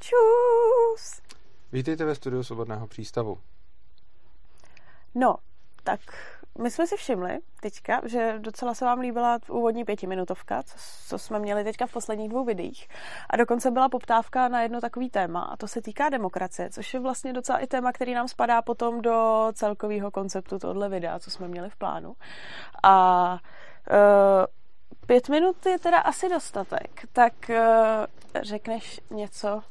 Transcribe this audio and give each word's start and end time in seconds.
Čus! 0.00 1.22
Vítejte 1.72 2.04
ve 2.04 2.14
studiu 2.14 2.42
Svobodného 2.42 2.86
přístavu. 2.86 3.38
No, 5.14 5.36
tak 5.84 6.00
my 6.58 6.70
jsme 6.70 6.86
si 6.86 6.96
všimli 6.96 7.38
teďka, 7.60 8.00
že 8.04 8.34
docela 8.38 8.74
se 8.74 8.84
vám 8.84 8.98
líbila 8.98 9.38
úvodní 9.48 9.84
pětiminutovka, 9.84 10.62
co, 10.62 10.76
co 11.08 11.18
jsme 11.18 11.38
měli 11.38 11.64
teďka 11.64 11.86
v 11.86 11.92
posledních 11.92 12.28
dvou 12.28 12.44
videích. 12.44 12.88
A 13.30 13.36
dokonce 13.36 13.70
byla 13.70 13.88
poptávka 13.88 14.48
na 14.48 14.62
jedno 14.62 14.80
takový 14.80 15.10
téma, 15.10 15.40
a 15.42 15.56
to 15.56 15.68
se 15.68 15.82
týká 15.82 16.08
demokracie, 16.08 16.70
což 16.70 16.94
je 16.94 17.00
vlastně 17.00 17.32
docela 17.32 17.58
i 17.58 17.66
téma, 17.66 17.92
který 17.92 18.14
nám 18.14 18.28
spadá 18.28 18.62
potom 18.62 19.02
do 19.02 19.48
celkového 19.52 20.10
konceptu 20.10 20.58
tohle 20.58 20.88
videa, 20.88 21.18
co 21.18 21.30
jsme 21.30 21.48
měli 21.48 21.70
v 21.70 21.76
plánu. 21.76 22.14
A 22.82 23.32
uh, 23.32 24.46
pět 25.06 25.28
minut 25.28 25.66
je 25.66 25.78
teda 25.78 25.98
asi 25.98 26.28
dostatek, 26.28 27.06
tak 27.12 27.32
uh, 27.48 27.56
řekneš 28.42 29.00
něco 29.10 29.62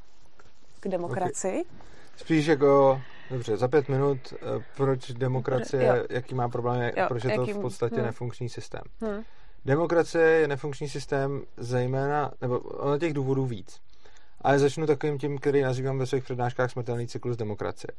k 0.85 0.91
demokracii? 0.91 1.53
Okay. 1.53 1.85
Spíš 2.17 2.45
jako 2.45 3.01
Dobře, 3.31 3.57
za 3.57 3.67
pět 3.67 3.89
minut, 3.89 4.33
eh, 4.33 4.63
proč 4.77 5.11
demokracie, 5.11 5.85
jo. 5.85 6.05
jaký 6.09 6.35
má 6.35 6.49
problém, 6.49 6.91
jo, 6.97 7.05
proč 7.07 7.23
je 7.23 7.35
to 7.35 7.45
v 7.45 7.61
podstatě 7.61 7.95
hmm. 7.95 8.05
nefunkční 8.05 8.49
systém. 8.49 8.81
Hmm. 9.01 9.23
Demokracie 9.65 10.25
je 10.25 10.47
nefunkční 10.47 10.89
systém 10.89 11.43
zejména, 11.57 12.31
nebo 12.41 12.59
ono 12.59 12.99
těch 12.99 13.13
důvodů 13.13 13.45
víc. 13.45 13.81
Ale 14.41 14.59
začnu 14.59 14.87
takovým 14.87 15.17
tím, 15.17 15.37
který 15.37 15.61
nazývám 15.61 15.99
ve 15.99 16.05
svých 16.05 16.23
přednáškách 16.23 16.71
smrtelný 16.71 17.07
cyklus 17.07 17.37
demokracie. 17.37 17.91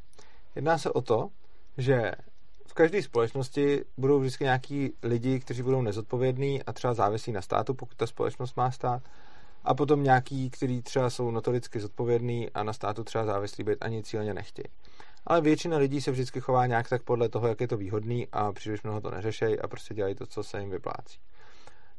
Jedná 0.55 0.79
se 0.79 0.91
o 0.91 1.01
to, 1.01 1.29
že 1.79 2.13
v 2.67 2.75
každé 2.75 3.03
společnosti 3.03 3.85
budou 3.99 4.21
vždycky 4.21 4.45
nějaký 4.45 4.93
lidi, 5.03 5.41
kteří 5.41 5.63
budou 5.63 5.83
nezodpovědní 5.83 6.63
a 6.63 6.73
třeba 6.73 6.95
závisí 6.95 7.33
na 7.33 7.43
státu, 7.43 7.75
pokud 7.75 7.97
ta 7.97 8.07
společnost 8.07 8.57
má 8.57 8.71
stát, 8.71 9.03
a 9.67 9.75
potom 9.75 10.03
nějaký, 10.03 10.51
kteří 10.51 10.83
třeba 10.83 11.11
jsou 11.11 11.31
notoricky 11.31 11.81
zodpovědní 11.81 12.51
a 12.51 12.63
na 12.63 12.73
státu 12.73 13.05
třeba 13.05 13.25
závislí 13.25 13.65
být 13.65 13.79
ani 13.81 14.03
cíleně 14.03 14.35
nechtějí 14.35 14.67
ale 15.27 15.41
většina 15.41 15.77
lidí 15.77 16.01
se 16.01 16.11
vždycky 16.11 16.41
chová 16.41 16.67
nějak 16.67 16.89
tak 16.89 17.03
podle 17.03 17.29
toho, 17.29 17.49
jak 17.49 17.61
je 17.61 17.69
to 17.69 17.77
výhodný 17.77 18.29
a 18.33 18.53
příliš 18.53 18.83
mnoho 18.83 19.01
to 19.01 19.11
neřešejí 19.11 19.61
a 19.61 19.69
prostě 19.69 19.95
dělají 19.95 20.15
to, 20.15 20.27
co 20.27 20.43
se 20.43 20.61
jim 20.61 20.71
vyplácí. 20.71 21.19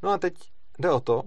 No 0.04 0.10
a 0.10 0.18
teď 0.18 0.34
jde 0.80 0.92
o 0.92 1.00
to, 1.00 1.24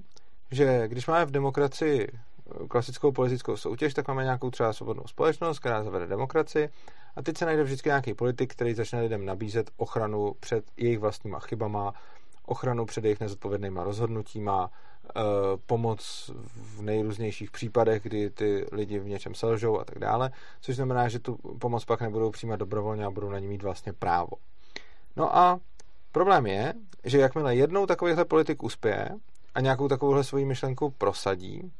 že 0.51 0.89
když 0.89 1.07
máme 1.07 1.25
v 1.25 1.31
demokracii 1.31 2.09
eh, 2.09 2.69
klasickou 2.69 3.13
politickou 3.13 3.57
soutěž, 3.57 3.95
tak 3.95 4.09
máme 4.09 4.25
nějakou 4.25 4.51
třeba 4.51 4.73
svobodnou 4.73 5.07
společnost, 5.07 5.59
která 5.59 5.85
zavede 5.85 6.07
demokracii 6.07 6.69
a 7.17 7.23
teď 7.23 7.37
se 7.37 7.47
najde 7.47 7.63
vždycky 7.63 7.89
nějaký 7.89 8.15
politik, 8.15 8.53
který 8.53 8.75
začne 8.75 9.01
lidem 9.01 9.25
nabízet 9.25 9.71
ochranu 9.77 10.35
před 10.41 10.65
jejich 10.77 10.99
vlastníma 10.99 11.41
chybama, 11.41 11.95
ochranu 12.47 12.87
před 12.87 13.05
jejich 13.05 13.21
nezodpovědnýma 13.21 13.85
rozhodnutíma, 13.85 14.71
pomoc 15.67 16.31
v 16.45 16.83
nejrůznějších 16.83 17.51
případech, 17.51 18.03
kdy 18.03 18.31
ty 18.31 18.67
lidi 18.73 18.99
v 18.99 19.09
něčem 19.09 19.35
selžou 19.35 19.79
a 19.79 19.85
tak 19.85 19.99
dále, 19.99 20.31
což 20.61 20.77
znamená, 20.77 21.09
že 21.09 21.19
tu 21.19 21.37
pomoc 21.37 21.85
pak 21.85 22.01
nebudou 22.01 22.31
přijímat 22.31 22.57
dobrovolně 22.57 23.05
a 23.05 23.11
budou 23.11 23.31
na 23.31 23.39
ní 23.39 23.47
mít 23.47 23.63
vlastně 23.63 23.93
právo. 23.93 24.31
No 25.17 25.37
a 25.37 25.61
problém 26.13 26.47
je, 26.47 26.75
že 27.05 27.19
jakmile 27.19 27.57
jednou 27.57 27.87
takovýhle 27.87 28.25
politik 28.25 28.63
uspěje 28.63 29.09
a 29.55 29.61
nějakou 29.61 29.89
takovouhle 29.89 30.25
svoji 30.25 30.45
myšlenku 30.45 30.91
prosadí, 30.91 31.73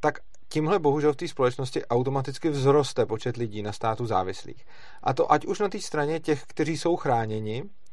tak 0.00 0.18
tímhle 0.48 0.78
bohužel 0.78 1.12
v 1.12 1.16
té 1.16 1.28
společnosti 1.28 1.86
automaticky 1.86 2.50
vzroste 2.50 3.06
počet 3.06 3.36
lidí 3.36 3.62
na 3.62 3.72
státu 3.72 4.06
závislých. 4.06 4.66
A 5.02 5.14
to 5.14 5.32
ať 5.32 5.46
už 5.46 5.58
na 5.58 5.68
té 5.68 5.80
straně 5.80 6.20
těch, 6.20 6.42
kteří 6.46 6.78
jsou 6.78 6.96
chráněni, 6.96 7.62
Eh, 7.62 7.83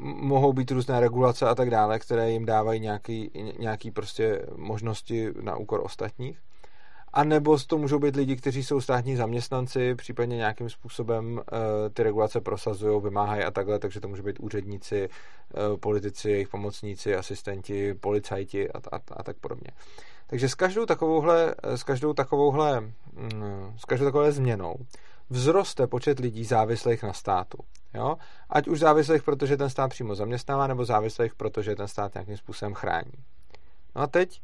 mohou 0.00 0.52
být 0.52 0.70
různé 0.70 1.00
regulace 1.00 1.48
a 1.48 1.54
tak 1.54 1.70
dále, 1.70 1.98
které 1.98 2.30
jim 2.30 2.46
dávají 2.46 2.80
nějaký, 2.80 3.30
nějaký 3.58 3.90
prostě 3.90 4.46
možnosti 4.56 5.28
na 5.40 5.56
úkor 5.56 5.80
ostatních. 5.84 6.38
A 7.12 7.24
nebo 7.24 7.58
to 7.58 7.78
můžou 7.78 7.98
být 7.98 8.16
lidi, 8.16 8.36
kteří 8.36 8.64
jsou 8.64 8.80
státní 8.80 9.16
zaměstnanci, 9.16 9.94
případně 9.94 10.36
nějakým 10.36 10.70
způsobem 10.70 11.32
uh, 11.32 11.42
ty 11.92 12.02
regulace 12.02 12.40
prosazují, 12.40 13.02
vymáhají 13.02 13.42
a 13.42 13.50
takhle, 13.50 13.78
takže 13.78 14.00
to 14.00 14.08
může 14.08 14.22
být 14.22 14.40
úředníci, 14.40 15.08
uh, 15.08 15.76
politici, 15.76 16.30
jejich 16.30 16.48
pomocníci, 16.48 17.16
asistenti, 17.16 17.94
policajti 17.94 18.70
a, 18.70 18.78
a, 18.92 19.00
a 19.12 19.22
tak 19.22 19.36
podobně. 19.36 19.70
Takže 20.26 20.48
s 20.48 20.54
každou 20.54 20.86
takovouhle, 20.86 21.54
s 21.62 21.82
každou 21.82 22.12
takovouhle, 22.12 22.80
mm, 22.80 23.72
s 23.76 23.84
každou 23.84 24.06
takovouhle 24.06 24.32
změnou 24.32 24.74
vzroste 25.30 25.86
počet 25.86 26.18
lidí 26.18 26.44
závislých 26.44 27.02
na 27.02 27.12
státu. 27.12 27.58
Jo? 27.94 28.16
Ať 28.50 28.68
už 28.68 28.80
závislých, 28.80 29.22
protože 29.22 29.56
ten 29.56 29.70
stát 29.70 29.88
přímo 29.88 30.14
zaměstnává, 30.14 30.66
nebo 30.66 30.84
závislých, 30.84 31.34
protože 31.34 31.76
ten 31.76 31.88
stát 31.88 32.14
nějakým 32.14 32.36
způsobem 32.36 32.74
chrání. 32.74 33.12
No 33.96 34.02
a 34.02 34.06
teď, 34.06 34.42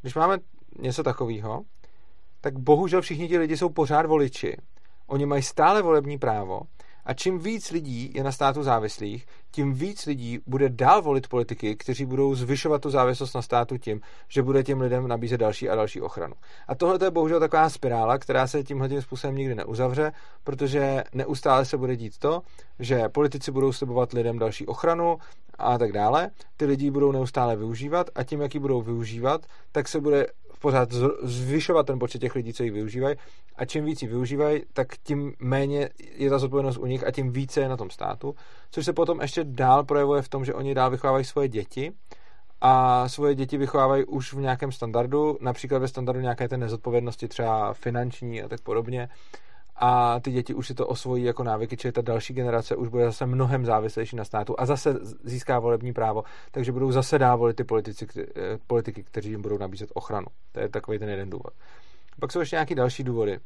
když 0.00 0.14
máme 0.14 0.38
něco 0.78 1.02
takového, 1.02 1.62
tak 2.40 2.58
bohužel 2.58 3.02
všichni 3.02 3.28
ti 3.28 3.38
lidi 3.38 3.56
jsou 3.56 3.68
pořád 3.68 4.06
voliči. 4.06 4.56
Oni 5.06 5.26
mají 5.26 5.42
stále 5.42 5.82
volební 5.82 6.18
právo 6.18 6.60
a 7.04 7.14
čím 7.14 7.38
víc 7.38 7.70
lidí 7.70 8.12
je 8.14 8.24
na 8.24 8.32
státu 8.32 8.62
závislých, 8.62 9.26
tím 9.54 9.72
víc 9.72 10.06
lidí 10.06 10.38
bude 10.46 10.68
dál 10.68 11.02
volit 11.02 11.28
politiky, 11.28 11.76
kteří 11.76 12.06
budou 12.06 12.34
zvyšovat 12.34 12.82
tu 12.82 12.90
závislost 12.90 13.34
na 13.34 13.42
státu 13.42 13.78
tím, 13.78 14.00
že 14.28 14.42
bude 14.42 14.62
těm 14.62 14.80
lidem 14.80 15.08
nabízet 15.08 15.38
další 15.38 15.68
a 15.68 15.74
další 15.74 16.00
ochranu. 16.00 16.34
A 16.68 16.74
tohle 16.74 16.98
je 17.02 17.10
bohužel 17.10 17.40
taková 17.40 17.70
spirála, 17.70 18.18
která 18.18 18.46
se 18.46 18.62
tímhle 18.64 18.88
tím 18.88 19.02
způsobem 19.02 19.36
nikdy 19.36 19.54
neuzavře, 19.54 20.12
protože 20.44 21.04
neustále 21.12 21.64
se 21.64 21.76
bude 21.76 21.96
dít 21.96 22.18
to, 22.18 22.42
že 22.78 23.08
politici 23.08 23.50
budou 23.50 23.72
slibovat 23.72 24.12
lidem 24.12 24.38
další 24.38 24.66
ochranu 24.66 25.18
a 25.58 25.78
tak 25.78 25.92
dále. 25.92 26.30
Ty 26.56 26.64
lidi 26.64 26.90
budou 26.90 27.12
neustále 27.12 27.56
využívat 27.56 28.10
a 28.14 28.24
tím, 28.24 28.40
jak 28.40 28.54
ji 28.54 28.60
budou 28.60 28.82
využívat, 28.82 29.46
tak 29.72 29.88
se 29.88 30.00
bude 30.00 30.26
pořád 30.64 30.92
zvyšovat 31.22 31.86
ten 31.86 31.98
počet 31.98 32.18
těch 32.18 32.34
lidí, 32.34 32.52
co 32.52 32.62
ji 32.62 32.70
využívají. 32.70 33.16
A 33.56 33.64
čím 33.64 33.84
víc 33.84 34.02
ji 34.02 34.08
využívají, 34.08 34.62
tak 34.72 34.96
tím 35.02 35.32
méně 35.38 35.88
je 36.16 36.30
ta 36.30 36.38
zodpovědnost 36.38 36.76
u 36.76 36.86
nich 36.86 37.06
a 37.06 37.10
tím 37.10 37.32
více 37.32 37.60
je 37.60 37.68
na 37.68 37.76
tom 37.76 37.90
státu, 37.90 38.34
což 38.70 38.84
se 38.84 38.92
potom 38.92 39.20
ještě 39.20 39.44
dál 39.44 39.84
projevuje 39.84 40.22
v 40.22 40.28
tom, 40.28 40.44
že 40.44 40.54
oni 40.54 40.74
dál 40.74 40.90
vychovávají 40.90 41.24
svoje 41.24 41.48
děti. 41.48 41.92
A 42.60 43.08
svoje 43.08 43.34
děti 43.34 43.56
vychovávají 43.56 44.04
už 44.04 44.32
v 44.32 44.40
nějakém 44.40 44.72
standardu, 44.72 45.38
například 45.40 45.78
ve 45.78 45.88
standardu 45.88 46.20
nějaké 46.20 46.48
té 46.48 46.56
nezodpovědnosti, 46.56 47.28
třeba 47.28 47.74
finanční 47.74 48.42
a 48.42 48.48
tak 48.48 48.60
podobně, 48.60 49.08
a 49.76 50.20
ty 50.20 50.30
děti 50.30 50.54
už 50.54 50.66
si 50.66 50.74
to 50.74 50.86
osvojí 50.86 51.24
jako 51.24 51.44
návyky, 51.44 51.76
čili 51.76 51.92
ta 51.92 52.02
další 52.02 52.34
generace 52.34 52.76
už 52.76 52.88
bude 52.88 53.04
zase 53.04 53.26
mnohem 53.26 53.64
závislejší 53.64 54.16
na 54.16 54.24
státu 54.24 54.54
a 54.58 54.66
zase 54.66 54.94
získá 55.24 55.58
volební 55.58 55.92
právo, 55.92 56.24
takže 56.50 56.72
budou 56.72 56.92
zase 56.92 57.18
dávolit 57.18 57.56
ty 57.56 57.64
politici, 57.64 58.06
eh, 58.18 58.58
politiky, 58.66 59.02
kteří 59.02 59.30
jim 59.30 59.42
budou 59.42 59.58
nabízet 59.58 59.90
ochranu. 59.94 60.26
To 60.52 60.60
je 60.60 60.68
takový 60.68 60.98
ten 60.98 61.08
jeden 61.08 61.30
důvod. 61.30 61.52
Pak 62.20 62.32
jsou 62.32 62.40
ještě 62.40 62.56
nějaké 62.56 62.74
další 62.74 63.04
důvody. 63.04 63.38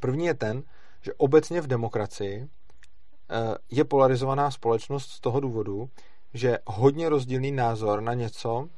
První 0.00 0.26
je 0.26 0.34
ten, 0.34 0.62
že 1.02 1.14
obecně 1.14 1.60
v 1.60 1.66
demokracii 1.66 2.48
eh, 3.30 3.54
je 3.70 3.84
polarizovaná 3.84 4.50
společnost 4.50 5.10
z 5.10 5.20
toho 5.20 5.40
důvodu, 5.40 5.88
že 6.34 6.58
hodně 6.66 7.08
rozdílný 7.08 7.52
názor 7.52 8.00
na 8.00 8.14
něco 8.14 8.68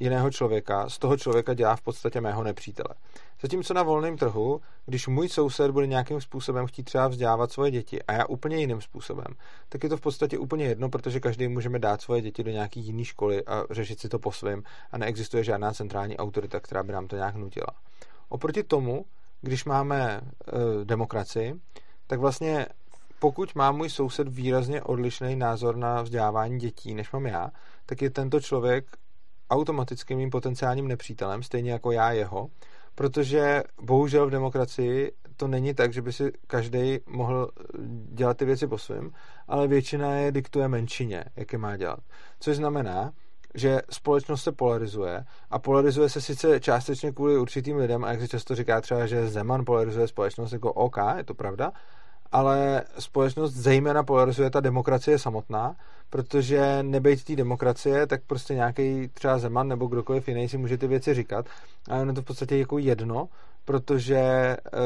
jiného 0.00 0.30
člověka, 0.30 0.88
z 0.88 0.98
toho 0.98 1.16
člověka 1.16 1.54
dělá 1.54 1.76
v 1.76 1.82
podstatě 1.82 2.20
mého 2.20 2.44
nepřítele. 2.44 2.94
Zatímco 3.42 3.74
na 3.74 3.82
volném 3.82 4.16
trhu, 4.16 4.60
když 4.86 5.08
můj 5.08 5.28
soused 5.28 5.70
bude 5.70 5.86
nějakým 5.86 6.20
způsobem 6.20 6.66
chtít 6.66 6.82
třeba 6.82 7.08
vzdělávat 7.08 7.52
svoje 7.52 7.70
děti 7.70 8.02
a 8.02 8.12
já 8.12 8.24
úplně 8.24 8.56
jiným 8.56 8.80
způsobem, 8.80 9.26
tak 9.68 9.82
je 9.82 9.88
to 9.88 9.96
v 9.96 10.00
podstatě 10.00 10.38
úplně 10.38 10.64
jedno, 10.64 10.88
protože 10.88 11.20
každý 11.20 11.48
můžeme 11.48 11.78
dát 11.78 12.02
svoje 12.02 12.22
děti 12.22 12.44
do 12.44 12.50
nějaké 12.50 12.80
jiné 12.80 13.04
školy 13.04 13.44
a 13.46 13.64
řešit 13.70 14.00
si 14.00 14.08
to 14.08 14.18
po 14.18 14.32
svém 14.32 14.62
a 14.92 14.98
neexistuje 14.98 15.44
žádná 15.44 15.72
centrální 15.72 16.16
autorita, 16.16 16.60
která 16.60 16.82
by 16.82 16.92
nám 16.92 17.06
to 17.06 17.16
nějak 17.16 17.34
nutila. 17.34 17.66
Oproti 18.28 18.62
tomu, 18.62 19.04
když 19.40 19.64
máme 19.64 20.20
e, 20.20 20.84
demokracii, 20.84 21.54
tak 22.06 22.20
vlastně 22.20 22.66
pokud 23.18 23.54
má 23.54 23.72
můj 23.72 23.90
soused 23.90 24.28
výrazně 24.28 24.82
odlišný 24.82 25.36
názor 25.36 25.76
na 25.76 26.02
vzdělávání 26.02 26.58
dětí, 26.58 26.94
než 26.94 27.12
mám 27.12 27.26
já, 27.26 27.50
tak 27.86 28.02
je 28.02 28.10
tento 28.10 28.40
člověk 28.40 28.84
automaticky 29.50 30.14
mým 30.14 30.30
potenciálním 30.30 30.88
nepřítelem, 30.88 31.42
stejně 31.42 31.72
jako 31.72 31.92
já 31.92 32.12
jeho, 32.12 32.48
protože 32.94 33.62
bohužel 33.82 34.26
v 34.26 34.30
demokracii 34.30 35.12
to 35.36 35.48
není 35.48 35.74
tak, 35.74 35.92
že 35.92 36.02
by 36.02 36.12
si 36.12 36.32
každý 36.46 36.98
mohl 37.06 37.50
dělat 38.12 38.36
ty 38.36 38.44
věci 38.44 38.66
po 38.66 38.78
svém, 38.78 39.10
ale 39.48 39.68
většina 39.68 40.14
je 40.14 40.32
diktuje 40.32 40.68
menšině, 40.68 41.24
jak 41.36 41.52
je 41.52 41.58
má 41.58 41.76
dělat. 41.76 42.00
Což 42.40 42.56
znamená, 42.56 43.12
že 43.54 43.80
společnost 43.90 44.42
se 44.42 44.52
polarizuje 44.52 45.24
a 45.50 45.58
polarizuje 45.58 46.08
se 46.08 46.20
sice 46.20 46.60
částečně 46.60 47.12
kvůli 47.12 47.38
určitým 47.38 47.76
lidem 47.76 48.04
a 48.04 48.10
jak 48.10 48.20
se 48.20 48.28
často 48.28 48.54
říká 48.54 48.80
třeba, 48.80 49.06
že 49.06 49.28
Zeman 49.28 49.64
polarizuje 49.64 50.08
společnost 50.08 50.52
jako 50.52 50.72
OK, 50.72 50.96
je 51.16 51.24
to 51.24 51.34
pravda, 51.34 51.72
ale 52.32 52.82
společnost 52.98 53.52
zejména 53.52 54.02
polarizuje 54.02 54.50
ta 54.50 54.60
demokracie 54.60 55.18
samotná, 55.18 55.76
protože 56.10 56.82
nebejt 56.82 57.24
té 57.24 57.36
demokracie, 57.36 58.06
tak 58.06 58.22
prostě 58.26 58.54
nějaký 58.54 59.08
třeba 59.08 59.38
Zeman 59.38 59.68
nebo 59.68 59.86
kdokoliv 59.86 60.28
jiný 60.28 60.48
si 60.48 60.58
může 60.58 60.78
ty 60.78 60.86
věci 60.86 61.14
říkat 61.14 61.46
a 61.90 61.96
je 61.96 62.12
to 62.12 62.22
v 62.22 62.24
podstatě 62.24 62.58
jako 62.58 62.78
jedno, 62.78 63.28
protože 63.64 64.56
uh, 64.72 64.80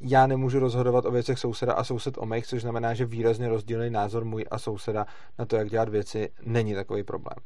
já 0.00 0.26
nemůžu 0.26 0.58
rozhodovat 0.58 1.04
o 1.04 1.10
věcech 1.10 1.38
souseda 1.38 1.72
a 1.72 1.84
soused 1.84 2.18
o 2.18 2.26
mých, 2.26 2.46
což 2.46 2.62
znamená, 2.62 2.94
že 2.94 3.04
výrazně 3.04 3.48
rozdílný 3.48 3.90
názor 3.90 4.24
můj 4.24 4.44
a 4.50 4.58
souseda 4.58 5.06
na 5.38 5.44
to, 5.44 5.56
jak 5.56 5.70
dělat 5.70 5.88
věci, 5.88 6.30
není 6.42 6.74
takový 6.74 7.02
problém. 7.02 7.36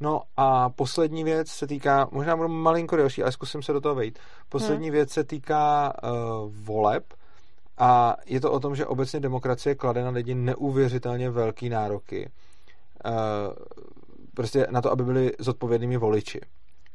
No 0.00 0.22
a 0.36 0.70
poslední 0.70 1.24
věc 1.24 1.48
se 1.48 1.66
týká, 1.66 2.08
možná 2.12 2.36
budu 2.36 2.48
malinko 2.48 2.96
delší, 2.96 3.22
ale 3.22 3.32
zkusím 3.32 3.62
se 3.62 3.72
do 3.72 3.80
toho 3.80 3.94
vejít. 3.94 4.18
Poslední 4.48 4.86
hmm. 4.86 4.94
věc 4.94 5.10
se 5.10 5.24
týká 5.24 5.92
uh, 6.02 6.10
voleb 6.64 7.04
a 7.78 8.16
je 8.26 8.40
to 8.40 8.52
o 8.52 8.60
tom, 8.60 8.76
že 8.76 8.86
obecně 8.86 9.20
demokracie 9.20 9.74
klade 9.74 10.04
na 10.04 10.10
lidi 10.10 10.34
neuvěřitelně 10.34 11.30
velký 11.30 11.68
nároky. 11.68 12.30
Uh, 13.06 13.12
prostě 14.34 14.66
na 14.70 14.82
to, 14.82 14.92
aby 14.92 15.04
byli 15.04 15.32
zodpovědnými 15.38 15.96
voliči. 15.96 16.40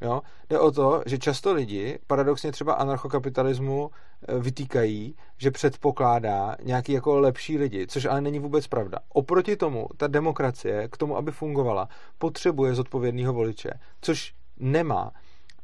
Jo? 0.02 0.22
Jde 0.50 0.60
o 0.60 0.72
to, 0.72 1.04
že 1.06 1.18
často 1.18 1.54
lidi 1.54 2.00
paradoxně 2.08 2.52
třeba 2.52 2.74
anarchokapitalismu 2.74 3.90
eh, 4.28 4.40
vytýkají, 4.40 5.16
že 5.38 5.52
předpokládá 5.52 6.56
nějaký 6.64 6.92
jako 6.92 7.20
lepší 7.20 7.58
lidi, 7.58 7.88
což 7.88 8.06
ale 8.06 8.22
není 8.22 8.40
vůbec 8.40 8.68
pravda. 8.68 9.00
Oproti 9.10 9.56
tomu, 9.56 9.88
ta 9.98 10.08
demokracie 10.08 10.88
k 10.88 10.98
tomu, 10.98 11.18
aby 11.18 11.32
fungovala, 11.32 11.90
potřebuje 12.18 12.76
zodpovědného 12.76 13.34
voliče, 13.34 13.70
což 14.02 14.34
nemá. 14.58 15.12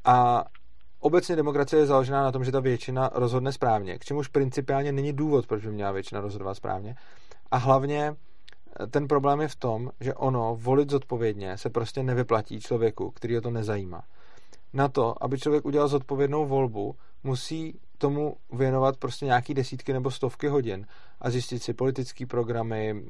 A 0.05 0.45
obecně 1.03 1.35
demokracie 1.35 1.79
je 1.81 1.85
založená 1.85 2.23
na 2.23 2.31
tom, 2.31 2.43
že 2.43 2.51
ta 2.51 2.59
většina 2.59 3.09
rozhodne 3.13 3.51
správně, 3.51 3.99
k 3.99 4.05
čemuž 4.05 4.27
principiálně 4.27 4.91
není 4.91 5.13
důvod, 5.13 5.47
proč 5.47 5.65
by 5.65 5.71
měla 5.71 5.91
většina 5.91 6.21
rozhodovat 6.21 6.53
správně. 6.53 6.95
A 7.51 7.57
hlavně 7.57 8.15
eh, 8.79 8.87
ten 8.87 9.07
problém 9.07 9.41
je 9.41 9.47
v 9.47 9.55
tom, 9.55 9.91
že 9.99 10.13
ono, 10.13 10.55
volit 10.59 10.89
zodpovědně, 10.89 11.57
se 11.57 11.69
prostě 11.69 12.03
nevyplatí 12.03 12.59
člověku, 12.59 13.11
který 13.11 13.35
ho 13.35 13.41
to 13.41 13.51
nezajímá 13.51 14.03
na 14.73 14.87
to, 14.87 15.23
aby 15.23 15.39
člověk 15.39 15.65
udělal 15.65 15.87
zodpovědnou 15.87 16.45
volbu, 16.45 16.95
musí 17.23 17.79
tomu 17.97 18.35
věnovat 18.53 18.97
prostě 18.97 19.25
nějaký 19.25 19.53
desítky 19.53 19.93
nebo 19.93 20.11
stovky 20.11 20.47
hodin 20.47 20.85
a 21.21 21.29
zjistit 21.29 21.63
si 21.63 21.73
politické 21.73 22.25
programy, 22.25 23.03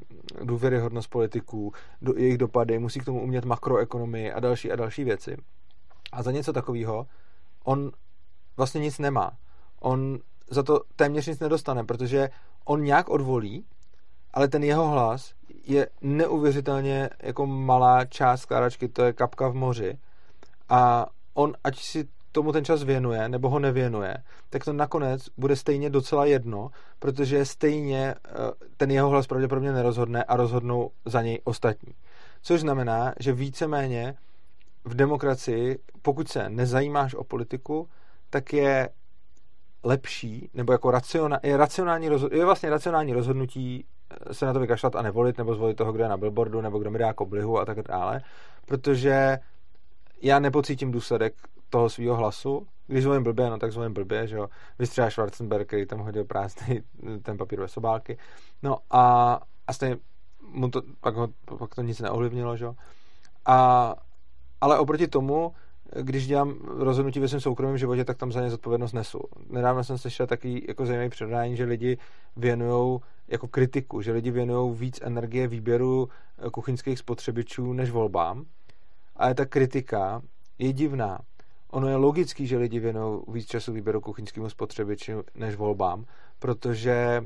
důvěryhodnost 0.43 1.09
politiků, 1.09 1.73
do, 2.01 2.13
jejich 2.17 2.37
dopady, 2.37 2.79
musí 2.79 2.99
k 2.99 3.05
tomu 3.05 3.21
umět 3.21 3.45
makroekonomii 3.45 4.31
a 4.31 4.39
další 4.39 4.71
a 4.71 4.75
další 4.75 5.03
věci. 5.03 5.37
A 6.11 6.23
za 6.23 6.31
něco 6.31 6.53
takového 6.53 7.07
on 7.63 7.91
vlastně 8.57 8.81
nic 8.81 8.99
nemá. 8.99 9.31
On 9.79 10.19
za 10.49 10.63
to 10.63 10.81
téměř 10.95 11.27
nic 11.27 11.39
nedostane, 11.39 11.83
protože 11.83 12.29
on 12.65 12.83
nějak 12.83 13.09
odvolí, 13.09 13.65
ale 14.33 14.47
ten 14.47 14.63
jeho 14.63 14.87
hlas 14.87 15.33
je 15.65 15.87
neuvěřitelně 16.01 17.09
jako 17.19 17.45
malá 17.45 18.05
část 18.05 18.41
skládačky, 18.41 18.87
to 18.87 19.03
je 19.03 19.13
kapka 19.13 19.47
v 19.47 19.53
moři. 19.53 19.97
A 20.69 21.05
on, 21.33 21.53
ať 21.63 21.79
si 21.79 22.07
tomu 22.31 22.51
ten 22.51 22.65
čas 22.65 22.83
věnuje 22.83 23.29
nebo 23.29 23.49
ho 23.49 23.59
nevěnuje, 23.59 24.17
tak 24.49 24.63
to 24.65 24.73
nakonec 24.73 25.21
bude 25.37 25.55
stejně 25.55 25.89
docela 25.89 26.25
jedno, 26.25 26.69
protože 26.99 27.45
stejně 27.45 28.15
eh, 28.25 28.31
ten 28.77 28.91
jeho 28.91 29.09
hlas 29.09 29.27
pravděpodobně 29.27 29.71
nerozhodne 29.71 30.23
a 30.23 30.35
rozhodnou 30.35 30.91
za 31.05 31.21
něj 31.21 31.39
ostatní. 31.43 31.93
Což 32.41 32.61
znamená, 32.61 33.13
že 33.19 33.33
víceméně 33.33 34.15
v 34.85 34.95
demokracii, 34.95 35.79
pokud 36.01 36.29
se 36.29 36.49
nezajímáš 36.49 37.15
o 37.15 37.23
politiku, 37.23 37.89
tak 38.29 38.53
je 38.53 38.89
lepší, 39.83 40.49
nebo 40.53 40.71
jako 40.71 40.91
raciona, 40.91 41.39
je, 41.43 41.57
racionální, 41.57 42.09
je 42.31 42.45
vlastně 42.45 42.69
racionální 42.69 43.13
rozhodnutí 43.13 43.85
eh, 44.29 44.33
se 44.33 44.45
na 44.45 44.53
to 44.53 44.59
vykašlat 44.59 44.95
a 44.95 45.01
nevolit, 45.01 45.37
nebo 45.37 45.55
zvolit 45.55 45.77
toho, 45.77 45.91
kdo 45.93 46.03
je 46.03 46.09
na 46.09 46.17
billboardu, 46.17 46.61
nebo 46.61 46.79
kdo 46.79 46.91
mi 46.91 46.99
dá 46.99 47.13
koblihu 47.13 47.59
a 47.59 47.65
tak 47.65 47.81
dále, 47.81 48.21
protože 48.65 49.39
já 50.21 50.39
nepocítím 50.39 50.91
důsledek 50.91 51.33
toho 51.69 51.89
svého 51.89 52.15
hlasu. 52.15 52.67
Když 52.87 53.03
zvolím 53.03 53.23
blbě, 53.23 53.49
no 53.49 53.57
tak 53.57 53.71
zvolím 53.71 53.93
blbě, 53.93 54.27
že 54.27 54.35
jo. 54.35 54.49
Vystřelá 54.79 55.09
Schwarzenberg, 55.09 55.67
který 55.67 55.85
tam 55.85 55.99
hodil 55.99 56.25
prázdný 56.25 56.81
ten 57.21 57.37
papír 57.37 57.59
ve 57.59 57.67
sobálky. 57.67 58.17
No 58.63 58.77
a, 58.91 59.39
a 59.67 59.73
stejně 59.73 59.97
mu 60.41 60.69
to, 60.69 60.81
pak, 60.99 61.15
ho, 61.15 61.27
pak 61.59 61.75
to 61.75 61.81
nic 61.81 61.99
neovlivnilo, 61.99 62.57
že 62.57 62.65
jo. 62.65 62.75
A, 63.45 63.95
ale 64.63 64.79
oproti 64.79 65.07
tomu, 65.07 65.53
když 66.01 66.27
dělám 66.27 66.55
rozhodnutí 66.63 67.19
ve 67.19 67.27
svém 67.27 67.41
soukromém 67.41 67.77
životě, 67.77 68.05
tak 68.05 68.17
tam 68.17 68.31
za 68.31 68.41
ně 68.41 68.49
zodpovědnost 68.49 68.93
nesu. 68.93 69.19
Nedávno 69.49 69.83
jsem 69.83 69.97
slyšel 69.97 70.27
takový 70.27 70.65
jako 70.67 70.85
zajímavý 70.85 71.09
předání, 71.09 71.57
že 71.57 71.63
lidi 71.63 71.97
věnují 72.35 72.99
jako 73.27 73.47
kritiku, 73.47 74.01
že 74.01 74.11
lidi 74.11 74.31
věnují 74.31 74.75
víc 74.75 74.99
energie 75.01 75.47
výběru 75.47 76.09
kuchyňských 76.51 76.99
spotřebičů 76.99 77.73
než 77.73 77.91
volbám 77.91 78.45
ale 79.15 79.33
ta 79.33 79.45
kritika 79.45 80.21
je 80.59 80.73
divná. 80.73 81.19
Ono 81.71 81.87
je 81.87 81.95
logický, 81.95 82.47
že 82.47 82.57
lidi 82.57 82.79
věnují 82.79 83.21
víc 83.27 83.45
času 83.47 83.73
výběru 83.73 84.01
kuchyňskému 84.01 84.49
spotřebiči 84.49 85.13
než 85.35 85.55
volbám, 85.55 86.05
protože 86.39 87.23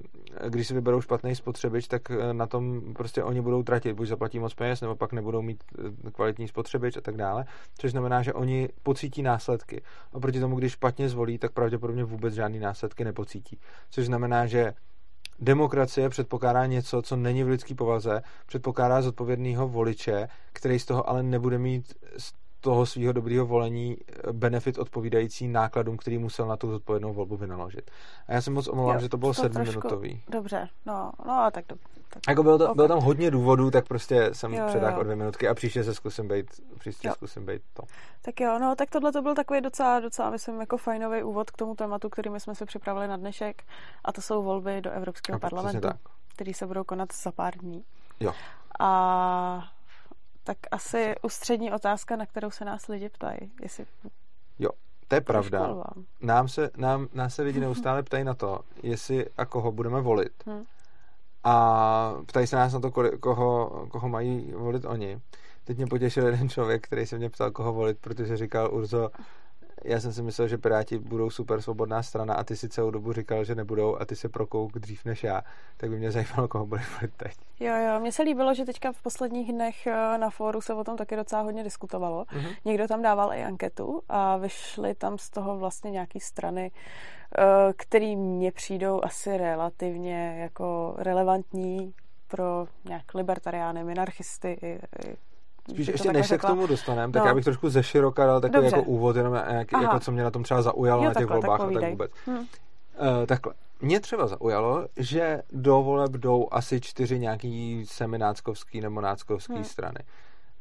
když 0.47 0.67
si 0.67 0.73
vyberou 0.73 1.01
špatný 1.01 1.35
spotřebič, 1.35 1.87
tak 1.87 2.11
eh, 2.11 2.33
na 2.33 2.47
tom 2.47 2.93
prostě 2.93 3.23
oni 3.23 3.41
budou 3.41 3.63
tratit. 3.63 3.93
Buď 3.93 4.07
zaplatí 4.07 4.39
moc 4.39 4.53
peněz, 4.53 4.81
nebo 4.81 4.95
pak 4.95 5.13
nebudou 5.13 5.41
mít 5.41 5.63
eh, 6.07 6.11
kvalitní 6.11 6.47
spotřebič 6.47 6.97
a 6.97 7.01
tak 7.01 7.17
dále. 7.17 7.45
Což 7.77 7.91
znamená, 7.91 8.21
že 8.21 8.33
oni 8.33 8.69
pocítí 8.83 9.21
následky. 9.21 9.81
Oproti 10.11 10.39
tomu, 10.39 10.55
když 10.55 10.71
špatně 10.71 11.09
zvolí, 11.09 11.37
tak 11.37 11.51
pravděpodobně 11.51 12.03
vůbec 12.03 12.33
žádný 12.33 12.59
následky 12.59 13.03
nepocítí. 13.03 13.59
Což 13.89 14.05
znamená, 14.05 14.45
že 14.45 14.73
Demokracie 15.39 16.09
předpokládá 16.09 16.65
něco, 16.65 17.01
co 17.01 17.15
není 17.15 17.43
v 17.43 17.47
lidský 17.47 17.75
povaze, 17.75 18.21
předpokládá 18.45 19.01
zodpovědného 19.01 19.67
voliče, 19.67 20.27
který 20.53 20.79
z 20.79 20.85
toho 20.85 21.09
ale 21.09 21.23
nebude 21.23 21.57
mít 21.57 21.93
toho 22.67 22.85
svého 22.85 23.13
dobrého 23.13 23.45
volení 23.45 23.97
eh, 23.97 24.33
benefit 24.33 24.77
odpovídající 24.77 25.47
nákladům, 25.47 25.97
který 25.97 26.17
musel 26.17 26.47
na 26.47 26.57
tu 26.57 26.71
zodpovědnou 26.71 27.13
volbu 27.13 27.37
vynaložit. 27.37 27.91
A 28.27 28.33
já 28.33 28.41
se 28.41 28.51
moc 28.51 28.67
omlouvám, 28.67 28.95
jo, 28.95 29.01
že 29.01 29.09
to 29.09 29.17
bylo 29.17 29.33
sedmiminutový. 29.33 30.23
Dobře, 30.29 30.69
no, 30.85 31.11
no 31.25 31.33
a 31.33 31.51
tak, 31.51 31.65
dobře. 31.69 31.87
tak 32.09 32.21
jako 32.27 32.43
bylo, 32.43 32.57
to, 32.57 32.63
okay. 32.63 32.75
bylo 32.75 32.87
tam 32.87 32.99
hodně 32.99 33.31
důvodů, 33.31 33.71
tak 33.71 33.87
prostě 33.87 34.29
jsem 34.33 34.51
předáhl 34.67 34.99
o 34.99 35.03
dvě 35.03 35.15
minutky 35.15 35.47
a 35.47 35.53
příště 35.53 35.83
se 35.83 35.93
zkusím 35.93 36.27
být, 36.27 36.45
příště 36.79 37.07
jo. 37.07 37.13
zkusím 37.13 37.45
být 37.45 37.61
to. 37.73 37.83
Tak 38.21 38.39
jo, 38.39 38.59
no, 38.59 38.75
tak 38.75 38.89
tohle 38.89 39.11
to 39.11 39.21
byl 39.21 39.35
takový 39.35 39.61
docela, 39.61 39.99
docela, 39.99 40.29
myslím, 40.29 40.59
jako 40.59 40.77
fajnový 40.77 41.23
úvod 41.23 41.51
k 41.51 41.57
tomu 41.57 41.75
tématu, 41.75 42.09
který 42.09 42.29
my 42.29 42.39
jsme 42.39 42.55
si 42.55 42.65
připravili 42.65 43.07
na 43.07 43.17
dnešek 43.17 43.63
a 44.05 44.11
to 44.11 44.21
jsou 44.21 44.43
volby 44.43 44.81
do 44.81 44.91
Evropského 44.91 45.35
no, 45.35 45.39
parlamentu, 45.39 45.87
které 46.35 46.53
se 46.53 46.67
budou 46.67 46.83
konat 46.83 47.13
za 47.13 47.31
pár 47.31 47.57
dní. 47.57 47.83
Jo. 48.19 48.33
A 48.79 49.76
tak 50.47 50.57
asi 50.71 51.15
ústřední 51.23 51.71
otázka, 51.71 52.15
na 52.15 52.25
kterou 52.25 52.51
se 52.51 52.65
nás 52.65 52.87
lidi 52.87 53.09
ptají. 53.09 53.39
Jestli... 53.61 53.85
Jo, 54.59 54.69
to 55.07 55.15
je 55.15 55.21
pravda. 55.21 55.83
Nám 56.21 56.47
se, 56.47 56.69
nám, 56.77 57.07
nás 57.13 57.35
se 57.35 57.41
lidi 57.41 57.59
neustále 57.59 58.03
ptají 58.03 58.23
na 58.23 58.33
to, 58.33 58.59
jestli 58.83 59.25
a 59.37 59.45
koho 59.45 59.71
budeme 59.71 60.01
volit. 60.01 60.43
Hmm. 60.45 60.63
A 61.43 62.13
ptají 62.27 62.47
se 62.47 62.55
nás 62.55 62.73
na 62.73 62.79
to, 62.79 62.91
koho, 63.19 63.69
koho 63.91 64.09
mají 64.09 64.53
volit 64.53 64.85
oni. 64.85 65.21
Teď 65.63 65.77
mě 65.77 65.87
potěšil 65.87 66.25
jeden 66.25 66.49
člověk, 66.49 66.83
který 66.83 67.05
se 67.05 67.17
mě 67.17 67.29
ptal, 67.29 67.51
koho 67.51 67.73
volit, 67.73 67.97
protože 67.99 68.37
říkal 68.37 68.73
Urzo, 68.73 69.09
já 69.85 69.99
jsem 69.99 70.13
si 70.13 70.21
myslel, 70.21 70.47
že 70.47 70.57
Piráti 70.57 70.97
budou 70.97 71.29
super 71.29 71.61
svobodná 71.61 72.03
strana 72.03 72.33
a 72.33 72.43
ty 72.43 72.55
si 72.55 72.69
celou 72.69 72.91
dobu 72.91 73.13
říkal, 73.13 73.43
že 73.43 73.55
nebudou 73.55 74.01
a 74.01 74.05
ty 74.05 74.15
se 74.15 74.29
prokouk 74.29 74.79
dřív 74.79 75.05
než 75.05 75.23
já, 75.23 75.41
tak 75.77 75.89
by 75.89 75.97
mě 75.97 76.11
zajímalo, 76.11 76.47
koho 76.47 76.65
bude 76.65 76.81
volit 76.95 77.13
teď. 77.17 77.33
Jo, 77.59 77.75
jo, 77.75 77.99
mně 77.99 78.11
se 78.11 78.23
líbilo, 78.23 78.53
že 78.53 78.65
teďka 78.65 78.91
v 78.91 79.01
posledních 79.01 79.51
dnech 79.53 79.87
eh, 79.87 80.17
na 80.17 80.29
fóru 80.29 80.61
se 80.61 80.73
o 80.73 80.83
tom 80.83 80.97
taky 80.97 81.15
docela 81.15 81.41
hodně 81.41 81.63
diskutovalo. 81.63 82.23
Mm-hmm. 82.23 82.55
Někdo 82.65 82.87
tam 82.87 83.01
dával 83.01 83.33
i 83.33 83.43
anketu 83.43 84.01
a 84.09 84.37
vyšly 84.37 84.95
tam 84.95 85.17
z 85.17 85.29
toho 85.29 85.57
vlastně 85.57 85.91
nějaký 85.91 86.19
strany, 86.19 86.71
eh, 87.37 87.43
které 87.77 88.15
mně 88.15 88.51
přijdou 88.51 89.03
asi 89.03 89.37
relativně 89.37 90.37
jako 90.39 90.95
relevantní 90.97 91.93
pro 92.27 92.67
nějak 92.85 93.13
libertariány, 93.13 93.83
minarchisty 93.83 94.57
i, 94.61 94.79
i 95.05 95.15
Spíš 95.69 95.87
ještě 95.87 96.13
než 96.13 96.27
se 96.27 96.37
k 96.37 96.41
tomu 96.41 96.67
dostaneme, 96.67 97.13
tak 97.13 97.23
no. 97.23 97.27
já 97.27 97.35
bych 97.35 97.43
trošku 97.43 97.69
ze 97.69 97.83
široka 97.83 98.25
dal 98.25 98.41
takový 98.41 98.61
Dobře. 98.61 98.75
jako 98.77 98.89
úvod, 98.89 99.15
jenom 99.15 99.33
jak, 99.33 99.71
jako 99.71 99.99
co 99.99 100.11
mě 100.11 100.23
na 100.23 100.31
tom 100.31 100.43
třeba 100.43 100.61
zaujalo 100.61 101.03
jo, 101.03 101.07
na 101.07 101.13
těch 101.13 101.27
takhle, 101.27 101.35
volbách 101.35 101.59
tak 101.59 101.77
a 101.77 101.79
tak 101.79 101.89
vůbec. 101.89 102.11
Hm. 102.27 102.37
Uh, 102.37 102.45
takhle. 103.25 103.53
Mě 103.81 103.99
třeba 103.99 104.27
zaujalo, 104.27 104.87
že 104.97 105.41
do 105.51 105.81
voleb 105.83 106.11
jdou 106.11 106.47
asi 106.51 106.81
čtyři 106.81 107.19
nějaký 107.19 107.85
semináckovský 107.85 108.81
nebo 108.81 109.01
náckovský 109.01 109.53
hmm. 109.53 109.63
strany. 109.63 109.99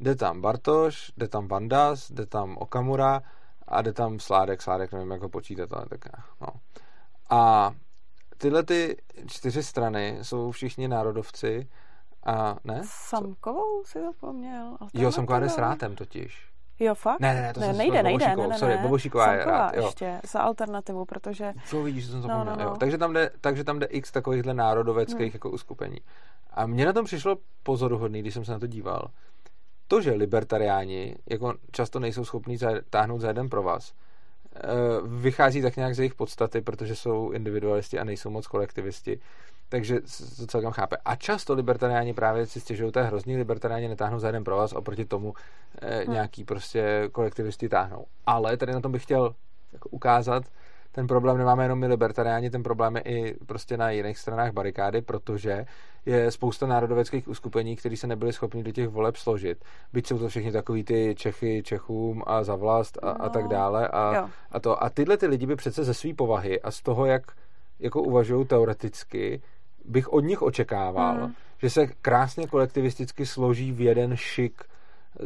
Jde 0.00 0.14
tam 0.14 0.40
Bartoš, 0.40 1.12
jde 1.16 1.28
tam 1.28 1.48
Vandas, 1.48 2.10
jde 2.10 2.26
tam 2.26 2.56
Okamura 2.56 3.22
a 3.68 3.82
jde 3.82 3.92
tam 3.92 4.20
Sládek, 4.20 4.62
Sládek, 4.62 4.92
nevím, 4.92 5.10
jak 5.10 5.22
ho 5.22 5.28
počítat, 5.28 5.72
ale 5.72 5.86
tak 5.88 6.00
no. 6.40 6.48
A 7.30 7.72
tyhle 8.38 8.62
ty 8.62 8.96
čtyři 9.26 9.62
strany 9.62 10.18
jsou 10.22 10.50
všichni 10.50 10.88
národovci 10.88 11.68
a 12.26 12.56
ne? 12.64 12.80
Samkovou 12.84 13.84
si 13.84 14.00
zapomněl. 14.00 14.76
Jo, 14.94 15.12
Samková 15.12 15.40
jde 15.40 15.48
s 15.48 15.58
rátem 15.58 15.94
totiž. 15.94 16.48
Jo, 16.78 16.94
fakt? 16.94 17.20
Ne, 17.20 17.34
ne, 17.34 17.42
ne, 17.42 17.54
to 17.54 17.60
ne, 17.60 17.66
jsem 17.66 17.76
nejde, 17.76 18.02
nejde, 18.02 18.36
ne, 18.36 18.48
ne, 18.48 18.58
Sorry, 18.58 18.78
Bobošíková 18.78 19.32
je 19.32 19.44
rád, 19.44 19.74
jo. 19.74 19.84
ještě, 19.84 20.20
za 20.30 20.40
alternativu, 20.40 21.04
protože... 21.04 21.52
Co 21.66 21.82
vidíš, 21.82 22.04
že 22.04 22.10
jsem 22.10 22.22
zapomněl, 22.22 22.44
no, 22.44 22.50
no, 22.50 22.64
no. 22.64 22.70
Jo. 22.70 22.76
Takže, 22.76 22.98
tam 22.98 23.12
jde, 23.12 23.30
takže 23.40 23.64
tam 23.64 23.78
jde 23.78 23.86
x 23.86 24.12
takovýchhle 24.12 24.54
národoveckých 24.54 25.18
hmm. 25.18 25.30
jako 25.32 25.50
uskupení. 25.50 25.98
A 26.50 26.66
mně 26.66 26.86
na 26.86 26.92
tom 26.92 27.04
přišlo 27.04 27.36
pozoruhodný, 27.62 28.20
když 28.20 28.34
jsem 28.34 28.44
se 28.44 28.52
na 28.52 28.58
to 28.58 28.66
díval. 28.66 29.10
To, 29.88 30.00
že 30.00 30.12
libertariáni 30.12 31.16
jako 31.30 31.54
často 31.72 32.00
nejsou 32.00 32.24
schopní 32.24 32.58
táhnout 32.90 33.20
za 33.20 33.28
jeden 33.28 33.48
pro 33.48 33.62
vás, 33.62 33.92
vychází 35.04 35.62
tak 35.62 35.76
nějak 35.76 35.94
z 35.94 35.98
jejich 35.98 36.14
podstaty, 36.14 36.60
protože 36.60 36.96
jsou 36.96 37.30
individualisti 37.30 37.98
a 37.98 38.04
nejsou 38.04 38.30
moc 38.30 38.46
kolektivisti. 38.46 39.20
Takže 39.68 40.00
to 40.36 40.46
celkem 40.46 40.70
chápe. 40.70 40.96
A 41.04 41.16
často 41.16 41.54
libertariáni 41.54 42.14
právě 42.14 42.46
si 42.46 42.60
stěžují, 42.60 42.92
to 42.92 42.98
je 42.98 43.04
hrozný, 43.04 43.36
libertariáni 43.36 43.88
netáhnou 43.88 44.18
za 44.18 44.26
jeden 44.26 44.44
pro 44.44 44.56
vás, 44.56 44.72
oproti 44.72 45.04
tomu 45.04 45.34
eh, 45.82 46.04
hmm. 46.04 46.12
nějaký 46.12 46.44
prostě 46.44 47.08
kolektivisti 47.12 47.68
táhnou. 47.68 48.04
Ale 48.26 48.56
tady 48.56 48.72
na 48.72 48.80
tom 48.80 48.92
bych 48.92 49.02
chtěl 49.02 49.34
jako 49.72 49.88
ukázat, 49.88 50.44
ten 50.96 51.06
problém 51.06 51.38
nemáme 51.38 51.64
jenom 51.64 51.78
my 51.78 51.86
libertariáni, 51.86 52.50
ten 52.50 52.62
problém 52.62 52.96
je 52.96 53.02
i 53.02 53.34
prostě 53.46 53.76
na 53.76 53.90
jiných 53.90 54.18
stranách 54.18 54.52
barikády, 54.52 55.02
protože 55.02 55.66
je 56.06 56.30
spousta 56.30 56.66
národoveckých 56.66 57.28
uskupení, 57.28 57.76
které 57.76 57.96
se 57.96 58.06
nebyly 58.06 58.32
schopni 58.32 58.62
do 58.62 58.72
těch 58.72 58.88
voleb 58.88 59.16
složit. 59.16 59.64
Byť 59.92 60.06
jsou 60.06 60.18
to 60.18 60.28
všichni 60.28 60.52
takový 60.52 60.84
ty 60.84 61.14
Čechy, 61.18 61.62
Čechům 61.62 62.22
a 62.26 62.44
za 62.44 62.54
vlast 62.54 62.98
a, 63.02 63.06
no. 63.06 63.24
a 63.24 63.28
tak 63.28 63.42
no, 63.42 63.48
dále. 63.48 63.88
A, 63.88 64.30
a, 64.50 64.60
to. 64.60 64.82
a 64.82 64.90
tyhle 64.90 65.16
ty 65.16 65.26
lidi 65.26 65.46
by 65.46 65.56
přece 65.56 65.84
ze 65.84 65.94
své 65.94 66.14
povahy 66.14 66.62
a 66.62 66.70
z 66.70 66.82
toho, 66.82 67.06
jak 67.06 67.22
jako 67.80 68.02
uvažují 68.02 68.46
teoreticky, 68.46 69.42
bych 69.88 70.12
od 70.12 70.20
nich 70.20 70.42
očekával, 70.42 71.14
mm. 71.14 71.34
že 71.58 71.70
se 71.70 71.86
krásně 71.86 72.46
kolektivisticky 72.46 73.26
složí 73.26 73.72
v 73.72 73.80
jeden 73.80 74.16
šik 74.16 74.64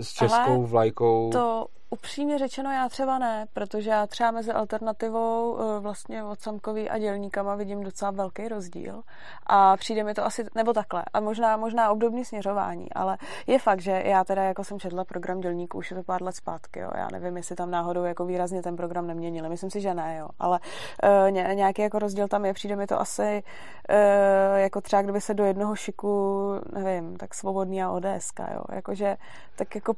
s 0.01 0.13
českou 0.13 0.59
Ale 0.59 0.67
vlajkou. 0.67 1.31
To 1.33 1.67
Upřímně 1.93 2.39
řečeno 2.39 2.73
já 2.73 2.89
třeba 2.89 3.19
ne, 3.19 3.47
protože 3.53 3.91
já 3.91 4.07
třeba 4.07 4.31
mezi 4.31 4.53
alternativou 4.53 5.59
eh, 5.59 5.81
vlastně 5.81 6.25
od 6.25 6.41
Samkový 6.41 6.91
a 6.91 6.99
dělníkama 6.99 7.55
vidím 7.55 7.83
docela 7.83 8.11
velký 8.11 8.49
rozdíl. 8.49 9.03
A 9.47 9.77
přijde 9.77 10.05
mi 10.05 10.15
to 10.15 10.25
asi, 10.25 10.47
nebo 10.55 10.73
takhle, 10.73 11.05
a 11.13 11.21
možná, 11.21 11.57
možná 11.57 11.91
obdobný 11.91 12.25
směřování, 12.25 12.93
ale 12.93 13.19
je 13.47 13.59
fakt, 13.59 13.81
že 13.81 14.03
já 14.07 14.25
teda 14.25 14.43
jako 14.43 14.65
jsem 14.65 14.81
četla 14.81 15.05
program 15.05 15.41
dělníků, 15.41 15.79
už 15.79 15.91
je 15.91 15.97
to 15.97 16.03
pár 16.03 16.23
let 16.23 16.37
zpátky, 16.37 16.81
jo. 16.81 16.91
já 16.95 17.09
nevím, 17.13 17.37
jestli 17.37 17.57
tam 17.57 17.71
náhodou 17.71 18.05
jako 18.05 18.25
výrazně 18.25 18.63
ten 18.63 18.77
program 18.77 19.07
neměnili, 19.07 19.49
myslím 19.49 19.71
si, 19.71 19.81
že 19.81 19.95
ne, 19.95 20.17
jo, 20.21 20.29
ale 20.39 20.61
uh, 21.25 21.31
ně, 21.31 21.51
nějaký 21.55 21.83
jako 21.83 21.99
rozdíl 21.99 22.29
tam 22.29 22.45
je, 22.45 22.55
přijde 22.55 22.77
mi 22.77 22.87
to 22.87 23.01
asi 23.01 23.43
uh, 23.91 24.59
jako 24.59 24.81
třeba, 24.81 25.03
kdyby 25.03 25.21
se 25.21 25.35
do 25.35 25.45
jednoho 25.45 25.77
šiku, 25.77 26.53
nevím, 26.73 27.17
tak 27.17 27.35
svobodný 27.35 27.83
a 27.83 27.91
ODS, 27.91 28.33
jo, 28.55 28.63
jakože 28.73 29.17
tak 29.57 29.75
jako 29.75 29.95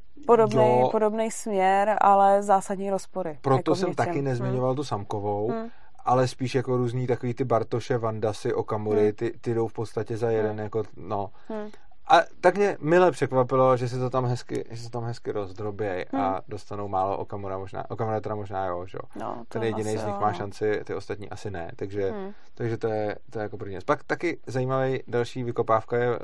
podobný 0.90 1.30
směr, 1.30 1.81
směr, 1.82 1.98
ale 2.00 2.42
zásadní 2.42 2.90
rozpory. 2.90 3.38
Proto 3.40 3.70
jako 3.70 3.74
jsem 3.74 3.94
taky 3.94 4.22
nezmiňoval 4.22 4.70
hmm. 4.70 4.76
tu 4.76 4.84
Samkovou, 4.84 5.50
hmm. 5.50 5.68
ale 6.04 6.28
spíš 6.28 6.54
jako 6.54 6.76
různý 6.76 7.06
takový 7.06 7.34
ty 7.34 7.44
Bartoše, 7.44 7.98
Vandasy, 7.98 8.54
Okamury, 8.54 9.02
hmm. 9.02 9.12
ty, 9.12 9.32
ty 9.40 9.54
jdou 9.54 9.68
v 9.68 9.72
podstatě 9.72 10.16
za 10.16 10.30
jeden, 10.30 10.50
hmm. 10.50 10.60
jako 10.60 10.82
no. 10.96 11.30
Hmm. 11.48 11.68
A 12.08 12.20
tak 12.40 12.56
mě 12.56 12.76
mile 12.80 13.10
překvapilo, 13.10 13.76
že 13.76 13.88
se 13.88 13.98
to 13.98 14.10
tam 14.10 14.24
hezky, 14.24 14.64
že 14.70 14.82
se 14.82 14.90
tam 14.90 15.04
hezky 15.04 15.32
rozdrobějí 15.32 16.04
hmm. 16.12 16.22
a 16.22 16.42
dostanou 16.48 16.88
málo 16.88 17.18
Okamura 17.18 17.58
možná. 17.58 17.90
Okamura 17.90 18.20
teda 18.20 18.34
možná 18.34 18.66
jo, 18.66 18.86
že 18.86 18.98
jo. 18.98 19.20
No, 19.20 19.44
Ten 19.48 19.62
jediný 19.62 19.96
z 19.96 20.04
nich 20.04 20.20
má 20.20 20.28
no. 20.28 20.34
šanci, 20.34 20.80
ty 20.84 20.94
ostatní 20.94 21.30
asi 21.30 21.50
ne. 21.50 21.70
Takže, 21.76 22.10
hmm. 22.10 22.32
takže 22.54 22.76
to, 22.76 22.86
je, 22.86 23.16
to 23.30 23.38
je 23.38 23.42
jako 23.42 23.56
první. 23.56 23.78
Pak 23.84 24.04
taky 24.04 24.38
zajímavý 24.46 25.02
další 25.06 25.42
vykopávka 25.42 25.96
je 25.96 26.10
uh, 26.10 26.16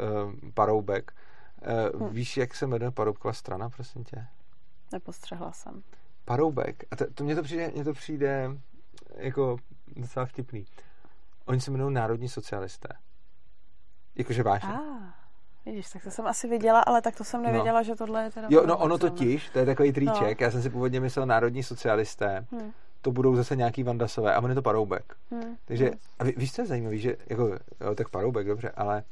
Paroubek. 0.54 1.12
Uh, 1.92 2.00
hmm. 2.00 2.14
Víš, 2.14 2.36
jak 2.36 2.54
se 2.54 2.66
jmenuje 2.66 2.90
Paroubková 2.90 3.32
strana, 3.32 3.70
prosím 3.70 4.04
tě? 4.04 4.26
Nepostřehla 4.92 5.52
jsem. 5.52 5.82
Paroubek. 6.24 6.84
A 6.90 6.96
to, 6.96 7.04
to 7.14 7.24
mně 7.24 7.34
to 7.34 7.42
přijde, 7.42 7.70
mně 7.74 7.84
to 7.84 7.92
přijde 7.92 8.50
jako 9.16 9.56
docela 9.96 10.26
vtipný. 10.26 10.66
Oni 11.46 11.60
se 11.60 11.70
jmenují 11.70 11.94
národní 11.94 12.28
socialisté. 12.28 12.88
Jakože 14.14 14.42
vážně. 14.42 14.72
Ah. 14.72 15.18
Vidíš, 15.66 15.90
tak 15.90 16.02
to 16.02 16.10
jsem 16.10 16.26
asi 16.26 16.48
viděla, 16.48 16.80
ale 16.80 17.02
tak 17.02 17.16
to 17.16 17.24
jsem 17.24 17.42
nevěděla, 17.42 17.80
no. 17.80 17.84
že 17.84 17.94
tohle 17.94 18.22
je 18.22 18.30
teda... 18.30 18.48
Jo, 18.50 18.66
no 18.66 18.78
ono 18.78 18.98
totiž, 18.98 19.50
to 19.50 19.58
je 19.58 19.66
takový 19.66 19.92
tríček, 19.92 20.40
no. 20.40 20.44
já 20.44 20.50
jsem 20.50 20.62
si 20.62 20.70
původně 20.70 21.00
myslel 21.00 21.26
národní 21.26 21.62
socialisté, 21.62 22.46
hmm. 22.50 22.72
to 23.02 23.12
budou 23.12 23.36
zase 23.36 23.56
nějaký 23.56 23.82
vandasové 23.82 24.34
a 24.34 24.40
on 24.40 24.50
je 24.50 24.54
to 24.54 24.62
paroubek. 24.62 25.16
Hmm. 25.30 25.56
Takže, 25.64 25.90
a 26.18 26.24
ví, 26.24 26.34
víš, 26.36 26.52
co 26.52 26.62
je 26.62 26.66
zajímavé, 26.66 26.98
že 26.98 27.16
jako, 27.26 27.58
jo, 27.80 27.94
tak 27.94 28.08
paroubek, 28.08 28.46
dobře, 28.46 28.70
ale 28.70 29.02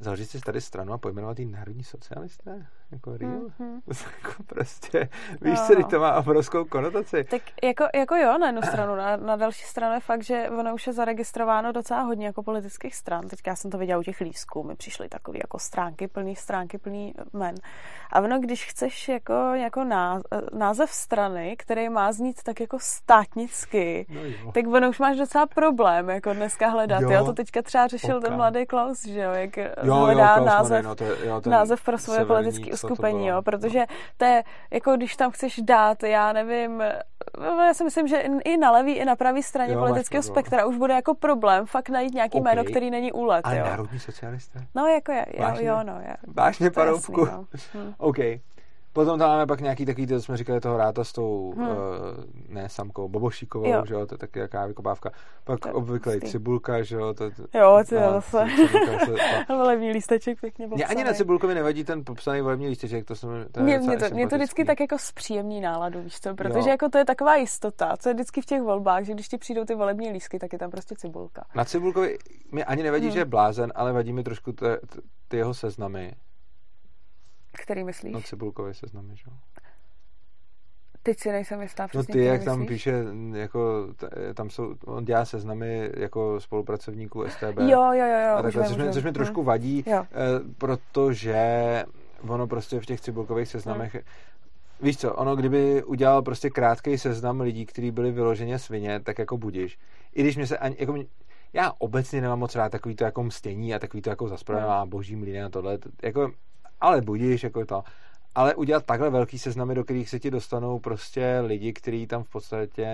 založit 0.00 0.26
si 0.26 0.40
tady 0.40 0.60
stranu 0.60 0.92
a 0.92 0.98
pojmenovat 0.98 1.38
jí 1.38 1.46
národní 1.46 1.84
socialisté? 1.84 2.66
Jako 2.92 3.16
real? 3.16 3.32
Mm-hmm. 3.32 3.80
jako 4.22 4.42
prostě, 4.46 5.08
víš, 5.40 5.58
no. 5.70 5.82
co, 5.82 5.88
to 5.88 6.00
má 6.00 6.14
obrovskou 6.14 6.64
konotaci. 6.64 7.24
Tak 7.24 7.42
jako, 7.62 7.84
jako 7.94 8.16
jo, 8.16 8.38
na 8.38 8.46
jednu 8.46 8.62
stranu. 8.62 8.94
Na, 8.96 9.16
na 9.16 9.36
další 9.36 9.64
stranu 9.64 9.94
je 9.94 10.00
fakt, 10.00 10.22
že 10.22 10.50
ono 10.58 10.74
už 10.74 10.86
je 10.86 10.92
zaregistrováno 10.92 11.72
docela 11.72 12.02
hodně 12.02 12.26
jako 12.26 12.42
politických 12.42 12.94
stran. 12.94 13.28
Teďka 13.28 13.56
jsem 13.56 13.70
to 13.70 13.78
viděla 13.78 14.00
u 14.00 14.02
těch 14.02 14.20
lístků. 14.20 14.62
Mi 14.62 14.76
přišly 14.76 15.08
takové 15.08 15.38
jako 15.38 15.58
stránky 15.58 16.08
plný, 16.08 16.36
stránky 16.36 16.78
plný 16.78 17.14
men. 17.32 17.54
A 18.12 18.20
ono, 18.20 18.38
když 18.38 18.66
chceš 18.66 19.08
jako, 19.08 19.32
jako 19.54 19.84
název 20.52 20.90
strany, 20.90 21.56
který 21.58 21.88
má 21.88 22.12
znít 22.12 22.42
tak 22.42 22.60
jako 22.60 22.78
státnicky, 22.80 24.06
no 24.44 24.52
tak 24.52 24.66
ono 24.66 24.88
už 24.88 24.98
máš 24.98 25.16
docela 25.16 25.46
problém 25.46 26.10
jako 26.10 26.32
dneska 26.32 26.68
hledat. 26.68 27.00
Jo, 27.00 27.10
jo 27.10 27.24
to 27.24 27.32
teďka 27.32 27.62
třeba 27.62 27.86
řešil 27.86 28.16
okay. 28.16 28.28
ten 28.28 28.36
mladý 28.36 28.66
Klaus, 28.66 29.04
že 29.04 29.20
jo, 29.20 29.32
jak 29.32 29.56
jo, 29.56 29.94
hledá 29.94 30.36
jo, 30.36 30.44
název, 30.44 30.84
no, 30.84 30.94
to 30.94 31.04
je, 31.04 31.26
jo, 31.26 31.42
název 31.46 31.84
pro 31.84 31.98
svoje 31.98 32.24
politické 32.24 32.76
uskupení, 32.84 33.26
jo, 33.26 33.42
protože 33.42 33.86
to 34.16 34.24
je, 34.24 34.44
jako 34.70 34.96
když 34.96 35.16
tam 35.16 35.30
chceš 35.30 35.60
dát, 35.62 36.02
já 36.02 36.32
nevím, 36.32 36.82
já 37.66 37.74
si 37.74 37.84
myslím, 37.84 38.08
že 38.08 38.24
i 38.44 38.56
na 38.56 38.70
levý, 38.70 38.92
i 38.92 39.04
na 39.04 39.16
pravý 39.16 39.42
straně 39.42 39.74
jo, 39.74 39.80
politického 39.80 40.22
spektra 40.22 40.66
už 40.66 40.76
bude 40.76 40.94
jako 40.94 41.14
problém 41.14 41.66
fakt 41.66 41.88
najít 41.88 42.14
nějaký 42.14 42.40
okay. 42.40 42.54
jméno, 42.54 42.64
který 42.64 42.90
není 42.90 43.12
úlet, 43.12 43.40
Ale 43.44 43.58
jo. 43.58 43.64
národní 43.64 43.98
socialisté? 43.98 44.66
No, 44.74 44.86
jako 44.86 45.12
je, 45.12 45.26
jo, 45.38 45.54
jo, 45.60 45.78
no. 45.82 46.00
Je, 46.00 46.16
Vážně, 46.26 46.70
paroubku? 46.70 47.24
No. 47.24 47.46
Hm. 47.74 47.94
OK. 47.98 48.18
Potom 48.92 49.18
tam 49.18 49.28
máme 49.28 49.46
pak 49.46 49.60
nějaký 49.60 49.86
takový, 49.86 50.06
to 50.06 50.20
jsme 50.20 50.36
říkali 50.36 50.60
toho 50.60 50.76
ráta 50.76 51.04
s 51.04 51.12
tou, 51.12 51.54
hmm. 51.56 51.68
uh, 51.68 51.74
ne 52.48 52.68
samkou, 52.68 53.08
bobošíkovou, 53.08 53.72
jo. 53.72 53.82
že 53.86 53.94
jo, 53.94 54.06
to 54.06 54.14
je 54.14 54.18
taky 54.18 54.38
jaká 54.38 54.66
vykopávka. 54.66 55.10
Pak 55.44 55.60
to 55.60 55.72
obvykle 55.72 56.20
cibulka, 56.20 56.82
že 56.82 56.96
jo. 56.96 57.14
To, 57.14 57.30
to, 57.30 57.58
jo, 57.58 57.82
to 57.88 57.94
je 57.94 58.00
zase. 58.00 58.44
volební 59.48 59.92
lísteček 59.92 60.40
pěkně 60.40 60.68
popsaný. 60.68 60.76
Mě 60.76 60.86
ani 60.86 61.04
na 61.04 61.12
cibulkovi 61.12 61.54
nevadí 61.54 61.84
ten 61.84 62.04
popsaný 62.04 62.40
volební 62.40 62.68
lísteček, 62.68 63.04
to, 63.04 63.14
jsem, 63.14 63.46
to 63.52 63.60
mě, 63.60 63.78
mě, 63.78 63.96
to, 63.98 64.14
mě 64.14 64.28
to 64.28 64.36
vždycky 64.36 64.64
tak 64.64 64.80
jako 64.80 64.98
zpříjemní 64.98 65.60
náladu, 65.60 66.02
víš 66.02 66.20
co, 66.20 66.34
protože 66.34 66.58
jo. 66.58 66.68
jako 66.68 66.88
to 66.88 66.98
je 66.98 67.04
taková 67.04 67.36
jistota, 67.36 67.96
co 67.96 68.08
je 68.08 68.14
vždycky 68.14 68.42
v 68.42 68.46
těch 68.46 68.62
volbách, 68.62 69.04
že 69.04 69.14
když 69.14 69.28
ti 69.28 69.38
přijdou 69.38 69.64
ty 69.64 69.74
volební 69.74 70.10
lístky, 70.10 70.38
tak 70.38 70.52
je 70.52 70.58
tam 70.58 70.70
prostě 70.70 70.94
cibulka. 70.98 71.44
Na 71.54 71.64
cibulkovi 71.64 72.18
mi 72.52 72.64
ani 72.64 72.82
nevadí, 72.82 73.04
hmm. 73.04 73.12
že 73.12 73.18
je 73.18 73.24
blázen, 73.24 73.72
ale 73.74 73.92
vadí 73.92 74.12
mi 74.12 74.22
trošku 74.22 74.52
ty 75.28 75.36
jeho 75.36 75.54
seznamy 75.54 76.12
který 77.62 77.84
myslíš? 77.84 78.12
No 78.12 78.22
Cibulkový 78.22 78.74
seznamy, 78.74 79.16
že 79.16 79.22
jo. 79.26 79.36
Teď 81.02 81.18
si 81.18 81.32
nejsem 81.32 81.62
jistá 81.62 81.88
No 81.94 82.04
ty, 82.04 82.24
jak 82.24 82.44
tam 82.44 82.66
píše, 82.66 83.04
jako, 83.32 83.88
tam 84.34 84.50
jsou, 84.50 84.74
on 84.84 85.04
dělá 85.04 85.24
seznamy 85.24 85.90
jako 85.96 86.40
spolupracovníků 86.40 87.28
STB. 87.28 87.58
Jo, 87.58 87.92
jo, 87.92 88.06
jo. 88.06 88.20
jo 88.28 88.34
a 88.36 88.42
takhle, 88.42 88.64
což, 88.64 88.76
mě, 88.76 88.92
což 88.92 89.02
mě 89.02 89.12
trošku 89.12 89.42
vadí, 89.42 89.84
jo. 89.86 90.04
Eh, 90.04 90.54
protože 90.58 91.44
ono 92.28 92.46
prostě 92.46 92.80
v 92.80 92.86
těch 92.86 93.00
cibulkových 93.00 93.48
seznamech 93.48 93.94
hmm. 93.94 94.02
Víš 94.82 94.98
co, 94.98 95.14
ono 95.14 95.36
kdyby 95.36 95.84
udělal 95.84 96.22
prostě 96.22 96.50
krátký 96.50 96.98
seznam 96.98 97.40
lidí, 97.40 97.66
kteří 97.66 97.90
byli 97.90 98.12
vyloženě 98.12 98.58
svině, 98.58 99.00
tak 99.00 99.18
jako 99.18 99.38
budíš. 99.38 99.78
I 100.14 100.22
když 100.22 100.36
mě 100.36 100.46
se 100.46 100.58
ani, 100.58 100.76
jako 100.78 100.94
já 101.52 101.72
obecně 101.78 102.20
nemám 102.20 102.38
moc 102.38 102.54
rád 102.54 102.72
takový 102.72 102.94
to 102.96 103.04
jako 103.04 103.22
mstění 103.22 103.74
a 103.74 103.78
takový 103.78 104.02
to 104.02 104.10
jako 104.10 104.28
zaspravená 104.28 104.80
hmm. 104.80 104.90
boží 104.90 105.16
mlíny 105.16 105.42
a 105.42 105.48
tohle. 105.48 105.78
Jako 106.02 106.32
ale 106.80 107.00
budíš, 107.00 107.44
jako 107.44 107.66
to. 107.66 107.82
Ale 108.34 108.54
udělat 108.54 108.86
takhle 108.86 109.10
velký 109.10 109.38
seznamy, 109.38 109.74
do 109.74 109.84
kterých 109.84 110.08
se 110.08 110.20
ti 110.20 110.30
dostanou 110.30 110.78
prostě 110.78 111.40
lidi, 111.46 111.72
kteří 111.72 112.06
tam 112.06 112.22
v 112.24 112.30
podstatě 112.30 112.86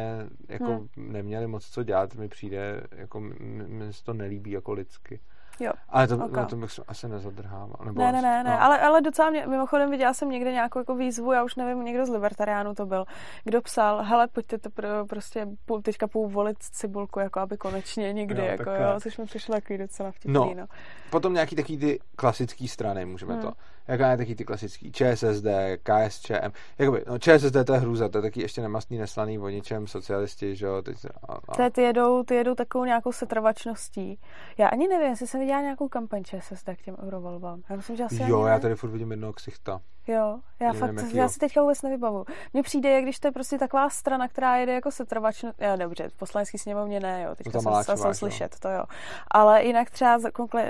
jako 0.48 0.64
hmm. 0.64 0.88
neměli 0.96 1.46
moc 1.46 1.66
co 1.66 1.82
dělat, 1.82 2.14
mi 2.14 2.28
přijde, 2.28 2.86
jako 2.90 3.20
mi 3.20 3.92
se 3.92 4.04
to 4.04 4.12
nelíbí 4.12 4.50
jako 4.50 4.72
lidsky. 4.72 5.20
Jo. 5.60 5.72
Ale 5.88 6.08
to, 6.08 6.14
okay. 6.14 6.42
no, 6.42 6.46
to 6.46 6.56
bych 6.56 6.70
asi 6.88 7.08
nezadrhával. 7.08 7.76
Nebo 7.84 8.00
ne, 8.00 8.12
ne, 8.12 8.22
ne, 8.22 8.44
ne. 8.44 8.50
No. 8.50 8.62
Ale, 8.62 8.80
ale 8.80 9.00
docela 9.00 9.30
mě, 9.30 9.46
mimochodem 9.46 9.90
viděla 9.90 10.14
jsem 10.14 10.30
někde 10.30 10.52
nějakou 10.52 10.78
jako 10.78 10.94
výzvu, 10.94 11.32
já 11.32 11.44
už 11.44 11.54
nevím, 11.56 11.84
někdo 11.84 12.06
z 12.06 12.08
libertariánů 12.08 12.74
to 12.74 12.86
byl, 12.86 13.04
kdo 13.44 13.62
psal, 13.62 14.02
hele, 14.02 14.28
pojďte 14.28 14.58
to 14.58 14.70
pro, 14.70 15.06
prostě 15.06 15.46
půl, 15.66 15.82
teďka 15.82 16.06
půl 16.06 16.28
volit 16.28 16.56
cibulku, 16.60 17.20
jako 17.20 17.40
aby 17.40 17.56
konečně 17.56 18.12
někdy, 18.12 18.40
jo, 18.40 18.46
jako 18.46 18.70
jo, 18.70 19.00
což 19.02 19.18
mi 19.18 19.24
přišlo 19.24 19.54
takový 19.54 19.78
docela 19.78 20.10
vtipný, 20.10 20.34
no. 20.34 20.54
no. 20.54 20.66
Potom 21.10 21.34
nějaký 21.34 21.56
takový 21.56 21.78
ty 21.78 21.98
klasický 22.16 22.68
strany, 22.68 23.04
můžeme 23.04 23.32
hmm. 23.32 23.42
to 23.42 23.52
jaká 23.88 24.10
je 24.10 24.16
taky 24.16 24.34
ty 24.34 24.44
klasický 24.44 24.92
ČSSD, 24.92 25.46
KSČM. 25.82 26.50
Jakoby, 26.78 27.04
no 27.06 27.18
ČSSD 27.18 27.56
to 27.66 27.72
je 27.72 27.78
hrůza, 27.78 28.08
to 28.08 28.18
je 28.18 28.22
taky 28.22 28.40
ještě 28.40 28.62
nemastný, 28.62 28.98
neslaný 28.98 29.38
o 29.38 29.48
ničem, 29.48 29.86
socialisti, 29.86 30.56
že 30.56 30.66
jo. 30.66 30.82
Teď, 30.82 30.96
a, 31.28 31.38
a... 31.48 31.70
Ty, 31.70 31.82
jedou, 31.82 32.22
ty 32.22 32.34
jedou 32.34 32.54
takovou 32.54 32.84
nějakou 32.84 33.12
setrvačností. 33.12 34.18
Já 34.58 34.68
ani 34.68 34.88
nevím, 34.88 35.08
jestli 35.08 35.26
jsem 35.26 35.40
viděla 35.46 35.60
nějakou 35.60 35.88
kampaň 35.88 36.24
ČSSD 36.24 36.68
k 36.76 36.82
těm 36.84 36.96
eurovolbám. 37.02 37.62
Já 37.70 37.76
myslím, 37.76 37.96
že 37.96 38.04
asi 38.04 38.22
Jo, 38.22 38.46
já 38.46 38.58
tady 38.58 38.74
furt 38.74 38.90
vidím 38.90 39.10
jednoho 39.10 39.32
ksichta. 39.32 39.80
Jo, 40.06 40.38
já 40.60 40.72
Nevím, 40.72 40.98
fakt, 40.98 41.14
já 41.14 41.28
si 41.28 41.38
teďka 41.38 41.62
vůbec 41.62 41.82
nevybavu. 41.82 42.24
Mně 42.52 42.62
přijde, 42.62 42.90
jak 42.90 43.02
když 43.02 43.18
to 43.18 43.28
je 43.28 43.32
prostě 43.32 43.58
taková 43.58 43.90
strana, 43.90 44.28
která 44.28 44.56
jede 44.56 44.72
jako 44.72 44.90
setrvačnost, 44.90 45.62
jo, 45.62 45.76
dobře, 45.76 46.08
v 46.08 46.14
poslanecký 46.14 46.58
sněmovně 46.58 47.00
ne, 47.00 47.22
jo, 47.22 47.34
teďka 47.34 47.60
no 47.64 47.84
jsem 47.84 47.96
se 47.96 48.14
slyšet, 48.14 48.56
to 48.60 48.68
jo. 48.68 48.84
Ale 49.30 49.64
jinak 49.64 49.90
třeba 49.90 50.18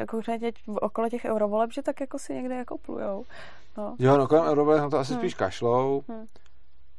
konkrétně 0.09 0.53
okolo 0.67 1.09
těch 1.09 1.25
eurovoleb, 1.25 1.73
že 1.73 1.83
tak 1.83 2.01
jako 2.01 2.19
si 2.19 2.35
někde 2.35 2.55
jako 2.55 2.79
plujou. 2.79 3.25
No. 3.77 3.97
Jo, 3.99 4.17
no 4.17 4.27
kolem 4.27 4.45
eurovoleb 4.45 4.91
to 4.91 4.99
asi 4.99 5.13
hmm. 5.13 5.21
spíš 5.21 5.35
kašlou. 5.35 6.03
Hmm. 6.09 6.27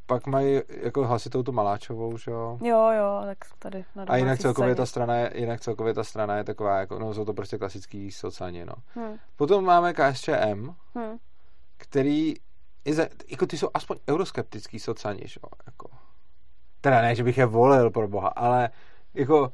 Pak 0.07 0.27
mají 0.27 0.61
jako 0.69 1.07
hlasitou 1.07 1.43
tu 1.43 1.51
Maláčovou, 1.51 2.17
že 2.17 2.31
jo? 2.31 2.57
Jo, 2.61 2.89
jo, 2.97 3.21
tak 3.25 3.37
tady 3.59 3.85
na 3.95 4.03
A 4.07 4.17
jinak 4.17 4.39
celkově 4.39 4.75
ta 4.75 4.85
strana 4.85 5.15
je, 5.15 5.31
jinak 5.35 5.61
celkově 5.61 5.93
ta 5.93 6.03
strana 6.03 6.37
je 6.37 6.43
taková, 6.43 6.79
jako, 6.79 6.99
no 6.99 7.13
jsou 7.13 7.25
to 7.25 7.33
prostě 7.33 7.57
klasický 7.57 8.11
sociální, 8.11 8.65
no. 8.65 8.73
Hmm. 8.95 9.17
Potom 9.35 9.65
máme 9.65 9.93
KSČM, 9.93 10.69
hmm. 10.95 11.17
který 11.77 12.33
je 12.85 12.93
za, 12.93 13.07
jako 13.29 13.47
ty 13.47 13.57
jsou 13.57 13.69
aspoň 13.73 13.97
euroskeptický 14.09 14.79
sociální, 14.79 15.21
že 15.25 15.39
jo, 15.43 15.49
jako. 15.65 15.89
Teda 16.81 17.01
ne, 17.01 17.15
že 17.15 17.23
bych 17.23 17.37
je 17.37 17.45
volil, 17.45 17.91
pro 17.91 18.07
boha, 18.07 18.27
ale 18.27 18.69
jako 19.13 19.51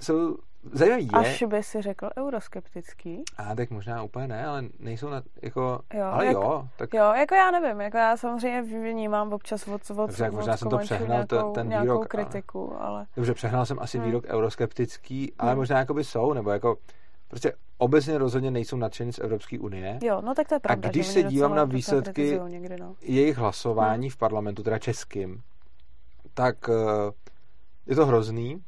jsou 0.00 0.36
zajímavý 0.72 1.04
je... 1.04 1.18
Až 1.18 1.42
by 1.42 1.62
si 1.62 1.82
řekl 1.82 2.10
euroskeptický. 2.18 3.22
A 3.36 3.54
tak 3.54 3.70
možná 3.70 4.02
úplně 4.02 4.28
ne, 4.28 4.46
ale 4.46 4.64
nejsou 4.78 5.08
na, 5.08 5.22
jako, 5.42 5.80
jo, 5.94 6.04
ale 6.04 6.26
jako, 6.26 6.40
jo. 6.40 6.68
Tak... 6.76 6.94
Jo, 6.94 7.12
jako 7.16 7.34
já 7.34 7.50
nevím, 7.50 7.80
jako 7.80 7.96
já 7.96 8.16
samozřejmě 8.16 8.62
vnímám 8.62 9.32
občas 9.32 9.68
od, 9.68 9.90
od, 9.90 9.96
Dobře, 9.96 10.28
od 10.28 10.34
možná 10.34 10.56
jsem 10.56 10.70
to 10.70 10.78
přehnal, 10.78 11.24
nějakou, 11.28 11.52
ten 11.52 11.80
výrok. 11.80 12.08
kritiku, 12.08 12.76
ale... 12.80 13.06
Dobře, 13.16 13.34
přehnal 13.34 13.66
jsem 13.66 13.78
asi 13.80 13.98
hmm. 13.98 14.06
výrok 14.06 14.24
euroskeptický, 14.24 15.32
ale 15.38 15.50
hmm. 15.50 15.58
možná 15.58 15.78
jakoby 15.78 16.04
jsou, 16.04 16.32
nebo 16.32 16.50
jako 16.50 16.76
prostě 17.28 17.52
obecně 17.78 18.18
rozhodně 18.18 18.50
nejsou 18.50 18.76
nadšení 18.76 19.12
z 19.12 19.18
Evropské 19.18 19.58
unie. 19.58 19.98
Jo, 20.02 20.20
no 20.24 20.34
tak 20.34 20.48
to 20.48 20.54
je 20.54 20.60
pravda. 20.60 20.88
A 20.88 20.90
když 20.90 21.06
se 21.06 21.22
dívám 21.22 21.54
na 21.54 21.64
výsledky 21.64 22.40
někdy, 22.46 22.76
no. 22.80 22.94
jejich 23.00 23.36
hlasování 23.36 24.06
hmm. 24.06 24.10
v 24.10 24.16
parlamentu, 24.16 24.62
teda 24.62 24.78
českým, 24.78 25.42
tak 26.34 26.68
uh, 26.68 26.74
je 27.86 27.96
to 27.96 28.06
hrozný, 28.06 28.62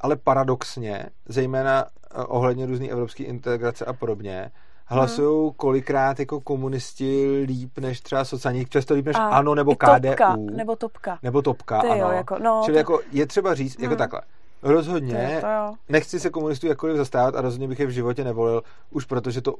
ale 0.00 0.16
paradoxně, 0.16 1.06
zejména 1.26 1.84
uh, 1.84 2.24
ohledně 2.28 2.66
různé 2.66 2.88
evropské 2.88 3.24
integrace 3.24 3.84
a 3.84 3.92
podobně, 3.92 4.50
hlasují 4.86 5.44
hmm. 5.44 5.52
kolikrát 5.56 6.18
jako 6.18 6.40
komunisti 6.40 7.42
líp 7.46 7.78
než 7.78 8.00
třeba 8.00 8.24
sociální, 8.24 8.66
často 8.66 8.94
líp 8.94 9.06
než 9.06 9.16
a 9.16 9.28
ANO 9.28 9.54
nebo 9.54 9.74
KDU. 9.76 10.08
Topka, 10.08 10.36
nebo 10.36 10.76
Topka. 10.76 11.18
Nebo 11.22 11.42
Topka, 11.42 11.80
Ty 11.80 11.88
ano. 11.88 12.00
Jo, 12.00 12.10
jako, 12.10 12.38
no, 12.38 12.62
Čili 12.64 12.74
to... 12.74 12.78
jako 12.78 13.00
je 13.12 13.26
třeba 13.26 13.54
říct, 13.54 13.72
jako 13.72 13.82
hmm. 13.82 13.90
jako 13.90 13.98
takhle, 13.98 14.20
Rozhodně. 14.62 15.38
To, 15.40 15.46
to 15.46 15.52
jo. 15.52 15.74
Nechci 15.88 16.20
se 16.20 16.30
komunistů 16.30 16.66
jakkoliv 16.66 16.96
zastávat 16.96 17.36
a 17.36 17.40
rozhodně 17.40 17.68
bych 17.68 17.80
je 17.80 17.86
v 17.86 17.90
životě 17.90 18.24
nevolil, 18.24 18.62
už 18.90 19.04
protože 19.04 19.40
to 19.40 19.54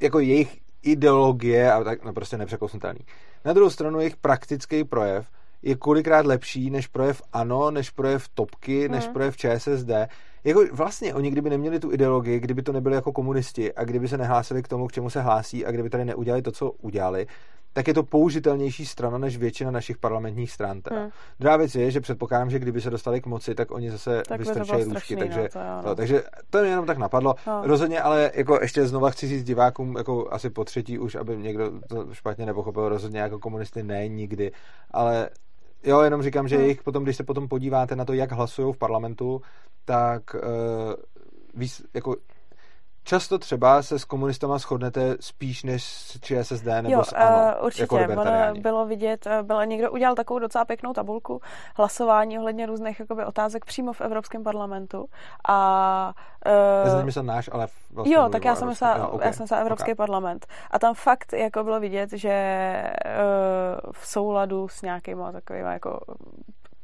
jako 0.00 0.20
jejich 0.20 0.58
ideologie 0.82 1.72
a 1.72 1.84
tak 1.84 2.04
no 2.04 2.12
prostě 2.12 2.38
nepřekousnutelný. 2.38 3.00
Na 3.44 3.52
druhou 3.52 3.70
stranu 3.70 3.98
jejich 3.98 4.16
praktický 4.16 4.84
projev 4.84 5.26
je 5.62 5.76
kolikrát 5.76 6.26
lepší 6.26 6.70
než 6.70 6.86
projev 6.86 7.22
ANO, 7.32 7.70
než 7.70 7.90
projev 7.90 8.28
Topky, 8.28 8.88
než 8.88 9.04
hmm. 9.04 9.12
projev 9.12 9.36
ČSSD. 9.36 9.90
Jako 10.44 10.64
vlastně 10.72 11.14
oni 11.14 11.30
kdyby 11.30 11.50
neměli 11.50 11.80
tu 11.80 11.92
ideologii, 11.92 12.40
kdyby 12.40 12.62
to 12.62 12.72
nebyli 12.72 12.94
jako 12.94 13.12
komunisti 13.12 13.74
a 13.74 13.84
kdyby 13.84 14.08
se 14.08 14.18
nehlásili 14.18 14.62
k 14.62 14.68
tomu, 14.68 14.86
k 14.86 14.92
čemu 14.92 15.10
se 15.10 15.20
hlásí 15.20 15.66
a 15.66 15.70
kdyby 15.70 15.90
tady 15.90 16.04
neudělali 16.04 16.42
to, 16.42 16.52
co 16.52 16.70
udělali, 16.70 17.26
tak 17.72 17.88
je 17.88 17.94
to 17.94 18.02
použitelnější 18.02 18.86
strana 18.86 19.18
než 19.18 19.36
většina 19.36 19.70
našich 19.70 19.98
parlamentních 19.98 20.52
stran. 20.52 20.82
Teda. 20.82 21.00
Hmm. 21.00 21.10
Druhá 21.40 21.56
věc 21.56 21.74
je, 21.74 21.90
že 21.90 22.00
předpokládám, 22.00 22.50
že 22.50 22.58
kdyby 22.58 22.80
se 22.80 22.90
dostali 22.90 23.20
k 23.20 23.26
moci, 23.26 23.54
tak 23.54 23.70
oni 23.70 23.90
zase 23.90 24.22
tak 24.28 24.38
vystrčají 24.38 24.84
růžky. 24.84 25.16
Takže, 25.16 25.40
no, 25.42 25.82
to, 25.82 25.88
no. 25.88 25.94
takže 25.94 26.22
to 26.50 26.60
mě 26.60 26.70
jenom 26.70 26.86
tak 26.86 26.98
napadlo. 26.98 27.34
No. 27.46 27.62
Rozhodně, 27.64 28.00
ale 28.00 28.30
jako 28.34 28.58
ještě 28.60 28.86
znova 28.86 29.10
chci 29.10 29.28
říct 29.28 29.44
divákům, 29.44 29.96
jako 29.96 30.28
asi 30.30 30.50
po 30.50 30.64
třetí 30.64 30.98
už, 30.98 31.14
aby 31.14 31.36
někdo 31.36 31.72
to 31.88 32.14
špatně 32.14 32.46
nepochopil, 32.46 32.88
rozhodně 32.88 33.20
jako 33.20 33.38
komunisty 33.38 33.82
ne, 33.82 34.08
nikdy, 34.08 34.52
ale 34.90 35.30
Jo, 35.84 36.00
jenom 36.00 36.22
říkám, 36.22 36.48
že 36.48 36.56
hmm. 36.56 36.64
jejich 36.64 36.82
potom, 36.82 37.04
když 37.04 37.16
se 37.16 37.24
potom 37.24 37.48
podíváte 37.48 37.96
na 37.96 38.04
to, 38.04 38.12
jak 38.12 38.32
hlasují 38.32 38.74
v 38.74 38.78
parlamentu, 38.78 39.40
tak 39.84 40.34
uh, 40.34 40.40
víc, 41.54 41.82
jako 41.94 42.16
často 43.04 43.38
třeba 43.38 43.82
se 43.82 43.98
s 43.98 44.04
komunistama 44.04 44.58
shodnete 44.58 45.16
spíš 45.20 45.62
než 45.62 45.84
s 45.84 46.20
ČSSD 46.20 46.64
nebo 46.64 46.90
jo, 46.90 47.04
s 47.04 47.12
ANO. 47.12 47.54
Uh, 47.58 47.66
určitě, 47.66 47.96
jako 47.96 48.60
bylo 48.60 48.86
vidět, 48.86 49.26
eh, 49.26 49.42
bylo, 49.42 49.64
někdo 49.64 49.90
udělal 49.90 50.14
takovou 50.14 50.38
docela 50.38 50.64
pěknou 50.64 50.92
tabulku 50.92 51.40
hlasování 51.76 52.38
ohledně 52.38 52.66
různých 52.66 53.00
jakoby, 53.00 53.24
otázek 53.24 53.64
přímo 53.64 53.92
v 53.92 54.00
Evropském 54.00 54.42
parlamentu. 54.42 55.06
A, 55.48 56.12
uh, 56.86 57.06
já 57.06 57.12
jsem 57.12 57.26
náš, 57.26 57.50
ale 57.52 57.68
vlastně 57.90 58.14
Jo, 58.14 58.28
tak 58.32 58.44
já 58.44 58.54
jsem 58.54 58.68
myslela, 58.68 58.96
jo, 58.96 59.08
okay. 59.08 59.26
já 59.26 59.32
jsem 59.32 59.44
myslela 59.44 59.62
Evropský 59.62 59.84
okay. 59.84 59.94
parlament. 59.94 60.46
A 60.70 60.78
tam 60.78 60.94
fakt 60.94 61.32
jako 61.32 61.64
bylo 61.64 61.80
vidět, 61.80 62.12
že 62.12 62.82
uh, 63.06 63.92
v 63.92 64.06
souladu 64.06 64.68
s 64.68 64.82
nějakýma 64.82 65.32
takovými 65.32 65.68
jako 65.72 66.00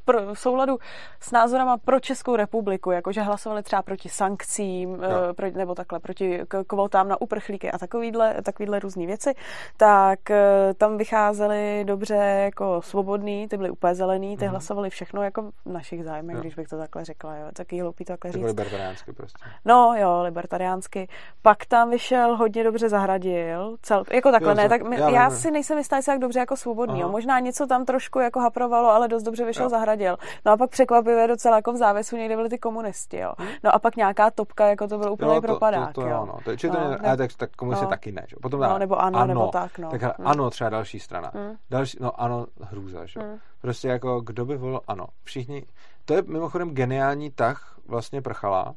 pro, 0.07 0.35
v 0.35 0.39
souladu 0.39 0.79
s 1.21 1.31
názorama 1.31 1.77
pro 1.79 2.01
Českou 2.01 2.37
republiku, 2.37 2.91
jakože 2.91 3.23
hlasovali 3.23 3.63
třeba 3.63 3.83
proti 3.83 4.09
sankcím, 4.09 4.97
no. 4.97 5.35
pro, 5.35 5.51
nebo 5.51 5.75
takhle 5.75 6.01
proti 6.01 6.41
kvotám 6.67 7.09
na 7.09 7.21
uprchlíky 7.21 7.71
a 7.71 7.79
takovýhle, 7.79 8.35
takovýhle 8.43 8.79
různé 8.79 9.07
věci, 9.07 9.35
tak 9.77 10.31
eh, 10.31 10.75
tam 10.75 10.97
vycházeli 10.99 11.85
dobře 11.85 12.15
jako 12.45 12.83
svobodný, 12.83 13.49
ty 13.49 13.57
byly 13.57 13.71
úplně 13.71 13.95
zelený, 13.95 14.37
ty 14.37 14.45
mm. 14.45 14.51
hlasovali 14.51 14.91
všechno 14.91 15.23
jako 15.23 15.51
v 15.65 15.73
našich 15.73 16.05
zájmech, 16.05 16.37
no. 16.37 16.41
když 16.41 16.55
bych 16.55 16.69
to 16.69 16.79
takhle 16.79 17.05
řekla, 17.05 17.37
jo. 17.37 17.47
Taky 17.53 17.81
hloupý 17.81 18.05
to 18.05 18.13
takhle 18.13 18.33
říct. 18.33 18.45
libertariánsky 18.45 19.13
prostě. 19.13 19.45
No 19.65 19.95
jo, 19.97 20.23
libertariánsky. 20.23 21.09
Pak 21.43 21.67
tam 21.67 21.91
vyšel 21.91 22.37
hodně 22.37 22.65
dobře 22.65 22.89
zahradil, 22.89 23.77
cel, 23.83 24.05
jako 24.13 24.31
takhle 24.31 24.51
jo, 24.51 24.57
ne, 24.57 24.69
tak 24.69 24.83
my, 24.83 25.01
já, 25.01 25.11
já 25.11 25.31
si 25.31 25.51
nejsem 25.51 25.79
jistá, 25.79 25.97
jak 26.09 26.19
dobře 26.19 26.39
jako 26.39 26.57
svobodný, 26.57 27.01
jo. 27.01 27.09
možná 27.09 27.39
něco 27.39 27.67
tam 27.67 27.85
trošku 27.85 28.21
jako 28.21 28.41
haprovalo, 28.41 28.89
ale 28.89 29.09
dost 29.09 29.23
dobře 29.23 29.45
vyšel 29.45 29.65
jo. 29.65 29.69
zahradil 29.69 29.96
zradil. 29.97 30.17
No 30.45 30.53
a 30.53 30.57
pak 30.57 30.71
překvapivě 30.71 31.29
docela 31.29 31.57
jako 31.57 31.73
v 31.73 31.77
závěsu 31.77 32.17
někde 32.17 32.37
byly 32.37 32.49
ty 32.49 32.59
komunisti, 32.59 33.19
jo. 33.19 33.33
Hmm. 33.39 33.49
No 33.65 33.75
a 33.75 33.79
pak 33.79 33.97
nějaká 33.97 34.31
topka, 34.31 34.67
jako 34.67 34.89
to 34.89 34.99
byl 34.99 35.13
úplně 35.13 35.35
jo, 35.35 35.41
to, 35.41 35.47
propadák, 35.47 35.93
to, 35.93 36.01
to, 36.01 36.07
jo. 36.07 36.27
No, 36.27 36.39
to, 36.45 36.57
či 36.57 36.69
to 36.69 36.81
no, 36.81 36.91
ne, 36.91 36.99
ne, 37.03 37.17
tak, 37.17 37.33
tak 37.37 37.51
komunisti 37.57 37.85
no. 37.85 37.91
taky 37.91 38.13
ne, 38.13 38.25
že? 38.29 38.37
Potom 38.43 38.61
no, 38.61 38.79
nebo 38.79 39.01
ano, 39.01 39.19
ano, 39.19 39.35
nebo 39.35 39.49
tak, 39.49 39.79
no. 39.79 39.91
Tak 39.91 40.03
hmm. 40.03 40.27
ano, 40.27 40.51
třeba 40.51 40.71
další 40.71 41.01
strana. 41.01 41.31
Hmm. 41.35 41.57
Další, 41.71 41.99
no 42.01 42.21
ano, 42.21 42.47
hrůza, 42.61 43.07
že? 43.07 43.21
Hmm. 43.21 43.39
Prostě 43.61 43.89
jako, 43.89 44.21
kdo 44.21 44.45
by 44.45 44.57
volil 44.57 44.81
ano. 44.89 45.07
Všichni, 45.25 45.67
to 46.05 46.15
je 46.15 46.23
mimochodem 46.23 46.75
geniální 46.75 47.31
tah 47.31 47.79
vlastně 47.87 48.23
prchala, 48.23 48.75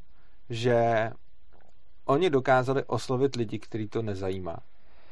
že 0.50 1.10
oni 2.04 2.30
dokázali 2.30 2.84
oslovit 2.84 3.36
lidi, 3.36 3.58
který 3.58 3.88
to 3.88 4.02
nezajímá. 4.02 4.56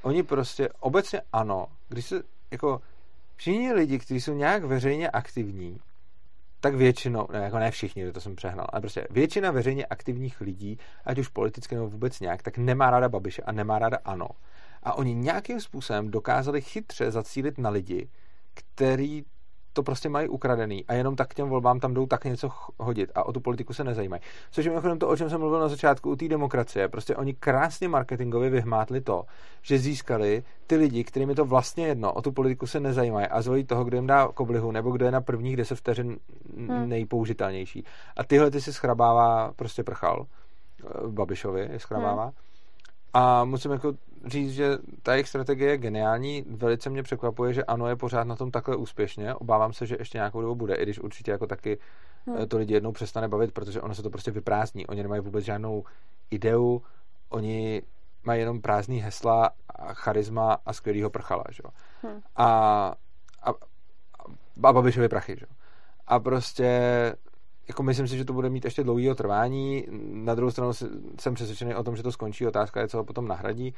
Oni 0.03 0.23
prostě, 0.23 0.69
obecně 0.81 1.21
ano, 1.33 1.67
když 1.89 2.07
se, 2.07 2.23
jako, 2.51 2.81
všichni 3.37 3.73
lidi, 3.73 3.99
kteří 3.99 4.21
jsou 4.21 4.33
nějak 4.33 4.65
veřejně 4.65 5.11
aktivní, 5.11 5.81
tak 6.61 6.75
většinou, 6.75 7.27
ne, 7.33 7.39
jako 7.39 7.59
ne 7.59 7.71
všichni, 7.71 8.13
to 8.13 8.21
jsem 8.21 8.37
přehnal, 8.37 8.67
ale 8.73 8.81
prostě 8.81 9.07
většina 9.11 9.51
veřejně 9.51 9.87
aktivních 9.87 10.41
lidí, 10.41 10.79
ať 11.05 11.19
už 11.19 11.29
politicky 11.29 11.75
nebo 11.75 11.89
vůbec 11.89 12.21
nějak, 12.21 12.43
tak 12.43 12.59
nemá 12.59 12.91
ráda 12.91 13.09
Babiše 13.09 13.43
a 13.43 13.53
nemá 13.53 13.79
ráda 13.79 13.99
ANO. 14.05 14.29
A 14.83 14.95
oni 14.95 15.15
nějakým 15.15 15.61
způsobem 15.61 16.11
dokázali 16.11 16.61
chytře 16.61 17.11
zacílit 17.11 17.59
na 17.59 17.71
lidi, 17.71 18.09
který 18.55 19.25
to 19.79 19.83
prostě 19.83 20.09
mají 20.09 20.29
ukradený 20.29 20.85
a 20.89 20.95
jenom 20.95 21.17
tak 21.17 21.29
k 21.29 21.35
těm 21.35 21.49
volbám 21.49 21.81
tam 21.81 21.95
jdou 21.95 22.07
tak 22.07 22.25
něco 22.25 22.51
hodit 22.79 23.11
a 23.15 23.27
o 23.27 23.33
tu 23.33 23.41
politiku 23.41 23.73
se 23.75 23.85
nezajímají. 23.85 24.23
Což 24.51 24.65
je 24.65 24.71
mimochodem 24.71 24.99
to, 24.99 25.09
o 25.09 25.17
čem 25.17 25.31
jsem 25.31 25.41
mluvil 25.41 25.61
na 25.61 25.69
začátku 25.69 26.11
u 26.11 26.17
té 26.17 26.29
demokracie. 26.29 26.89
Prostě 26.89 27.17
oni 27.17 27.35
krásně 27.35 27.89
marketingově 27.89 28.51
vyhmátli 28.51 29.01
to, 29.01 29.25
že 29.63 29.79
získali 29.79 30.43
ty 30.67 30.77
lidi, 30.77 31.05
kterým 31.05 31.29
je 31.29 31.35
to 31.35 31.45
vlastně 31.45 31.87
jedno, 31.87 32.13
o 32.13 32.23
tu 32.23 32.33
politiku 32.33 32.67
se 32.67 32.81
nezajímají 32.81 33.27
a 33.27 33.43
zvolí 33.43 33.65
toho, 33.65 33.85
kdo 33.85 33.97
jim 33.97 34.07
dá 34.07 34.29
koblihu 34.29 34.73
nebo 34.73 34.91
kdo 34.91 35.05
je 35.05 35.11
na 35.11 35.21
prvních 35.21 35.57
deset 35.57 35.75
vteřin 35.75 36.19
hmm. 36.57 36.89
nejpoužitelnější. 36.89 37.85
A 38.17 38.25
tyhle 38.25 38.51
ty 38.51 38.61
si 38.61 38.73
schrabává 38.73 39.53
prostě 39.57 39.83
prchal. 39.85 40.27
Eh, 40.27 41.09
Babišovi 41.09 41.69
je 41.73 41.79
schrabává. 41.79 42.25
Hmm. 42.25 42.33
A 43.15 43.45
musím 43.45 43.71
jako 43.71 43.93
říct, 44.27 44.53
že 44.53 44.79
ta 45.03 45.13
jejich 45.13 45.29
strategie 45.29 45.71
je 45.71 45.79
geniální. 45.79 46.45
Velice 46.49 46.91
mě 46.91 47.03
překvapuje, 47.03 47.55
že 47.55 47.65
ano, 47.65 47.89
je 47.89 47.97
pořád 47.97 48.25
na 48.25 48.37
tom 48.37 48.51
takhle 48.51 48.77
úspěšně. 48.77 49.35
Obávám 49.35 49.73
se, 49.73 49.87
že 49.87 49.97
ještě 49.99 50.19
nějakou 50.19 50.41
dobu 50.41 50.55
bude, 50.55 50.75
i 50.75 50.83
když 50.83 51.01
určitě 51.01 51.31
jako 51.31 51.47
taky 51.47 51.79
hmm. 52.27 52.49
to 52.49 52.59
lidi 52.59 52.75
jednou 52.75 52.93
přestane 52.93 53.29
bavit, 53.29 53.53
protože 53.53 53.81
ono 53.81 53.95
se 53.95 54.03
to 54.03 54.11
prostě 54.11 54.31
vyprázdní. 54.31 54.87
Oni 54.87 55.03
nemají 55.03 55.23
vůbec 55.23 55.45
žádnou 55.45 55.85
ideu, 56.31 56.83
oni 57.29 57.83
mají 58.25 58.41
jenom 58.41 58.61
prázdný 58.61 59.01
hesla, 59.01 59.51
a 59.79 59.95
charisma 59.95 60.59
a 60.67 60.73
skvělýho 60.73 61.11
prchala. 61.11 61.45
Že? 61.51 61.63
Hmm. 62.03 62.21
A, 62.37 62.47
a, 63.43 63.51
a 64.65 64.73
Babišovi 64.73 65.09
prachy. 65.09 65.37
Že? 65.39 65.47
A 66.07 66.21
prostě 66.21 66.71
jako 67.69 67.83
myslím 67.83 68.09
si, 68.09 68.17
že 68.17 68.25
to 68.25 68.33
bude 68.33 68.51
mít 68.51 68.65
ještě 68.65 68.85
dlouhého 68.85 69.15
trvání. 69.15 69.87
Na 70.13 70.35
druhou 70.35 70.51
stranu 70.51 70.73
jsem 71.21 71.35
přesvědčený 71.35 71.75
o 71.75 71.83
tom, 71.83 71.97
že 71.97 72.03
to 72.03 72.13
skončí. 72.13 72.47
Otázka 72.47 72.81
je, 72.81 72.89
co 72.89 72.97
ho 72.97 73.05
potom 73.05 73.29
nahradí. 73.29 73.75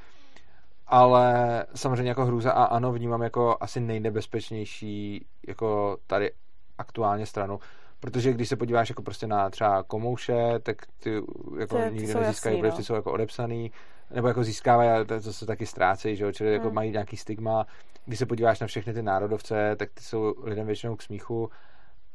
Ale 0.87 1.66
samozřejmě 1.74 2.09
jako 2.09 2.24
hrůza 2.24 2.53
a 2.53 2.64
ano, 2.64 2.92
vnímám 2.92 3.22
jako 3.22 3.57
asi 3.61 3.81
nejnebezpečnější 3.81 5.26
jako 5.48 5.96
tady 6.07 6.31
aktuálně 6.79 7.26
stranu. 7.26 7.59
Protože 8.00 8.33
když 8.33 8.48
se 8.48 8.57
podíváš 8.57 8.88
jako 8.88 9.03
prostě 9.03 9.26
na 9.26 9.50
třeba 9.50 9.83
komouše, 9.83 10.59
tak 10.62 10.76
ty 11.03 11.22
jako 11.59 11.79
ty, 11.79 11.94
nikdy 11.94 12.14
nezískají, 12.14 12.61
protože 12.61 12.79
no. 12.79 12.85
jsou 12.85 12.94
jako 12.94 13.12
odepsaný, 13.12 13.72
nebo 14.14 14.29
jako 14.29 14.44
získávají, 14.44 15.07
to, 15.07 15.20
to 15.20 15.33
se 15.33 15.46
taky 15.46 15.66
ztrácejí, 15.66 16.16
že 16.16 16.24
jo? 16.24 16.33
čili 16.33 16.53
jako 16.53 16.61
hmm. 16.61 16.66
jako 16.66 16.74
mají 16.74 16.90
nějaký 16.90 17.16
stigma. 17.16 17.66
Když 18.05 18.18
se 18.18 18.26
podíváš 18.26 18.61
na 18.61 18.66
všechny 18.66 18.92
ty 18.94 19.03
národovce, 19.03 19.76
tak 19.76 19.90
ty 19.90 20.05
jsou 20.05 20.35
lidem 20.42 20.66
většinou 20.66 20.96
k 20.96 21.03
smíchu 21.03 21.50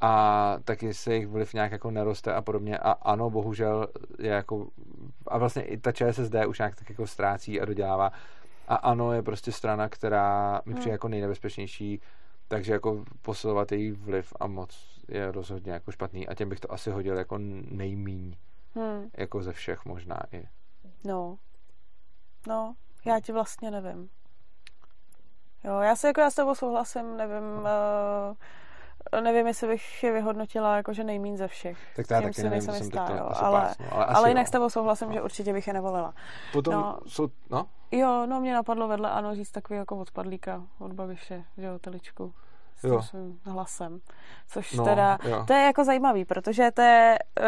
a 0.02 0.56
taky 0.64 0.94
se 0.94 1.14
jejich 1.14 1.28
vliv 1.28 1.54
nějak 1.54 1.72
jako 1.72 1.92
neroste 1.92 2.34
a 2.34 2.42
podobně. 2.42 2.78
A 2.78 2.92
ano, 2.92 3.30
bohužel 3.30 3.88
je 4.20 4.30
jako, 4.30 4.68
a 5.28 5.38
vlastně 5.38 5.64
i 5.64 5.78
ta 5.78 5.92
ČSSD 5.92 6.36
už 6.48 6.60
nějak 6.60 6.76
tak 6.76 6.90
jako 6.90 7.08
ztrácí 7.08 7.62
a 7.62 7.66
dodělává. 7.66 8.12
A 8.68 8.76
ano, 8.76 9.14
je 9.14 9.22
prostě 9.22 9.52
strana, 9.52 9.90
která 9.90 10.62
mi 10.66 10.74
přijde 10.74 10.90
hmm. 10.90 10.92
jako 10.92 11.08
nejnebezpečnější 11.08 12.02
takže 12.48 12.74
jako 12.74 13.06
posilovat 13.22 13.72
její 13.72 13.92
vliv 13.92 14.34
a 14.40 14.48
moc 14.48 15.00
je 15.08 15.32
rozhodně 15.32 15.72
jako 15.72 15.92
špatný 15.92 16.28
a 16.28 16.36
těm 16.36 16.50
bych 16.50 16.60
to 16.60 16.72
asi 16.72 16.92
hodil 16.92 17.18
jako 17.18 17.38
nejmíň. 17.38 18.36
Hmm. 18.76 19.10
Jako 19.18 19.44
ze 19.44 19.54
všech 19.54 19.86
možná 19.86 20.20
i. 20.32 20.50
No. 21.04 21.38
No, 22.48 22.76
já 23.06 23.20
ti 23.20 23.32
vlastně 23.32 23.72
nevím. 23.72 24.10
Jo, 25.64 25.80
já 25.80 25.96
se 25.96 26.08
jako 26.08 26.22
já 26.22 26.32
s 26.32 26.36
tebou 26.36 26.56
souhlasím, 26.56 27.18
nevím, 27.18 27.58
uh, 27.58 28.36
nevím, 29.22 29.48
jestli 29.48 29.68
bych 29.68 30.04
je 30.04 30.12
vyhodnotila 30.12 30.78
jakože 30.78 31.04
nejmín 31.04 31.38
ze 31.38 31.48
všech. 31.48 31.78
Tak 31.96 32.06
já 32.10 32.22
taky 32.22 32.44
nevím, 32.44 32.62
jsem 32.62 32.76
jistá, 32.76 33.08
jo, 33.18 33.30
ale, 33.36 33.62
pásnu, 33.62 33.86
ale, 33.92 34.06
ale 34.06 34.30
jinak 34.30 34.46
jo. 34.46 34.48
s 34.48 34.52
tebou 34.52 34.70
souhlasím, 34.70 35.08
no. 35.08 35.14
že 35.14 35.22
určitě 35.22 35.54
bych 35.54 35.68
je 35.68 35.74
nevolila. 35.74 36.14
Potom 36.52 36.74
no, 36.74 37.00
jsou, 37.08 37.28
no? 37.50 37.66
Jo, 37.92 38.26
no 38.26 38.40
mě 38.40 38.54
napadlo 38.54 38.88
vedle 38.88 39.12
ano 39.12 39.36
říct 39.36 39.52
takový 39.52 39.78
jako 39.78 39.98
odpadlíka 39.98 40.64
od 40.80 40.94
Babiše, 40.94 41.44
že 41.58 41.66
jo, 41.66 41.80
teličku 41.80 42.34
s 42.78 42.84
jo. 42.84 43.02
svým 43.02 43.40
hlasem. 43.44 44.00
Což 44.48 44.74
no, 44.74 44.86
teda, 44.86 45.18
jo. 45.24 45.44
to 45.48 45.54
je 45.54 45.62
jako 45.62 45.84
zajímavý, 45.84 46.26
protože 46.26 46.72
to 46.72 46.82
je 46.82 47.20
uh, 47.42 47.48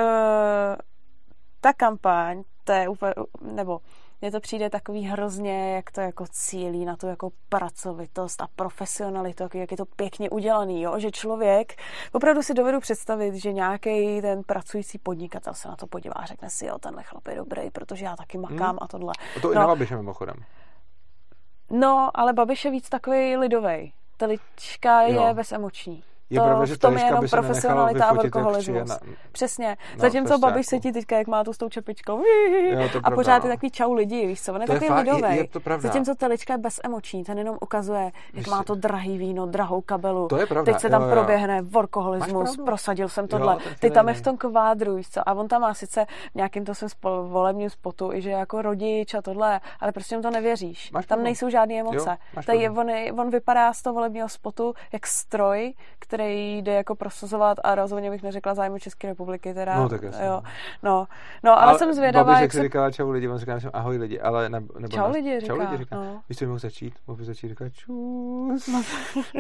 ta 1.62 1.74
kampaň, 1.74 2.44
to 2.64 2.72
je 2.72 2.88
úplně, 2.88 3.14
nebo 3.42 3.80
mně 4.22 4.32
to 4.32 4.40
přijde 4.40 4.70
takový 4.70 5.04
hrozně, 5.04 5.76
jak 5.76 5.92
to 5.92 6.02
jako 6.02 6.26
cílí 6.32 6.86
na 6.86 6.96
tu 6.96 7.08
jako 7.08 7.30
pracovitost 7.50 8.42
a 8.42 8.48
profesionalitu, 8.56 9.44
jak 9.54 9.72
je 9.72 9.78
to 9.78 9.86
pěkně 9.86 10.30
udělaný, 10.30 10.82
jo? 10.82 11.00
že 11.00 11.12
člověk, 11.12 11.74
opravdu 12.12 12.42
si 12.42 12.54
dovedu 12.54 12.80
představit, 12.80 13.36
že 13.36 13.54
nějaký 13.54 14.22
ten 14.22 14.44
pracující 14.44 14.98
podnikatel 14.98 15.54
se 15.54 15.68
na 15.68 15.76
to 15.76 15.88
podívá 15.88 16.14
a 16.14 16.26
řekne 16.26 16.50
si, 16.50 16.66
jo, 16.66 16.78
tenhle 16.80 17.04
chlap 17.04 17.28
je 17.28 17.36
dobrý, 17.36 17.72
protože 17.72 18.06
já 18.06 18.16
taky 18.16 18.38
makám 18.38 18.70
hmm. 18.70 18.80
a 18.82 18.88
tohle. 18.88 19.14
A 19.38 19.40
to 19.40 19.48
no, 19.48 19.54
i 19.54 19.56
na 19.56 19.68
Babiše 19.68 19.96
mimochodem. 19.96 20.36
No, 21.72 22.10
ale 22.14 22.34
Babiš 22.34 22.66
je 22.66 22.72
víc 22.72 22.90
takový 22.90 23.38
lidový. 23.38 23.94
Telička 24.18 25.02
je 25.02 25.34
bezemoční. 25.34 26.04
Je 26.30 26.40
to, 26.40 26.46
pravda, 26.46 26.66
že 26.66 26.76
v 26.76 26.78
tom 26.78 26.98
je 26.98 27.06
jenom 27.06 27.26
profesionalita 27.30 28.06
a 28.06 28.14
workoholismus. 28.14 28.90
Na... 28.90 29.00
Přesně. 29.32 29.78
No, 29.96 30.02
Zatímco 30.02 30.38
Babiš 30.38 30.66
se 30.66 30.80
ti 30.80 30.92
teďka, 30.92 31.18
jak 31.18 31.28
má 31.28 31.44
tu 31.44 31.54
s 31.54 31.58
tou 31.58 31.70
čepičkou 31.70 32.18
jo, 32.18 32.90
a 33.04 33.12
pořád 33.12 33.44
je 33.44 33.50
no. 33.50 33.56
takový 33.56 33.72
čau 33.72 33.94
lidi, 33.94 34.28
víš 34.28 34.42
co, 34.42 34.54
on 34.54 34.62
je 34.62 34.68
to 34.68 34.74
takový 34.74 34.92
je 34.92 35.14
lidový. 35.14 35.48
To 35.48 35.60
pravda. 35.60 35.88
Zatímco 35.88 36.16
Telička 36.16 36.54
je 36.54 36.58
bezemoční, 36.58 37.24
ten 37.24 37.38
jenom 37.38 37.58
ukazuje, 37.62 38.12
jak 38.34 38.48
má 38.48 38.64
to 38.64 38.76
drahý 38.76 39.18
víno, 39.18 39.46
drahou 39.46 39.82
kabelu. 39.82 40.28
To 40.28 40.38
je 40.38 40.46
pravda. 40.46 40.72
Teď 40.72 40.82
se 40.82 40.90
tam 40.90 41.02
jo, 41.02 41.08
jo. 41.08 41.14
proběhne 41.14 41.62
workoholismus, 41.62 42.58
prosadil 42.66 43.10
jsem 43.10 43.28
tohle. 43.28 43.54
Jo, 43.54 43.72
Ty 43.80 43.92
tam 43.92 44.08
je 44.08 44.14
v 44.14 44.22
tom 44.22 44.38
kvádru, 44.38 44.96
víš 44.96 45.10
co, 45.10 45.30
a 45.30 45.34
on 45.34 45.48
tam 45.48 45.62
má 45.62 45.74
sice 45.74 46.06
v 46.32 46.36
nějakým 46.36 46.66
to 46.66 46.76
svém 46.76 46.90
volebním 47.04 47.70
spotu, 47.70 48.14
i 48.14 48.22
že 48.22 48.30
jako 48.30 48.62
rodič 48.62 49.14
a 49.14 49.22
tohle, 49.22 49.60
ale 49.80 49.92
prostě 49.92 50.16
mu 50.16 50.22
to 50.22 50.32
nevěříš. 50.32 50.92
Tam 51.08 51.24
nejsou 51.24 51.50
žádné 51.50 51.74
emoce. 51.80 52.18
On 53.18 53.30
vypadá 53.30 53.74
z 53.74 53.82
toho 53.82 53.94
volebního 53.94 54.30
spotu 54.30 54.74
jak 54.94 55.08
stroj, 55.08 55.74
který 56.00 56.17
jde 56.26 56.74
jako 56.74 56.96
prosazovat 56.96 57.58
a 57.64 57.76
rozhodně 57.76 58.12
bych 58.12 58.24
neřekla 58.24 58.54
zájmu 58.54 58.80
České 58.80 59.08
republiky. 59.08 59.54
Teda, 59.54 59.76
no, 59.76 59.90
tak 59.90 60.04
jasně. 60.04 60.26
Jo. 60.26 60.42
No, 60.84 61.08
no 61.44 61.52
ale, 61.52 61.62
ale 61.62 61.80
jsem 61.80 61.94
zvědavá. 61.94 62.34
Babiš, 62.34 62.42
jak 62.42 62.52
se... 62.52 62.64
říkala 62.64 62.92
čau 62.92 63.10
lidi, 63.10 63.28
on 63.28 63.38
říká, 63.38 63.58
že 63.58 63.70
ahoj 63.70 63.98
lidi, 63.98 64.20
ale 64.20 64.50
ne, 64.50 64.60
nebo 64.80 64.96
čau 64.96 65.12
lidi 65.12 65.40
říká. 65.40 65.54
Čau 65.54 65.60
lidi 65.60 65.78
říká. 65.78 65.96
No. 65.96 66.22
Víš, 66.30 66.38
co 66.38 66.46
mohl 66.46 66.60
začít? 66.60 66.94
Mohl 67.08 67.24
začít 67.24 67.48
říkat 67.48 67.74
čus. 67.74 68.68
No, 68.68 68.84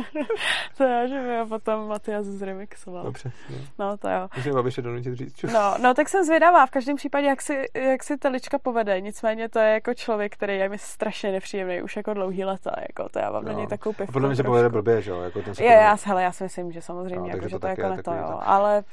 to 0.77 0.83
já, 0.83 1.07
že 1.07 1.21
by 1.21 1.49
potom 1.49 1.87
Matias 1.87 2.25
zremixoval. 2.25 3.03
Dobře. 3.03 3.31
No, 3.79 3.89
no 3.89 3.97
to 3.97 4.09
jo. 4.09 4.27
Musím 4.35 4.53
Babiše 4.53 4.81
donutit 4.81 5.13
říct 5.13 5.35
čus. 5.35 5.53
No, 5.53 5.75
no, 5.81 5.93
tak 5.93 6.09
jsem 6.09 6.23
zvědavá. 6.23 6.65
V 6.65 6.71
každém 6.71 6.95
případě, 6.95 7.27
jak 7.27 7.41
si, 7.41 7.65
jak 7.73 8.03
si 8.03 8.17
ta 8.17 8.29
lička 8.29 8.59
povede. 8.59 9.01
Nicméně 9.01 9.49
to 9.49 9.59
je 9.59 9.73
jako 9.73 9.93
člověk, 9.93 10.33
který 10.33 10.57
je 10.57 10.69
mi 10.69 10.77
strašně 10.77 11.31
nepříjemný 11.31 11.81
už 11.81 11.95
jako 11.95 12.13
dlouhý 12.13 12.45
leta. 12.45 12.71
Jako, 12.87 13.09
to 13.09 13.19
já 13.19 13.31
mám 13.31 13.45
no. 13.45 13.51
na 13.51 13.57
něj 13.57 13.67
takovou 13.67 13.93
pivku. 13.93 14.13
Podle 14.13 14.27
mě 14.27 14.35
se 14.35 14.43
povede 14.43 14.69
blbě, 14.69 15.01
že 15.01 15.11
jo? 15.11 15.21
Jako 15.21 15.41
ten 15.41 15.53
je, 15.59 15.71
já, 15.71 15.97
hele, 16.05 16.23
já 16.23 16.31
si 16.31 16.43
myslím, 16.43 16.66
že 16.71 16.81
samozřejmě, 16.81 17.19
no, 17.19 17.35
jako, 17.35 17.49
že 17.49 17.55
to, 17.55 17.59
to 17.59 17.67
jako 17.67 17.89
ne 17.89 18.03
to, 18.03 18.13
jo, 18.13 18.39
ale 18.41 18.83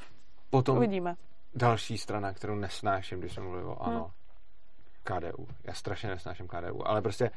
Potom 0.50 0.76
uvidíme. 0.76 1.14
další 1.54 1.98
strana, 1.98 2.32
kterou 2.32 2.54
nesnáším, 2.54 3.20
když 3.20 3.32
jsem 3.32 3.44
mluvil, 3.44 3.76
ano, 3.80 4.00
hmm. 4.00 4.10
KDU. 5.04 5.46
Já 5.64 5.74
strašně 5.74 6.08
nesnáším 6.08 6.48
KDU, 6.48 6.88
ale 6.88 7.02
prostě 7.02 7.30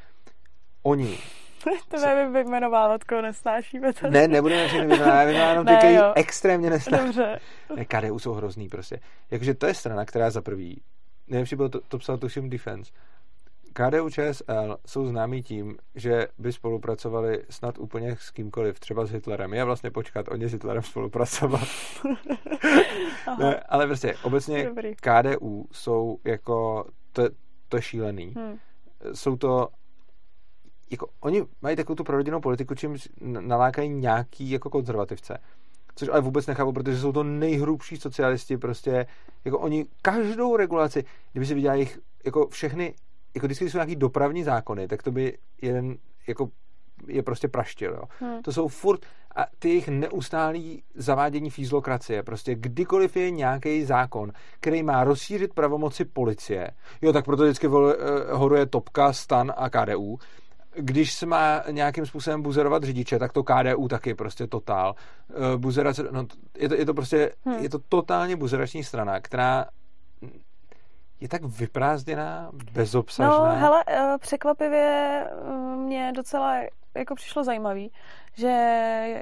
oni 0.82 1.18
to 1.88 1.96
nevím 2.00 2.32
vyjmenovat, 2.32 3.04
koho 3.04 3.22
nesnášíme 3.22 3.92
tady. 3.92 4.12
Ne, 4.12 4.28
nebudeme 4.28 4.68
všechny 4.68 4.86
vyjmenovat, 4.86 5.28
já 5.28 5.50
jenom 5.50 5.64
ne, 5.66 5.76
ty, 5.76 5.98
extrémně 6.14 6.70
nesnáším. 6.70 7.06
Dobře. 7.06 7.40
Ne, 7.76 7.84
KDU 7.84 8.18
jsou 8.18 8.32
hrozný 8.32 8.68
prostě. 8.68 9.00
Jakože 9.30 9.54
to 9.54 9.66
je 9.66 9.74
strana, 9.74 10.04
která 10.04 10.30
za 10.30 10.42
prvý, 10.42 10.82
nejlepší 11.28 11.56
bylo 11.56 11.68
to, 11.68 11.80
to 11.80 11.98
psal 11.98 12.18
tuším 12.18 12.50
Defense, 12.50 12.92
KDU 13.72 14.10
ČSL 14.10 14.76
jsou 14.86 15.06
známí 15.06 15.42
tím, 15.42 15.76
že 15.94 16.26
by 16.38 16.52
spolupracovali 16.52 17.44
snad 17.50 17.78
úplně 17.78 18.16
s 18.16 18.30
kýmkoliv, 18.30 18.80
třeba 18.80 19.06
s 19.06 19.10
Hitlerem. 19.10 19.54
Je 19.54 19.64
vlastně 19.64 19.90
počkat, 19.90 20.28
oni 20.28 20.48
s 20.48 20.52
Hitlerem 20.52 20.82
spolupracovat. 20.82 21.68
ne, 23.38 23.60
ale 23.60 23.86
prostě 23.86 24.14
obecně 24.22 24.64
Dobrý. 24.64 24.94
KDU 24.96 25.66
jsou 25.72 26.18
jako, 26.24 26.84
to, 27.12 27.22
to 27.68 27.80
šílený. 27.80 28.34
Hmm. 28.36 28.58
Jsou 29.12 29.36
to 29.36 29.68
jako, 30.90 31.08
oni 31.20 31.44
mají 31.62 31.76
takovou 31.76 31.94
tu 31.94 32.04
prorodinnou 32.04 32.40
politiku, 32.40 32.74
čím 32.74 32.96
nalákají 33.20 33.88
nějaký 33.88 34.50
jako 34.50 34.70
konzervativce. 34.70 35.38
Což 35.94 36.08
ale 36.08 36.20
vůbec 36.20 36.46
nechápu, 36.46 36.72
protože 36.72 36.98
jsou 36.98 37.12
to 37.12 37.22
nejhrubší 37.22 37.96
socialisti, 37.96 38.58
prostě, 38.58 39.06
jako 39.44 39.58
oni 39.58 39.86
každou 40.02 40.56
regulaci, 40.56 41.04
kdyby 41.32 41.46
si 41.46 41.54
viděli 41.54 41.78
jich, 41.78 41.98
jako 42.24 42.48
všechny 42.48 42.94
jako 43.34 43.46
vždycky 43.46 43.70
jsou 43.70 43.78
nějaký 43.78 43.96
dopravní 43.96 44.44
zákony, 44.44 44.88
tak 44.88 45.02
to 45.02 45.10
by 45.10 45.38
jeden 45.62 45.96
jako 46.28 46.48
je 47.06 47.22
prostě 47.22 47.48
praštil. 47.48 47.92
Jo. 47.92 48.02
Hmm. 48.20 48.42
To 48.42 48.52
jsou 48.52 48.68
furt 48.68 49.06
a 49.36 49.46
ty 49.58 49.68
jejich 49.68 49.88
neustálý 49.88 50.82
zavádění 50.94 51.50
fízlokracie. 51.50 52.22
Prostě 52.22 52.54
kdykoliv 52.54 53.16
je 53.16 53.30
nějaký 53.30 53.84
zákon, 53.84 54.32
který 54.60 54.82
má 54.82 55.04
rozšířit 55.04 55.54
pravomoci 55.54 56.04
policie, 56.04 56.70
jo, 57.02 57.12
tak 57.12 57.24
proto 57.24 57.42
vždycky 57.42 57.66
vol, 57.66 57.84
uh, 57.84 57.94
horuje 58.30 58.66
Topka, 58.66 59.12
Stan 59.12 59.52
a 59.56 59.70
KDU. 59.70 60.18
Když 60.76 61.12
se 61.12 61.26
má 61.26 61.62
nějakým 61.70 62.06
způsobem 62.06 62.42
buzerovat 62.42 62.84
řidiče, 62.84 63.18
tak 63.18 63.32
to 63.32 63.42
KDU 63.42 63.88
taky 63.88 64.14
prostě 64.14 64.46
totál. 64.46 64.94
Uh, 65.28 65.60
buzerace, 65.60 66.08
no, 66.10 66.26
je, 66.58 66.68
to, 66.68 66.74
je 66.74 66.86
to 66.86 66.94
prostě, 66.94 67.32
hmm. 67.44 67.58
je 67.58 67.68
to 67.68 67.78
totálně 67.88 68.36
buzerační 68.36 68.84
strana, 68.84 69.20
která 69.20 69.66
je 71.20 71.28
tak 71.28 71.44
vyprázdněná, 71.44 72.50
bezobsažná. 72.72 73.38
No, 73.38 73.60
hele, 73.60 73.84
eh, 73.86 74.18
překvapivě 74.18 75.24
eh, 75.30 75.76
mě 75.76 76.12
docela 76.16 76.54
jako 76.94 77.14
přišlo 77.14 77.44
zajímavý, 77.44 77.92
že 78.34 78.48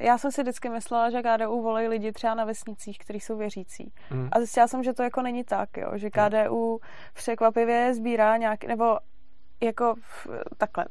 já 0.01 0.19
jsem 0.19 0.33
si 0.33 0.43
vždycky 0.43 0.69
myslela, 0.69 1.11
že 1.11 1.23
KDU 1.23 1.63
volí 1.63 1.89
lidi 1.89 2.13
třeba 2.13 2.35
na 2.35 2.45
vesnicích, 2.45 2.99
kteří 2.99 3.21
jsou 3.21 3.37
věřící. 3.37 3.93
Hmm. 4.11 4.29
A 4.33 4.39
zjistila 4.39 4.69
jsem, 4.69 4.83
že 4.83 4.93
to 4.93 5.03
jako 5.03 5.23
není 5.23 5.45
tak, 5.45 5.77
jo, 5.77 5.91
že 5.95 6.11
KDU 6.11 6.81
překvapivě 7.15 7.95
sbírá 7.95 8.37
nějaký, 8.37 8.67
nebo 8.67 8.99
jako 9.61 9.95
takhle, 10.59 10.85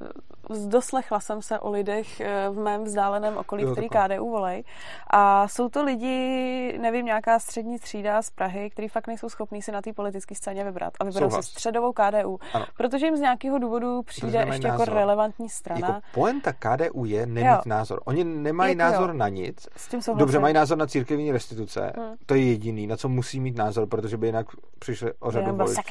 doslechla 0.67 1.19
jsem 1.19 1.41
se 1.41 1.60
o 1.60 1.71
lidech 1.71 2.19
eh, 2.19 2.49
v 2.49 2.58
mém 2.58 2.84
vzdáleném 2.84 3.38
okolí, 3.38 3.63
jo, 3.63 3.71
který 3.71 3.89
takhle. 3.89 4.17
KDU 4.17 4.30
volej. 4.30 4.63
A 5.08 5.47
jsou 5.47 5.69
to 5.69 5.84
lidi, 5.84 6.78
nevím, 6.82 7.06
nějaká 7.06 7.39
střední 7.39 7.80
třída 7.80 8.21
z 8.21 8.30
Prahy, 8.30 8.69
který 8.69 8.88
fakt 8.88 9.08
nejsou 9.08 9.30
schopní 9.30 9.62
si 9.62 9.71
na 9.71 9.82
té 9.82 9.93
politické 9.93 10.36
scéně 10.36 10.63
vybrat. 10.63 10.93
A 10.99 11.04
vyberou 11.04 11.30
Souhlas. 11.30 11.45
si 11.45 11.51
středovou 11.51 11.93
KDU. 11.93 12.39
Ano. 12.54 12.65
Protože 12.78 13.06
jim 13.06 13.17
z 13.17 13.19
nějakého 13.19 13.60
důvodu 13.60 14.04
přijde 14.04 14.39
ještě 14.39 14.54
jako 14.54 14.67
názor. 14.67 14.88
jako 14.88 14.99
relevantní 14.99 15.49
strana. 15.49 15.88
Jako 15.88 16.01
poenta 16.13 16.54
KDU 16.54 17.06
je 17.06 17.25
nemít 17.25 17.51
jo. 17.51 17.62
názor. 17.65 18.01
Oni 18.06 18.23
nemají 18.23 18.78
jako 18.78 18.80
názor 18.80 19.10
jo. 19.10 19.15
na 19.15 19.30
nic. 19.30 19.67
S 19.75 19.88
tím 19.88 19.99
Dobře, 20.15 20.39
mají 20.39 20.54
názor 20.54 20.78
na 20.78 20.88
církevní 20.88 21.32
restituce. 21.32 21.93
Hmm. 21.97 22.15
To 22.25 22.36
je 22.36 22.43
jediný, 22.43 22.88
na 22.88 22.97
co 22.97 23.10
musí 23.10 23.39
mít 23.39 23.58
názor, 23.58 23.88
protože 23.88 24.17
by 24.17 24.28
jinak 24.28 24.47
přišli 24.80 25.13
o 25.19 25.32
řadu 25.32 25.56
voličů. 25.56 25.82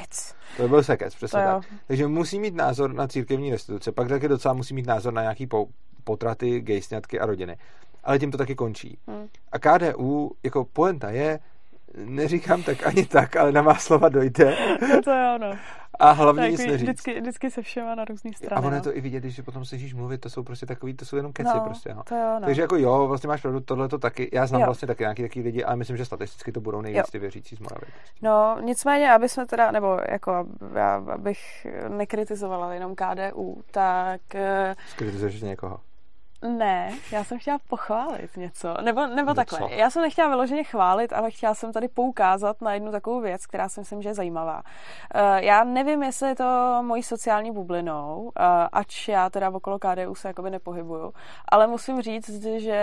To 0.56 0.62
by 0.62 0.68
byl 0.68 0.82
sekec, 0.82 1.14
přesně 1.14 1.40
to 1.40 1.46
tak. 1.46 1.62
Takže 1.86 2.06
musí 2.06 2.38
mít 2.38 2.54
názor 2.66 2.92
na 2.92 3.08
církevní 3.08 3.50
restituce, 3.50 3.92
pak 3.92 4.08
taky 4.08 4.28
docela 4.28 4.54
musí 4.54 4.74
mít 4.74 4.86
názor 4.86 5.12
na 5.12 5.22
nějaký 5.22 5.48
potraty, 6.04 6.60
gejsňatky 6.60 7.20
a 7.20 7.26
rodiny. 7.26 7.56
Ale 8.04 8.18
tím 8.18 8.30
to 8.30 8.38
taky 8.38 8.54
končí. 8.54 8.98
Hmm. 9.06 9.28
A 9.52 9.58
KDU, 9.58 10.30
jako 10.42 10.64
poenta 10.64 11.10
je, 11.10 11.38
neříkám 11.96 12.62
tak 12.62 12.86
ani 12.86 13.06
tak, 13.06 13.36
ale 13.36 13.52
na 13.52 13.62
má 13.62 13.74
slova 13.74 14.08
dojde. 14.08 14.56
No 14.80 15.02
to 15.02 15.10
je 15.10 15.34
ono. 15.34 15.56
A 15.98 16.10
hlavně 16.10 16.42
tak, 16.42 16.50
nic 16.50 16.60
neříct. 16.60 16.82
Vždycky, 16.82 17.20
vždycky 17.20 17.50
se 17.50 17.62
všema 17.62 17.94
na 17.94 18.04
různý 18.04 18.32
strany. 18.32 18.62
A 18.62 18.66
ono 18.66 18.76
je 18.76 18.82
to 18.82 18.96
i 18.96 19.00
vidět, 19.00 19.20
když 19.20 19.40
potom 19.40 19.64
slyšíš 19.64 19.94
mluvit, 19.94 20.20
to 20.20 20.30
jsou 20.30 20.42
prostě 20.42 20.66
takový, 20.66 20.94
to 20.94 21.04
jsou 21.04 21.16
jenom 21.16 21.32
keci 21.32 21.50
no, 21.54 21.60
prostě. 21.60 21.94
No. 21.94 22.02
To 22.02 22.14
je 22.14 22.24
ono. 22.24 22.46
Takže 22.46 22.62
jako 22.62 22.76
jo, 22.76 23.06
vlastně 23.08 23.28
máš 23.28 23.42
pravdu, 23.42 23.60
tohle 23.60 23.88
to 23.88 23.98
taky. 23.98 24.30
Já 24.32 24.46
znám 24.46 24.60
jo. 24.60 24.66
vlastně 24.66 24.88
taky 24.88 25.02
nějaký 25.02 25.22
takový 25.22 25.44
lidi, 25.44 25.64
ale 25.64 25.76
myslím, 25.76 25.96
že 25.96 26.04
statisticky 26.04 26.52
to 26.52 26.60
budou 26.60 26.80
nejvíc 26.80 27.10
ty 27.10 27.18
věřící 27.18 27.56
z 27.56 27.60
Moravy. 27.60 27.86
No, 28.22 28.58
nicméně, 28.60 29.12
aby 29.12 29.28
jsme 29.28 29.46
teda, 29.46 29.70
nebo 29.70 29.98
jako, 30.08 30.46
já, 30.74 30.94
abych 30.94 31.66
nekritizovala 31.88 32.74
jenom 32.74 32.94
KDU, 32.94 33.62
tak... 33.70 34.20
Skritizuješ 34.88 35.40
někoho? 35.42 35.80
Ne, 36.48 36.92
já 37.12 37.24
jsem 37.24 37.38
chtěla 37.38 37.58
pochválit 37.68 38.36
něco. 38.36 38.74
Nebo, 38.82 39.06
nebo 39.06 39.28
no 39.28 39.34
takhle. 39.34 39.74
Já 39.74 39.90
jsem 39.90 40.02
nechtěla 40.02 40.28
vyloženě 40.28 40.64
chválit, 40.64 41.12
ale 41.12 41.30
chtěla 41.30 41.54
jsem 41.54 41.72
tady 41.72 41.88
poukázat 41.88 42.60
na 42.60 42.74
jednu 42.74 42.92
takovou 42.92 43.20
věc, 43.20 43.46
která 43.46 43.68
si 43.68 43.80
myslím, 43.80 44.02
že 44.02 44.08
je 44.08 44.14
zajímavá. 44.14 44.62
Uh, 45.14 45.20
já 45.36 45.64
nevím, 45.64 46.02
jestli 46.02 46.28
je 46.28 46.34
to 46.34 46.78
mojí 46.82 47.02
sociální 47.02 47.52
bublinou, 47.52 48.22
uh, 48.22 48.30
ač 48.72 49.08
já 49.08 49.30
teda 49.30 49.50
okolo 49.50 49.78
KDU 49.78 50.14
se 50.14 50.28
jakoby 50.28 50.50
nepohybuju, 50.50 51.12
ale 51.48 51.66
musím 51.66 52.02
říct, 52.02 52.44
že 52.56 52.76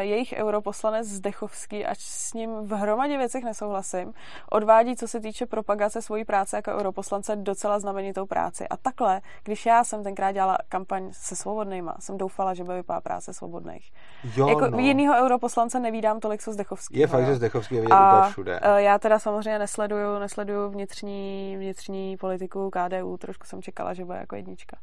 jejich 0.00 0.34
europoslanec 0.36 1.06
Zdechovský, 1.06 1.86
ač 1.86 1.98
s 1.98 2.34
ním 2.34 2.50
v 2.62 2.72
hromadě 2.72 3.18
věcech 3.18 3.44
nesouhlasím, 3.44 4.14
odvádí, 4.50 4.96
co 4.96 5.08
se 5.08 5.20
týče 5.20 5.46
propagace 5.46 6.02
svojí 6.02 6.24
práce 6.24 6.56
jako 6.56 6.70
europoslance, 6.70 7.36
docela 7.36 7.78
znamenitou 7.78 8.26
práci. 8.26 8.68
A 8.68 8.76
takhle, 8.76 9.20
když 9.42 9.66
já 9.66 9.84
jsem 9.84 10.04
tenkrát 10.04 10.32
dělala 10.32 10.58
kampaň 10.68 11.08
se 11.12 11.36
svobodnýma, 11.36 11.94
jsem 11.98 12.18
doufala, 12.18 12.54
že 12.54 12.64
bude 12.64 12.76
vypadat 12.76 12.93
práce 13.00 13.34
svobodných. 13.34 13.92
Jo, 14.36 14.48
jako 14.48 14.66
no. 14.66 14.78
jinýho 14.78 15.14
europoslance 15.14 15.80
nevídám 15.80 16.20
tolik, 16.20 16.42
co 16.42 16.52
Zdechovský. 16.52 16.98
Je 16.98 17.06
fakt, 17.06 17.26
že 17.26 17.34
Zdechovský 17.34 17.74
je 17.74 17.80
vidět 17.80 17.94
úplně 17.94 18.30
všude. 18.30 18.60
E, 18.62 18.82
já 18.82 18.98
teda 18.98 19.18
samozřejmě 19.18 19.58
nesleduju, 19.58 20.18
nesleduju 20.18 20.70
vnitřní, 20.70 21.56
vnitřní 21.56 22.16
politiku 22.16 22.70
KDU, 22.70 23.16
trošku 23.16 23.46
jsem 23.46 23.62
čekala, 23.62 23.94
že 23.94 24.04
bude 24.04 24.18
jako 24.18 24.36
jednička 24.36 24.76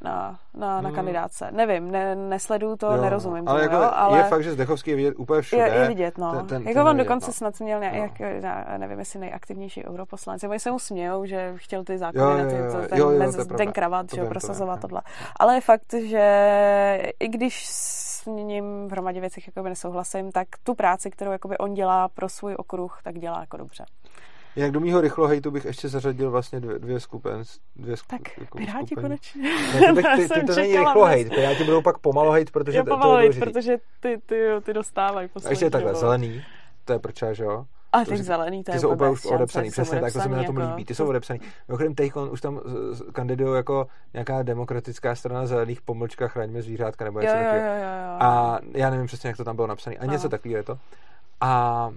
na, 0.00 0.38
na, 0.54 0.80
na 0.80 0.88
hmm. 0.88 0.94
kandidáce. 0.94 1.50
Nevím, 1.50 1.90
ne, 1.90 2.16
nesleduju 2.16 2.76
to, 2.76 2.86
jo, 2.86 3.02
nerozumím 3.02 3.48
ale, 3.48 3.60
tomu, 3.60 3.72
jako 3.72 3.84
jo, 3.84 3.90
ale 3.94 4.18
je 4.18 4.24
fakt, 4.24 4.42
že 4.42 4.52
Zdechovský 4.52 4.90
je 4.90 4.96
vidět 4.96 5.14
úplně 5.18 5.42
všude. 5.42 5.62
Je, 5.62 5.74
je 5.74 5.88
vidět, 5.88 6.18
no. 6.18 6.32
Ten, 6.32 6.46
ten, 6.46 6.62
jako 6.62 6.80
ten 6.80 6.88
on 6.88 6.96
dokonce 6.96 7.26
no. 7.26 7.32
snad 7.32 7.60
měl 7.60 7.80
nějak, 7.80 8.20
no. 8.20 8.78
nevím, 8.78 8.98
jestli 8.98 9.20
nejaktivnější 9.20 9.86
europoslanci. 9.86 10.48
Oni 10.48 10.60
se 10.60 10.70
mu 10.70 10.78
smějou, 10.78 11.26
že 11.26 11.52
chtěl 11.56 11.84
ty 11.84 11.98
zákony, 11.98 12.42
jo, 12.42 12.48
jo, 12.48 12.64
jo, 12.64 12.88
ten, 12.88 12.98
jo, 12.98 13.10
jo, 13.10 13.18
mez, 13.18 13.36
ten 13.56 13.72
kravat, 13.72 14.10
to 14.10 14.16
že 14.16 14.24
prosazovat 14.24 14.80
to 14.80 14.88
tohle. 14.88 15.02
Ale 15.36 15.54
je 15.54 15.60
fakt, 15.60 15.94
že 15.94 17.12
i 17.20 17.28
když 17.28 17.66
s 17.66 18.26
ním 18.26 18.88
v 18.88 18.92
hromadě 18.92 19.20
věcech 19.20 19.46
jakoby 19.46 19.68
nesouhlasím, 19.68 20.32
tak 20.32 20.48
tu 20.62 20.74
práci, 20.74 21.10
kterou 21.10 21.32
jakoby 21.32 21.58
on 21.58 21.74
dělá 21.74 22.08
pro 22.08 22.28
svůj 22.28 22.54
okruh, 22.58 22.98
tak 23.04 23.18
dělá 23.18 23.40
jako 23.40 23.56
dobře. 23.56 23.84
Jak 24.56 24.70
do 24.70 24.80
mýho 24.80 25.00
rychlohejtu 25.00 25.50
bych 25.50 25.64
ještě 25.64 25.88
zařadil 25.88 26.30
vlastně 26.30 26.60
dvě, 26.60 26.78
dvě 26.78 27.00
skupen. 27.00 27.42
Dvě 27.76 27.96
skup, 27.96 28.10
tak, 28.10 28.38
jako 28.38 28.58
Piráti 28.58 28.94
konečně. 28.94 29.42
Ne, 29.42 29.94
to, 29.94 29.94
ty, 30.16 30.28
ty, 30.28 30.40
ty 30.40 30.46
to 30.46 30.54
není 30.54 30.76
rychlohejt, 30.76 31.28
Piráti 31.28 31.64
budou 31.64 31.82
pak 31.82 31.98
pomalohejt, 31.98 32.50
protože... 32.50 32.78
Jo, 32.78 32.84
pomalohejt, 32.84 33.38
protože 33.38 33.76
ty, 34.00 34.20
ty, 34.26 34.46
ty 34.62 34.72
dostávají 34.72 35.28
A 35.46 35.50
ještě 35.50 35.70
takhle, 35.70 35.94
zelený, 35.94 36.44
to 36.84 36.92
je 36.92 36.98
prča, 36.98 37.32
že 37.32 37.44
jo? 37.44 37.64
A 37.92 38.04
ty 38.04 38.16
zelený, 38.16 38.64
to 38.64 38.70
je 38.70 38.74
Ty 38.74 38.80
jsou 38.80 38.92
úplně 38.92 39.10
už 39.10 39.26
odepsaný, 39.26 39.70
přesně 39.70 40.00
tak, 40.00 40.12
to 40.12 40.20
se 40.20 40.28
mi 40.28 40.36
na 40.36 40.44
tom 40.44 40.56
jako... 40.56 40.70
líbí. 40.70 40.84
Ty 40.84 40.94
jsou 40.94 41.06
odepsaný. 41.06 41.40
Mimochodem, 41.68 41.94
Tejkon 41.94 42.30
už 42.32 42.40
tam 42.40 42.60
kandidují 43.12 43.56
jako 43.56 43.86
nějaká 44.12 44.42
demokratická 44.42 45.14
strana 45.14 45.46
zelených 45.46 45.82
pomlčka 45.82 46.28
chraňme 46.28 46.62
zvířátka 46.62 47.04
nebo 47.04 47.20
něco 47.20 47.32
takového. 47.32 47.66
A 48.20 48.58
já 48.74 48.90
nevím 48.90 49.06
přesně, 49.06 49.28
jak 49.28 49.36
to 49.36 49.44
tam 49.44 49.56
bylo 49.56 49.66
napsané. 49.66 49.96
A 49.96 50.06
něco 50.06 50.28
takového 50.28 50.56
je 50.56 50.62
to. 50.62 50.78
A 51.40 51.90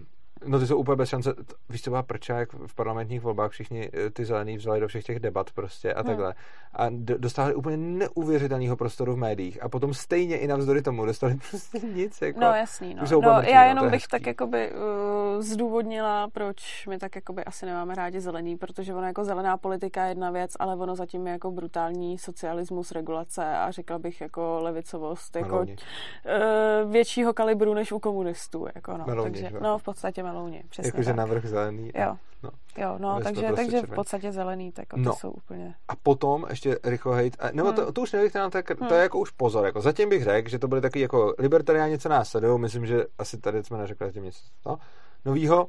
No 0.46 0.60
ty 0.60 0.68
jsou 0.68 0.78
úplně 0.78 0.96
bez 0.96 1.10
šance. 1.10 1.34
Víš, 1.70 1.82
co 1.82 1.90
byla 1.90 2.04
prča, 2.04 2.40
jak 2.40 2.54
v 2.54 2.76
parlamentních 2.76 3.22
volbách 3.22 3.52
všichni 3.52 3.90
eh, 3.94 4.10
ty 4.10 4.26
zelení 4.26 4.58
vzali 4.58 4.80
do 4.80 4.88
všech 4.88 5.04
těch 5.04 5.20
debat 5.20 5.52
prostě 5.52 5.94
a 5.94 6.00
hmm. 6.00 6.08
takhle. 6.08 6.34
A 6.74 6.86
dostali 7.18 7.56
úplně 7.56 7.78
neuvěřitelného 7.78 8.76
prostoru 8.76 9.14
v 9.14 9.18
médiích. 9.18 9.64
A 9.64 9.70
potom 9.70 9.94
stejně 9.94 10.38
i 10.38 10.48
navzdory 10.48 10.82
tomu 10.82 11.06
dostali 11.06 11.36
prostě 11.50 11.80
nic. 11.80 12.22
Jako, 12.22 12.40
no 12.40 12.48
jasný, 12.48 12.94
no. 12.94 13.04
no 13.12 13.20
mrtví, 13.20 13.52
já 13.52 13.62
no, 13.62 13.68
jenom 13.68 13.86
bych 13.86 13.94
hezký. 13.94 14.12
tak 14.12 14.28
jakoby 14.28 14.72
uh, 14.72 15.42
zdůvodnila, 15.42 16.30
proč 16.30 16.88
my 16.88 16.98
tak 16.98 17.16
jakoby 17.16 17.44
asi 17.44 17.66
nemáme 17.66 17.96
rádi 17.96 18.22
zelený, 18.22 18.58
protože 18.58 18.94
ono 18.94 19.08
jako 19.08 19.24
zelená 19.24 19.58
politika 19.58 20.04
je 20.04 20.12
jedna 20.12 20.32
věc, 20.32 20.52
ale 20.60 20.76
ono 20.76 20.96
zatím 20.96 21.28
je 21.28 21.34
jako 21.34 21.52
brutální 21.52 22.18
socialismus, 22.18 22.92
regulace 22.92 23.58
a 23.58 23.72
řekla 23.72 24.00
bych 24.00 24.22
jako 24.22 24.60
levicovost 24.62 25.36
jako 25.36 25.60
uh, 25.60 26.92
většího 26.92 27.34
kalibru 27.34 27.74
než 27.74 27.92
u 27.92 28.00
komunistů. 28.00 28.68
Jako 28.76 28.98
no. 28.98 29.24
Takže, 29.24 29.52
no 29.62 29.78
v 29.78 29.84
podstatě 29.84 30.24
melouni. 30.34 30.64
Přesně 30.70 30.88
Jakože 30.88 31.06
tak. 31.06 31.16
navrh 31.16 31.46
zelený. 31.46 31.92
Jo. 31.96 32.18
No, 32.44 32.50
jo, 32.78 32.96
no 32.98 33.20
takže, 33.24 33.42
prostě 33.42 33.72
takže 33.72 33.82
v 33.82 33.96
podstatě 33.96 34.32
zelený, 34.32 34.72
tak 34.72 34.94
no. 34.94 35.12
to 35.12 35.20
jsou 35.20 35.32
úplně... 35.32 35.76
A 35.88 35.96
potom 35.96 36.46
ještě 36.50 36.80
rychlo 36.84 37.12
hejt, 37.12 37.38
nebo 37.52 37.68
hmm. 37.68 37.76
to, 37.76 37.92
to 37.92 38.02
už 38.02 38.12
nevych 38.12 38.34
tak 38.34 38.80
hmm. 38.80 38.90
to 38.90 38.96
je 38.96 39.02
jako 39.02 39.20
už 39.20 39.32
pozor, 39.32 39.66
jako 39.66 39.82
zatím 39.82 40.10
bych 40.10 40.24
řekl, 40.24 40.50
že 40.50 40.60
to 40.60 40.68
byly 40.68 40.82
taky 40.82 41.00
jako 41.00 41.34
libertariáni, 41.40 42.00
co 42.00 42.10
nás 42.10 42.30
sledují, 42.30 42.60
myslím, 42.60 42.86
že 42.86 43.06
asi 43.18 43.38
tady 43.38 43.64
jsme 43.64 43.78
neřekli 43.78 44.08
zatím 44.08 44.24
nic 44.24 44.44
no, 44.66 44.78
novýho, 45.26 45.68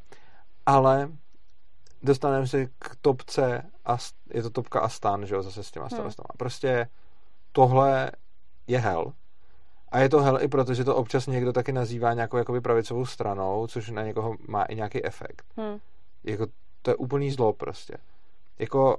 ale 0.66 1.08
dostaneme 2.02 2.46
se 2.46 2.66
k 2.66 2.96
topce 3.00 3.70
a 3.84 3.96
je 4.30 4.42
to 4.42 4.50
topka 4.50 4.80
a 4.80 4.88
stan, 4.88 5.26
že 5.26 5.34
jo, 5.34 5.42
zase 5.42 5.62
s 5.62 5.70
těma 5.70 5.86
hmm. 5.86 5.96
starostama. 5.96 6.28
Prostě 6.36 6.88
tohle 7.52 8.10
je 8.66 8.78
hell 8.78 9.12
a 9.94 10.00
je 10.00 10.08
to 10.08 10.22
hell 10.22 10.42
i 10.42 10.48
proto, 10.48 10.74
že 10.74 10.84
to 10.84 10.96
občas 10.96 11.26
někdo 11.26 11.52
taky 11.52 11.72
nazývá 11.72 12.14
nějakou 12.14 12.36
jakoby 12.36 12.60
pravicovou 12.60 13.06
stranou, 13.06 13.66
což 13.66 13.90
na 13.90 14.02
někoho 14.02 14.36
má 14.48 14.62
i 14.62 14.74
nějaký 14.74 15.04
efekt. 15.04 15.44
Hmm. 15.56 15.78
Jako, 16.24 16.46
to 16.82 16.90
je 16.90 16.94
úplný 16.94 17.30
zlo 17.30 17.52
prostě. 17.52 17.96
Jako 18.58 18.98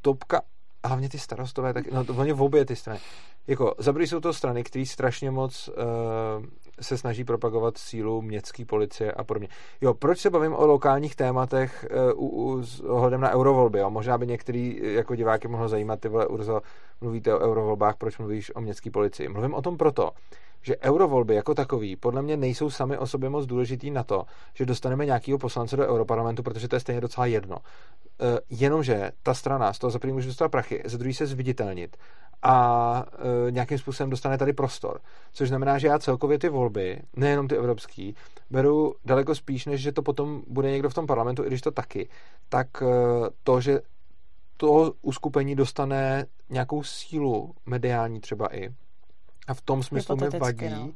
topka, 0.00 0.42
hlavně 0.84 1.08
ty 1.08 1.18
starostové, 1.18 1.72
tak, 1.72 1.92
no 1.92 2.04
oni 2.16 2.32
v 2.32 2.42
obě 2.42 2.64
ty 2.64 2.76
strany. 2.76 3.00
Jako, 3.46 3.74
za 3.78 3.92
jsou 3.98 4.20
to 4.20 4.32
strany, 4.32 4.64
které 4.64 4.86
strašně 4.86 5.30
moc 5.30 5.68
uh, 5.68 6.46
se 6.80 6.98
snaží 6.98 7.24
propagovat 7.24 7.78
sílu 7.78 8.22
městské 8.22 8.64
policie 8.64 9.12
a 9.12 9.24
podobně. 9.24 9.48
Jo, 9.80 9.94
proč 9.94 10.18
se 10.18 10.30
bavím 10.30 10.54
o 10.54 10.66
lokálních 10.66 11.16
tématech 11.16 11.86
uh, 12.14 12.24
u, 12.24 12.28
u, 12.28 12.62
s 12.62 12.80
ohledem 12.80 13.20
na 13.20 13.34
eurovolby? 13.34 13.78
Jo? 13.78 13.90
Možná 13.90 14.18
by 14.18 14.26
některý 14.26 14.80
jako 14.82 15.16
diváky 15.16 15.48
mohlo 15.48 15.68
zajímat, 15.68 16.00
ty 16.00 16.08
vole 16.08 16.26
Urzo, 16.26 16.60
mluvíte 17.00 17.34
o 17.34 17.38
eurovolbách, 17.38 17.96
proč 17.96 18.18
mluvíš 18.18 18.52
o 18.54 18.60
městské 18.60 18.90
policii? 18.90 19.28
Mluvím 19.28 19.54
o 19.54 19.62
tom 19.62 19.76
proto, 19.76 20.10
že 20.66 20.76
eurovolby 20.78 21.34
jako 21.34 21.54
takový 21.54 21.96
podle 21.96 22.22
mě 22.22 22.36
nejsou 22.36 22.70
sami 22.70 22.98
o 22.98 23.06
sobě 23.06 23.28
moc 23.28 23.46
důležitý 23.46 23.90
na 23.90 24.04
to, 24.04 24.24
že 24.54 24.66
dostaneme 24.66 25.06
nějakého 25.06 25.38
poslance 25.38 25.76
do 25.76 25.86
europarlamentu, 25.88 26.42
protože 26.42 26.68
to 26.68 26.76
je 26.76 26.80
stejně 26.80 27.00
docela 27.00 27.26
jedno. 27.26 27.56
E, 27.56 28.38
jenomže 28.50 29.10
ta 29.22 29.34
strana 29.34 29.72
z 29.72 29.78
toho 29.78 29.90
za 29.90 29.98
první 29.98 30.12
může 30.12 30.26
dostat 30.26 30.48
prachy, 30.48 30.82
za 30.84 30.98
druhý 30.98 31.14
se 31.14 31.26
zviditelnit 31.26 31.96
a 32.42 33.04
e, 33.48 33.50
nějakým 33.50 33.78
způsobem 33.78 34.10
dostane 34.10 34.38
tady 34.38 34.52
prostor. 34.52 35.00
Což 35.32 35.48
znamená, 35.48 35.78
že 35.78 35.86
já 35.86 35.98
celkově 35.98 36.38
ty 36.38 36.48
volby, 36.48 37.02
nejenom 37.16 37.48
ty 37.48 37.56
evropský, 37.56 38.14
beru 38.50 38.94
daleko 39.04 39.34
spíš, 39.34 39.66
než 39.66 39.80
že 39.80 39.92
to 39.92 40.02
potom 40.02 40.42
bude 40.46 40.70
někdo 40.70 40.90
v 40.90 40.94
tom 40.94 41.06
parlamentu, 41.06 41.44
i 41.44 41.46
když 41.46 41.60
to 41.60 41.70
taky, 41.70 42.08
tak 42.48 42.82
e, 42.82 42.86
to, 43.42 43.60
že 43.60 43.80
to 44.56 44.92
uskupení 45.02 45.54
dostane 45.54 46.26
nějakou 46.50 46.82
sílu 46.82 47.54
mediální 47.66 48.20
třeba 48.20 48.54
i, 48.56 48.70
a 49.46 49.54
v 49.54 49.60
tom 49.60 49.82
smyslu 49.82 50.16
mi 50.16 50.28
vadí. 50.38 50.68
No. 50.70 50.90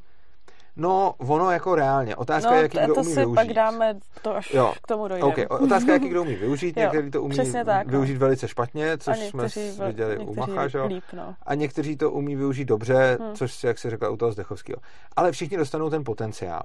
No, 0.76 1.14
ono 1.18 1.50
jako 1.50 1.74
reálně. 1.74 2.16
Otázka 2.16 2.50
no, 2.50 2.56
je, 2.56 2.62
jaký 2.62 2.78
kdo 2.78 2.94
to 2.94 3.00
umí 3.00 3.10
si 3.10 3.20
využít. 3.20 3.34
pak 3.34 3.48
dáme 3.48 3.98
to, 4.22 4.36
až 4.36 4.54
jo. 4.54 4.74
k 4.82 4.86
tomu 4.86 5.08
dojde. 5.08 5.24
Okay. 5.24 5.46
Otázka 5.46 5.92
je, 5.92 5.96
jaký 5.96 6.08
kdo 6.08 6.22
umí 6.22 6.34
využít. 6.34 6.76
Někteří 6.76 7.10
to 7.10 7.22
umí 7.22 7.36
tak, 7.64 7.86
no. 7.86 7.90
využít 7.90 8.12
no. 8.14 8.20
velice 8.20 8.48
špatně, 8.48 8.98
což 8.98 9.18
jsme 9.18 9.86
viděli 9.86 10.18
u 10.18 10.34
Macha, 10.34 10.68
že? 10.68 10.82
Líp, 10.82 11.04
no. 11.12 11.34
A 11.42 11.54
někteří 11.54 11.96
to 11.96 12.10
umí 12.10 12.36
využít 12.36 12.64
dobře, 12.64 13.18
hmm. 13.20 13.34
což, 13.34 13.64
jak 13.64 13.78
se 13.78 13.90
řekla 13.90 14.10
u 14.10 14.16
toho 14.16 14.32
Zdechovského. 14.32 14.78
Ale 15.16 15.32
všichni 15.32 15.56
dostanou 15.56 15.90
ten 15.90 16.04
potenciál. 16.04 16.62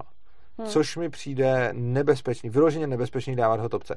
Hmm. 0.58 0.68
Což 0.68 0.96
mi 0.96 1.08
přijde 1.08 1.70
nebezpečný, 1.72 2.50
vyloženě 2.50 2.86
nebezpečný 2.86 3.36
dávat 3.36 3.60
ho 3.60 3.68
topce. 3.68 3.96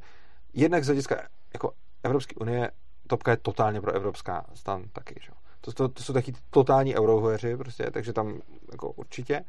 Jednak 0.54 0.84
z 0.84 0.88
hlediska 0.88 1.22
jako 1.54 1.72
Evropské 2.04 2.36
unie, 2.36 2.72
topka 3.08 3.32
je 3.32 3.38
totálně 3.38 3.82
pro 3.82 3.92
evropská 3.92 4.46
stan 4.54 4.84
taky, 4.94 5.16
že? 5.22 5.32
To, 5.62 5.74
to, 5.74 5.88
to 5.88 6.04
jsou 6.04 6.14
taky 6.14 6.34
totální 6.50 6.96
eurohujeři, 6.96 7.58
prostě, 7.58 7.92
takže 7.92 8.14
tam 8.14 8.42
jako 8.72 8.92
určitě. 8.92 9.46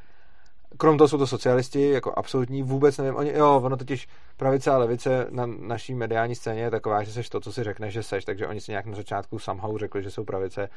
Krom 0.76 0.98
toho 0.98 1.08
jsou 1.08 1.18
to 1.18 1.26
socialisti, 1.26 1.90
jako 1.90 2.12
absolutní, 2.16 2.62
vůbec 2.62 2.98
nevím, 2.98 3.16
oni, 3.16 3.32
jo, 3.32 3.60
ono 3.64 3.76
totiž 3.76 4.08
pravice 4.36 4.70
a 4.70 4.78
levice 4.78 5.26
na 5.30 5.46
naší 5.46 5.94
mediální 5.94 6.34
scéně 6.34 6.62
je 6.62 6.70
taková, 6.70 7.02
že 7.02 7.12
seš 7.12 7.28
to, 7.28 7.40
co 7.40 7.52
si 7.52 7.64
řekneš, 7.64 7.94
že 7.94 8.02
seš, 8.02 8.24
takže 8.24 8.46
oni 8.46 8.60
si 8.60 8.72
nějak 8.72 8.86
na 8.86 8.96
začátku 8.96 9.38
somehow 9.38 9.78
řekli, 9.78 10.02
že 10.02 10.10
jsou 10.10 10.24
pravice, 10.24 10.62
e, 10.62 10.68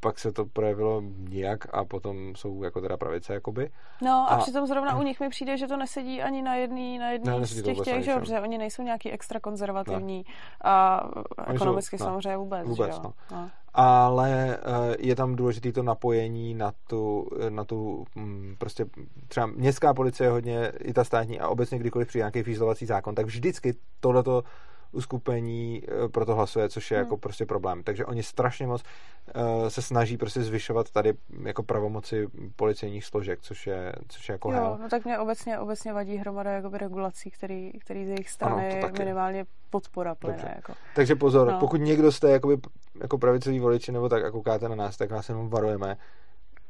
pak 0.00 0.18
se 0.18 0.32
to 0.32 0.44
projevilo 0.44 1.02
nijak 1.28 1.74
a 1.74 1.84
potom 1.84 2.34
jsou 2.36 2.62
jako 2.62 2.80
teda 2.80 2.96
pravice, 2.96 3.34
jakoby. 3.34 3.70
No 4.02 4.26
a, 4.30 4.34
a 4.34 4.38
přitom 4.38 4.66
zrovna 4.66 4.98
u 4.98 5.02
nich 5.02 5.20
mi 5.20 5.28
přijde, 5.28 5.56
že 5.56 5.66
to 5.66 5.76
nesedí 5.76 6.22
ani 6.22 6.42
na 6.42 6.54
jedný, 6.54 6.98
na 6.98 7.10
jedný 7.10 7.38
ne, 7.38 7.46
z 7.46 7.62
těch 7.62 7.80
těch, 7.80 8.04
že 8.04 8.14
dobře, 8.14 8.40
oni 8.40 8.58
nejsou 8.58 8.82
nějaký 8.82 9.10
extra 9.10 9.40
konzervativní 9.40 10.18
ne. 10.18 10.34
a 10.64 11.04
ekonomicky 11.46 11.98
jsou, 11.98 12.04
samozřejmě 12.04 12.36
vůbec, 12.36 12.66
vůbec 12.66 12.94
že 12.94 12.96
jo? 12.96 13.00
No. 13.04 13.14
No 13.30 13.50
ale 13.74 14.58
eh, 14.58 14.96
je 14.98 15.16
tam 15.16 15.36
důležité 15.36 15.72
to 15.72 15.82
napojení 15.82 16.54
na 16.54 16.72
tu, 16.88 17.28
na 17.48 17.64
tu 17.64 18.04
mm, 18.14 18.54
prostě 18.58 18.86
třeba 19.28 19.46
městská 19.46 19.94
policie 19.94 20.30
hodně, 20.30 20.72
i 20.78 20.92
ta 20.92 21.04
státní 21.04 21.40
a 21.40 21.48
obecně 21.48 21.78
kdykoliv 21.78 22.08
přijde 22.08 22.20
nějaký 22.20 22.42
fízlovací 22.42 22.86
zákon, 22.86 23.14
tak 23.14 23.26
vždycky 23.26 23.74
tohleto 24.00 24.44
uskupení 24.92 25.82
eh, 25.88 26.08
pro 26.08 26.26
to 26.26 26.34
hlasuje, 26.34 26.68
což 26.68 26.90
je 26.90 26.96
hmm. 26.96 27.04
jako 27.04 27.16
prostě 27.16 27.46
problém. 27.46 27.82
Takže 27.82 28.04
oni 28.04 28.22
strašně 28.22 28.66
moc 28.66 28.82
uh, 28.82 29.68
se 29.68 29.82
snaží 29.82 30.16
prostě 30.16 30.42
zvyšovat 30.42 30.90
tady 30.90 31.14
jako 31.44 31.62
pravomoci 31.62 32.28
policejních 32.56 33.04
složek, 33.04 33.38
což 33.42 33.66
je, 33.66 33.92
což 34.08 34.28
je 34.28 34.32
jako 34.32 34.52
jo, 34.52 34.56
hell. 34.56 34.78
no 34.82 34.88
tak 34.88 35.04
mě 35.04 35.18
obecně, 35.18 35.58
obecně 35.58 35.92
vadí 35.92 36.16
hromada 36.16 36.50
jakoby 36.50 36.78
regulací, 36.78 37.30
který, 37.30 37.72
který 37.80 38.06
z 38.06 38.08
jejich 38.08 38.30
strany 38.30 38.78
ano, 38.78 38.86
je 38.86 38.92
minimálně 38.98 39.46
podpora 39.70 40.14
plyne. 40.14 40.52
Jako. 40.56 40.72
Takže 40.94 41.14
pozor, 41.14 41.52
no. 41.52 41.58
pokud 41.58 41.80
někdo 41.80 42.12
jste 42.12 42.30
jakoby, 42.30 42.58
jako 43.00 43.18
pravicový 43.18 43.60
voliči 43.60 43.92
nebo 43.92 44.08
tak 44.08 44.24
a 44.24 44.30
koukáte 44.30 44.68
na 44.68 44.74
nás, 44.74 44.96
tak 44.96 45.10
vás 45.10 45.28
jenom 45.28 45.48
varujeme, 45.48 45.96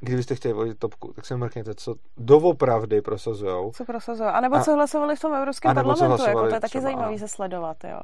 kdybyste 0.00 0.34
chtěli 0.34 0.54
volit 0.54 0.78
topku, 0.78 1.12
tak 1.12 1.26
se 1.26 1.36
mrkněte, 1.36 1.74
co 1.74 1.94
doopravdy 2.16 3.02
prosazujou. 3.02 3.72
Co 3.72 3.84
prosazujou. 3.84 4.30
A 4.30 4.40
nebo 4.40 4.60
co 4.60 4.74
hlasovali 4.74 5.16
v 5.16 5.20
tom 5.20 5.34
Evropském 5.34 5.74
parlamentu, 5.74 6.22
jako 6.22 6.48
to 6.48 6.54
je 6.54 6.60
taky 6.60 6.80
zajímavý 6.80 7.18
se 7.18 7.28
sledovat, 7.28 7.76
jo. 7.84 8.00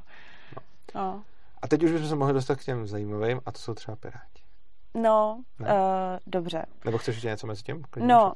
No. 0.95 1.03
no. 1.03 1.23
A 1.63 1.69
teď 1.69 1.83
už 1.83 1.93
bychom 1.93 2.09
se 2.09 2.17
mohli 2.17 2.35
dostat 2.35 2.57
k 2.57 2.65
těm 2.65 2.87
zajímavým, 2.87 3.41
a 3.47 3.53
to 3.53 3.59
jsou 3.59 3.75
třeba 3.75 3.97
Piráti. 3.97 4.43
No, 4.95 5.43
uh, 5.61 5.67
dobře. 6.27 6.67
Nebo 6.85 6.99
chceš 6.99 7.17
ještě 7.17 7.29
něco 7.29 7.47
mezi 7.47 7.63
tím? 7.63 7.83
Klidně 7.91 8.09
no, 8.09 8.33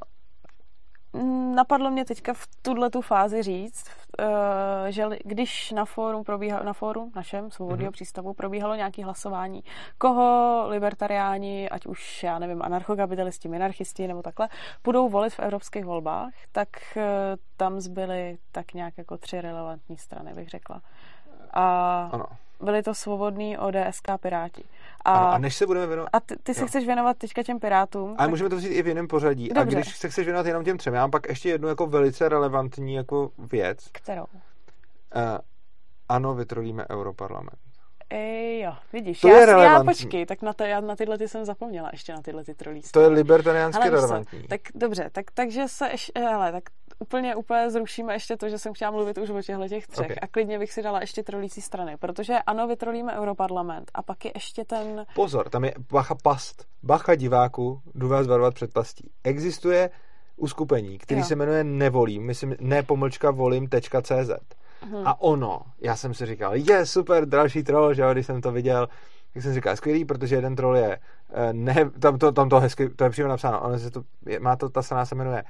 napadlo 1.54 1.90
mě 1.90 2.04
teďka 2.04 2.34
v 2.34 2.46
tuhle 2.62 2.90
tu 2.90 3.00
fázi 3.00 3.42
říct, 3.42 3.86
uh, 4.20 4.26
že 4.88 5.08
když 5.24 5.70
na 5.72 5.84
fórum 5.84 6.24
probíhalo, 6.24 6.64
na 6.64 6.72
fórum 6.72 7.12
našem 7.16 7.50
svobodného 7.50 7.90
mm-hmm. 7.90 7.92
přístavu 7.92 8.34
probíhalo 8.34 8.74
nějaké 8.74 9.04
hlasování, 9.04 9.64
koho 9.98 10.64
libertariáni, 10.68 11.70
ať 11.70 11.86
už, 11.86 12.22
já 12.22 12.38
nevím, 12.38 12.62
anarchokapitalisti, 12.62 13.48
minarchisti 13.48 14.08
nebo 14.08 14.22
takhle, 14.22 14.48
budou 14.84 15.08
volit 15.08 15.34
v 15.34 15.40
evropských 15.40 15.84
volbách, 15.84 16.32
tak 16.52 16.68
uh, 16.96 17.02
tam 17.56 17.80
zbyly 17.80 18.38
tak 18.52 18.74
nějak 18.74 18.98
jako 18.98 19.18
tři 19.18 19.40
relevantní 19.40 19.96
strany, 19.96 20.34
bych 20.34 20.48
řekla. 20.48 20.82
A 21.52 22.02
ano 22.12 22.26
byli 22.62 22.82
to 22.82 22.94
svobodní 22.94 23.58
ODSK 23.58 24.08
Piráti. 24.20 24.64
A, 25.04 25.12
ano, 25.12 25.32
a 25.32 25.38
než 25.38 25.56
se 25.56 25.66
budeme 25.66 25.86
věnovat... 25.86 26.10
A 26.12 26.20
ty, 26.20 26.36
ty 26.42 26.54
se 26.54 26.60
jo. 26.60 26.66
chceš 26.66 26.86
věnovat 26.86 27.16
teďka 27.16 27.42
těm 27.42 27.60
Pirátům? 27.60 28.08
Ale 28.08 28.16
tak... 28.16 28.30
můžeme 28.30 28.50
to 28.50 28.56
vzít 28.56 28.68
i 28.68 28.82
v 28.82 28.86
jiném 28.86 29.08
pořadí. 29.08 29.48
Dobře. 29.48 29.76
A 29.76 29.80
když 29.80 29.96
se 29.96 30.08
chceš 30.08 30.24
věnovat 30.24 30.46
jenom 30.46 30.64
těm 30.64 30.78
třem, 30.78 30.94
já 30.94 31.00
mám 31.00 31.10
pak 31.10 31.28
ještě 31.28 31.48
jednu 31.48 31.68
jako 31.68 31.86
velice 31.86 32.28
relevantní 32.28 32.94
jako 32.94 33.30
věc. 33.38 33.88
Kterou? 33.92 34.24
Uh, 34.24 34.38
ano, 36.08 36.34
vytrolíme 36.34 36.86
Europarlament. 36.90 37.58
Ej, 38.10 38.60
jo, 38.60 38.72
vidíš, 38.92 39.20
to 39.20 39.28
já, 39.28 39.36
je 39.36 39.46
relevantní. 39.46 39.88
já 39.88 39.92
počkej, 39.92 40.26
tak 40.26 40.42
na, 40.42 40.52
to, 40.52 40.64
já 40.64 40.80
na 40.80 40.96
tyhle 40.96 41.18
ty 41.18 41.28
jsem 41.28 41.44
zapomněla, 41.44 41.88
ještě 41.92 42.12
na 42.12 42.22
tyhle 42.22 42.44
ty 42.44 42.54
trolí. 42.54 42.82
To 42.90 43.00
je 43.00 43.08
libertariánsky 43.08 43.88
relevantní. 43.88 44.42
tak 44.42 44.60
dobře, 44.74 45.10
tak, 45.12 45.24
takže 45.34 45.68
se 45.68 45.88
hele, 46.16 46.52
tak 46.52 46.64
úplně, 47.00 47.36
úplně 47.36 47.70
zrušíme 47.70 48.12
ještě 48.12 48.36
to, 48.36 48.48
že 48.48 48.58
jsem 48.58 48.74
chtěla 48.74 48.90
mluvit 48.90 49.18
už 49.18 49.30
o 49.30 49.42
těchto 49.42 49.68
těch 49.68 49.86
třech 49.86 50.06
okay. 50.06 50.16
a 50.22 50.26
klidně 50.26 50.58
bych 50.58 50.72
si 50.72 50.82
dala 50.82 51.00
ještě 51.00 51.22
trolící 51.22 51.60
strany, 51.60 51.96
protože 51.96 52.38
ano, 52.46 52.68
vytrolíme 52.68 53.18
Europarlament 53.18 53.90
a 53.94 54.02
pak 54.02 54.24
je 54.24 54.30
ještě 54.34 54.64
ten... 54.64 55.06
Pozor, 55.14 55.48
tam 55.48 55.64
je 55.64 55.74
bacha 55.92 56.14
past, 56.22 56.66
bacha 56.82 57.14
diváku, 57.14 57.82
jdu 57.94 58.08
vás 58.08 58.26
varovat 58.26 58.54
před 58.54 58.72
pastí. 58.72 59.10
Existuje 59.24 59.90
uskupení, 60.36 60.98
který 60.98 61.20
jo. 61.20 61.26
se 61.26 61.36
jmenuje 61.36 61.64
Nevolím, 61.64 62.22
myslím, 62.22 62.56
ne 62.60 62.82
pomlčka 62.82 63.30
volím.cz 63.30 64.30
Hmm. 64.82 65.06
A 65.06 65.20
ono, 65.20 65.62
já 65.78 65.96
jsem 65.96 66.14
si 66.14 66.26
říkal, 66.26 66.56
je 66.56 66.86
super, 66.86 67.26
další 67.26 67.62
troll, 67.62 67.94
že 67.94 68.02
jo, 68.02 68.12
když 68.12 68.26
jsem 68.26 68.40
to 68.40 68.52
viděl, 68.52 68.88
tak 69.32 69.42
jsem 69.42 69.54
říkal, 69.54 69.76
skvělý, 69.76 70.04
protože 70.04 70.34
jeden 70.34 70.56
troll 70.56 70.76
je, 70.76 70.98
eh, 71.32 71.52
ne, 71.52 71.90
tam 71.98 72.18
to, 72.18 72.32
tam 72.32 72.48
to 72.48 72.60
hezky, 72.60 72.88
to 72.88 73.04
je 73.04 73.10
přímo 73.10 73.28
napsáno, 73.28 73.60
ono 73.60 73.78
se 73.78 73.90
to, 73.90 74.02
je, 74.26 74.40
má 74.40 74.56
to, 74.56 74.68
ta 74.68 74.82
strana 74.82 75.04
se 75.04 75.14
jmenuje 75.14 75.44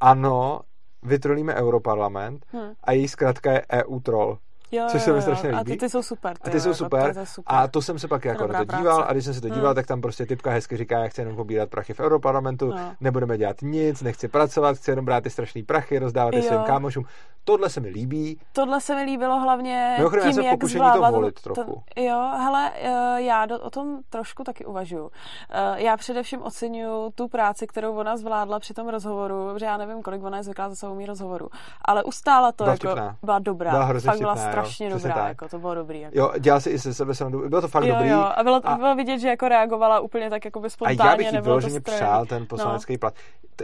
Ano, 0.00 0.60
vytrolíme 1.02 1.54
Europarlament 1.54 2.46
hmm. 2.52 2.72
a 2.84 2.92
její 2.92 3.08
zkrátka 3.08 3.52
je 3.52 3.62
EU 3.72 4.00
troll. 4.00 4.38
Jo, 4.72 4.86
což 4.90 5.02
se 5.02 5.12
mi 5.12 5.22
strašně 5.22 5.48
líbí. 5.48 5.60
A 5.60 5.64
ty, 5.64 5.76
ty 5.76 5.88
jsou 5.88 6.02
super. 6.02 6.38
Ty, 6.38 6.50
a 6.50 6.52
ty 6.52 6.60
jsou 6.60 6.74
super. 6.74 7.14
To 7.14 7.26
super. 7.26 7.54
A 7.56 7.68
to 7.68 7.82
jsem 7.82 7.98
se 7.98 8.08
pak 8.08 8.24
jako 8.24 8.46
na 8.46 8.64
to 8.64 8.76
díval 8.76 9.04
a 9.08 9.12
když 9.12 9.24
jsem 9.24 9.34
se 9.34 9.40
to 9.40 9.48
díval, 9.48 9.66
hmm. 9.66 9.74
tak 9.74 9.86
tam 9.86 10.00
prostě 10.00 10.26
typka 10.26 10.50
hezky 10.50 10.76
říká, 10.76 10.98
jak 10.98 11.10
chce 11.10 11.22
jenom 11.22 11.36
pobírat 11.36 11.70
prachy 11.70 11.94
v 11.94 12.00
Europarlamentu, 12.00 12.70
no. 12.70 12.94
nebudeme 13.00 13.38
dělat 13.38 13.62
nic, 13.62 14.02
nechci 14.02 14.28
pracovat, 14.28 14.76
chci 14.76 14.90
jenom 14.90 15.04
brát 15.04 15.24
ty 15.24 15.30
strašný 15.30 15.62
prachy, 15.62 15.98
rozdávat 15.98 16.34
je 16.34 16.42
svým 16.42 16.60
kámošům. 16.60 17.04
Tohle 17.50 17.70
se 17.70 17.80
mi 17.80 17.88
líbí. 17.88 18.40
Tohle 18.52 18.80
se 18.80 18.94
mi 18.94 19.02
líbilo 19.02 19.40
hlavně 19.40 19.94
Mimochodem, 19.98 20.32
tím, 20.32 20.42
já 20.42 20.50
jak 20.50 20.64
zvládla 20.64 21.10
to 21.10 21.16
volit 21.16 21.40
to, 21.40 21.54
trochu. 21.54 21.82
To, 21.94 22.02
jo, 22.02 22.30
hele, 22.38 22.72
eh, 22.74 23.22
já 23.22 23.46
do, 23.46 23.60
o 23.60 23.70
tom 23.70 23.98
trošku 24.10 24.44
taky 24.44 24.64
uvažuju. 24.64 25.10
Eh, 25.50 25.82
já 25.82 25.96
především 25.96 26.42
oceňuju 26.42 27.10
tu 27.14 27.28
práci, 27.28 27.66
kterou 27.66 27.96
ona 27.96 28.16
zvládla 28.16 28.58
při 28.58 28.74
tom 28.74 28.88
rozhovoru, 28.88 29.58
že 29.58 29.66
já 29.66 29.76
nevím, 29.76 30.02
kolik 30.02 30.22
ona 30.22 30.36
je 30.36 30.42
zvyklá 30.42 30.68
za 30.68 30.74
sebou 30.74 30.94
mý 30.94 31.06
rozhovoru, 31.06 31.48
ale 31.84 32.02
ustála 32.02 32.52
to, 32.52 32.64
byla 32.64 32.74
jako 32.74 32.88
vtipná. 32.88 33.16
byla 33.22 33.38
dobrá. 33.38 33.70
Byla 33.70 33.86
fakt 33.86 34.18
byla 34.18 34.34
vtipná, 34.34 34.52
strašně 34.52 34.88
jo, 34.88 34.98
dobrá, 34.98 35.28
jako 35.28 35.48
to 35.48 35.58
bylo 35.58 35.74
dobrý. 35.74 36.00
Jako. 36.00 36.18
Jo, 36.18 36.32
dělala 36.38 36.60
si 36.60 36.70
i 36.70 36.78
se 36.78 36.94
sebe 36.94 37.14
srandu, 37.14 37.48
bylo 37.48 37.60
to 37.60 37.68
fakt 37.68 37.84
jo, 37.84 37.94
dobrý. 37.94 38.08
Jo, 38.08 38.32
a 38.36 38.42
bylo, 38.42 38.60
a 38.64 38.76
bylo 38.76 38.94
vidět, 38.94 39.18
že 39.18 39.28
jako 39.28 39.48
reagovala 39.48 40.00
úplně 40.00 40.30
tak 40.30 40.44
jako 40.44 40.60
by 40.60 40.70
spontánně. 40.70 41.00
A 41.00 41.10
já 41.10 41.16
bych 41.16 41.32
jí 41.32 41.40
vyloženě 41.40 41.80
přál 41.80 42.26
ten 42.26 42.40
no. 42.40 42.46
poslanecký 42.46 42.92
no. 42.92 42.98
plat 42.98 43.14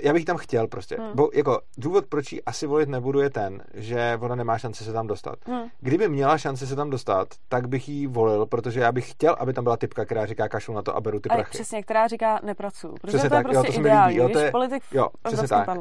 já 0.03 0.13
bych 0.13 0.25
tam 0.25 0.37
chtěl 0.37 0.67
prostě. 0.67 0.97
Hmm. 1.01 1.11
Bo, 1.15 1.31
jako, 1.35 1.61
důvod, 1.79 2.07
proč 2.07 2.33
ji 2.33 2.43
asi 2.43 2.67
volit 2.67 2.89
nebudu, 2.89 3.21
je 3.21 3.31
ten, 3.31 3.63
že 3.75 4.19
ona 4.21 4.35
nemá 4.35 4.59
šanci 4.59 4.85
se 4.85 4.93
tam 4.93 5.07
dostat. 5.07 5.39
Hmm. 5.47 5.63
Kdyby 5.81 6.09
měla 6.09 6.39
šanci 6.39 6.67
se 6.67 6.77
tam 6.77 6.91
dostat, 6.91 7.29
tak 7.49 7.69
bych 7.69 7.89
ji 7.89 8.07
volil, 8.07 8.47
protože 8.47 8.81
já 8.81 8.93
bych 8.93 9.11
chtěl, 9.11 9.37
aby 9.39 9.53
tam 9.53 9.65
byla 9.65 9.77
typka, 9.77 10.05
která 10.05 10.27
říká 10.27 10.49
kašlu 10.49 10.75
na 10.75 10.83
to 10.83 10.97
a 10.97 11.01
beru 11.01 11.21
ty 11.21 11.29
prachy. 11.29 11.51
přesně, 11.51 11.83
která 11.83 12.07
říká 12.07 12.41
nepracuju. 12.43 12.95
Protože 12.95 13.09
přesně 13.09 13.29
to 13.29 13.35
je 13.35 13.39
tak, 13.39 13.47
prostě 13.47 13.69
jo, 13.69 13.73
to 13.75 13.81
ideální. 13.81 14.17
Jo, 14.17 14.29
to 14.29 14.39
je, 14.39 14.51
politik 14.51 14.83
jo, 14.93 15.09
přesně 15.23 15.49
tak. 15.49 15.67
Par, 15.67 15.79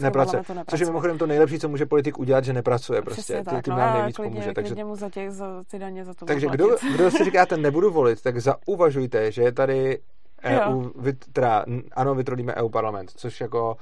nepracuje. 0.00 0.42
Což 0.70 0.80
je 0.80 0.86
mimochodem 0.86 1.18
to 1.18 1.26
nejlepší, 1.26 1.58
co 1.58 1.68
může 1.68 1.86
politik 1.86 2.18
udělat, 2.18 2.44
že 2.44 2.52
nepracuje. 2.52 3.02
Prostě. 3.02 3.22
Přesně 3.22 3.56
ty, 3.56 3.62
ty 3.62 3.70
no, 3.70 3.76
nám 3.76 3.98
nejvíc 3.98 4.16
klidně, 4.16 4.30
pomůže. 4.30 4.52
Takže... 4.52 4.84
mu 4.84 4.96
za, 4.96 5.10
těch, 5.10 5.30
za 5.30 5.64
ty 5.70 5.78
daně 5.78 6.04
za 6.04 6.14
to 6.14 6.26
Takže 6.26 6.46
kdo, 6.46 6.76
kdo 6.92 7.10
si 7.10 7.24
říkáte 7.24 7.56
nebudu 7.56 7.90
volit, 7.90 8.22
tak 8.22 8.40
zauvažujte, 8.40 9.32
že 9.32 9.42
je 9.42 9.52
tady 9.52 9.98
EU, 10.42 10.90
teda, 11.32 11.64
ano, 11.92 12.14
vytrolíme 12.14 12.54
EU 12.54 12.68
parlament, 12.68 13.10
což 13.16 13.40
jako 13.40 13.76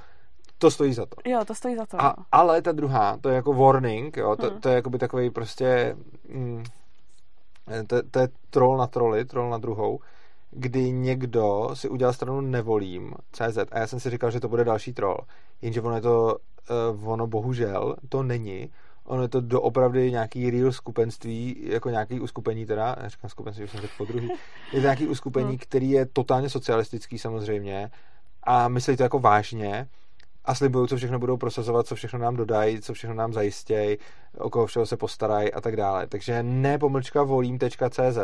to 0.57 0.71
stojí 0.71 0.93
za 0.93 1.05
to. 1.05 1.15
Jo, 1.25 1.45
to 1.45 1.55
stojí 1.55 1.75
za 1.75 1.85
to. 1.85 2.01
A, 2.01 2.15
ale 2.31 2.61
ta 2.61 2.71
druhá, 2.71 3.17
to 3.21 3.29
je 3.29 3.35
jako 3.35 3.53
warning, 3.53 4.17
jo, 4.17 4.35
to, 4.35 4.49
hmm. 4.49 4.61
to 4.61 4.69
je 4.69 4.75
jako 4.75 4.89
by 4.89 4.97
takový 4.97 5.29
prostě, 5.29 5.95
mm, 6.29 6.63
to, 7.87 8.03
to 8.11 8.19
je 8.19 8.29
troll 8.49 8.77
na 8.77 8.87
troli, 8.87 9.25
troll 9.25 9.49
na 9.49 9.57
druhou, 9.57 9.99
kdy 10.51 10.91
někdo 10.91 11.69
si 11.73 11.89
udělal 11.89 12.13
stranu 12.13 12.41
nevolím, 12.41 13.13
CZ, 13.31 13.57
a 13.71 13.79
já 13.79 13.87
jsem 13.87 13.99
si 13.99 14.09
říkal, 14.09 14.31
že 14.31 14.39
to 14.39 14.47
bude 14.47 14.63
další 14.63 14.93
troll, 14.93 15.17
jenže 15.61 15.81
ono 15.81 15.95
je 15.95 16.01
to, 16.01 16.37
uh, 16.93 17.09
ono 17.09 17.27
bohužel, 17.27 17.95
to 18.09 18.23
není, 18.23 18.69
ono 19.07 19.21
je 19.21 19.27
to 19.27 19.41
doopravdy 19.41 20.11
nějaký 20.11 20.51
real 20.51 20.71
skupenství, 20.71 21.55
jako 21.63 21.89
nějaký 21.89 22.19
uskupení 22.19 22.65
teda, 22.65 22.95
já 23.01 23.09
říkám 23.09 23.29
skupenství, 23.29 23.63
už 23.63 23.71
jsem 23.71 23.81
řekl 23.81 23.93
po 23.97 24.05
druhý, 24.05 24.27
je 24.73 24.79
to 24.79 24.85
nějaký 24.85 25.07
uskupení, 25.07 25.49
hmm. 25.49 25.57
který 25.57 25.89
je 25.89 26.05
totálně 26.05 26.49
socialistický 26.49 27.19
samozřejmě 27.19 27.91
a 28.43 28.67
myslí 28.67 28.97
to 28.97 29.03
jako 29.03 29.19
vážně 29.19 29.87
a 30.45 30.55
slibují, 30.55 30.87
co 30.87 30.97
všechno 30.97 31.19
budou 31.19 31.37
prosazovat, 31.37 31.87
co 31.87 31.95
všechno 31.95 32.19
nám 32.19 32.35
dodají, 32.35 32.81
co 32.81 32.93
všechno 32.93 33.15
nám 33.15 33.33
zajistějí, 33.33 33.97
o 34.37 34.49
koho 34.49 34.65
všeho 34.65 34.85
se 34.85 34.97
postarají 34.97 35.53
a 35.53 35.61
tak 35.61 35.75
dále. 35.75 36.07
Takže 36.07 36.43
ne 36.43 36.77
pomlčka 36.77 37.23
volím.cz, 37.23 38.17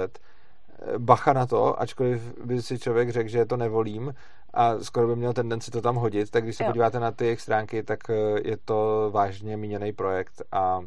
bacha 0.97 1.33
na 1.33 1.45
to, 1.45 1.81
ačkoliv 1.81 2.33
by 2.45 2.61
si 2.61 2.79
člověk 2.79 3.09
řekl, 3.09 3.29
že 3.29 3.45
to 3.45 3.57
nevolím 3.57 4.13
a 4.53 4.79
skoro 4.79 5.07
by 5.07 5.15
měl 5.15 5.33
tendenci 5.33 5.71
to 5.71 5.81
tam 5.81 5.95
hodit, 5.95 6.31
tak 6.31 6.43
když 6.43 6.55
se 6.55 6.63
jo. 6.63 6.69
podíváte 6.69 6.99
na 6.99 7.11
ty 7.11 7.25
jejich 7.25 7.41
stránky, 7.41 7.83
tak 7.83 8.09
eh, 8.09 8.13
je 8.43 8.57
to 8.57 9.09
vážně 9.13 9.57
míněný 9.57 9.93
projekt 9.93 10.41
a 10.51 10.79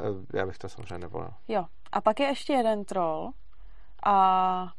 eh, 0.00 0.38
já 0.38 0.46
bych 0.46 0.58
to 0.58 0.68
samozřejmě 0.68 0.98
nevolil. 0.98 1.30
Jo. 1.48 1.64
A 1.92 2.00
pak 2.00 2.20
je 2.20 2.26
ještě 2.26 2.52
jeden 2.52 2.84
troll 2.84 3.30
a 4.04 4.72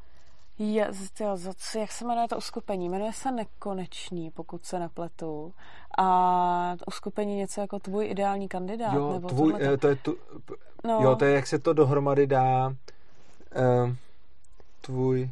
je, 0.59 0.91
jo, 1.19 1.37
jak 1.79 1.91
se 1.91 2.05
jmenuje 2.05 2.27
to 2.27 2.37
uskupení? 2.37 2.89
Jmenuje 2.89 3.13
se 3.13 3.31
Nekonečný, 3.31 4.31
pokud 4.31 4.65
se 4.65 4.79
nepletu. 4.79 5.53
A 5.97 6.75
uskupení 6.87 7.35
něco 7.35 7.61
jako 7.61 7.79
tvůj 7.79 8.09
ideální 8.09 8.47
kandidát? 8.47 8.93
Jo, 8.93 9.13
nebo 9.13 9.27
tvůj, 9.27 9.53
to? 9.53 9.59
Eh, 9.61 9.77
to 9.77 9.87
je 9.87 9.95
tu, 9.95 10.17
no. 10.83 10.99
jo, 11.01 11.15
to 11.15 11.25
je, 11.25 11.35
jak 11.35 11.47
se 11.47 11.59
to 11.59 11.73
dohromady 11.73 12.27
dá 12.27 12.67
uh, 12.67 12.75
tvůj 14.81 15.29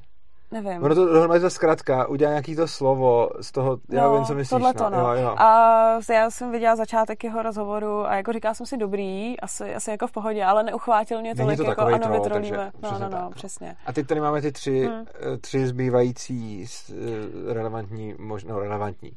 Nevím. 0.52 0.84
Ono 0.84 0.96
to 0.96 1.06
dohromady 1.06 1.40
to 1.40 1.50
zkrátka, 1.50 2.08
udělá 2.08 2.32
nějaký 2.32 2.56
to 2.56 2.68
slovo 2.68 3.30
z 3.42 3.52
toho, 3.52 3.80
no, 3.90 3.98
já 3.98 4.14
vím, 4.14 4.26
co 4.26 4.34
myslíš. 4.34 4.64
no. 4.80 4.90
no. 4.90 5.16
Jo, 5.16 5.22
jo. 5.22 5.36
A 5.38 6.00
já 6.10 6.30
jsem 6.30 6.52
viděla 6.52 6.76
začátek 6.76 7.24
jeho 7.24 7.42
rozhovoru 7.42 8.06
a 8.06 8.16
jako 8.16 8.34
říkala 8.34 8.54
jsem 8.54 8.66
si 8.66 8.78
dobrý, 8.78 9.40
asi, 9.40 9.76
asi 9.76 9.92
jako 9.92 10.08
v 10.08 10.12
pohodě, 10.12 10.46
ale 10.46 10.64
neuchvátil 10.64 11.22
mě 11.22 11.36
tolik, 11.36 11.58
to 11.58 11.64
jako 11.64 11.82
ano, 11.82 12.00
troll, 12.00 12.14
vytrolíme. 12.14 12.72
No, 12.82 13.00
no, 13.00 13.10
no, 13.10 13.30
přesně. 13.36 13.76
A 13.86 13.94
teď 13.94 14.08
tady 14.08 14.22
máme 14.22 14.42
ty 14.42 14.52
tři, 14.52 14.86
hmm. 14.86 15.06
Eh, 15.34 15.38
tři 15.38 15.68
zbývající 15.68 16.66
eh, 16.90 17.54
relevantní, 17.54 18.16
možno 18.20 18.60
relevantní. 18.60 19.12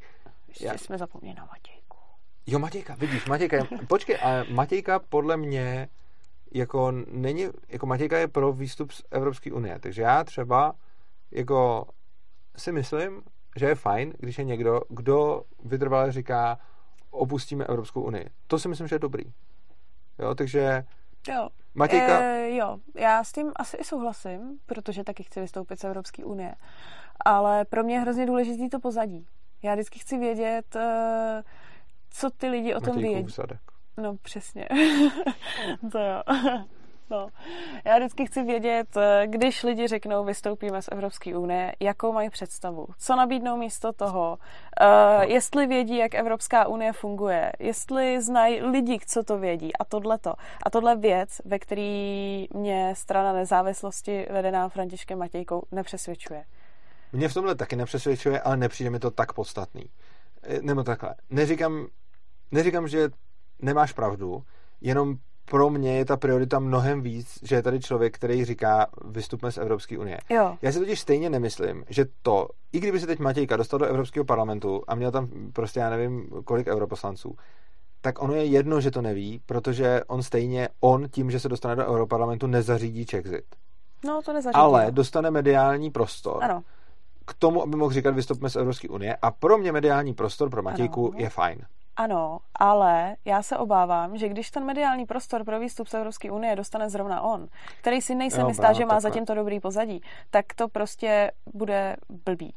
Ještě 0.49 0.66
já... 0.66 0.79
jsme 0.79 0.99
zapomněli 0.99 1.37
na 1.37 1.45
Matějku. 1.45 1.97
Jo, 2.47 2.59
Matějka, 2.59 2.95
vidíš, 2.99 3.27
Matějka, 3.27 3.57
počkej, 3.88 4.18
ale 4.23 4.45
Matějka 4.51 4.99
podle 4.99 5.37
mě 5.37 5.88
jako 6.55 6.91
není, 7.11 7.47
jako 7.69 7.87
Matějka 7.87 8.19
je 8.19 8.29
pro 8.29 8.53
výstup 8.53 8.93
z 8.93 9.03
Evropské 9.11 9.53
unie, 9.53 9.79
takže 9.79 10.03
já 10.03 10.25
třeba 10.25 10.73
jako 11.31 11.87
si 12.57 12.73
myslím, 12.73 13.23
že 13.57 13.67
je 13.67 13.75
fajn, 13.75 14.12
když 14.19 14.38
je 14.38 14.45
někdo, 14.45 14.81
kdo 14.88 15.43
vytrvale 15.65 16.12
říká, 16.12 16.59
opustíme 17.11 17.65
Evropskou 17.65 18.03
unii. 18.03 18.31
To 18.47 18.59
si 18.59 18.69
myslím, 18.69 18.88
že 18.88 18.95
je 18.95 18.99
dobrý. 18.99 19.25
Jo, 20.19 20.35
takže 20.35 20.85
Jo. 21.29 21.49
Matějka... 21.75 22.21
E, 22.21 22.57
jo, 22.57 22.79
já 22.95 23.25
s 23.25 23.33
tím 23.33 23.53
asi 23.57 23.77
i 23.77 23.85
souhlasím, 23.85 24.59
protože 24.67 25.05
taky 25.05 25.23
chci 25.23 25.41
vystoupit 25.41 25.81
z 25.81 25.85
Evropské 25.85 26.25
unie. 26.25 26.55
Ale 27.25 27.65
pro 27.65 27.85
mě 27.85 27.95
je 27.95 28.01
hrozně 28.01 28.27
důležitý 28.27 28.69
to 28.69 28.81
pozadí. 28.81 29.27
Já 29.63 29.75
vždycky 29.75 29.98
chci 29.98 30.19
vědět, 30.19 30.77
eh, 30.77 31.42
co 32.11 32.31
ty 32.31 32.48
lidi 32.48 32.75
o 32.75 32.81
tom 32.81 32.96
vědí. 32.96 33.29
Vsadek. 33.29 33.61
No 33.97 34.17
přesně. 34.23 34.69
to 35.93 35.99
jo. 35.99 36.23
No. 37.13 37.29
Já 37.85 37.99
vždycky 37.99 38.27
chci 38.27 38.43
vědět, 38.43 38.87
když 39.27 39.63
lidi 39.63 39.87
řeknou, 39.87 40.25
vystoupíme 40.25 40.83
z 40.83 40.88
Evropské 40.93 41.37
unie, 41.37 41.75
jakou 41.81 42.13
mají 42.13 42.31
představu. 42.31 42.87
Co 42.99 43.17
nabídnou 43.17 43.57
místo 43.57 43.93
toho, 43.93 44.38
uh, 44.38 45.23
jestli 45.23 45.67
vědí, 45.67 45.97
jak 45.97 46.15
Evropská 46.15 46.67
unie 46.69 46.93
funguje, 46.93 47.53
jestli 47.59 48.23
znají 48.23 48.63
lidi, 48.63 48.99
co 49.07 49.23
to 49.23 49.38
vědí 49.38 49.77
a 49.77 49.85
tohleto. 49.85 50.35
A 50.63 50.71
tohle 50.71 50.97
věc, 50.97 51.40
ve 51.45 51.59
který 51.59 52.47
mě 52.55 52.95
strana 52.97 53.33
nezávislosti 53.33 54.27
vedená 54.31 54.69
Františkem 54.69 55.19
Matějkou 55.19 55.63
nepřesvědčuje. 55.73 56.45
Mě 57.13 57.29
v 57.29 57.35
tomhle 57.35 57.55
taky 57.55 57.77
nepřesvědčuje, 57.77 58.40
ale 58.40 58.57
nepřijde 58.57 58.90
mi 58.90 58.99
to 58.99 59.11
tak 59.11 59.33
podstatný. 59.33 59.85
Eh, 60.43 60.63
nebo 60.63 60.83
takhle. 60.83 61.15
Neříkám, 61.31 61.87
neříkám, 62.51 62.88
že 62.88 63.09
nemáš 63.63 63.92
pravdu, 63.92 64.42
jenom 64.81 65.17
pro 65.44 65.71
mě 65.71 65.96
je 65.96 66.04
ta 66.04 66.17
priorita 66.17 66.58
mnohem 66.58 67.02
víc, 67.02 67.38
že 67.42 67.54
je 67.54 67.63
tady 67.63 67.81
člověk, 67.81 68.15
který 68.15 68.44
říká, 68.44 68.87
vystupme 69.04 69.52
z 69.52 69.58
Evropské 69.58 69.98
unie. 69.98 70.19
Jo. 70.31 70.56
Já 70.63 70.73
si 70.73 70.79
totiž 70.79 71.00
stejně 71.00 71.31
nemyslím, 71.31 71.85
že 71.88 72.06
to, 72.23 72.48
i 72.73 72.81
kdyby 72.81 73.00
se 73.00 73.06
teď 73.06 73.19
Matějka 73.19 73.56
dostal 73.56 73.79
do 73.79 73.87
Evropského 73.87 74.25
parlamentu 74.25 74.83
a 74.88 74.94
měl 74.94 75.10
tam 75.10 75.29
prostě, 75.52 75.81
já 75.81 75.90
nevím, 75.90 76.27
kolik 76.44 76.67
europoslanců, 76.67 77.37
tak 78.00 78.23
ono 78.23 78.35
je 78.35 78.44
jedno, 78.44 78.81
že 78.81 78.90
to 78.90 79.02
neví, 79.02 79.40
protože 79.46 80.00
on 80.06 80.23
stejně, 80.23 80.69
on 80.81 81.08
tím, 81.08 81.31
že 81.31 81.40
se 81.40 81.48
dostane 81.48 81.77
do 81.77 81.87
Europarlamentu, 81.87 82.46
nezařídí 82.46 83.06
Czexit. 83.06 83.44
No, 84.04 84.21
to 84.25 84.33
nezařídí. 84.33 84.58
Ale 84.58 84.87
dostane 84.90 85.31
mediální 85.31 85.90
prostor. 85.90 86.44
Ano. 86.44 86.63
K 87.25 87.35
tomu, 87.35 87.63
aby 87.63 87.77
mohl 87.77 87.92
říkat, 87.92 88.15
vystupme 88.15 88.50
z 88.50 88.56
Evropské 88.56 88.88
unie. 88.88 89.17
A 89.23 89.31
pro 89.31 89.58
mě 89.58 89.73
mediální 89.73 90.15
prostor 90.15 90.50
pro 90.50 90.63
Matějku 90.63 91.08
ano. 91.08 91.23
je 91.23 91.29
fajn. 91.29 91.58
Ano, 91.97 92.38
ale 92.55 93.17
já 93.25 93.43
se 93.43 93.59
obávám, 93.59 94.17
že 94.17 94.29
když 94.29 94.51
ten 94.51 94.65
mediální 94.65 95.07
prostor 95.07 95.45
pro 95.45 95.61
výstup 95.61 95.88
z 95.88 95.95
Evropské 95.95 96.31
unie 96.31 96.57
dostane 96.57 96.90
zrovna 96.90 97.21
on, 97.21 97.49
který 97.81 98.01
si 98.01 98.15
nejsem 98.15 98.49
jistá, 98.49 98.73
že 98.73 98.87
má 98.87 99.01
zatím 99.01 99.27
to 99.27 99.35
dobrý 99.35 99.61
pozadí, 99.61 100.03
tak 100.31 100.47
to 100.57 100.69
prostě 100.69 101.33
bude 101.55 101.97
blbý. 102.27 102.55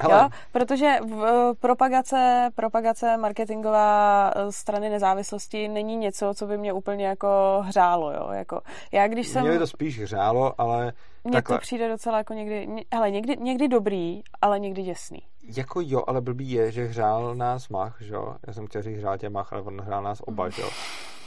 Hele. 0.00 0.22
Jo? 0.22 0.28
Protože 0.52 0.96
v, 1.06 1.52
propagace, 1.60 2.50
propagace 2.54 3.16
marketingová 3.16 4.30
e, 4.36 4.52
strany 4.52 4.90
nezávislosti 4.90 5.68
není 5.68 5.96
něco, 5.96 6.34
co 6.34 6.46
by 6.46 6.58
mě 6.58 6.72
úplně 6.72 7.06
jako 7.06 7.62
hřálo. 7.66 8.12
Jo? 8.12 8.28
Jako, 8.32 8.60
já 8.92 9.08
když 9.08 9.28
jsem... 9.28 9.42
Mě 9.42 9.50
by 9.52 9.58
to 9.58 9.66
spíš 9.66 10.00
hřálo, 10.00 10.60
ale 10.60 10.92
Mně 11.24 11.32
takhle. 11.32 11.56
to 11.56 11.60
přijde 11.60 11.88
docela 11.88 12.18
jako 12.18 12.34
někdy, 12.34 12.68
hele, 12.94 13.10
někdy, 13.10 13.36
někdy 13.36 13.68
dobrý, 13.68 14.22
ale 14.42 14.60
někdy 14.60 14.82
děsný. 14.82 15.18
Jako 15.56 15.80
jo, 15.84 16.02
ale 16.06 16.20
blbý 16.20 16.50
je, 16.50 16.72
že 16.72 16.84
hřál 16.84 17.34
nás 17.34 17.68
Mach, 17.68 17.96
že 18.00 18.14
jo? 18.14 18.36
Já 18.46 18.52
jsem 18.52 18.66
chtěl 18.66 18.82
říct 18.82 18.98
hřál 18.98 19.18
tě 19.18 19.28
Mach, 19.28 19.52
ale 19.52 19.62
on 19.62 19.80
hrál 19.80 20.02
nás 20.02 20.22
oba, 20.26 20.48
že 20.48 20.62
jo? 20.62 20.68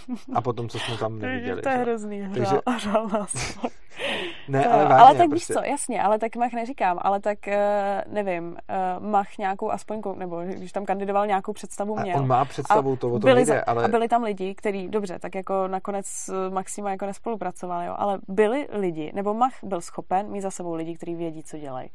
A 0.34 0.42
potom, 0.42 0.70
co 0.70 0.80
jsme 0.80 0.98
tam 0.98 1.20
neviděli. 1.20 1.62
to 1.62 1.70
je 1.70 1.76
hrozný, 1.76 2.30
Takže... 2.34 2.56
a 2.66 2.72
hřál 2.72 3.08
nás 3.08 3.60
Ne, 4.48 4.64
to, 4.64 4.72
ale, 4.72 4.84
vážně, 4.84 5.04
ale 5.04 5.16
tak 5.16 5.30
prostě... 5.30 5.54
víš 5.54 5.60
co, 5.60 5.70
jasně, 5.70 6.02
ale 6.04 6.20
tak 6.20 6.36
Mach 6.36 6.54
neříkám, 6.54 7.00
ale 7.02 7.20
tak 7.20 7.48
eh, 7.48 8.04
nevím, 8.08 8.58
uh, 9.00 9.08
Mach 9.08 9.38
nějakou 9.38 9.72
aspoň, 9.72 10.02
nebo 10.16 10.42
když 10.42 10.72
tam 10.72 10.86
kandidoval 10.86 11.28
nějakou 11.28 11.54
představu 11.54 11.96
měl. 12.00 12.18
A 12.18 12.20
on 12.20 12.28
má 12.28 12.46
představu, 12.46 12.94
a 12.94 12.96
to 12.96 13.12
o 13.12 13.20
to 13.20 13.36
nejde, 13.36 13.62
ale... 13.62 13.86
A 13.86 13.88
byli 13.88 14.08
tam 14.08 14.24
lidi, 14.24 14.56
kteří, 14.56 14.88
dobře, 14.88 15.20
tak 15.20 15.36
jako 15.36 15.68
nakonec 15.68 16.30
Maxima 16.50 16.92
jako 16.92 17.06
nespolupracoval, 17.06 17.84
jo, 17.84 17.96
ale 17.98 18.20
byli 18.28 18.68
lidi, 18.72 19.12
nebo 19.16 19.34
Mach 19.34 19.54
byl 19.64 19.82
schopen 19.82 20.32
mít 20.32 20.42
za 20.42 20.52
sebou 20.52 20.74
lidi, 20.74 20.96
kteří 20.96 21.16
vědí, 21.16 21.44
co 21.44 21.58
dělají. 21.58 21.90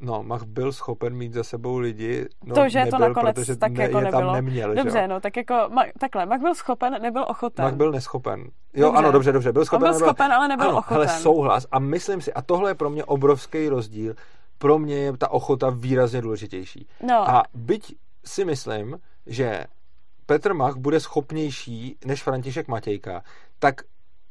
No, 0.00 0.22
Mach 0.22 0.42
byl 0.42 0.72
schopen 0.72 1.16
mít 1.16 1.32
za 1.32 1.44
sebou 1.44 1.78
lidi. 1.78 2.26
No, 2.44 2.54
to, 2.54 2.68
že 2.68 2.78
nebyl, 2.78 2.90
to 2.90 2.98
nakonec 2.98 3.34
protože 3.34 3.56
tak 3.56 3.72
ne, 3.72 3.82
jako 3.82 3.98
je 3.98 4.04
nebylo. 4.04 4.22
tam 4.22 4.32
neměl, 4.34 4.74
Dobře, 4.74 4.98
že? 4.98 5.08
no, 5.08 5.20
tak 5.20 5.36
jako, 5.36 5.54
Mach, 5.70 5.86
takhle, 5.98 6.26
Mach 6.26 6.40
byl 6.40 6.54
schopen, 6.54 7.02
nebyl 7.02 7.24
ochoten. 7.28 7.64
Mach 7.64 7.74
byl 7.74 7.92
neschopen. 7.92 8.40
Jo, 8.74 8.86
dobře. 8.86 8.98
ano, 8.98 9.12
dobře, 9.12 9.32
dobře, 9.32 9.52
byl 9.52 9.64
schopen. 9.64 9.88
On 9.88 9.90
byl 9.90 9.92
nebyl... 9.92 10.06
schopen, 10.08 10.32
ale 10.32 10.48
nebyl 10.48 10.68
ano, 10.68 10.78
ochoten. 10.78 10.96
Ale 10.96 11.08
souhlas 11.08 11.66
a 11.72 11.78
myslím 11.78 12.20
si, 12.20 12.32
a 12.32 12.42
tohle 12.42 12.70
je 12.70 12.74
pro 12.74 12.90
mě 12.90 13.04
obrovský 13.04 13.68
rozdíl, 13.68 14.14
pro 14.58 14.78
mě 14.78 14.96
je 14.96 15.16
ta 15.16 15.30
ochota 15.30 15.70
výrazně 15.70 16.20
důležitější. 16.20 16.88
No. 17.02 17.30
A 17.30 17.42
byť 17.54 17.96
si 18.24 18.44
myslím, 18.44 18.98
že 19.26 19.64
Petr 20.26 20.54
Mach 20.54 20.76
bude 20.76 21.00
schopnější 21.00 21.98
než 22.04 22.22
František 22.22 22.68
Matějka, 22.68 23.22
tak 23.58 23.80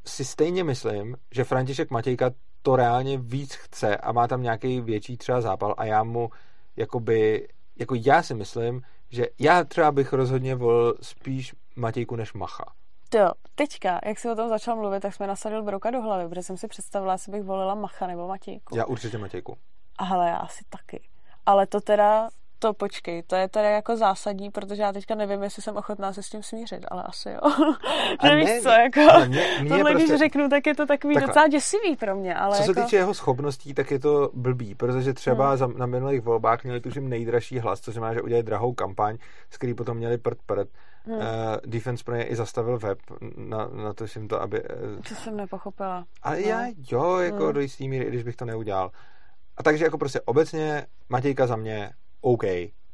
si 0.06 0.26
stejně 0.26 0.64
myslím, 0.64 1.18
že 1.32 1.44
František 1.44 1.92
Matějka 1.92 2.32
to 2.64 2.76
reálně 2.76 3.18
víc 3.18 3.56
chce 3.56 3.98
a 3.98 4.12
má 4.12 4.28
tam 4.28 4.42
nějaký 4.42 4.82
větší 4.82 5.18
třeba 5.18 5.42
zápal 5.42 5.76
a 5.78 5.86
já 5.86 6.04
mu 6.04 6.30
jakoby, 6.76 7.48
jako 7.76 7.96
já 7.96 8.24
si 8.24 8.34
myslím, 8.34 8.82
že 9.10 9.26
já 9.40 9.64
třeba 9.64 9.92
bych 9.92 10.14
rozhodně 10.14 10.56
volil 10.56 10.96
spíš 11.02 11.56
Matějku 11.76 12.16
než 12.16 12.34
Macha. 12.34 12.66
Jo, 13.16 13.32
teďka, 13.56 14.00
jak 14.06 14.20
jsi 14.20 14.30
o 14.30 14.36
tom 14.36 14.50
začal 14.50 14.76
mluvit, 14.76 15.00
tak 15.00 15.14
jsme 15.14 15.28
nasadil 15.28 15.64
broka 15.64 15.92
do 15.92 16.02
hlavy, 16.02 16.30
protože 16.30 16.44
jsem 16.44 16.58
si 16.58 16.68
představila, 16.68 17.14
jestli 17.14 17.32
bych 17.32 17.44
volila 17.44 17.76
Macha 17.76 18.08
nebo 18.08 18.28
Matějku. 18.28 18.76
Já 18.78 18.86
určitě 18.86 19.18
Matějku. 19.18 19.58
Ale 19.98 20.30
já 20.30 20.38
asi 20.38 20.64
taky. 20.70 21.10
Ale 21.46 21.68
to 21.68 21.82
teda 21.82 22.30
to 22.64 22.74
počkej, 22.74 23.24
to 23.24 23.36
je 23.36 23.48
teda 23.48 23.70
jako 23.70 23.98
zásadní, 23.98 24.52
protože 24.52 24.82
já 24.82 24.92
teďka 24.92 25.16
nevím, 25.16 25.44
jestli 25.44 25.62
jsem 25.62 25.78
ochotná 25.78 26.14
se 26.14 26.24
s 26.24 26.30
tím 26.30 26.44
smířit, 26.44 26.86
ale 26.92 27.04
asi 27.04 27.30
jo. 27.30 27.40
Nevíš 28.24 28.46
ne, 28.50 28.62
co, 28.62 28.70
jako, 28.70 29.00
mě, 29.28 29.46
mě 29.62 29.70
tohle 29.70 29.92
prostě, 29.92 30.08
když 30.08 30.20
řeknu, 30.20 30.50
tak 30.50 30.68
je 30.68 30.76
to 30.76 30.86
takový 30.86 31.14
takhle. 31.14 31.28
docela 31.28 31.48
děsivý 31.48 31.96
pro 31.96 32.16
mě. 32.16 32.36
Ale 32.36 32.58
co 32.58 32.64
jako... 32.64 32.74
se 32.74 32.82
týče 32.82 32.96
jeho 32.96 33.14
schopností, 33.14 33.74
tak 33.74 33.92
je 33.92 34.00
to 34.00 34.30
blbý, 34.34 34.76
protože 34.76 35.14
třeba 35.14 35.50
hmm. 35.50 35.58
za, 35.58 35.68
na 35.68 35.86
minulých 35.86 36.22
volbách 36.22 36.64
měli 36.64 36.82
tuším 36.82 37.10
nejdražší 37.10 37.60
hlas, 37.60 37.82
což 37.82 37.94
znamená, 37.94 38.14
že 38.14 38.22
udělali 38.22 38.44
drahou 38.44 38.74
kampaň, 38.74 39.18
s 39.50 39.58
který 39.58 39.74
potom 39.74 39.98
měli 39.98 40.18
prd 40.18 40.38
prd. 40.46 40.70
Hmm. 41.06 41.18
Uh, 41.18 41.24
Defense 41.66 42.04
pro 42.04 42.16
ně 42.16 42.24
i 42.24 42.36
zastavil 42.36 42.80
web 42.80 43.00
na, 43.38 43.68
na 43.68 43.94
to, 43.94 44.08
jsem 44.08 44.28
to, 44.28 44.42
aby... 44.42 44.64
Uh, 44.64 45.02
to 45.10 45.16
jsem 45.16 45.38
nepochopila. 45.38 46.06
Ale 46.22 46.42
no. 46.42 46.48
já 46.48 46.66
jo, 46.92 47.18
jako 47.18 47.44
hmm. 47.44 47.54
do 47.54 47.60
jistý 47.60 47.90
míry, 47.90 48.06
i 48.06 48.08
když 48.08 48.24
bych 48.24 48.36
to 48.36 48.46
neudělal. 48.46 48.92
A 49.58 49.64
takže 49.64 49.86
jako 49.86 49.98
prostě 49.98 50.22
obecně 50.22 50.86
Matějka 51.10 51.48
za 51.48 51.56
mě 51.56 51.90
OK, 52.24 52.44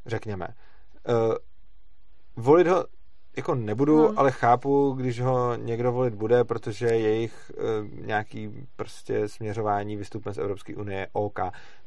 řekněme. 0.06 0.48
Uh, 1.10 1.36
volit 2.36 2.68
ho 2.68 2.86
jako 3.38 3.56
nebudu, 3.56 4.08
hmm. 4.08 4.20
ale 4.20 4.32
chápu, 4.32 4.92
když 4.92 5.22
ho 5.22 5.56
někdo 5.56 5.92
volit 5.92 6.14
bude, 6.16 6.44
protože 6.44 6.86
jejich 6.86 7.52
uh, 7.58 8.06
nějaký 8.06 8.68
prostě 8.76 9.28
směřování 9.28 9.96
vystupne 9.96 10.34
z 10.34 10.38
Evropské 10.38 10.76
unie 10.76 11.08
OK. 11.14 11.40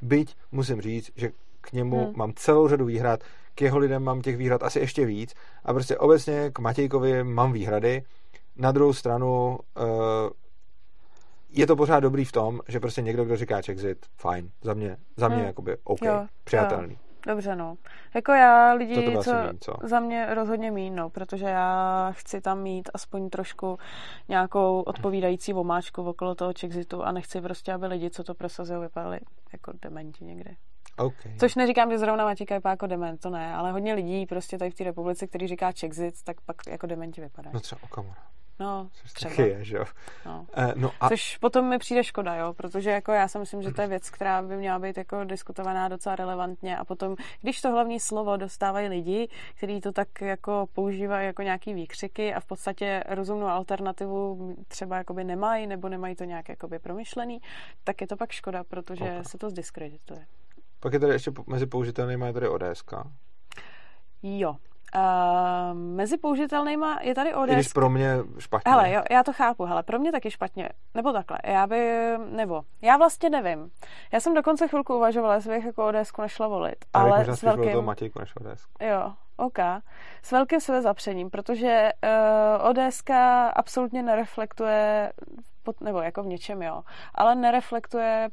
Byť 0.03 0.37
musím 0.53 0.81
říct, 0.81 1.11
že 1.17 1.31
k 1.61 1.73
němu 1.73 2.05
hmm. 2.05 2.13
mám 2.17 2.33
celou 2.37 2.69
řadu 2.69 2.85
výhrad, 2.85 3.21
k 3.55 3.63
jeho 3.63 3.79
lidem 3.79 4.03
mám 4.03 4.23
těch 4.23 4.37
výhrad 4.37 4.63
asi 4.63 4.79
ještě 4.79 5.07
víc 5.07 5.35
a 5.65 5.73
prostě 5.73 5.99
obecně 5.99 6.51
k 6.51 6.59
Matějkovi 6.59 7.25
mám 7.25 7.53
výhrady. 7.53 8.03
Na 8.57 8.73
druhou 8.73 8.93
stranu 8.93 9.59
uh, 9.77 9.85
je 11.51 11.67
to 11.67 11.77
pořád 11.77 12.01
dobrý 12.01 12.25
v 12.25 12.33
tom, 12.33 12.61
že 12.69 12.81
prostě 12.81 13.03
někdo, 13.03 13.25
kdo 13.25 13.37
říká 13.37 13.63
Czexit, 13.63 14.07
fajn, 14.17 14.51
za 14.63 14.75
mě, 14.75 14.97
za 15.17 15.29
mě 15.29 15.37
hmm. 15.37 15.47
jakoby 15.47 15.77
OK, 15.85 16.03
jo, 16.03 16.27
přijatelný. 16.45 16.93
Jo. 16.93 17.12
Dobře, 17.27 17.57
no. 17.57 17.77
Jako 18.15 18.33
já 18.33 18.73
lidi, 18.73 19.13
to 19.13 19.23
co, 19.23 19.35
mín, 19.35 19.59
co 19.61 19.75
za 19.83 20.01
mě 20.01 20.35
rozhodně 20.35 20.71
mín, 20.71 20.97
no, 20.97 21.11
protože 21.11 21.47
já 21.47 22.09
chci 22.17 22.41
tam 22.41 22.63
mít 22.63 22.91
aspoň 22.95 23.31
trošku 23.31 23.79
nějakou 24.29 24.81
odpovídající 24.81 25.53
vomáčku 25.53 26.03
okolo 26.03 26.35
toho 26.35 26.53
Chexitu 26.61 27.03
a 27.03 27.13
nechci 27.13 27.41
prostě, 27.41 27.73
aby 27.73 27.87
lidi, 27.87 28.11
co 28.11 28.25
to 28.25 28.35
prosazují, 28.35 28.81
vypadali 28.81 29.21
jako 29.53 29.73
dementi 29.83 30.25
někde. 30.25 30.55
Okay. 30.97 31.37
Což 31.39 31.55
neříkám, 31.55 31.91
že 31.91 31.99
zrovna 31.99 32.25
Matíka 32.25 32.55
vypadá 32.55 32.71
jako 32.71 32.87
dement, 32.87 33.21
to 33.21 33.31
ne, 33.31 33.55
ale 33.55 33.73
hodně 33.73 33.95
lidí 33.95 34.27
prostě 34.27 34.59
tady 34.59 34.71
v 34.71 34.75
té 34.75 34.85
republice, 34.85 35.27
který 35.27 35.49
říká 35.49 35.73
Czexit, 35.73 36.15
tak 36.25 36.41
pak 36.41 36.57
jako 36.69 36.87
dementi 36.87 37.21
vypadají. 37.21 37.55
No 37.55 37.61
třeba 37.61 37.81
Okamura. 37.85 38.21
No, 38.63 38.89
třeba. 39.15 39.45
Je, 39.45 39.65
že 39.65 39.77
jo? 39.77 39.85
No. 40.27 40.47
Eh, 40.57 40.73
no 40.77 40.91
a... 41.01 41.09
Což 41.09 41.37
potom 41.37 41.69
mi 41.69 41.79
přijde 41.79 42.05
škoda, 42.05 42.35
jo, 42.35 42.53
protože 42.53 42.91
jako 42.91 43.13
já 43.13 43.29
si 43.29 43.39
myslím, 43.39 43.63
že 43.63 43.73
to 43.73 43.83
je 43.83 43.89
věc, 43.89 44.11
která 44.11 44.43
by 44.43 44.57
měla 44.57 44.79
být 44.79 44.97
jako 44.97 45.25
diskutovaná 45.25 45.89
docela 45.89 46.17
relevantně 46.17 46.79
a 46.79 46.85
potom, 46.85 47.17
když 47.41 47.61
to 47.61 47.71
hlavní 47.71 48.01
slovo 48.01 48.37
dostávají 48.37 48.89
lidi, 48.89 49.29
kteří 49.57 49.81
to 49.81 49.93
tak 49.93 50.21
jako 50.21 50.67
používají 50.73 51.27
jako 51.27 51.43
nějaký 51.43 51.75
výkřiky 51.75 52.35
a 52.35 52.41
v 52.41 52.45
podstatě 52.45 53.05
rozumnou 53.09 53.47
alternativu 53.47 54.55
třeba 54.69 54.97
jakoby 54.97 55.25
nemají 55.25 55.67
nebo 55.67 55.89
nemají 55.89 56.17
to 56.17 56.25
nějak 56.25 56.49
jakoby 56.49 56.79
promyšlený, 56.79 57.41
tak 57.85 58.01
je 58.01 58.07
to 58.07 58.17
pak 58.17 58.33
škoda, 58.33 58.65
protože 58.65 59.05
okay. 59.05 59.25
se 59.25 59.39
to 59.39 59.51
zdiskredituje. 59.51 60.27
Pak 60.81 60.93
je 60.93 60.99
tady 60.99 61.13
ještě 61.13 61.33
mezi 61.47 61.67
použitelnými 61.67 62.27
je 62.27 62.33
tady 62.33 62.49
ODS. 62.49 62.85
Jo, 64.23 64.57
Uh, 64.97 65.79
mezi 65.79 66.19
použitelnýma 66.19 66.99
je 67.03 67.15
tady 67.15 67.35
ODS. 67.35 67.51
I 67.51 67.55
když 67.55 67.73
pro 67.73 67.91
mě 67.91 68.17
špatně. 68.39 68.73
Hele, 68.73 68.91
jo, 68.93 69.03
já 69.11 69.23
to 69.23 69.33
chápu, 69.33 69.65
hele, 69.65 69.83
pro 69.83 69.99
mě 69.99 70.13
taky 70.13 70.31
špatně. 70.31 70.69
Nebo 70.95 71.13
takhle, 71.13 71.39
já 71.45 71.67
by, 71.67 72.13
nebo, 72.31 72.63
já 72.83 72.97
vlastně 72.97 73.31
nevím. 73.31 73.71
Já 74.13 74.21
jsem 74.21 74.35
dokonce 74.35 74.69
chvilku 74.69 74.97
uvažovala, 74.97 75.35
jestli 75.35 75.55
bych 75.55 75.65
jako 75.65 75.87
ODS 75.87 76.13
nešla 76.19 76.49
volit. 76.49 76.85
A 76.95 77.01
ale 77.01 77.25
s 77.25 77.43
velkým... 77.43 77.71
toho 77.71 77.83
Matějku 77.83 78.19
než 78.19 78.37
ODS. 78.37 78.67
Jo, 78.81 79.13
OK. 79.37 79.59
S 80.23 80.33
velkým 80.33 80.61
své 80.61 80.83
zapřením, 80.83 81.31
protože 81.31 81.91
uh, 82.61 82.71
ODS 82.71 83.03
absolutně 83.55 84.03
nereflektuje, 84.03 85.13
pod, 85.63 85.81
nebo 85.81 86.03
jako 86.03 86.23
v 86.23 86.27
něčem 86.27 86.63
jo, 86.63 86.83
ale 87.15 87.35
nereflektuje 87.35 88.29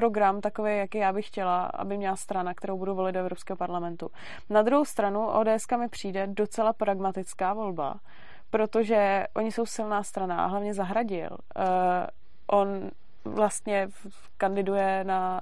program 0.00 0.40
takový, 0.40 0.76
jaký 0.76 0.98
já 0.98 1.12
bych 1.12 1.26
chtěla, 1.26 1.64
aby 1.66 1.96
měla 1.96 2.16
strana, 2.16 2.54
kterou 2.54 2.78
budu 2.78 2.94
volit 2.94 3.12
do 3.12 3.20
Evropského 3.20 3.56
parlamentu. 3.56 4.10
Na 4.50 4.62
druhou 4.62 4.84
stranu 4.84 5.26
ODS 5.26 5.66
mi 5.78 5.88
přijde 5.88 6.26
docela 6.26 6.72
pragmatická 6.72 7.54
volba, 7.54 7.94
protože 8.50 9.26
oni 9.36 9.52
jsou 9.52 9.66
silná 9.66 10.02
strana 10.02 10.44
a 10.44 10.46
hlavně 10.46 10.74
Zahradil. 10.74 11.30
Uh, 11.30 11.64
on 12.46 12.90
vlastně 13.24 13.88
kandiduje 14.36 15.04
na 15.04 15.40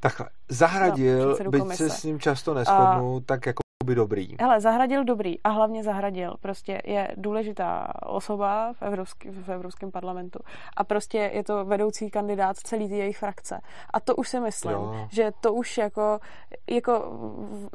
Takhle, 0.00 0.28
Zahradil, 0.48 1.36
byť 1.50 1.74
se 1.74 1.90
s 1.90 2.04
ním 2.04 2.20
často 2.20 2.54
neschodnu, 2.54 3.16
a... 3.16 3.20
tak 3.26 3.46
jako 3.46 3.65
by 3.84 3.94
dobrý. 3.94 4.36
Hele, 4.40 4.60
Zahradil 4.60 5.04
dobrý 5.04 5.40
a 5.40 5.48
hlavně 5.48 5.82
Zahradil 5.82 6.34
prostě 6.40 6.82
je 6.84 7.08
důležitá 7.16 7.92
osoba 8.06 8.72
v, 8.72 8.82
Evropský, 8.82 9.28
v 9.30 9.48
Evropském 9.48 9.90
parlamentu 9.90 10.38
a 10.76 10.84
prostě 10.84 11.18
je 11.18 11.44
to 11.44 11.64
vedoucí 11.64 12.10
kandidát 12.10 12.56
celý 12.56 12.88
ty 12.88 12.98
jejich 12.98 13.18
frakce. 13.18 13.60
A 13.90 14.00
to 14.00 14.16
už 14.16 14.28
si 14.28 14.40
myslím, 14.40 14.72
jo. 14.72 15.06
že 15.10 15.32
to 15.40 15.54
už 15.54 15.78
jako, 15.78 16.18
jako 16.70 17.18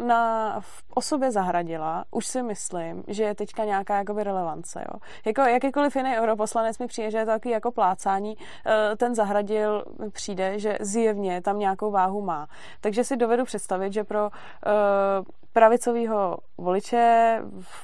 na 0.06 0.56
v 0.60 0.84
osobě 0.94 1.32
Zahradila 1.32 2.06
už 2.12 2.28
si 2.28 2.44
myslím, 2.44 3.04
že 3.08 3.24
je 3.24 3.36
teďka 3.36 3.66
nějaká 3.66 3.98
jakoby 3.98 4.24
relevance. 4.24 4.80
Jo. 4.80 5.00
Jako 5.26 5.42
jakýkoliv 5.42 5.96
jiný 5.96 6.18
europoslanec 6.18 6.80
mi 6.80 6.88
přijde, 6.88 7.12
že 7.12 7.18
je 7.18 7.26
to 7.26 7.32
takový 7.32 7.52
jako 7.52 7.72
plácání, 7.72 8.38
eh, 8.66 8.96
ten 8.96 9.16
Zahradil 9.16 9.86
přijde, 10.12 10.60
že 10.60 10.78
zjevně 10.82 11.42
tam 11.42 11.60
nějakou 11.60 11.92
váhu 11.92 12.22
má. 12.22 12.48
Takže 12.82 13.04
si 13.04 13.18
dovedu 13.18 13.46
představit, 13.46 13.94
že 13.94 14.04
pro 14.04 14.30
uh, 14.30 15.26
pravicového 15.54 16.38
voliče 16.58 17.38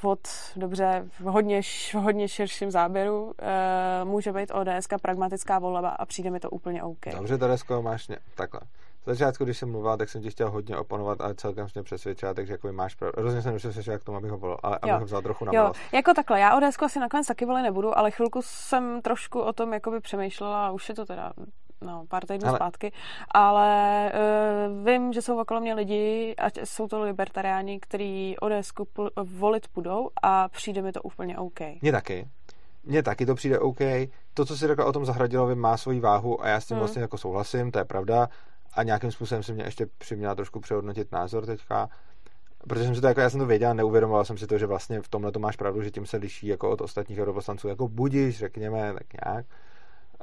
od 0.03 0.19
dobře 0.55 1.05
v 1.19 1.21
hodně, 1.21 1.61
hodně 1.95 2.27
širším 2.27 2.71
záběru 2.71 3.33
e, 3.39 4.05
může 4.05 4.33
být 4.33 4.51
ODS 4.51 4.87
pragmatická 5.01 5.59
volba 5.59 5.89
a 5.89 6.05
přijde 6.05 6.29
mi 6.29 6.39
to 6.39 6.49
úplně 6.49 6.83
OK. 6.83 7.05
Dobře, 7.11 7.37
Teresko, 7.37 7.81
máš 7.81 8.07
ně, 8.07 8.17
takhle. 8.35 8.61
V 9.07 9.09
začátku, 9.09 9.43
když 9.43 9.57
jsem 9.57 9.71
mluvila, 9.71 9.97
tak 9.97 10.09
jsem 10.09 10.21
ti 10.21 10.29
chtěl 10.29 10.51
hodně 10.51 10.77
oponovat, 10.77 11.21
ale 11.21 11.35
celkem 11.35 11.69
jsem 11.69 11.83
přesvědčila, 11.83 12.33
takže 12.33 12.53
jako 12.53 12.71
máš 12.71 12.95
pravdu. 12.95 13.21
Rozhodně 13.21 13.41
jsem 13.41 13.57
přesvědčila 13.57 13.97
k 13.97 14.03
tomu, 14.03 14.17
abych 14.17 14.31
ho 14.31 14.37
volil, 14.37 14.57
ale 14.63 14.79
abych 14.81 14.95
ho 14.95 15.05
vzal 15.05 15.21
trochu 15.21 15.45
na 15.45 15.51
jo. 15.55 15.71
Jako 15.91 16.13
takhle, 16.13 16.39
já 16.39 16.57
ODS 16.57 16.77
asi 16.81 16.99
nakonec 16.99 17.27
taky 17.27 17.45
volit 17.45 17.63
nebudu, 17.63 17.97
ale 17.97 18.11
chvilku 18.11 18.39
jsem 18.43 19.01
trošku 19.01 19.39
o 19.41 19.53
tom 19.53 19.73
jakoby 19.73 19.99
přemýšlela 19.99 20.67
a 20.67 20.71
už 20.71 20.89
je 20.89 20.95
to 20.95 21.05
teda 21.05 21.33
no, 21.81 22.05
pár 22.09 22.25
týdnů 22.25 22.47
ale... 22.47 22.57
zpátky, 22.57 22.91
ale 23.31 24.11
uh, 24.69 24.85
vím, 24.85 25.13
že 25.13 25.21
jsou 25.21 25.41
okolo 25.41 25.59
mě 25.59 25.73
lidi, 25.73 26.35
ať 26.37 26.59
jsou 26.63 26.87
to 26.87 27.01
libertariáni, 27.01 27.79
kteří 27.79 28.35
ODS 28.41 28.71
volit 29.23 29.67
půjdou 29.67 30.09
a 30.23 30.47
přijde 30.49 30.81
mi 30.81 30.91
to 30.91 31.01
úplně 31.01 31.37
OK. 31.37 31.59
Mně 31.81 31.91
taky. 31.91 32.27
Mně 32.83 33.03
taky 33.03 33.25
to 33.25 33.35
přijde 33.35 33.59
OK. 33.59 33.79
To, 34.33 34.45
co 34.45 34.57
si 34.57 34.67
řekla 34.67 34.85
o 34.85 34.91
tom 34.91 35.05
Zahradilovi, 35.05 35.55
má 35.55 35.77
svoji 35.77 35.99
váhu 35.99 36.43
a 36.43 36.47
já 36.47 36.59
s 36.59 36.65
tím 36.65 36.75
hmm. 36.75 36.79
vlastně 36.79 37.01
jako 37.01 37.17
souhlasím, 37.17 37.71
to 37.71 37.79
je 37.79 37.85
pravda. 37.85 38.29
A 38.73 38.83
nějakým 38.83 39.11
způsobem 39.11 39.43
se 39.43 39.53
mě 39.53 39.63
ještě 39.63 39.85
přiměla 39.97 40.35
trošku 40.35 40.59
přehodnotit 40.59 41.11
názor 41.11 41.45
teďka. 41.45 41.89
Protože 42.67 42.83
jsem 42.83 42.95
si 42.95 43.01
to 43.01 43.07
jako, 43.07 43.21
já 43.21 43.29
jsem 43.29 43.39
to 43.39 43.45
věděl, 43.45 43.73
neuvědomoval 43.73 44.25
jsem 44.25 44.37
si 44.37 44.47
to, 44.47 44.57
že 44.57 44.65
vlastně 44.65 45.01
v 45.01 45.07
tomhle 45.07 45.31
to 45.31 45.39
máš 45.39 45.55
pravdu, 45.55 45.81
že 45.81 45.91
tím 45.91 46.05
se 46.05 46.17
liší 46.17 46.47
jako 46.47 46.69
od 46.69 46.81
ostatních 46.81 47.19
europoslanců, 47.19 47.67
jako 47.67 47.87
budíš, 47.87 48.37
řekněme, 48.37 48.93
tak 48.93 49.25
nějak. 49.25 49.45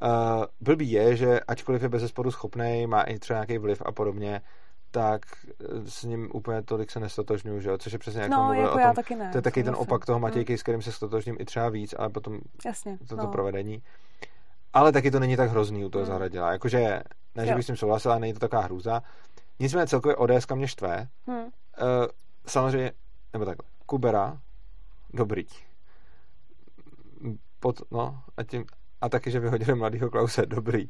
Uh, 0.02 0.44
blbý 0.60 0.90
je, 0.90 1.16
že 1.16 1.40
ačkoliv 1.40 1.82
je 1.82 1.88
bez 1.88 2.08
sporu 2.08 2.30
schopný, 2.30 2.86
má 2.86 3.02
i 3.02 3.18
třeba 3.18 3.36
nějaký 3.36 3.58
vliv 3.58 3.82
a 3.86 3.92
podobně, 3.92 4.40
tak 4.94 5.20
eh, 5.46 5.90
s 5.90 6.02
ním 6.02 6.28
úplně 6.34 6.62
tolik 6.62 6.90
se 6.90 7.00
nestotožňuju, 7.00 7.60
že 7.60 7.68
jo? 7.68 7.78
Což 7.78 7.92
je 7.92 7.98
přesně 7.98 8.20
jak 8.20 8.30
no, 8.30 8.52
jako 8.52 8.74
o 8.74 8.78
tom, 8.78 8.94
taky 8.94 9.16
ne, 9.16 9.30
to 9.32 9.38
je 9.38 9.42
taky 9.42 9.64
ten 9.64 9.74
opak 9.78 10.06
toho 10.06 10.20
Matějky, 10.20 10.52
hmm. 10.52 10.58
s 10.58 10.62
kterým 10.62 10.82
se 10.82 10.92
stotožním 10.92 11.36
i 11.40 11.44
třeba 11.44 11.68
víc, 11.68 11.94
ale 11.98 12.10
potom 12.10 12.38
Jasně, 12.66 12.98
toto 13.08 13.22
no. 13.22 13.28
provedení. 13.28 13.82
Ale 14.72 14.92
taky 14.92 15.10
to 15.10 15.20
není 15.20 15.36
tak 15.36 15.50
hrozný 15.50 15.84
u 15.84 15.88
toho 15.88 16.04
hmm. 16.04 16.12
zahradila. 16.12 16.52
Jakože, 16.52 17.02
ne, 17.34 17.46
že 17.46 17.54
bych 17.54 17.64
s 17.64 17.66
tím 17.66 17.76
souhlasila, 17.76 18.18
není 18.18 18.32
to 18.32 18.38
taková 18.38 18.62
hrůza. 18.62 19.02
Nicméně 19.60 19.86
celkově 19.86 20.16
ODS 20.16 20.46
mě 20.54 20.68
štve. 20.68 21.08
Hmm. 21.26 21.38
Uh, 21.38 21.48
samozřejmě, 22.46 22.92
nebo 23.32 23.44
takhle, 23.44 23.68
Kubera, 23.86 24.38
dobrý. 25.14 25.44
Pod, 27.60 27.82
no, 27.90 28.22
a 28.36 28.42
tím, 28.42 28.64
a 29.04 29.08
taky, 29.08 29.30
že 29.30 29.40
vyhodili 29.40 29.74
mladýho 29.74 30.10
Klause, 30.10 30.46
dobrý. 30.46 30.88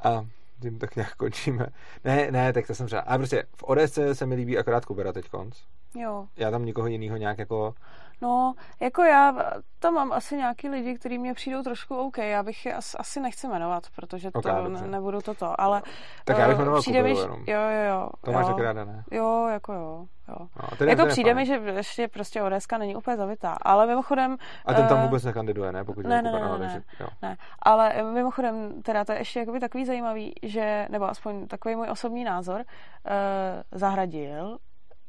A 0.00 0.26
tím 0.62 0.78
tak 0.78 0.96
nějak 0.96 1.14
končíme. 1.14 1.66
Ne, 2.04 2.30
ne, 2.30 2.52
tak 2.52 2.66
to 2.66 2.74
jsem 2.74 2.86
třeba. 2.86 3.00
A 3.00 3.18
prostě 3.18 3.44
v 3.56 3.62
Odesce 3.62 4.14
se 4.14 4.26
mi 4.26 4.34
líbí 4.34 4.58
akorát 4.58 4.84
Kubera 4.84 5.12
teď 5.12 5.28
konc. 5.28 5.56
Jo. 5.94 6.26
Já 6.36 6.50
tam 6.50 6.64
nikoho 6.64 6.86
jiného 6.86 7.16
nějak 7.16 7.38
jako... 7.38 7.74
No, 8.22 8.54
jako 8.80 9.02
já 9.02 9.34
tam 9.78 9.94
mám 9.94 10.12
asi 10.12 10.36
nějaký 10.36 10.68
lidi, 10.68 10.94
kteří 10.94 11.18
mě 11.18 11.34
přijdou 11.34 11.62
trošku 11.62 11.96
OK. 11.96 12.18
Já 12.18 12.42
bych 12.42 12.66
je 12.66 12.74
asi, 12.74 12.96
asi 12.98 13.20
nechci 13.20 13.48
jmenovat, 13.48 13.84
protože 13.96 14.30
to 14.30 14.38
okay, 14.38 14.70
ne, 14.70 14.86
nebudu 14.86 15.20
toto, 15.22 15.60
ale... 15.60 15.82
Tak 16.24 16.38
já 16.38 16.48
bych 16.48 16.58
jmenoval 16.58 16.80
přijde 16.80 17.02
mi, 17.02 17.10
jenom. 17.10 17.44
Jo, 17.46 17.60
jo, 17.60 17.90
jo. 17.90 18.10
To 18.20 18.32
máš 18.32 18.46
taky 18.46 18.62
ráda, 18.62 18.84
ne? 18.84 19.04
Jo, 19.10 19.48
jako 19.52 19.72
jo. 19.72 20.06
jo. 20.28 20.36
No, 20.80 20.86
jako 20.86 21.06
přijde 21.06 21.34
mi, 21.34 21.46
že 21.46 21.54
ještě 21.54 22.08
prostě 22.08 22.42
ODSka 22.42 22.78
není 22.78 22.96
úplně 22.96 23.16
zavitá, 23.16 23.56
ale 23.62 23.86
mimochodem... 23.86 24.36
A 24.66 24.74
ten 24.74 24.86
tam 24.86 24.98
eh, 24.98 25.02
vůbec 25.02 25.24
nekandiduje, 25.24 25.72
ne? 25.72 25.84
Pokud 25.84 26.06
ne, 26.06 26.22
ne, 26.22 26.32
ne, 26.32 26.40
ne, 26.40 26.58
ne, 26.58 26.82
jo. 27.00 27.06
ne, 27.22 27.36
ale 27.62 28.02
mimochodem, 28.02 28.82
teda 28.82 29.04
to 29.04 29.12
je 29.12 29.18
ještě 29.18 29.40
jakoby 29.40 29.60
takový 29.60 29.84
zajímavý, 29.84 30.34
že, 30.42 30.86
nebo 30.90 31.10
aspoň 31.10 31.46
takový 31.46 31.76
můj 31.76 31.90
osobní 31.90 32.24
názor, 32.24 32.60
uh, 32.60 33.78
Zahradil 33.78 34.58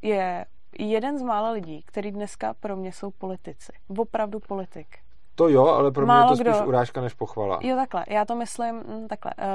je 0.02 0.46
jeden 0.80 1.18
z 1.18 1.22
mála 1.22 1.52
lidí, 1.52 1.84
který 1.86 2.12
dneska 2.12 2.54
pro 2.54 2.76
mě 2.76 2.92
jsou 2.92 3.12
politici. 3.12 3.72
Opravdu 3.98 4.40
politik. 4.40 4.88
To 5.36 5.48
jo, 5.48 5.68
ale 5.68 5.92
pro 5.92 6.06
Málo 6.06 6.22
mě 6.22 6.42
je 6.42 6.46
to 6.46 6.52
spíš 6.52 6.62
kdo... 6.62 6.68
urážka 6.68 7.02
než 7.02 7.14
pochvala. 7.14 7.60
Jo, 7.62 7.76
takhle. 7.76 8.06
Já 8.08 8.26
to 8.26 8.36
myslím 8.36 8.76
mm, 8.76 9.08
takhle. 9.08 9.32
Uh, 9.38 9.46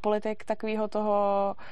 politik 0.00 0.44
takového 0.44 0.88
toho, 0.88 1.54
uh, 1.58 1.64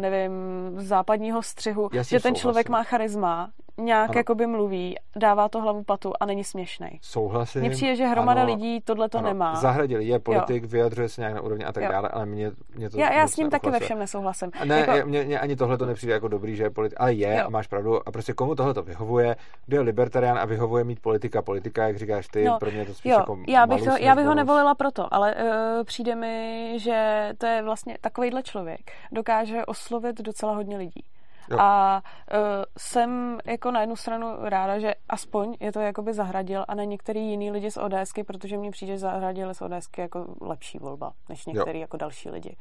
nevím, 0.00 0.32
západního 0.76 1.42
střihu, 1.42 1.90
že 2.08 2.20
ten 2.20 2.34
člověk 2.34 2.68
má 2.68 2.82
charisma, 2.82 3.50
nějak 3.78 4.10
ano. 4.10 4.18
jakoby 4.18 4.46
mluví, 4.46 4.94
dává 5.16 5.48
to 5.48 5.60
hlavu 5.60 5.82
patu 5.84 6.12
a 6.20 6.26
není 6.26 6.44
směšný. 6.44 6.88
Souhlasím. 7.02 7.60
Mně 7.60 7.70
přijde, 7.70 7.96
že 7.96 8.06
hromada 8.06 8.42
ano, 8.42 8.52
lidí 8.52 8.80
tohle 8.80 9.08
to 9.08 9.20
nemá. 9.20 9.54
Zahradili, 9.54 10.04
je 10.04 10.18
politik, 10.18 10.62
jo. 10.62 10.68
vyjadřuje 10.68 11.08
se 11.08 11.20
nějak 11.20 11.34
na 11.34 11.40
úrovni 11.40 11.64
a 11.64 11.72
tak 11.72 11.84
jo. 11.84 11.90
dále, 11.92 12.08
ale 12.08 12.26
mě, 12.26 12.50
mě 12.74 12.90
to 12.90 12.98
Já, 12.98 13.12
já 13.12 13.28
s 13.28 13.36
ním 13.36 13.50
taky 13.50 13.70
ve 13.70 13.80
všem 13.80 13.98
nesouhlasím. 13.98 14.50
Ne, 14.64 14.78
jako... 14.78 15.08
mě, 15.08 15.24
mě, 15.24 15.40
ani 15.40 15.56
tohle 15.56 15.78
to 15.78 15.86
nepřijde 15.86 16.12
jako 16.12 16.28
dobrý, 16.28 16.56
že 16.56 16.62
je 16.62 16.70
politik, 16.70 17.00
ale 17.00 17.12
je 17.12 17.36
jo. 17.36 17.46
a 17.46 17.50
máš 17.50 17.66
pravdu. 17.66 18.08
A 18.08 18.12
prostě 18.12 18.32
komu 18.32 18.54
tohle 18.54 18.74
to 18.74 18.82
vyhovuje, 18.82 19.36
kdo 19.66 19.76
je 19.76 19.80
libertarián 19.80 20.38
a 20.38 20.44
vyhovuje 20.44 20.84
mít 20.84 21.00
politika, 21.00 21.42
politika, 21.42 21.86
jak 21.86 21.96
říkáš 21.96 22.28
ty, 22.28 22.44
no, 22.44 22.58
pro 22.58 22.70
mě 22.70 22.86
to 22.86 22.94
spíš 22.94 23.12
jo. 23.12 23.18
jako 23.18 23.38
já 23.48 23.66
bych, 23.66 23.84
to, 23.84 23.90
já 24.00 24.14
bych 24.14 24.26
ho 24.26 24.34
nevolila 24.34 24.74
proto, 24.74 25.14
ale 25.14 25.34
uh, 25.34 25.84
přijde 25.84 26.14
mi, 26.14 26.72
že 26.76 27.28
to 27.38 27.46
je 27.46 27.62
vlastně 27.62 27.96
takovýhle 28.00 28.42
člověk. 28.42 28.80
Dokáže 29.12 29.51
oslovit 29.66 30.20
docela 30.20 30.54
hodně 30.54 30.76
lidí. 30.76 31.04
Jo. 31.50 31.58
A 31.60 32.02
uh, 32.32 32.38
jsem 32.78 33.38
jako 33.44 33.70
na 33.70 33.80
jednu 33.80 33.96
stranu 33.96 34.36
ráda, 34.40 34.78
že 34.78 34.94
aspoň 35.08 35.56
je 35.60 35.72
to 35.72 35.80
jakoby 35.80 36.14
zahradil 36.14 36.64
a 36.68 36.74
ne 36.74 36.86
některý 36.86 37.20
jiný 37.20 37.50
lidi 37.50 37.70
z 37.70 37.76
ODSky, 37.76 38.24
protože 38.24 38.56
mně 38.56 38.70
přijde, 38.70 38.92
že 38.92 38.98
zahradil 38.98 39.54
z 39.54 39.62
ODSky 39.62 40.00
jako 40.00 40.34
lepší 40.40 40.78
volba, 40.78 41.12
než 41.28 41.46
některý 41.46 41.78
jo. 41.78 41.82
jako 41.82 41.96
další 41.96 42.30
lidi. 42.30 42.56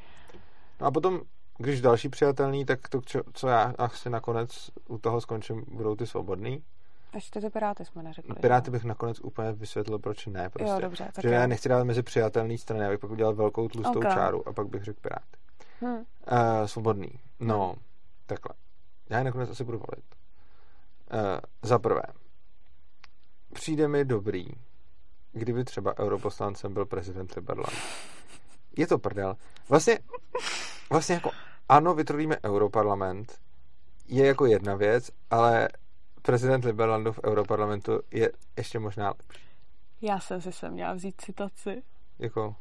No 0.81 0.87
a 0.87 0.91
potom, 0.91 1.21
když 1.57 1.81
další 1.81 2.09
přijatelný, 2.09 2.65
tak 2.65 2.89
to, 2.89 3.01
co 3.33 3.47
já 3.47 3.73
asi 3.77 4.09
nakonec 4.09 4.71
u 4.89 4.97
toho 4.97 5.21
skončím, 5.21 5.65
budou 5.67 5.95
ty 5.95 6.07
svobodný. 6.07 6.63
Ještě 7.13 7.41
ty 7.41 7.49
Piráty 7.49 7.85
jsme 7.85 8.03
neřekli. 8.03 8.35
Piráty 8.35 8.65
že? 8.65 8.71
bych 8.71 8.83
nakonec 8.83 9.19
úplně 9.19 9.51
vysvětlil, 9.51 9.99
proč 9.99 10.27
ne. 10.27 10.49
Prostě. 10.49 10.71
Jo, 10.71 10.79
dobře. 10.79 11.09
Tak 11.13 11.23
já 11.23 11.47
nechci 11.47 11.69
dát 11.69 11.83
mezi 11.83 12.03
přijatelný 12.03 12.57
strany, 12.57 12.85
abych 12.85 12.99
pak 12.99 13.11
udělal 13.11 13.33
velkou 13.33 13.67
tlustou 13.67 13.99
okay. 13.99 14.13
čáru 14.13 14.47
a 14.47 14.53
pak 14.53 14.67
bych 14.67 14.83
řekl 14.83 14.99
Piráty. 15.01 15.37
Hmm. 15.81 15.97
Uh, 15.97 16.03
svobodný. 16.65 17.19
No, 17.39 17.67
hmm. 17.67 17.81
takhle. 18.25 18.55
Já 19.09 19.17
je 19.17 19.23
nakonec 19.23 19.49
asi 19.49 19.63
budu 19.63 19.77
volit. 19.77 20.05
Uh, 21.13 21.39
za 21.61 21.79
prvé, 21.79 22.03
přijde 23.53 23.87
mi 23.87 24.05
dobrý, 24.05 24.47
kdyby 25.31 25.63
třeba 25.63 25.99
europoslancem 25.99 26.73
byl 26.73 26.85
prezident 26.85 27.33
Liberland. 27.35 27.77
Je 28.77 28.87
to 28.87 28.97
prdel. 28.97 29.35
Vlastně, 29.69 29.99
vlastně 30.89 31.15
jako 31.15 31.31
ano, 31.69 31.93
vytvoříme 31.93 32.37
europarlament, 32.45 33.39
je 34.07 34.25
jako 34.25 34.45
jedna 34.45 34.75
věc, 34.75 35.11
ale 35.29 35.69
prezident 36.21 36.65
Liberlandu 36.65 37.11
v 37.11 37.19
europarlamentu 37.25 37.99
je 38.11 38.31
ještě 38.57 38.79
možná 38.79 39.07
lepší. 39.07 39.47
Já 40.01 40.19
jsem 40.19 40.41
si 40.41 40.51
sem 40.51 40.73
měla 40.73 40.93
vzít 40.93 41.21
citaci. 41.21 41.83
Jako? 42.21 42.55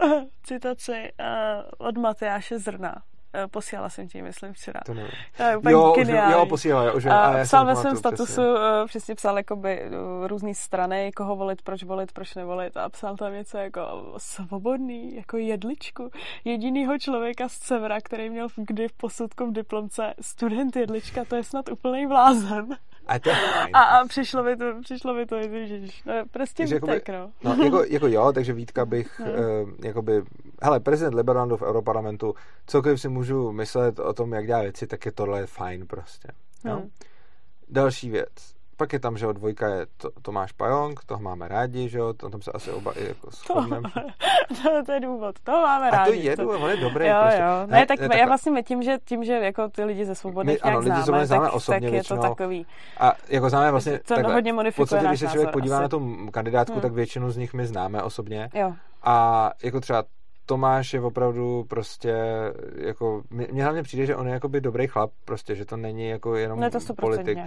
Uh, 0.00 0.10
citaci 0.42 1.12
uh, 1.20 1.86
od 1.88 1.96
Matyáše 1.96 2.58
Zrna. 2.58 3.02
Eh, 3.34 3.48
posílala 3.48 3.88
jsem 3.88 4.08
ti, 4.08 4.22
myslím, 4.22 4.52
včera. 4.52 4.80
To 4.86 4.94
nevím. 4.94 5.10
Úplně 5.58 5.72
jo, 5.72 5.92
geniální. 5.96 6.32
jo, 6.32 6.46
posílala. 6.46 6.92
Už, 6.92 7.06
a, 7.06 7.18
a 7.18 7.44
psal 7.44 7.66
ve 7.66 7.76
svém 7.76 7.96
statusu, 7.96 8.24
přesně. 8.24 8.42
Uh, 8.42 8.86
přesně 8.86 9.14
psal 9.14 9.36
jakoby 9.36 9.82
uh, 9.84 10.26
různý 10.26 10.54
strany, 10.54 11.12
koho 11.12 11.36
volit, 11.36 11.62
proč 11.62 11.84
volit, 11.84 12.12
proč 12.12 12.34
nevolit 12.34 12.76
a 12.76 12.88
psal 12.88 13.16
tam 13.16 13.32
něco 13.32 13.58
jako 13.58 14.14
svobodný, 14.16 15.16
jako 15.16 15.36
jedličku. 15.36 16.10
Jedinýho 16.44 16.98
člověka 16.98 17.48
z 17.48 17.52
Severa, 17.52 18.00
který 18.00 18.30
měl 18.30 18.48
kdy 18.56 18.88
v 18.88 18.92
posudku 18.92 19.46
v 19.46 19.52
diplomce 19.52 20.14
student 20.20 20.76
jedlička, 20.76 21.24
to 21.24 21.36
je 21.36 21.44
snad 21.44 21.68
úplný 21.68 22.06
blázen. 22.06 22.76
A, 23.10 23.18
to 23.18 23.28
je 23.28 23.36
a, 23.72 23.80
a 23.80 24.04
přišlo 24.04 24.42
mi 24.42 24.56
to, 24.56 24.64
přišlo 24.82 25.14
mi 25.14 25.26
to, 25.26 25.36
ježiš, 25.36 26.04
no, 26.04 26.14
prostě 26.30 26.62
takže 26.62 26.74
vítek, 26.74 27.08
jakoby, 27.08 27.32
no. 27.44 27.56
no. 27.56 27.64
jako, 27.64 27.84
jako 27.84 28.06
jo, 28.06 28.32
takže 28.32 28.52
Vítka 28.52 28.86
bych, 28.86 29.20
no. 29.20 29.26
uh, 29.26 29.70
jakoby, 29.84 30.22
hele, 30.62 30.80
prezident 30.80 31.14
Liberlandu 31.14 31.56
v 31.56 31.62
Europarlamentu, 31.62 32.34
cokoliv 32.66 33.00
si 33.00 33.08
můžu 33.08 33.52
myslet 33.52 33.98
o 33.98 34.12
tom, 34.12 34.32
jak 34.32 34.46
dělá 34.46 34.62
věci, 34.62 34.86
tak 34.86 35.06
je 35.06 35.12
tohle 35.12 35.46
fajn 35.46 35.86
prostě. 35.86 36.28
No. 36.64 36.76
Hmm. 36.76 36.90
Další 37.68 38.10
věc. 38.10 38.54
Pak 38.80 38.92
je 38.92 39.00
tam, 39.00 39.16
že 39.16 39.26
dvojka 39.32 39.68
je 39.68 39.86
to, 39.96 40.10
Tomáš 40.22 40.52
Pajong, 40.52 41.04
toho 41.04 41.20
máme 41.20 41.48
rádi, 41.48 41.88
že 41.88 41.98
jo, 41.98 42.12
tam 42.12 42.42
se 42.42 42.52
asi 42.52 42.70
oba 42.70 42.92
i 42.96 43.08
jako 43.08 43.30
shodneme. 43.30 43.90
To, 44.62 44.82
to, 44.86 44.92
je 44.92 45.00
důvod, 45.00 45.36
to 45.44 45.52
máme 45.52 45.90
rádi. 45.90 46.00
A 46.00 46.04
to 46.04 46.12
je 46.12 46.36
důvod, 46.36 46.60
on 46.62 46.70
je 46.70 46.76
dobrý. 46.76 47.06
Jo, 47.06 47.16
prostě. 47.20 47.40
jo. 47.40 47.66
Ne, 47.66 47.78
ne 47.78 47.86
tak 47.86 48.00
ne, 48.00 48.18
já 48.18 48.26
vlastně 48.26 48.62
tím, 48.62 48.82
že, 48.82 48.98
tím, 49.04 49.24
že 49.24 49.32
jako 49.32 49.68
ty 49.68 49.84
lidi 49.84 50.04
ze 50.04 50.14
svobody 50.14 50.46
nějak 50.46 50.66
ano, 50.66 50.78
lidi 50.78 51.02
známe, 51.02 51.26
známe 51.26 51.46
tak, 51.46 51.54
osobně 51.54 51.80
tak 51.80 51.90
většinou, 51.90 52.18
je 52.18 52.22
to 52.22 52.28
takový. 52.28 52.66
A 53.00 53.12
jako 53.28 53.50
známe 53.50 53.70
vlastně 53.70 53.98
to 53.98 54.14
takhle, 54.14 54.34
hodně 54.34 54.52
modifikuje 54.52 54.86
v 54.86 54.88
podstatě, 54.88 55.08
když 55.08 55.20
se 55.20 55.28
člověk 55.28 55.50
podívá 55.50 55.76
asi. 55.76 55.82
na 55.82 55.88
tu 55.88 56.28
kandidátku, 56.30 56.72
hmm. 56.72 56.82
tak 56.82 56.92
většinu 56.92 57.30
z 57.30 57.36
nich 57.36 57.54
my 57.54 57.66
známe 57.66 58.02
osobně. 58.02 58.48
Jo. 58.54 58.72
A 59.02 59.50
jako 59.62 59.80
třeba 59.80 60.04
Tomáš 60.50 60.94
je 60.94 61.00
opravdu 61.00 61.64
prostě 61.68 62.14
jako, 62.76 63.22
mně 63.30 63.64
hlavně 63.64 63.82
přijde, 63.82 64.06
že 64.06 64.16
on 64.16 64.26
je 64.26 64.32
jakoby 64.32 64.60
dobrý 64.60 64.86
chlap, 64.86 65.10
prostě, 65.24 65.54
že 65.54 65.64
to 65.64 65.76
není 65.76 66.08
jako 66.08 66.36
jenom 66.36 66.60
ne, 66.60 66.70
to 66.70 66.94
politik, 66.94 67.38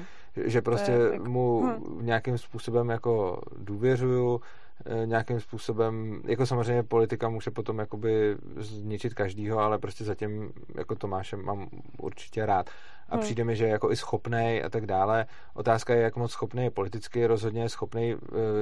že 0.46 0.62
prostě 0.62 0.92
je, 0.92 1.20
mu 1.20 1.64
hm. 1.64 2.06
nějakým 2.06 2.38
způsobem 2.38 2.90
jako 2.90 3.42
důvěřuju, 3.58 4.42
eh, 4.86 5.06
nějakým 5.06 5.40
způsobem, 5.40 6.22
jako 6.26 6.46
samozřejmě 6.46 6.84
politika 6.84 7.30
může 7.30 7.52
potom 7.52 7.80
jakoby 7.80 8.36
zničit 8.58 9.14
každýho, 9.14 9.60
ale 9.60 9.80
prostě 9.80 10.04
zatím 10.04 10.52
jako 10.78 10.96
Tomáše 10.96 11.38
mám 11.38 11.68
určitě 11.98 12.46
rád. 12.46 12.70
A 13.10 13.16
hmm. 13.16 13.24
přijde 13.24 13.44
mi, 13.44 13.56
že 13.56 13.66
je 13.66 13.72
jako 13.72 13.92
i 13.92 13.96
schopný 13.96 14.62
a 14.66 14.70
tak 14.70 14.86
dále. 14.86 15.26
Otázka 15.54 15.94
je, 15.94 16.02
jak 16.02 16.16
moc 16.16 16.32
schopný 16.32 16.64
je 16.64 16.72
politicky, 16.72 17.28
rozhodně 17.28 17.62
je 17.62 17.70
schopný 17.70 18.14
eh, 18.14 18.18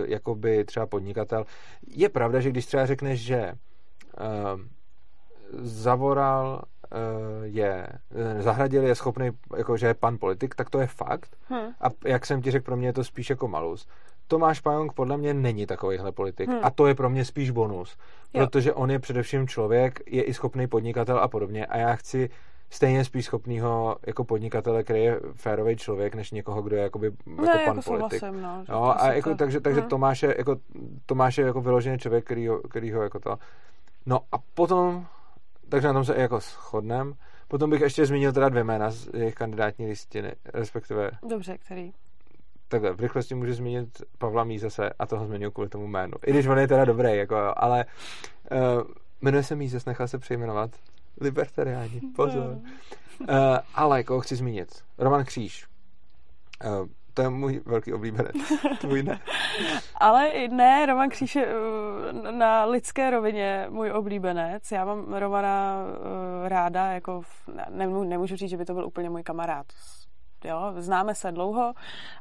jakoby 0.05 0.65
třeba 0.65 0.85
podnikatel. 0.85 1.45
Je 1.87 2.09
pravda, 2.09 2.39
že 2.39 2.49
když 2.49 2.65
třeba 2.65 2.85
řekneš, 2.85 3.21
že 3.21 3.53
Zavoral 5.61 6.61
uh, 6.91 7.45
je, 7.45 7.87
eh, 8.15 8.41
Zahradil 8.41 8.83
je 8.83 8.95
schopný, 8.95 9.29
jako 9.57 9.77
že 9.77 9.87
je 9.87 9.93
pan 9.93 10.17
politik, 10.17 10.55
tak 10.55 10.69
to 10.69 10.79
je 10.79 10.87
fakt. 10.87 11.35
Hmm. 11.49 11.67
A 11.81 11.87
jak 12.05 12.25
jsem 12.25 12.41
ti 12.41 12.51
řekl, 12.51 12.65
pro 12.65 12.77
mě 12.77 12.87
je 12.87 12.93
to 12.93 13.03
spíš 13.03 13.29
jako 13.29 13.47
malus. 13.47 13.87
Tomáš 14.27 14.59
Pajong 14.59 14.93
podle 14.93 15.17
mě 15.17 15.33
není 15.33 15.65
takovýhle 15.65 16.11
politik. 16.11 16.49
Hmm. 16.49 16.59
A 16.63 16.69
to 16.69 16.87
je 16.87 16.95
pro 16.95 17.09
mě 17.09 17.25
spíš 17.25 17.51
bonus. 17.51 17.97
Jo. 18.33 18.45
Protože 18.45 18.73
on 18.73 18.91
je 18.91 18.99
především 18.99 19.47
člověk, 19.47 19.99
je 20.07 20.23
i 20.23 20.33
schopný 20.33 20.67
podnikatel 20.67 21.19
a 21.19 21.27
podobně. 21.27 21.65
A 21.65 21.77
já 21.77 21.95
chci 21.95 22.29
stejně 22.69 23.05
spíš 23.05 23.25
schopného 23.25 23.97
jako 24.07 24.23
podnikatele, 24.23 24.83
který 24.83 25.03
je 25.03 25.19
férový 25.33 25.75
člověk, 25.75 26.15
než 26.15 26.31
někoho, 26.31 26.61
kdo 26.61 26.75
je 26.75 26.81
jakoby, 26.81 27.11
jako 27.27 27.41
ne, 27.41 27.61
pan 27.65 27.77
jako 27.77 27.91
politik. 27.91 28.23
No, 28.41 28.63
no, 28.69 29.01
a 29.01 29.13
jako, 29.13 29.35
takže, 29.35 29.59
takže 29.59 29.79
hmm. 29.79 29.89
Tomáš 29.89 30.23
je 30.23 30.35
jako, 30.37 30.55
Tomáš 31.05 31.37
je 31.37 31.45
jako 31.45 31.61
vyložený 31.61 31.97
člověk, 31.97 32.25
který 32.25 32.47
ho, 32.47 32.59
který 32.59 32.91
ho 32.91 33.03
jako 33.03 33.19
to 33.19 33.37
No 34.05 34.19
a 34.31 34.37
potom, 34.37 35.05
takže 35.69 35.87
na 35.87 35.93
tom 35.93 36.05
se 36.05 36.13
i 36.13 36.21
jako 36.21 36.39
shodnem. 36.39 37.13
Potom 37.47 37.69
bych 37.69 37.81
ještě 37.81 38.05
zmínil 38.05 38.33
teda 38.33 38.49
dvě 38.49 38.63
jména 38.63 38.91
z 38.91 39.09
jejich 39.13 39.35
kandidátní 39.35 39.87
listiny, 39.87 40.35
respektive... 40.53 41.11
Dobře, 41.29 41.57
který? 41.57 41.93
Takhle, 42.67 42.93
v 42.93 42.99
rychlosti 42.99 43.35
můžu 43.35 43.53
zmínit 43.53 44.01
Pavla 44.17 44.43
Mízese 44.43 44.89
a 44.99 45.05
toho 45.05 45.25
zmiňuji 45.27 45.51
kvůli 45.51 45.69
tomu 45.69 45.87
jménu. 45.87 46.13
I 46.25 46.31
když 46.31 46.47
on 46.47 46.59
je 46.59 46.67
teda 46.67 46.85
dobrý, 46.85 47.17
jako, 47.17 47.53
ale 47.55 47.85
uh, 48.51 48.83
jmenuje 49.21 49.43
se 49.43 49.55
Mízes, 49.55 49.85
nechal 49.85 50.07
se 50.07 50.17
přejmenovat. 50.17 50.71
Libertariáni, 51.21 52.01
pozor. 52.15 52.57
Uh, 53.19 53.27
ale 53.75 54.03
koho 54.03 54.19
chci 54.19 54.35
zmínit? 54.35 54.83
Roman 54.97 55.25
Kříž. 55.25 55.67
Uh, 56.65 56.87
to 57.13 57.21
je 57.21 57.29
můj 57.29 57.61
velký 57.65 57.93
oblíbenec. 57.93 58.35
Tvůj 58.79 59.03
ne. 59.03 59.19
Ale 59.95 60.31
ne, 60.49 60.85
Roman 60.85 61.09
Kříž 61.09 61.35
je 61.35 61.47
uh, 61.47 62.31
na 62.31 62.65
lidské 62.65 63.09
rovině 63.09 63.65
můj 63.69 63.91
oblíbenec. 63.91 64.71
Já 64.71 64.85
mám 64.85 65.13
Romana 65.13 65.75
uh, 65.83 66.47
ráda, 66.47 66.91
jako 66.91 67.21
nemů, 67.69 68.03
nemůžu 68.03 68.35
říct, 68.35 68.49
že 68.49 68.57
by 68.57 68.65
to 68.65 68.73
byl 68.73 68.85
úplně 68.85 69.09
můj 69.09 69.23
kamarád. 69.23 69.65
Jo, 70.45 70.73
známe 70.77 71.15
se 71.15 71.31
dlouho 71.31 71.73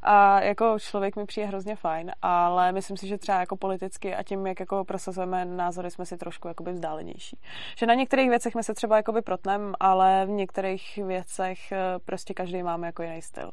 a 0.03 0.41
jako 0.41 0.79
člověk 0.79 1.15
mi 1.15 1.25
přijde 1.25 1.47
hrozně 1.47 1.75
fajn, 1.75 2.11
ale 2.21 2.71
myslím 2.71 2.97
si, 2.97 3.07
že 3.07 3.17
třeba 3.17 3.39
jako 3.39 3.57
politicky 3.57 4.15
a 4.15 4.23
tím, 4.23 4.47
jak 4.47 4.59
jako 4.59 4.85
prosazujeme 4.85 5.45
názory, 5.45 5.91
jsme 5.91 6.05
si 6.05 6.17
trošku 6.17 6.47
jakoby 6.47 6.71
vzdálenější. 6.71 7.39
Že 7.77 7.85
na 7.85 7.93
některých 7.93 8.29
věcech 8.29 8.55
my 8.55 8.63
se 8.63 8.73
třeba 8.73 8.97
jakoby 8.97 9.21
protnem, 9.21 9.73
ale 9.79 10.25
v 10.25 10.29
některých 10.29 10.99
věcech 11.05 11.71
eh, 11.71 11.77
prostě 12.05 12.33
každý 12.33 12.63
máme 12.63 12.87
jako 12.87 13.03
jiný 13.03 13.21
styl. 13.21 13.51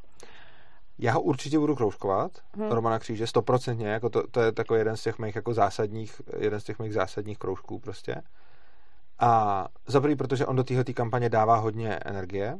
Já 0.99 1.13
ho 1.13 1.21
určitě 1.21 1.59
budu 1.59 1.77
kroužkovat, 1.77 2.33
hmm. 2.57 2.71
Romana 2.71 2.99
Kříže, 2.99 3.27
stoprocentně, 3.27 3.89
jako 3.89 4.09
to, 4.11 4.23
to, 4.31 4.41
je 4.41 4.53
takový 4.53 4.81
jeden 4.81 4.97
z 4.97 5.03
těch 5.03 5.19
mých 5.19 5.37
jako 5.37 5.55
zásadních, 5.55 6.21
jeden 6.39 6.61
z 6.61 6.65
těch 6.65 6.79
mých 6.79 6.95
zásadních 6.95 7.39
kroužků 7.39 7.79
prostě. 7.79 8.23
A 9.19 9.67
za 9.87 10.01
prvý, 10.01 10.17
protože 10.17 10.47
on 10.47 10.57
do 10.57 10.65
téhle 10.65 10.85
kampaně 10.85 11.29
dává 11.29 11.57
hodně 11.57 11.99
energie. 12.05 12.59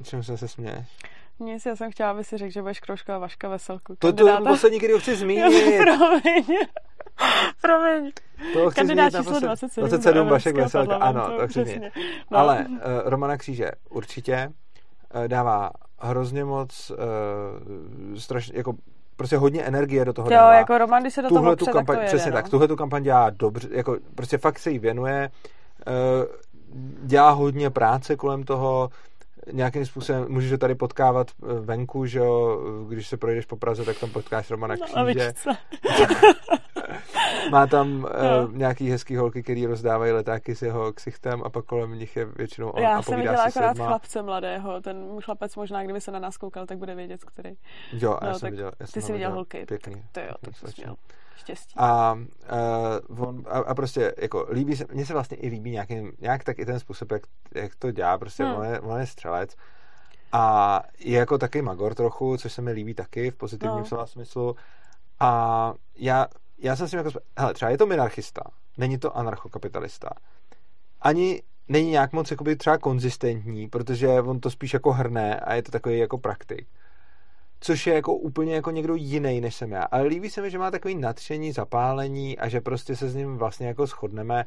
Uh, 0.00 0.04
čemu 0.04 0.22
se 0.22 0.38
se 0.38 0.48
směješ? 0.48 0.88
Nic, 1.38 1.66
já 1.66 1.76
jsem 1.76 1.90
chtěla, 1.90 2.10
aby 2.10 2.24
si 2.24 2.36
řekl, 2.36 2.52
že 2.52 2.62
budeš 2.62 2.80
kroužkovat 2.80 3.18
Vaška 3.18 3.48
Veselku. 3.48 3.96
To, 3.98 4.12
to 4.12 4.28
je 4.28 4.36
poslední, 4.48 4.78
který 4.78 4.92
ho 4.92 4.98
chci 4.98 5.16
zmínit. 5.16 5.78
Promiň. 5.82 6.58
Promiň. 7.60 8.12
To 8.52 8.70
chci 8.70 8.76
Kandidát 8.76 9.10
číslo 9.10 9.40
27. 9.40 9.88
27 9.88 10.28
Vašek 10.28 10.56
Veselka, 10.56 10.96
ano, 10.96 11.38
to 11.38 11.48
chci 11.48 11.80
no. 12.30 12.38
Ale 12.38 12.66
uh, 12.68 12.76
Romana 13.04 13.36
Kříže 13.36 13.70
určitě 13.90 14.52
dává 15.26 15.70
hrozně 15.98 16.44
moc 16.44 16.90
uh, 16.90 18.18
strašně, 18.18 18.54
jako 18.56 18.74
prostě 19.16 19.36
hodně 19.36 19.62
energie 19.62 20.04
do 20.04 20.12
toho 20.12 20.28
jo, 20.28 20.30
dává. 20.30 20.54
jako 20.54 20.78
Roman, 20.78 21.02
když 21.02 21.14
se 21.14 21.22
do 21.22 21.28
tuhle 21.28 21.42
toho 21.42 21.56
tu 21.56 21.66
kampaň, 21.66 21.96
jede, 21.96 22.06
Přesně 22.06 22.30
no. 22.30 22.36
tak, 22.36 22.48
tuhle 22.48 22.68
tu 22.68 22.76
kampaň 22.76 23.02
dělá 23.02 23.30
dobře, 23.30 23.68
jako 23.72 23.96
prostě 24.14 24.38
fakt 24.38 24.58
se 24.58 24.70
jí 24.70 24.78
věnuje, 24.78 25.30
uh, 25.86 26.24
dělá 27.06 27.30
hodně 27.30 27.70
práce 27.70 28.16
kolem 28.16 28.44
toho, 28.44 28.90
nějakým 29.52 29.86
způsobem, 29.86 30.26
můžeš 30.28 30.52
ho 30.52 30.58
tady 30.58 30.74
potkávat 30.74 31.30
eh, 31.30 31.60
venku, 31.60 32.06
že 32.06 32.18
jo, 32.18 32.60
když 32.88 33.08
se 33.08 33.16
projdeš 33.16 33.46
po 33.46 33.56
Praze, 33.56 33.84
tak 33.84 33.98
tam 33.98 34.10
potkáš 34.10 34.50
Romana 34.50 34.74
no, 34.80 34.86
Kříže. 35.04 35.32
Má 37.50 37.66
tam 37.66 38.04
uh, 38.04 38.52
nějaký 38.56 38.90
hezký 38.90 39.16
holky, 39.16 39.42
který 39.42 39.66
rozdávají 39.66 40.12
letáky 40.12 40.54
s 40.54 40.62
jeho 40.62 40.92
ksichtem 40.92 41.42
a 41.44 41.50
pak 41.50 41.64
kolem 41.64 41.98
nich 41.98 42.16
je 42.16 42.24
většinou 42.24 42.70
on 42.70 42.82
Já 42.82 42.98
a 42.98 43.02
jsem 43.02 43.16
viděla 43.16 43.42
akorát 43.42 43.76
chlapce 43.76 44.22
mladého, 44.22 44.80
ten 44.80 45.20
chlapec 45.24 45.56
možná, 45.56 45.84
kdyby 45.84 46.00
se 46.00 46.10
na 46.10 46.18
nás 46.18 46.36
koukal, 46.36 46.66
tak 46.66 46.78
bude 46.78 46.94
vědět, 46.94 47.24
který. 47.24 47.50
Jo, 47.92 48.18
no, 48.22 48.28
já 48.28 48.38
jsem 48.38 48.50
viděl. 48.50 48.72
Já 48.80 48.86
ty 48.86 49.02
jsi 49.02 49.12
viděl 49.12 49.30
holky. 49.30 49.66
Pěkný. 49.66 50.04
To 50.12 50.20
jo, 50.20 50.32
tak 50.40 50.56
jsi 50.56 50.82
měl 50.82 50.96
štěstí. 51.36 51.74
A, 51.76 52.18
uh, 53.08 53.28
on, 53.28 53.44
a, 53.48 53.58
a, 53.58 53.74
prostě 53.74 54.14
jako 54.18 54.46
líbí 54.50 54.76
se, 54.76 54.84
mně 54.92 55.06
se 55.06 55.12
vlastně 55.12 55.36
i 55.36 55.48
líbí 55.48 55.70
nějaký, 55.70 55.94
nějak 56.20 56.44
tak 56.44 56.58
i 56.58 56.66
ten 56.66 56.80
způsob, 56.80 57.12
jak, 57.12 57.22
jak 57.54 57.74
to 57.74 57.90
dělá, 57.90 58.18
prostě 58.18 58.44
hmm. 58.44 58.54
on, 58.54 58.64
je, 58.66 58.80
on 58.80 59.00
je 59.00 59.06
střelec 59.06 59.56
a 60.32 60.82
je 60.98 61.18
jako 61.18 61.38
taky 61.38 61.62
magor 61.62 61.94
trochu, 61.94 62.36
což 62.36 62.52
se 62.52 62.62
mi 62.62 62.72
líbí 62.72 62.94
taky 62.94 63.30
v 63.30 63.36
pozitivním 63.36 63.78
no. 63.78 63.84
slova 63.84 64.06
smyslu 64.06 64.56
a 65.20 65.72
já 65.96 66.26
já 66.58 66.76
jsem 66.76 66.88
si 66.88 66.96
jako, 66.96 67.10
hele, 67.38 67.54
třeba 67.54 67.70
je 67.70 67.78
to 67.78 67.86
minarchista, 67.86 68.42
není 68.78 68.98
to 68.98 69.16
anarchokapitalista. 69.16 70.10
Ani 71.00 71.42
není 71.68 71.90
nějak 71.90 72.12
moc 72.12 72.30
jakoby 72.30 72.56
třeba 72.56 72.78
konzistentní, 72.78 73.68
protože 73.68 74.08
on 74.08 74.40
to 74.40 74.50
spíš 74.50 74.74
jako 74.74 74.92
hrne 74.92 75.40
a 75.40 75.54
je 75.54 75.62
to 75.62 75.72
takový 75.72 75.98
jako 75.98 76.18
praktik. 76.18 76.68
Což 77.60 77.86
je 77.86 77.94
jako 77.94 78.14
úplně 78.14 78.54
jako 78.54 78.70
někdo 78.70 78.94
jiný, 78.94 79.40
než 79.40 79.54
jsem 79.54 79.72
já. 79.72 79.82
Ale 79.82 80.02
líbí 80.02 80.30
se 80.30 80.42
mi, 80.42 80.50
že 80.50 80.58
má 80.58 80.70
takový 80.70 80.94
nadšení, 80.94 81.52
zapálení 81.52 82.38
a 82.38 82.48
že 82.48 82.60
prostě 82.60 82.96
se 82.96 83.08
s 83.08 83.14
ním 83.14 83.36
vlastně 83.36 83.66
jako 83.66 83.86
shodneme, 83.86 84.44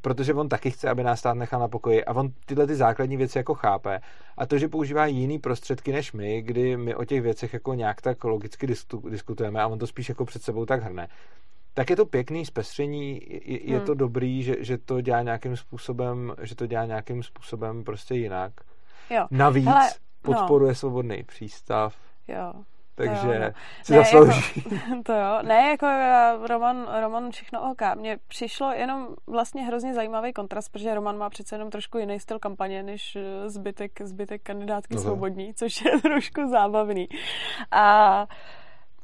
protože 0.00 0.34
on 0.34 0.48
taky 0.48 0.70
chce, 0.70 0.88
aby 0.88 1.04
nás 1.04 1.18
stát 1.18 1.34
nechal 1.34 1.60
na 1.60 1.68
pokoji 1.68 2.04
a 2.04 2.14
on 2.14 2.28
tyhle 2.46 2.66
ty 2.66 2.74
základní 2.74 3.16
věci 3.16 3.38
jako 3.38 3.54
chápe. 3.54 4.00
A 4.38 4.46
to, 4.46 4.58
že 4.58 4.68
používá 4.68 5.06
jiný 5.06 5.38
prostředky 5.38 5.92
než 5.92 6.12
my, 6.12 6.42
kdy 6.42 6.76
my 6.76 6.94
o 6.94 7.04
těch 7.04 7.22
věcech 7.22 7.52
jako 7.52 7.74
nějak 7.74 8.00
tak 8.00 8.24
logicky 8.24 8.66
diskutujeme 9.08 9.62
a 9.62 9.66
on 9.66 9.78
to 9.78 9.86
spíš 9.86 10.08
jako 10.08 10.24
před 10.24 10.42
sebou 10.42 10.66
tak 10.66 10.82
hrne, 10.82 11.08
tak 11.74 11.90
je 11.90 11.96
to 11.96 12.06
pěkný 12.06 12.46
zpestření, 12.46 13.20
je, 13.30 13.70
je 13.70 13.76
hmm. 13.76 13.86
to 13.86 13.94
dobrý, 13.94 14.42
že, 14.42 14.54
že 14.58 14.78
to 14.78 15.00
dělá 15.00 15.22
nějakým 15.22 15.56
způsobem, 15.56 16.34
že 16.42 16.54
to 16.54 16.66
dělá 16.66 16.84
nějakým 16.84 17.22
způsobem 17.22 17.84
prostě 17.84 18.14
jinak. 18.14 18.52
Jo. 19.10 19.26
Navíc 19.30 19.66
Hele, 19.66 19.90
podporuje 20.22 20.70
no. 20.70 20.74
svobodný 20.74 21.22
přístav. 21.22 21.96
Jo. 22.28 22.52
Takže 22.96 23.26
jo, 23.26 23.40
no. 23.40 23.50
si 23.82 23.92
ne, 23.92 23.98
zaslouží. 23.98 24.64
Jako, 24.72 25.02
to 25.06 25.12
jo, 25.12 25.38
ne, 25.42 25.70
jako 25.70 25.86
Roman, 26.46 26.88
Roman 27.00 27.30
všechno 27.30 27.70
OK. 27.70 27.82
Mně 27.94 28.18
přišlo 28.28 28.72
jenom 28.72 29.08
vlastně 29.26 29.62
hrozně 29.62 29.94
zajímavý 29.94 30.32
kontrast, 30.32 30.72
protože 30.72 30.94
Roman 30.94 31.18
má 31.18 31.30
přece 31.30 31.54
jenom 31.54 31.70
trošku 31.70 31.98
jiný 31.98 32.20
styl 32.20 32.38
kampaně, 32.38 32.82
než 32.82 33.16
eh, 33.16 33.48
zbytek, 33.48 33.92
zbytek 34.02 34.42
kandidátky 34.42 34.94
no, 34.94 35.00
svobodní, 35.00 35.54
což 35.54 35.84
je 35.84 36.00
trošku 36.02 36.48
zábavný. 36.48 37.08
A 37.70 38.26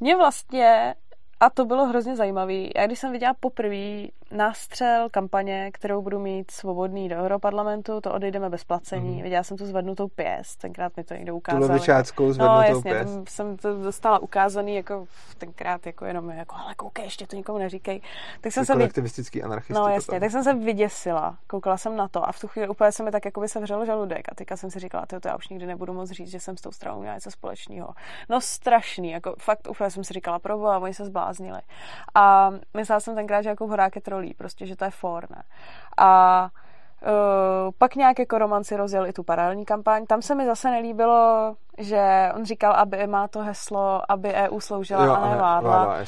mě 0.01 0.17
vlastně 0.17 0.95
a 1.43 1.51
to 1.51 1.65
bylo 1.65 1.87
hrozně 1.87 2.17
zajímavé. 2.17 2.55
Já 2.77 2.87
když 2.87 2.99
jsem 2.99 3.13
viděla 3.13 3.35
poprvé 3.41 4.07
nástřel 4.31 5.09
kampaně, 5.11 5.71
kterou 5.75 6.03
budu 6.03 6.19
mít 6.19 6.51
svobodný 6.51 7.09
do 7.09 7.17
Europarlamentu, 7.17 8.01
to 8.01 8.13
odejdeme 8.13 8.51
bez 8.51 8.65
placení. 8.65 9.17
Mm. 9.17 9.23
Viděla 9.23 9.43
jsem 9.43 9.57
tu 9.57 9.67
zvednutou 9.67 10.09
pěst, 10.09 10.59
tenkrát 10.59 10.97
mi 10.97 11.05
to 11.05 11.15
někdo 11.15 11.37
ukázal. 11.37 11.63
Tu 11.63 11.69
levičáckou 11.69 12.33
zvednutou 12.33 12.55
no, 12.55 12.63
jasně, 12.63 12.93
pěst. 12.93 13.29
jsem 13.29 13.57
to 13.57 13.83
dostala 13.83 14.19
ukázaný 14.19 14.77
jako 14.77 15.07
tenkrát 15.39 15.87
jako 15.87 16.05
jenom 16.05 16.31
jako, 16.31 16.57
ale 16.57 16.75
koukej, 16.75 17.05
ještě 17.05 17.27
to 17.27 17.37
nikomu 17.37 17.59
neříkej. 17.59 18.01
Tak 18.41 18.53
jsem 18.53 18.65
se 18.65 18.73
kolektivistický 18.73 19.43
anarchist. 19.43 19.79
No 19.79 19.89
jasně, 19.89 20.21
tak 20.21 20.31
jsem 20.31 20.45
se 20.45 20.55
vyděsila. 20.55 21.37
Koukala 21.47 21.77
jsem 21.77 21.97
na 21.97 22.09
to 22.09 22.29
a 22.29 22.33
v 22.33 22.41
tu 22.41 22.49
chvíli 22.49 22.69
úplně 22.69 22.93
se 22.93 23.03
mi 23.03 23.11
tak 23.11 23.25
jako 23.25 23.41
by 23.41 23.49
se 23.49 23.61
vřel 23.61 23.87
žaludek 23.87 24.29
a 24.33 24.35
teďka 24.35 24.57
jsem 24.57 24.71
si 24.71 24.79
říkala, 24.79 25.07
to 25.07 25.29
já 25.29 25.37
už 25.37 25.49
nikdy 25.49 25.67
nebudu 25.67 25.93
moc 25.93 26.11
říct, 26.11 26.31
že 26.31 26.41
jsem 26.41 26.57
s 26.57 26.61
tou 26.61 26.71
stranou 26.71 27.01
měla 27.01 27.15
něco 27.15 27.31
společného. 27.31 27.95
No 28.29 28.41
strašný, 28.41 29.11
jako 29.11 29.35
fakt 29.39 29.69
úplně 29.71 29.91
jsem 29.91 30.05
si 30.05 30.15
říkala, 30.15 30.39
proboha, 30.39 30.79
oni 30.79 30.95
se 30.95 31.05
zbláznili. 31.33 31.61
A 32.15 32.51
myslela 32.75 33.01
jsem 33.01 33.15
tenkrát, 33.15 33.43
že 33.43 33.49
jako 33.49 33.67
horák 33.67 33.97
je 33.97 34.03
trolí, 34.03 34.35
prostě, 34.35 34.67
že 34.67 34.77
to 34.77 34.85
je 34.85 34.91
for, 34.91 35.31
ne? 35.31 35.43
A 35.99 36.51
Uh, 37.03 37.73
pak 37.79 37.95
nějak 37.95 38.19
jako 38.19 38.39
romanci 38.39 38.77
rozjel 38.77 39.07
i 39.07 39.13
tu 39.13 39.23
paralelní 39.23 39.65
kampaň. 39.65 40.07
Tam 40.07 40.23
se 40.23 40.35
mi 40.35 40.47
zase 40.47 40.71
nelíbilo, 40.71 41.55
že 41.79 42.31
on 42.35 42.45
říkal, 42.45 42.73
aby 42.73 43.07
má 43.07 43.29
to 43.29 43.41
heslo, 43.41 44.03
aby 44.09 44.33
EU 44.33 44.61
sloužila 44.61 45.05
jo, 45.05 45.13
a 45.13 45.29
ne 45.29 45.37
vládla. 45.37 45.99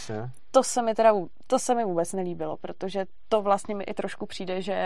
To 0.51 0.63
se 0.63 0.83
mi 0.83 0.95
teda 0.95 1.13
to 1.47 1.59
se 1.59 1.75
mi 1.75 1.85
vůbec 1.85 2.13
nelíbilo, 2.13 2.57
protože 2.57 3.05
to 3.29 3.43
vlastně 3.43 3.75
mi 3.75 3.85
i 3.85 3.95
trošku 3.95 4.27
přijde, 4.27 4.63
že 4.63 4.77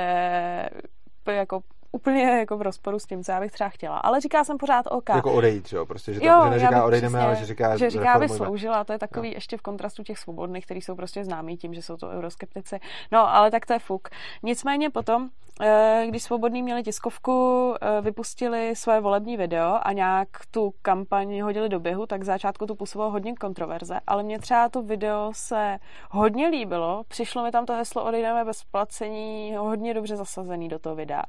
jako 1.27 1.61
úplně 1.93 2.23
jako 2.23 2.57
v 2.57 2.63
rozporu 2.63 2.99
s 2.99 3.07
tím, 3.07 3.25
co 3.25 3.33
já 3.33 3.41
bych 3.41 3.53
třeba 3.53 3.71
chtěla. 3.71 3.99
Ale 3.99 4.21
říká 4.21 4.45
jsem 4.45 4.59
pořád 4.59 4.87
OK. 4.91 5.09
Jako 5.09 5.33
odejít, 5.33 5.73
jo? 5.73 5.87
Prostě, 5.87 6.15
že, 6.15 6.21
to, 6.21 6.27
jo, 6.27 6.45
že 6.45 6.51
neříká 6.51 6.85
odejdeme, 6.85 7.19
přesně, 7.19 7.27
ale 7.27 7.37
že 7.37 7.47
říká 7.47 7.77
Že 7.77 7.91
říká, 7.91 8.13
aby 8.13 8.29
sloužila. 8.29 8.85
To 8.85 8.93
je 8.93 8.99
takový 8.99 9.29
no. 9.29 9.35
ještě 9.35 9.57
v 9.57 9.63
kontrastu 9.63 10.03
těch 10.03 10.19
svobodných, 10.19 10.65
kteří 10.65 10.81
jsou 10.81 10.95
prostě 10.95 11.25
známí 11.25 11.57
tím, 11.57 11.75
že 11.75 11.83
jsou 11.83 11.97
to 11.97 12.09
euroskeptici. 12.09 12.81
No, 13.13 13.35
ale 13.35 13.51
tak 13.51 13.67
to 13.67 13.73
je 13.73 13.79
fuk. 13.79 14.09
Nicméně 14.43 14.91
potom, 14.91 15.29
eh, 15.61 16.05
když 16.09 16.23
svobodní 16.23 16.63
měli 16.63 16.83
tiskovku, 16.83 17.75
eh, 17.81 18.01
vypustili 18.01 18.77
svoje 18.77 19.01
volební 19.01 19.37
video 19.37 19.79
a 19.83 19.93
nějak 19.93 20.29
tu 20.51 20.75
kampaň 20.83 21.41
hodili 21.41 21.69
do 21.69 21.81
běhu, 21.81 22.07
tak 22.07 22.21
v 22.21 22.25
začátku 22.25 22.67
to 22.67 22.75
působilo 22.75 23.11
hodně 23.11 23.35
kontroverze, 23.35 24.01
ale 24.07 24.23
mě 24.23 24.39
třeba 24.39 24.69
to 24.69 24.83
video 24.83 25.31
se 25.33 25.79
hodně 26.11 26.49
líbilo. 26.49 27.03
Přišlo 27.09 27.45
mi 27.45 27.51
tam 27.51 27.67
to 27.67 27.73
heslo 27.73 28.05
odejdeme 28.05 28.45
bez 28.45 28.65
placení 28.65 29.57
hodně 29.57 29.95
dobře 29.95 30.17
zasazený 30.17 30.69
do 30.69 30.79
toho 30.79 30.97
videa. 30.97 31.23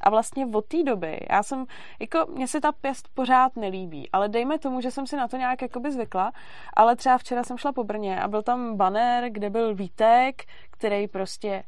A 0.00 0.10
vlastně 0.10 0.46
od 0.54 0.66
té 0.66 0.82
doby, 0.82 1.20
já 1.30 1.42
jsem, 1.42 1.66
jako, 2.00 2.26
mně 2.32 2.48
se 2.48 2.60
ta 2.60 2.72
pěst 2.72 3.08
pořád 3.14 3.56
nelíbí, 3.56 4.08
ale 4.12 4.28
dejme 4.28 4.58
tomu, 4.58 4.80
že 4.80 4.90
jsem 4.90 5.06
si 5.06 5.16
na 5.16 5.28
to 5.28 5.36
nějak 5.36 5.62
jakoby 5.62 5.92
zvykla, 5.92 6.32
ale 6.76 6.96
třeba 6.96 7.18
včera 7.18 7.42
jsem 7.42 7.58
šla 7.58 7.72
po 7.72 7.84
Brně 7.84 8.20
a 8.20 8.28
byl 8.28 8.42
tam 8.42 8.76
banner, 8.76 9.30
kde 9.30 9.50
byl 9.50 9.74
Vítek, 9.74 10.44
který 10.70 11.08
prostě 11.08 11.62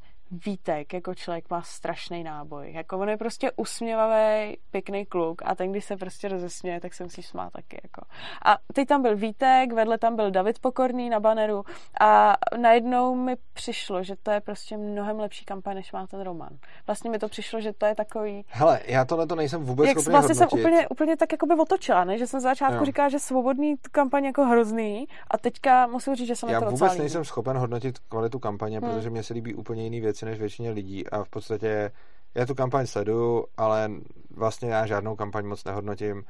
Vítek 0.46 0.92
jako 0.92 1.14
člověk 1.14 1.50
má 1.50 1.62
strašný 1.62 2.24
náboj. 2.24 2.72
Jako 2.72 2.98
on 2.98 3.08
je 3.08 3.16
prostě 3.16 3.50
usměvavý, 3.56 4.56
pěkný 4.70 5.06
kluk 5.06 5.42
a 5.44 5.54
ten, 5.54 5.70
když 5.70 5.84
se 5.84 5.96
prostě 5.96 6.28
rozesměje, 6.28 6.80
tak 6.80 6.94
se 6.94 7.04
musí 7.04 7.22
smát 7.22 7.52
taky. 7.52 7.80
Jako. 7.82 8.02
A 8.44 8.58
teď 8.72 8.88
tam 8.88 9.02
byl 9.02 9.16
Vítek, 9.16 9.72
vedle 9.72 9.98
tam 9.98 10.16
byl 10.16 10.30
David 10.30 10.58
Pokorný 10.58 11.10
na 11.10 11.20
baneru 11.20 11.64
a 12.00 12.36
najednou 12.56 13.14
mi 13.14 13.36
přišlo, 13.52 14.02
že 14.02 14.16
to 14.22 14.30
je 14.30 14.40
prostě 14.40 14.76
mnohem 14.76 15.18
lepší 15.20 15.44
kampaň, 15.44 15.74
než 15.74 15.92
má 15.92 16.06
ten 16.06 16.20
Roman. 16.20 16.50
Vlastně 16.86 17.10
mi 17.10 17.18
to 17.18 17.28
přišlo, 17.28 17.60
že 17.60 17.72
to 17.72 17.86
je 17.86 17.94
takový... 17.94 18.44
Hele, 18.48 18.80
já 18.86 19.04
tohle 19.04 19.26
to 19.26 19.34
nejsem 19.34 19.64
vůbec 19.64 19.88
Jak 19.88 19.96
Vlastně 19.96 20.16
hodnotit. 20.16 20.50
jsem 20.50 20.60
úplně, 20.60 20.88
úplně 20.88 21.16
tak 21.16 21.32
jako 21.32 21.46
by 21.46 21.54
otočila, 21.54 22.04
ne? 22.04 22.18
že 22.18 22.26
jsem 22.26 22.40
z 22.40 22.42
začátku 22.42 22.84
říkala, 22.84 23.08
že 23.08 23.18
svobodný 23.18 23.74
kampaň 23.92 24.24
jako 24.24 24.44
hrozný 24.44 25.06
a 25.30 25.38
teďka 25.38 25.86
musím 25.86 26.14
říct, 26.14 26.26
že 26.26 26.36
jsem 26.36 26.48
já 26.48 26.60
to 26.60 26.70
vůbec 26.70 26.98
nejsem 26.98 27.24
schopen 27.24 27.56
hodnotit 27.56 27.98
kvalitu 27.98 28.38
kampaně, 28.38 28.78
hmm. 28.78 28.90
protože 28.90 29.10
mě 29.10 29.22
se 29.22 29.34
líbí 29.34 29.54
úplně 29.54 29.84
jiný 29.84 30.00
věci 30.00 30.21
než 30.26 30.38
většině 30.38 30.70
lidí 30.70 31.08
a 31.08 31.24
v 31.24 31.28
podstatě 31.28 31.90
já 32.34 32.46
tu 32.46 32.54
kampaň 32.54 32.86
sleduju, 32.86 33.46
ale 33.56 33.90
vlastně 34.30 34.70
já 34.70 34.86
žádnou 34.86 35.16
kampaň 35.16 35.46
moc 35.46 35.64
nehodnotím, 35.64 36.24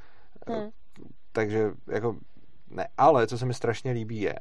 hmm. 0.47 0.71
takže 1.33 1.71
jako 1.93 2.17
ne, 2.71 2.89
ale 2.99 3.27
co 3.27 3.39
se 3.39 3.47
mi 3.47 3.55
strašně 3.55 3.93
líbí 3.93 4.21
je, 4.21 4.35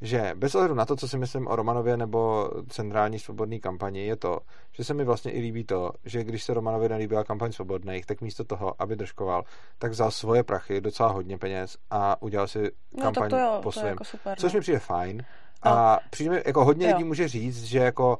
že 0.00 0.32
bez 0.34 0.54
ohledu 0.54 0.74
na 0.74 0.84
to, 0.84 0.96
co 0.96 1.08
si 1.08 1.18
myslím 1.18 1.46
o 1.46 1.56
Romanově 1.56 1.96
nebo 1.96 2.50
centrální 2.68 3.18
svobodné 3.18 3.58
kampani, 3.58 4.06
je 4.06 4.16
to, 4.16 4.38
že 4.72 4.84
se 4.84 4.94
mi 4.94 5.04
vlastně 5.04 5.32
i 5.32 5.40
líbí 5.40 5.64
to, 5.64 5.92
že 6.04 6.24
když 6.24 6.44
se 6.44 6.54
Romanovi 6.54 6.88
nelíbila 6.88 7.24
kampaň 7.24 7.52
svobodných, 7.52 8.06
tak 8.06 8.20
místo 8.20 8.44
toho, 8.44 8.82
aby 8.82 8.96
držkoval, 8.96 9.44
tak 9.78 9.92
vzal 9.92 10.10
svoje 10.10 10.42
prachy, 10.42 10.80
docela 10.80 11.08
hodně 11.08 11.38
peněz 11.38 11.76
a 11.90 12.22
udělal 12.22 12.48
si 12.48 12.70
kampaň 13.00 13.30
no, 13.30 13.38
to 13.38 13.38
jo, 13.38 13.60
po 13.62 13.72
svém. 13.72 13.86
Jako 13.86 14.04
super, 14.04 14.38
což 14.38 14.52
no. 14.52 14.56
mi 14.56 14.60
přijde 14.60 14.78
fajn. 14.78 15.24
No. 15.64 15.70
A 15.70 15.98
přijde 16.10 16.30
mi, 16.30 16.42
jako 16.46 16.64
hodně 16.64 16.86
jo. 16.86 16.92
lidí 16.92 17.04
může 17.04 17.28
říct, 17.28 17.64
že 17.64 17.78
jako 17.78 18.18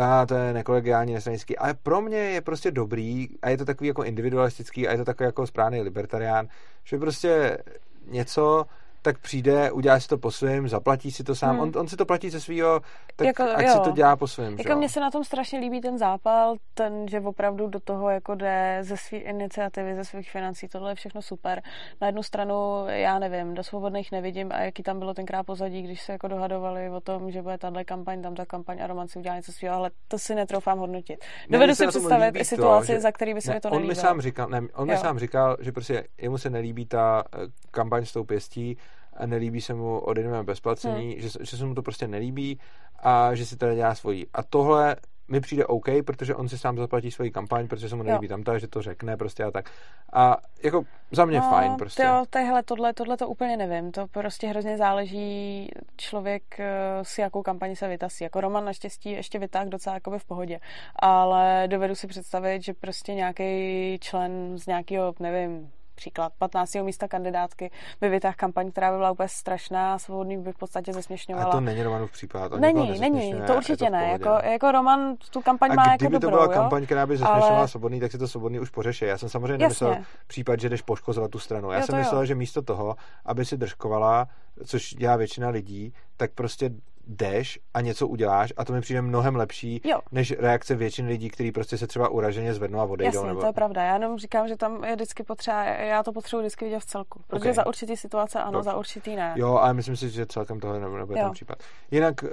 a 0.00 0.26
to 0.26 0.34
je 0.34 0.52
nekolegiální, 0.52 1.14
nestranický, 1.14 1.58
ale 1.58 1.74
pro 1.74 2.00
mě 2.00 2.18
je 2.18 2.40
prostě 2.40 2.70
dobrý 2.70 3.28
a 3.42 3.50
je 3.50 3.58
to 3.58 3.64
takový 3.64 3.88
jako 3.88 4.04
individualistický 4.04 4.88
a 4.88 4.92
je 4.92 4.98
to 4.98 5.04
takový 5.04 5.26
jako 5.26 5.46
správný 5.46 5.80
libertarián, 5.80 6.48
že 6.84 6.98
prostě 6.98 7.58
něco 8.06 8.66
tak 9.02 9.18
přijde, 9.18 9.70
udělá 9.70 10.00
si 10.00 10.08
to 10.08 10.18
po 10.18 10.30
svém, 10.30 10.68
zaplatí 10.68 11.10
si 11.10 11.24
to 11.24 11.34
sám. 11.34 11.50
Hmm. 11.50 11.60
On, 11.60 11.72
on 11.76 11.88
si 11.88 11.96
to 11.96 12.06
platí 12.06 12.30
ze 12.30 12.40
svého, 12.40 12.80
tak 13.16 13.26
jako, 13.26 13.42
ať 13.42 13.66
jo. 13.66 13.72
si 13.72 13.80
to 13.80 13.90
dělá 13.90 14.16
po 14.16 14.26
svém. 14.26 14.58
Jako 14.58 14.76
mně 14.78 14.88
se 14.88 15.00
na 15.00 15.10
tom 15.10 15.24
strašně 15.24 15.58
líbí 15.58 15.80
ten 15.80 15.98
zápal, 15.98 16.56
ten, 16.74 17.08
že 17.08 17.20
opravdu 17.20 17.68
do 17.68 17.80
toho 17.80 18.10
jako 18.10 18.34
jde 18.34 18.78
ze 18.80 18.96
své 18.96 19.18
iniciativy, 19.18 19.94
ze 19.96 20.04
svých 20.04 20.30
financí, 20.30 20.68
tohle 20.68 20.90
je 20.90 20.94
všechno 20.94 21.22
super. 21.22 21.62
Na 22.00 22.06
jednu 22.06 22.22
stranu, 22.22 22.84
já 22.86 23.18
nevím, 23.18 23.54
do 23.54 23.62
svobodných 23.62 24.12
nevidím 24.12 24.52
a 24.52 24.60
jaký 24.60 24.82
tam 24.82 24.98
bylo 24.98 25.14
tenkrát 25.14 25.42
pozadí, 25.42 25.82
když 25.82 26.02
se 26.02 26.12
jako 26.12 26.28
dohadovali 26.28 26.90
o 26.90 27.00
tom, 27.00 27.30
že 27.30 27.42
bude 27.42 27.58
tahle 27.58 27.84
kampaň, 27.84 28.22
tam 28.22 28.34
ta 28.34 28.46
kampaň 28.46 28.82
a 28.82 28.86
Roman 28.86 29.08
si 29.08 29.18
udělá 29.18 29.36
něco 29.36 29.52
svého, 29.52 29.76
ale 29.76 29.90
to 30.08 30.18
si 30.18 30.34
netroufám 30.34 30.78
hodnotit. 30.78 31.24
Dovedu 31.50 31.74
si 31.74 31.86
představit 31.86 32.36
i 32.36 32.44
situaci, 32.44 32.86
to, 32.86 32.92
že, 32.92 33.00
za 33.00 33.12
který 33.12 33.34
by 33.34 33.40
se 33.40 33.50
ne, 33.50 33.54
mi 33.54 33.60
to 33.60 33.70
nelíbilo. 33.70 33.84
On 33.84 33.88
mi 33.88 33.94
sám 33.94 34.20
říkal, 34.20 34.48
ne, 34.48 34.60
on 34.74 34.88
mi 34.88 34.96
sám 34.96 35.18
říkal, 35.18 35.56
že 35.60 35.72
prostě 35.72 36.04
jemu 36.18 36.38
se 36.38 36.50
nelíbí 36.50 36.86
ta 36.86 37.24
eh, 37.34 37.38
kampaň 37.70 38.04
s 38.04 38.12
tou 38.12 38.24
pěstí, 38.24 38.76
a 39.20 39.26
nelíbí 39.26 39.60
se 39.60 39.74
mu 39.74 39.98
odejdeme 39.98 40.42
bez 40.42 40.60
placení, 40.60 41.12
hmm. 41.12 41.20
že, 41.20 41.28
že 41.40 41.56
se 41.56 41.66
mu 41.66 41.74
to 41.74 41.82
prostě 41.82 42.08
nelíbí 42.08 42.60
a 42.98 43.34
že 43.34 43.46
si 43.46 43.56
teda 43.56 43.74
dělá 43.74 43.94
svojí. 43.94 44.26
A 44.32 44.42
tohle 44.42 44.96
mi 45.30 45.40
přijde 45.40 45.66
OK, 45.66 45.86
protože 46.04 46.34
on 46.34 46.48
si 46.48 46.58
sám 46.58 46.78
zaplatí 46.78 47.10
svoji 47.10 47.30
kampaň, 47.30 47.68
protože 47.68 47.88
se 47.88 47.96
mu 47.96 48.02
nelíbí 48.02 48.26
jo. 48.26 48.28
tam 48.28 48.42
ta, 48.42 48.58
že 48.58 48.68
to 48.68 48.82
řekne 48.82 49.16
prostě 49.16 49.44
a 49.44 49.50
tak. 49.50 49.70
A 50.12 50.36
jako 50.62 50.82
za 51.12 51.24
mě 51.24 51.40
no, 51.40 51.50
fajn 51.50 51.76
prostě. 51.76 52.02
Jo, 52.02 52.24
tohle, 52.30 52.62
tohle, 52.62 52.92
tohle 52.92 53.16
to 53.16 53.28
úplně 53.28 53.56
nevím. 53.56 53.92
To 53.92 54.06
prostě 54.06 54.46
hrozně 54.46 54.76
záleží 54.76 55.68
člověk 55.96 56.60
eh, 56.60 56.68
si 57.02 57.20
jakou 57.20 57.42
kampaní 57.42 57.76
se 57.76 57.88
vytasí. 57.88 58.24
Jako 58.24 58.40
Roman 58.40 58.64
naštěstí 58.64 59.10
ještě 59.10 59.38
vytáh 59.38 59.68
docela 59.68 59.94
jakoby 59.94 60.18
v 60.18 60.24
pohodě. 60.24 60.60
Ale 60.96 61.64
dovedu 61.66 61.94
si 61.94 62.06
představit, 62.06 62.62
že 62.62 62.74
prostě 62.74 63.14
nějaký 63.14 63.98
člen 64.00 64.58
z 64.58 64.66
nějakého, 64.66 65.14
nevím, 65.20 65.70
příklad 66.00 66.32
15. 66.38 66.74
místa 66.74 67.08
kandidátky 67.08 67.70
by 68.00 68.08
vytáhl 68.08 68.34
kampaň, 68.36 68.70
která 68.70 68.90
by 68.90 68.96
byla 68.96 69.10
úplně 69.10 69.28
strašná 69.28 69.94
a 69.94 69.98
svobodný 69.98 70.38
by 70.38 70.52
v 70.52 70.58
podstatě 70.58 70.92
zesměšňovala. 70.92 71.48
A 71.48 71.52
to 71.52 71.60
není 71.60 71.82
Romanův 71.82 72.12
případ. 72.12 72.52
On 72.52 72.60
není, 72.60 73.00
není, 73.00 73.34
to 73.46 73.54
určitě 73.56 73.84
to 73.84 73.90
ne. 73.90 74.08
Jako, 74.12 74.28
jako 74.42 74.72
Roman 74.72 75.16
tu 75.30 75.40
kampaň 75.40 75.70
a 75.70 75.74
má 75.74 75.82
jako 75.82 75.96
kdyby 75.96 76.18
to 76.18 76.30
byla 76.30 76.44
jo? 76.44 76.50
kampaň, 76.50 76.86
která 76.86 77.06
by 77.06 77.16
zesměšňovala 77.16 77.58
ale... 77.58 77.68
svobodný, 77.68 78.00
tak 78.00 78.12
si 78.12 78.18
to 78.18 78.28
svobodný 78.28 78.60
už 78.60 78.70
pořeší. 78.70 79.04
Já 79.04 79.18
jsem 79.18 79.28
samozřejmě 79.28 79.58
nemyslel 79.58 79.96
případ, 80.26 80.60
že 80.60 80.68
jdeš 80.68 80.82
poškozovat 80.82 81.30
tu 81.30 81.38
stranu. 81.38 81.70
Já 81.70 81.78
jo, 81.78 81.86
jsem 81.86 81.98
myslel, 81.98 82.20
jo. 82.20 82.26
že 82.26 82.34
místo 82.34 82.62
toho, 82.62 82.96
aby 83.24 83.44
si 83.44 83.56
držkovala, 83.56 84.28
což 84.64 84.94
dělá 84.94 85.16
většina 85.16 85.48
lidí, 85.48 85.94
tak 86.16 86.30
prostě 86.32 86.70
jdeš 87.06 87.58
a 87.74 87.80
něco 87.80 88.08
uděláš 88.08 88.52
a 88.56 88.64
to 88.64 88.72
mi 88.72 88.80
přijde 88.80 89.02
mnohem 89.02 89.36
lepší, 89.36 89.80
jo. 89.84 90.00
než 90.12 90.34
reakce 90.38 90.74
většiny 90.74 91.08
lidí, 91.08 91.30
kteří 91.30 91.52
prostě 91.52 91.78
se 91.78 91.86
třeba 91.86 92.08
uraženě 92.08 92.54
zvednou 92.54 92.80
a 92.80 92.84
odejdou. 92.84 93.18
Jasně, 93.18 93.28
nebo... 93.28 93.40
to 93.40 93.46
je 93.46 93.52
pravda. 93.52 93.82
Já 93.82 93.92
jenom 93.92 94.18
říkám, 94.18 94.48
že 94.48 94.56
tam 94.56 94.84
je 94.84 94.94
vždycky 94.94 95.22
potřeba, 95.22 95.64
já 95.64 96.02
to 96.02 96.12
potřebuji 96.12 96.40
vždycky 96.40 96.64
vidět 96.64 96.80
v 96.80 96.86
celku. 96.86 97.20
Protože 97.26 97.40
okay. 97.40 97.54
za 97.54 97.66
určitý 97.66 97.96
situace 97.96 98.40
ano, 98.40 98.52
Dobře. 98.52 98.70
za 98.70 98.76
určitý 98.76 99.16
ne. 99.16 99.32
Jo, 99.36 99.54
ale 99.54 99.74
myslím 99.74 99.96
si, 99.96 100.10
že 100.10 100.26
celkem 100.26 100.60
tohle 100.60 100.80
nebude 100.80 101.14
ten 101.14 101.30
případ. 101.32 101.58
Jinak 101.90 102.22
uh, 102.22 102.28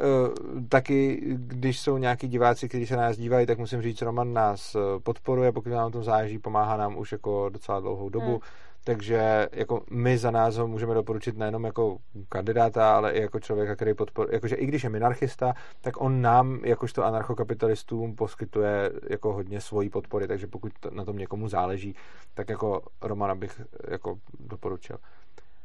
taky, 0.70 1.22
když 1.38 1.80
jsou 1.80 1.97
nějaký 1.97 2.28
diváci, 2.28 2.70
kteří 2.70 2.88
se 2.88 2.95
na 2.95 3.01
nás 3.01 3.18
dívají, 3.18 3.45
tak 3.45 3.57
musím 3.57 3.82
říct, 3.82 4.01
Roman 4.01 4.34
nás 4.34 4.76
eh, 4.76 4.80
podporuje, 4.99 5.51
pokud 5.51 5.70
nám 5.70 5.91
tom 5.91 6.03
záleží, 6.03 6.39
pomáhá 6.39 6.78
nám 6.78 6.97
už 6.97 7.11
jako 7.11 7.49
docela 7.49 7.80
dlouhou 7.80 8.09
dobu. 8.09 8.32
Hmm 8.32 8.39
takže 8.88 9.49
jako 9.51 9.81
my 9.89 10.17
za 10.17 10.31
nás 10.31 10.55
ho 10.55 10.67
můžeme 10.67 10.93
doporučit 10.93 11.38
nejenom 11.38 11.63
jako 11.63 11.97
kandidáta, 12.29 12.95
ale 12.95 13.11
i 13.11 13.21
jako 13.21 13.39
člověka, 13.39 13.75
který 13.75 13.93
podporuje, 13.93 14.35
jakože 14.35 14.55
i 14.55 14.65
když 14.65 14.83
je 14.83 14.89
minarchista, 14.89 15.53
tak 15.81 16.01
on 16.01 16.21
nám, 16.21 16.59
jakožto 16.63 17.05
anarchokapitalistům, 17.05 18.15
poskytuje 18.15 18.91
jako 19.09 19.33
hodně 19.33 19.61
svojí 19.61 19.89
podpory, 19.89 20.27
takže 20.27 20.47
pokud 20.47 20.71
na 20.89 21.05
tom 21.05 21.17
někomu 21.17 21.47
záleží, 21.47 21.95
tak 22.33 22.49
jako 22.49 22.81
Romana 23.01 23.35
bych 23.35 23.61
jako 23.88 24.17
doporučil. 24.39 24.97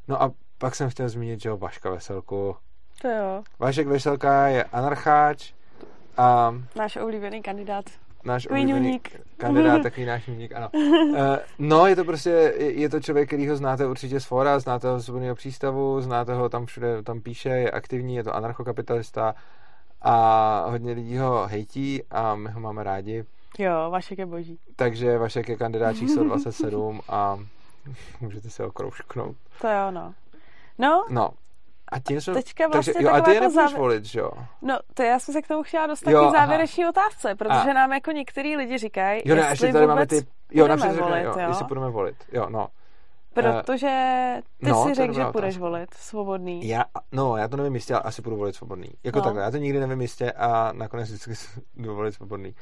No 0.09 0.23
a 0.23 0.33
pak 0.59 0.75
jsem 0.75 0.91
chtěl 0.91 1.09
zmínit, 1.09 1.41
že 1.41 1.49
jo, 1.49 1.57
Vaška 1.57 1.91
Veselku. 1.91 2.57
To 3.03 3.09
jo. 3.09 3.43
Vašek 3.59 3.87
Veselka 3.87 4.49
je 4.49 4.65
anarcháč 4.65 5.53
a... 6.17 6.55
Náš 6.77 6.97
oblíbený 6.97 7.43
kandidát 7.43 7.85
náš 8.25 8.47
oblíbený 8.47 9.01
kandidát, 9.37 9.83
takový 9.83 10.07
náš 10.07 10.27
míník, 10.27 10.53
ano. 10.53 10.69
Uh, 10.75 11.37
no, 11.59 11.87
je 11.87 11.97
to 11.97 12.05
prostě, 12.05 12.31
je 12.57 12.89
to 12.89 13.01
člověk, 13.01 13.29
který 13.29 13.49
ho 13.49 13.57
znáte 13.57 13.87
určitě 13.87 14.21
z 14.21 14.25
fora, 14.25 14.59
znáte 14.59 14.89
ho 14.89 15.01
z 15.01 15.05
svobodného 15.05 15.35
přístavu, 15.35 16.01
znáte 16.01 16.35
ho 16.35 16.49
tam 16.49 16.67
všude, 16.67 17.03
tam 17.03 17.21
píše, 17.21 17.49
je 17.49 17.71
aktivní, 17.71 18.15
je 18.15 18.25
to 18.25 18.35
anarchokapitalista 18.35 19.35
a 20.03 20.67
hodně 20.69 20.93
lidí 20.93 21.17
ho 21.17 21.47
hejtí 21.47 22.03
a 22.11 22.35
my 22.35 22.51
ho 22.51 22.61
máme 22.61 22.85
rádi. 22.85 23.25
Jo, 23.59 23.91
Vašek 23.91 24.19
je 24.19 24.27
boží. 24.27 24.59
Takže 24.77 25.19
Vašek 25.19 25.49
je 25.49 25.57
kandidát 25.57 25.97
číslo 25.97 26.25
27 26.29 27.01
a 27.09 27.39
můžete 28.21 28.51
se 28.51 28.63
ho 28.63 28.73
kroužknout. 28.73 29.37
To 29.61 29.69
jo, 29.69 29.91
no. 29.91 30.15
No, 30.79 31.05
no 31.11 31.31
a 31.93 31.99
tím 31.99 32.21
jsme... 32.21 32.35
Teďka 32.35 32.69
vlastně 32.69 32.93
takže, 32.93 33.09
jo, 33.09 33.15
a 33.15 33.21
ty 33.21 33.31
je 33.31 33.35
jako 33.35 33.51
závěr... 33.51 33.79
volit, 33.79 34.15
jo? 34.15 34.31
No, 34.63 34.79
to 34.95 35.03
já 35.03 35.19
jsem 35.19 35.33
se 35.33 35.43
k 35.43 35.49
tomu 35.49 35.63
chtěla 35.63 35.87
dostat 35.87 36.11
jo, 36.11 36.29
k 36.29 36.33
závěrečné 36.33 36.89
otázce, 36.89 37.35
protože 37.35 37.71
a... 37.71 37.73
nám 37.73 37.93
jako 37.93 38.11
některý 38.11 38.57
lidi 38.57 38.79
říkají, 38.79 39.23
jo, 39.25 39.35
ne, 39.35 39.47
jestli 39.51 39.73
tady 39.73 39.87
máme 39.87 40.07
ty... 40.07 40.27
Jo, 40.51 40.69
například 40.69 40.97
volit, 40.97 41.25
jo, 41.25 41.35
jo, 41.39 41.49
jestli 41.49 41.65
budeme 41.65 41.91
volit, 41.91 42.17
jo, 42.33 42.47
no. 42.51 42.69
Protože 43.35 43.89
ty 44.65 44.71
no, 44.71 44.85
si 44.87 44.95
řekl, 44.95 45.15
že 45.15 45.25
půjdeš 45.25 45.59
volit 45.59 45.95
svobodný. 45.95 46.69
Já, 46.69 46.85
no, 47.13 47.37
já 47.37 47.49
to 47.49 47.57
nevím 47.57 47.75
jistě, 47.75 47.95
ale 47.95 48.03
asi 48.03 48.23
půjdu 48.23 48.37
volit 48.37 48.55
svobodný. 48.55 48.89
Jako 49.05 49.19
no. 49.19 49.25
takhle, 49.25 49.43
já 49.43 49.51
to 49.51 49.57
nikdy 49.57 49.81
nevím 49.81 50.01
jistě 50.01 50.33
a 50.33 50.73
nakonec 50.73 51.09
vždycky 51.09 51.33
jdu 51.77 51.95
volit 51.95 52.15
svobodný. 52.15 52.55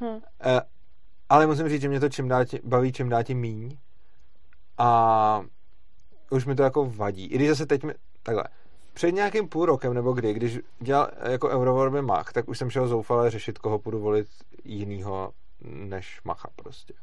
Hm. 0.00 0.06
Uh, 0.06 0.20
ale 1.28 1.46
musím 1.46 1.68
říct, 1.68 1.82
že 1.82 1.88
mě 1.88 2.00
to 2.00 2.08
čím 2.08 2.28
dál 2.28 2.44
tím, 2.44 2.60
baví 2.64 2.92
čím 2.92 3.08
dál 3.08 3.24
tím 3.24 3.38
míň. 3.38 3.78
A 4.78 5.42
už 6.30 6.46
mi 6.46 6.54
to 6.54 6.62
jako 6.62 6.86
vadí. 6.86 7.26
I 7.26 7.34
když 7.34 7.48
zase 7.48 7.66
teď 7.66 7.84
mi, 7.84 7.94
takhle, 8.22 8.44
před 8.96 9.12
nějakým 9.12 9.48
půl 9.48 9.66
rokem 9.66 9.94
nebo 9.94 10.12
kdy, 10.12 10.34
když 10.34 10.58
dělal 10.80 11.10
jako 11.30 11.48
Eurovorby 11.48 12.02
Mach, 12.02 12.32
tak 12.32 12.48
už 12.48 12.58
jsem 12.58 12.70
šel 12.70 12.88
zoufale 12.88 13.30
řešit, 13.30 13.58
koho 13.58 13.78
půjdu 13.78 14.00
volit 14.00 14.26
jinýho 14.64 15.32
než 15.64 16.20
Macha 16.24 16.48
prostě. 16.56 16.94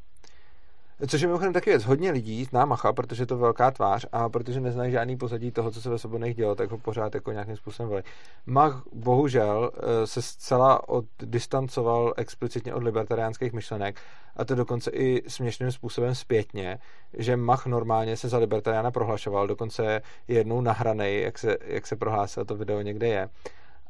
Což 1.07 1.21
je 1.21 1.27
mimochodem 1.27 1.53
taky 1.53 1.69
věc. 1.69 1.83
Hodně 1.83 2.11
lidí 2.11 2.43
zná 2.43 2.65
Macha, 2.65 2.93
protože 2.93 3.23
je 3.23 3.27
to 3.27 3.37
velká 3.37 3.71
tvář 3.71 4.05
a 4.11 4.29
protože 4.29 4.61
neznají 4.61 4.91
žádný 4.91 5.17
pozadí 5.17 5.51
toho, 5.51 5.71
co 5.71 5.81
se 5.81 5.89
ve 5.89 5.97
svobodných 5.97 6.35
dělo, 6.35 6.55
tak 6.55 6.71
ho 6.71 6.77
pořád 6.77 7.15
jako 7.15 7.31
nějakým 7.31 7.57
způsobem 7.57 7.89
volí. 7.89 8.03
Mach 8.45 8.83
bohužel 8.93 9.71
eh, 9.73 10.07
se 10.07 10.21
zcela 10.21 10.89
oddistancoval 10.89 12.13
explicitně 12.17 12.73
od 12.73 12.83
libertariánských 12.83 13.53
myšlenek 13.53 13.99
a 14.35 14.45
to 14.45 14.55
dokonce 14.55 14.91
i 14.91 15.29
směšným 15.29 15.71
způsobem 15.71 16.15
zpětně, 16.15 16.79
že 17.13 17.37
Mach 17.37 17.65
normálně 17.65 18.17
se 18.17 18.29
za 18.29 18.37
libertariána 18.37 18.91
prohlašoval, 18.91 19.47
dokonce 19.47 20.01
je 20.27 20.37
jednou 20.37 20.61
nahranej, 20.61 21.21
jak 21.21 21.39
se, 21.39 21.57
jak 21.65 21.87
se 21.87 21.95
prohlásil, 21.95 22.45
to 22.45 22.55
video 22.55 22.81
někde 22.81 23.07
je. 23.07 23.29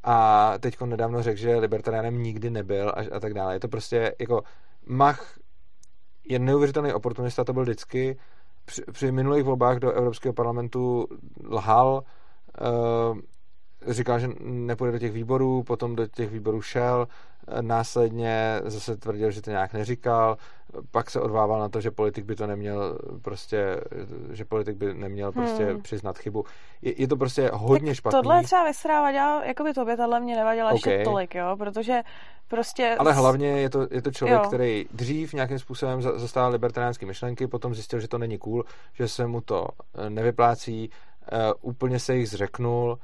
A 0.03 0.53
teď 0.59 0.81
nedávno 0.81 1.23
řekl, 1.23 1.39
že 1.39 1.57
libertariánem 1.57 2.23
nikdy 2.23 2.49
nebyl 2.49 2.89
a, 2.89 3.15
a 3.15 3.19
tak 3.19 3.33
dále. 3.33 3.55
Je 3.55 3.59
to 3.59 3.67
prostě 3.67 4.15
jako 4.19 4.43
Mach 4.85 5.37
je 6.29 6.39
neuvěřitelný 6.39 6.93
oportunista, 6.93 7.43
to 7.43 7.53
byl 7.53 7.63
vždycky. 7.63 8.17
Při, 8.65 8.81
při 8.91 9.11
minulých 9.11 9.43
volbách 9.43 9.77
do 9.77 9.91
Evropského 9.91 10.33
parlamentu 10.33 11.07
lhal, 11.49 12.03
uh, 13.11 13.17
říkal, 13.87 14.19
že 14.19 14.29
nepůjde 14.39 14.91
do 14.91 14.99
těch 14.99 15.11
výborů, 15.11 15.63
potom 15.63 15.95
do 15.95 16.07
těch 16.07 16.31
výborů 16.31 16.61
šel, 16.61 17.07
následně 17.61 18.61
zase 18.65 18.97
tvrdil, 18.97 19.31
že 19.31 19.41
to 19.41 19.51
nějak 19.51 19.73
neříkal, 19.73 20.37
pak 20.91 21.09
se 21.09 21.21
odvával 21.21 21.59
na 21.59 21.69
to, 21.69 21.81
že 21.81 21.91
politik 21.91 22.25
by 22.25 22.35
to 22.35 22.47
neměl 22.47 22.99
prostě, 23.21 23.81
že 24.31 24.45
politik 24.45 24.77
by 24.77 24.93
neměl 24.93 25.31
prostě 25.31 25.65
hmm. 25.65 25.81
přiznat 25.81 26.17
chybu. 26.17 26.45
Je, 26.81 27.01
je 27.01 27.07
to 27.07 27.17
prostě 27.17 27.49
hodně 27.53 27.91
tak 27.91 27.95
špatný. 27.95 28.21
Tohle 28.21 28.43
třeba 28.43 28.63
vysrávat, 28.63 29.15
já, 29.15 29.45
jako 29.45 29.63
by 29.63 29.73
tobě 29.73 29.97
tohle 29.97 30.19
mě 30.19 30.35
nevadilo 30.35 30.67
okay. 30.67 30.93
ještě 30.93 31.03
tolik, 31.03 31.35
jo, 31.35 31.55
protože 31.57 32.01
prostě... 32.47 32.95
Ale 32.99 33.13
hlavně 33.13 33.47
je 33.47 33.69
to, 33.69 33.87
je 33.91 34.01
to 34.01 34.11
člověk, 34.11 34.41
jo. 34.43 34.47
který 34.47 34.85
dřív 34.91 35.33
nějakým 35.33 35.59
způsobem 35.59 36.01
zastával 36.01 36.51
libertariánské 36.51 37.05
myšlenky, 37.05 37.47
potom 37.47 37.75
zjistil, 37.75 37.99
že 37.99 38.07
to 38.07 38.17
není 38.17 38.37
cool, 38.37 38.63
že 38.93 39.07
se 39.07 39.27
mu 39.27 39.41
to 39.41 39.67
eh, 39.95 40.09
nevyplácí, 40.09 40.89
uh, 41.31 41.37
úplně 41.61 41.99
se 41.99 42.15
jich 42.15 42.29
zřeknul, 42.29 42.99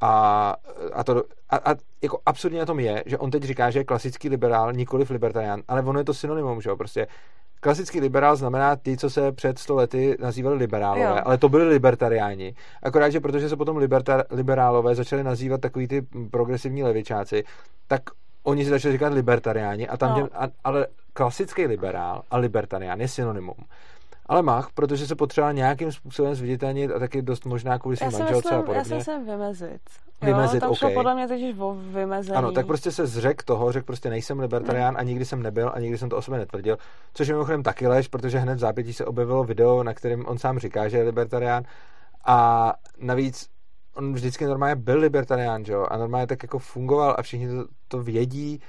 a, 0.00 0.56
a, 0.92 1.04
to, 1.04 1.24
a, 1.50 1.56
a 1.56 1.74
jako 2.02 2.18
absurdně 2.26 2.58
na 2.58 2.66
tom 2.66 2.80
je, 2.80 3.02
že 3.06 3.18
on 3.18 3.30
teď 3.30 3.42
říká, 3.42 3.70
že 3.70 3.78
je 3.78 3.84
klasický 3.84 4.28
liberál, 4.28 4.72
nikoliv 4.72 5.10
libertarián, 5.10 5.62
ale 5.68 5.82
ono 5.82 5.98
je 5.98 6.04
to 6.04 6.14
synonymum, 6.14 6.60
že 6.60 6.70
jo, 6.70 6.76
prostě 6.76 7.06
klasický 7.60 8.00
liberál 8.00 8.36
znamená 8.36 8.76
ty, 8.76 8.96
co 8.96 9.10
se 9.10 9.32
před 9.32 9.58
sto 9.58 9.74
lety 9.74 10.16
nazývali 10.20 10.56
liberálové, 10.56 11.04
jo. 11.04 11.22
ale 11.24 11.38
to 11.38 11.48
byli 11.48 11.68
libertariáni. 11.68 12.54
Akorát, 12.82 13.10
že 13.10 13.20
protože 13.20 13.48
se 13.48 13.56
potom 13.56 13.76
libertar, 13.76 14.24
liberálové 14.30 14.94
začali 14.94 15.24
nazývat 15.24 15.60
takový 15.60 15.88
ty 15.88 16.02
progresivní 16.30 16.82
levičáci, 16.82 17.44
tak 17.86 18.02
oni 18.42 18.64
si 18.64 18.70
začali 18.70 18.92
říkat 18.92 19.12
libertariáni, 19.12 19.88
a 19.88 19.96
tam 19.96 20.20
no. 20.20 20.26
Tě, 20.26 20.34
a, 20.34 20.48
ale 20.64 20.86
klasický 21.12 21.66
liberál 21.66 22.22
a 22.30 22.36
libertarián 22.36 23.00
je 23.00 23.08
synonymum 23.08 23.56
ale 24.26 24.42
Mach, 24.42 24.68
protože 24.74 25.06
se 25.06 25.14
potřeba 25.14 25.52
nějakým 25.52 25.92
způsobem 25.92 26.34
zviditelnit 26.34 26.90
a 26.90 26.98
taky 26.98 27.22
dost 27.22 27.44
možná 27.44 27.78
kvůli 27.78 27.96
svým 27.96 28.12
manželce 28.12 28.54
a 28.54 28.62
podobně. 28.62 28.78
Já 28.78 28.84
jsem 28.84 29.00
se 29.00 29.18
vymezit. 29.18 29.80
Vymezit, 30.22 30.54
jo, 30.54 30.60
tam 30.60 30.70
okay. 30.70 30.94
podle 30.94 31.14
mě 31.14 31.28
teď 31.28 31.58
o 31.58 31.74
vymezení. 31.74 32.36
Ano, 32.36 32.52
tak 32.52 32.66
prostě 32.66 32.92
se 32.92 33.06
zřek 33.06 33.42
toho, 33.42 33.72
řekl 33.72 33.86
prostě 33.86 34.10
nejsem 34.10 34.40
libertarián 34.40 34.96
a 34.96 35.02
nikdy 35.02 35.24
jsem 35.24 35.42
nebyl 35.42 35.72
a 35.74 35.80
nikdy 35.80 35.98
jsem 35.98 36.08
to 36.08 36.16
o 36.16 36.22
sobě 36.22 36.40
netvrdil, 36.40 36.76
což 37.14 37.28
je 37.28 37.34
mimochodem 37.34 37.62
taky 37.62 37.86
lež, 37.86 38.08
protože 38.08 38.38
hned 38.38 38.54
v 38.54 38.58
zápětí 38.58 38.92
se 38.92 39.04
objevilo 39.04 39.44
video, 39.44 39.82
na 39.82 39.94
kterém 39.94 40.26
on 40.26 40.38
sám 40.38 40.58
říká, 40.58 40.88
že 40.88 40.96
je 40.96 41.04
libertarián 41.04 41.62
a 42.24 42.72
navíc 42.98 43.48
on 43.94 44.12
vždycky 44.12 44.44
normálně 44.46 44.76
byl 44.76 44.98
libertarián, 44.98 45.64
jo, 45.66 45.86
a 45.90 45.96
normálně 45.96 46.26
tak 46.26 46.42
jako 46.42 46.58
fungoval 46.58 47.14
a 47.18 47.22
všichni 47.22 47.48
to, 47.48 47.66
to 47.88 48.02
vědí 48.02 48.60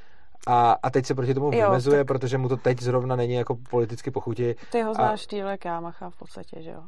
a, 0.47 0.75
a 0.83 0.89
teď 0.89 1.05
se 1.05 1.15
proti 1.15 1.33
tomu 1.33 1.51
jo, 1.53 1.65
vymezuje, 1.65 1.97
tak... 1.97 2.07
protože 2.07 2.37
mu 2.37 2.49
to 2.49 2.57
teď 2.57 2.81
zrovna 2.81 3.15
není 3.15 3.33
jako 3.33 3.57
politicky 3.69 4.11
pochutí. 4.11 4.53
Ty 4.71 4.81
ho 4.81 4.93
znáš 4.93 5.23
a... 5.23 5.27
dílek 5.35 5.65
Jámacha 5.65 6.09
v 6.09 6.17
podstatě, 6.17 6.61
že 6.61 6.69
jo? 6.69 6.81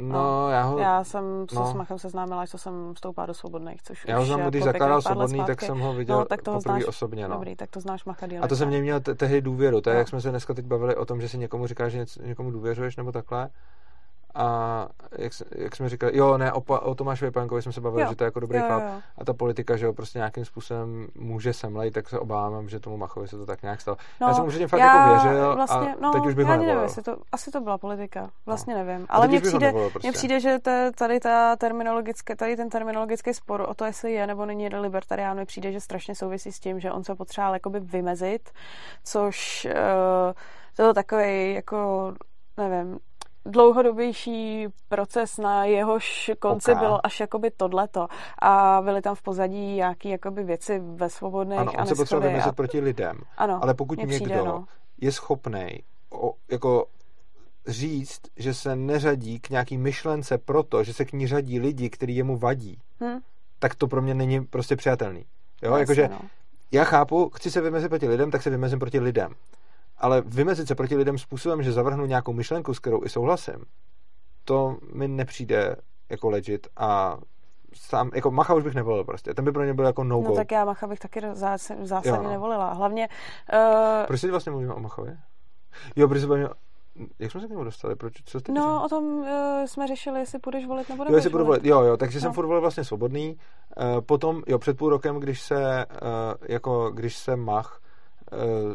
No, 0.00 0.12
no, 0.12 0.50
já 0.50 0.62
ho... 0.62 0.78
Já 0.78 1.04
jsem 1.04 1.46
se 1.50 1.58
no. 1.58 1.66
s 1.66 1.74
Machem 1.74 1.98
seznámila, 1.98 2.42
až 2.42 2.50
jsem 2.56 2.94
vstoupila 2.94 3.26
do 3.26 3.34
Svobodných, 3.34 3.82
což 3.82 4.04
Já 4.08 4.18
ho 4.18 4.24
znám, 4.24 4.40
když 4.40 4.64
zakládal 4.64 5.02
Svobodný, 5.02 5.44
tak 5.44 5.62
jsem 5.62 5.78
ho 5.78 5.94
viděl 5.94 6.18
no, 6.18 6.24
tak 6.24 6.42
toho 6.42 6.60
znáš, 6.60 6.84
osobně, 6.84 7.28
no. 7.28 7.34
Dobrý, 7.34 7.56
tak 7.56 7.70
to 7.70 7.80
znáš 7.80 8.04
Macha 8.04 8.26
dílek. 8.26 8.44
A 8.44 8.48
to 8.48 8.56
jsem 8.56 8.68
měl 8.68 9.00
tehdy 9.00 9.40
důvěru, 9.40 9.80
to 9.80 9.90
je, 9.90 9.94
no. 9.94 9.98
jak 9.98 10.08
jsme 10.08 10.20
se 10.20 10.30
dneska 10.30 10.54
teď 10.54 10.64
bavili 10.64 10.96
o 10.96 11.04
tom, 11.04 11.20
že 11.20 11.28
si 11.28 11.38
někomu 11.38 11.66
říkáš, 11.66 11.92
že 11.92 12.04
někomu 12.22 12.50
důvěřuješ, 12.50 12.96
nebo 12.96 13.12
takhle 13.12 13.50
a 14.34 14.88
jak, 15.18 15.32
jak 15.56 15.76
jsme 15.76 15.88
říkali, 15.88 16.16
jo, 16.16 16.38
ne, 16.38 16.52
o, 16.52 16.60
o 16.60 16.94
Tomášovi 16.94 17.30
Pankovi 17.30 17.62
jsme 17.62 17.72
se 17.72 17.80
bavili, 17.80 18.02
jo. 18.02 18.08
že 18.10 18.16
to 18.16 18.24
je 18.24 18.26
jako 18.26 18.40
dobrý 18.40 18.58
jo, 18.58 18.64
chlap 18.66 18.82
jo. 18.82 19.00
a 19.18 19.24
ta 19.24 19.32
politika, 19.32 19.76
že 19.76 19.86
ho 19.86 19.92
prostě 19.92 20.18
nějakým 20.18 20.44
způsobem 20.44 21.08
může 21.14 21.52
semlej, 21.52 21.90
tak 21.90 22.08
se 22.08 22.18
obávám, 22.18 22.68
že 22.68 22.80
tomu 22.80 22.96
Machovi 22.96 23.28
se 23.28 23.36
to 23.36 23.46
tak 23.46 23.62
nějak 23.62 23.80
stalo. 23.80 23.96
No, 24.20 24.28
já 24.28 24.34
jsem 24.34 24.44
určitě 24.44 24.68
fakt 24.68 24.80
já 24.80 24.96
jako 24.96 25.24
věřil 25.24 25.54
vlastně, 25.54 25.94
a 25.94 26.00
no, 26.00 26.12
teď 26.12 26.26
už 26.26 26.34
bych 26.34 26.46
ho 26.46 26.56
nevím, 26.56 27.02
to, 27.04 27.16
asi 27.32 27.50
to 27.50 27.60
byla 27.60 27.78
politika, 27.78 28.30
vlastně 28.46 28.74
no. 28.74 28.84
nevím, 28.84 29.06
ale 29.08 29.28
mně 29.28 29.40
přijde, 29.40 29.72
prostě. 29.72 30.12
přijde, 30.12 30.40
že 30.40 30.58
te, 30.58 30.90
tady 30.92 31.20
ta 31.20 31.56
terminologické, 31.56 32.36
tady 32.36 32.56
ten 32.56 32.70
terminologický 32.70 33.34
spor 33.34 33.66
o 33.68 33.74
to, 33.74 33.84
jestli 33.84 34.12
je 34.12 34.26
nebo 34.26 34.46
není 34.46 34.68
libertarián, 34.68 35.36
mi 35.36 35.44
přijde, 35.44 35.72
že 35.72 35.80
strašně 35.80 36.14
souvisí 36.14 36.52
s 36.52 36.60
tím, 36.60 36.80
že 36.80 36.92
on 36.92 37.04
se 37.04 37.14
potřeboval 37.14 37.54
jakoby 37.54 37.80
vymezit, 37.80 38.50
což 39.04 39.66
uh, 39.70 40.32
to 40.76 40.82
byl 40.82 40.94
takový 40.94 41.54
jako 41.54 42.12
nevím, 42.56 42.98
dlouhodobější 43.46 44.66
proces, 44.88 45.38
na 45.38 45.64
jehož 45.64 46.30
konci 46.38 46.72
okay. 46.72 46.84
bylo 46.84 47.06
až 47.06 47.20
jakoby 47.20 47.50
tohleto. 47.50 48.08
A 48.42 48.80
byly 48.84 49.02
tam 49.02 49.14
v 49.14 49.22
pozadí 49.22 49.74
nějaké 49.74 50.08
jakoby 50.08 50.44
věci 50.44 50.82
ve 50.84 51.10
svobodných 51.10 51.58
ano, 51.58 51.72
on 51.78 51.86
se 51.86 51.94
potřeboval 51.94 52.28
vymezit 52.28 52.48
a... 52.48 52.52
proti 52.52 52.80
lidem. 52.80 53.20
Ano, 53.36 53.58
ale 53.62 53.74
pokud 53.74 53.98
někdo 53.98 54.14
přijde, 54.14 54.36
no. 54.44 54.64
je 55.00 55.12
schopný 55.12 55.66
jako 56.50 56.86
říct, 57.66 58.20
že 58.36 58.54
se 58.54 58.76
neřadí 58.76 59.40
k 59.40 59.50
nějaký 59.50 59.78
myšlence 59.78 60.38
proto, 60.38 60.84
že 60.84 60.94
se 60.94 61.04
k 61.04 61.12
ní 61.12 61.26
řadí 61.26 61.60
lidi, 61.60 61.90
který 61.90 62.16
jemu 62.16 62.36
vadí, 62.36 62.78
hmm. 63.00 63.18
tak 63.58 63.74
to 63.74 63.86
pro 63.86 64.02
mě 64.02 64.14
není 64.14 64.44
prostě 64.44 64.76
přijatelný. 64.76 65.24
Jo, 65.62 65.76
jakože 65.76 66.08
no. 66.08 66.20
já 66.72 66.84
chápu, 66.84 67.30
chci 67.34 67.50
se 67.50 67.60
vymezit 67.60 67.88
proti 67.88 68.08
lidem, 68.08 68.30
tak 68.30 68.42
se 68.42 68.50
vymezím 68.50 68.78
proti 68.78 69.00
lidem 69.00 69.34
ale 70.04 70.22
vymezit 70.26 70.68
se 70.68 70.74
proti 70.74 70.96
lidem 70.96 71.18
způsobem, 71.18 71.62
že 71.62 71.72
zavrhnu 71.72 72.06
nějakou 72.06 72.32
myšlenku, 72.32 72.74
s 72.74 72.78
kterou 72.78 73.04
i 73.04 73.08
souhlasím, 73.08 73.64
to 74.44 74.76
mi 74.94 75.08
nepřijde 75.08 75.76
jako 76.10 76.30
legit 76.30 76.66
a 76.76 77.18
sám, 77.74 78.10
jako 78.14 78.30
Macha 78.30 78.54
už 78.54 78.64
bych 78.64 78.74
nevolil 78.74 79.04
prostě. 79.04 79.34
Ten 79.34 79.44
by 79.44 79.52
pro 79.52 79.64
ně 79.64 79.74
byl 79.74 79.84
jako 79.84 80.04
no 80.04 80.22
No 80.22 80.34
tak 80.34 80.52
já 80.52 80.64
Macha 80.64 80.86
bych 80.86 80.98
taky 80.98 81.20
zásadně 81.34 82.10
jo, 82.10 82.22
no. 82.22 82.30
nevolila. 82.30 82.72
Hlavně... 82.72 83.08
Uh... 83.52 84.06
Proč 84.06 84.20
teď 84.20 84.30
vlastně 84.30 84.50
mluvíme 84.50 84.74
o 84.74 84.80
Machovi? 84.80 85.16
Jo, 85.96 86.08
protože 86.08 86.20
se 86.20 86.48
jak 87.18 87.30
jsme 87.30 87.40
se 87.40 87.46
k 87.46 87.50
němu 87.50 87.64
dostali? 87.64 87.96
Proč, 87.96 88.12
co 88.24 88.40
jste 88.40 88.52
no, 88.52 88.84
o 88.84 88.88
tom 88.88 89.04
uh, 89.04 89.26
jsme 89.66 89.86
řešili, 89.86 90.20
jestli 90.20 90.38
půjdeš 90.38 90.66
volit 90.66 90.88
nebo 90.88 91.04
nebudeš 91.04 91.24
jo, 91.24 91.30
volit. 91.30 91.46
volit. 91.46 91.64
Jo, 91.64 91.82
jo, 91.82 91.96
takže 91.96 92.18
no. 92.18 92.22
jsem 92.22 92.32
furt 92.32 92.46
volil 92.46 92.60
vlastně 92.60 92.84
svobodný. 92.84 93.36
Uh, 93.76 94.00
potom, 94.00 94.42
jo, 94.46 94.58
před 94.58 94.78
půl 94.78 94.90
rokem, 94.90 95.20
když 95.20 95.40
se, 95.40 95.86
uh, 95.86 96.08
jako, 96.48 96.90
když 96.90 97.16
se 97.16 97.36
Mach 97.36 97.80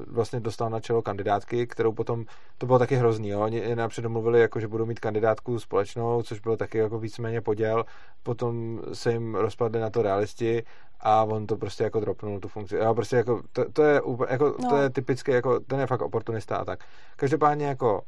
vlastně 0.07 0.39
dostal 0.39 0.69
na 0.69 0.79
čelo 0.79 1.01
kandidátky, 1.01 1.67
kterou 1.67 1.91
potom, 1.91 2.25
to 2.57 2.65
bylo 2.65 2.79
taky 2.79 2.95
hrozný, 2.95 3.29
jo? 3.29 3.41
oni 3.41 3.75
napřed 3.75 4.01
domluvili, 4.01 4.41
jako, 4.41 4.59
že 4.59 4.67
budou 4.67 4.85
mít 4.85 4.99
kandidátku 4.99 5.59
společnou, 5.59 6.23
což 6.23 6.39
bylo 6.39 6.57
taky 6.57 6.77
jako 6.77 6.99
víceméně 6.99 7.41
poděl, 7.41 7.85
potom 8.23 8.81
se 8.93 9.11
jim 9.11 9.35
rozpadly 9.35 9.79
na 9.79 9.89
to 9.89 10.01
realisti 10.01 10.63
a 10.99 11.23
on 11.23 11.47
to 11.47 11.57
prostě 11.57 11.83
jako 11.83 11.99
dropnul 11.99 12.39
tu 12.39 12.47
funkci. 12.47 12.75
Jo, 12.75 12.93
prostě 12.93 13.15
jako, 13.15 13.41
to, 13.53 13.71
to 13.71 13.83
je, 13.83 14.01
jako, 14.29 14.55
no. 14.63 14.69
to 14.69 14.77
je 14.77 14.89
typické, 14.89 15.31
jako, 15.31 15.59
ten 15.59 15.79
je 15.79 15.87
fakt 15.87 16.01
oportunista 16.01 16.57
a 16.57 16.65
tak. 16.65 16.79
Každopádně 17.15 17.65
jako 17.65 18.01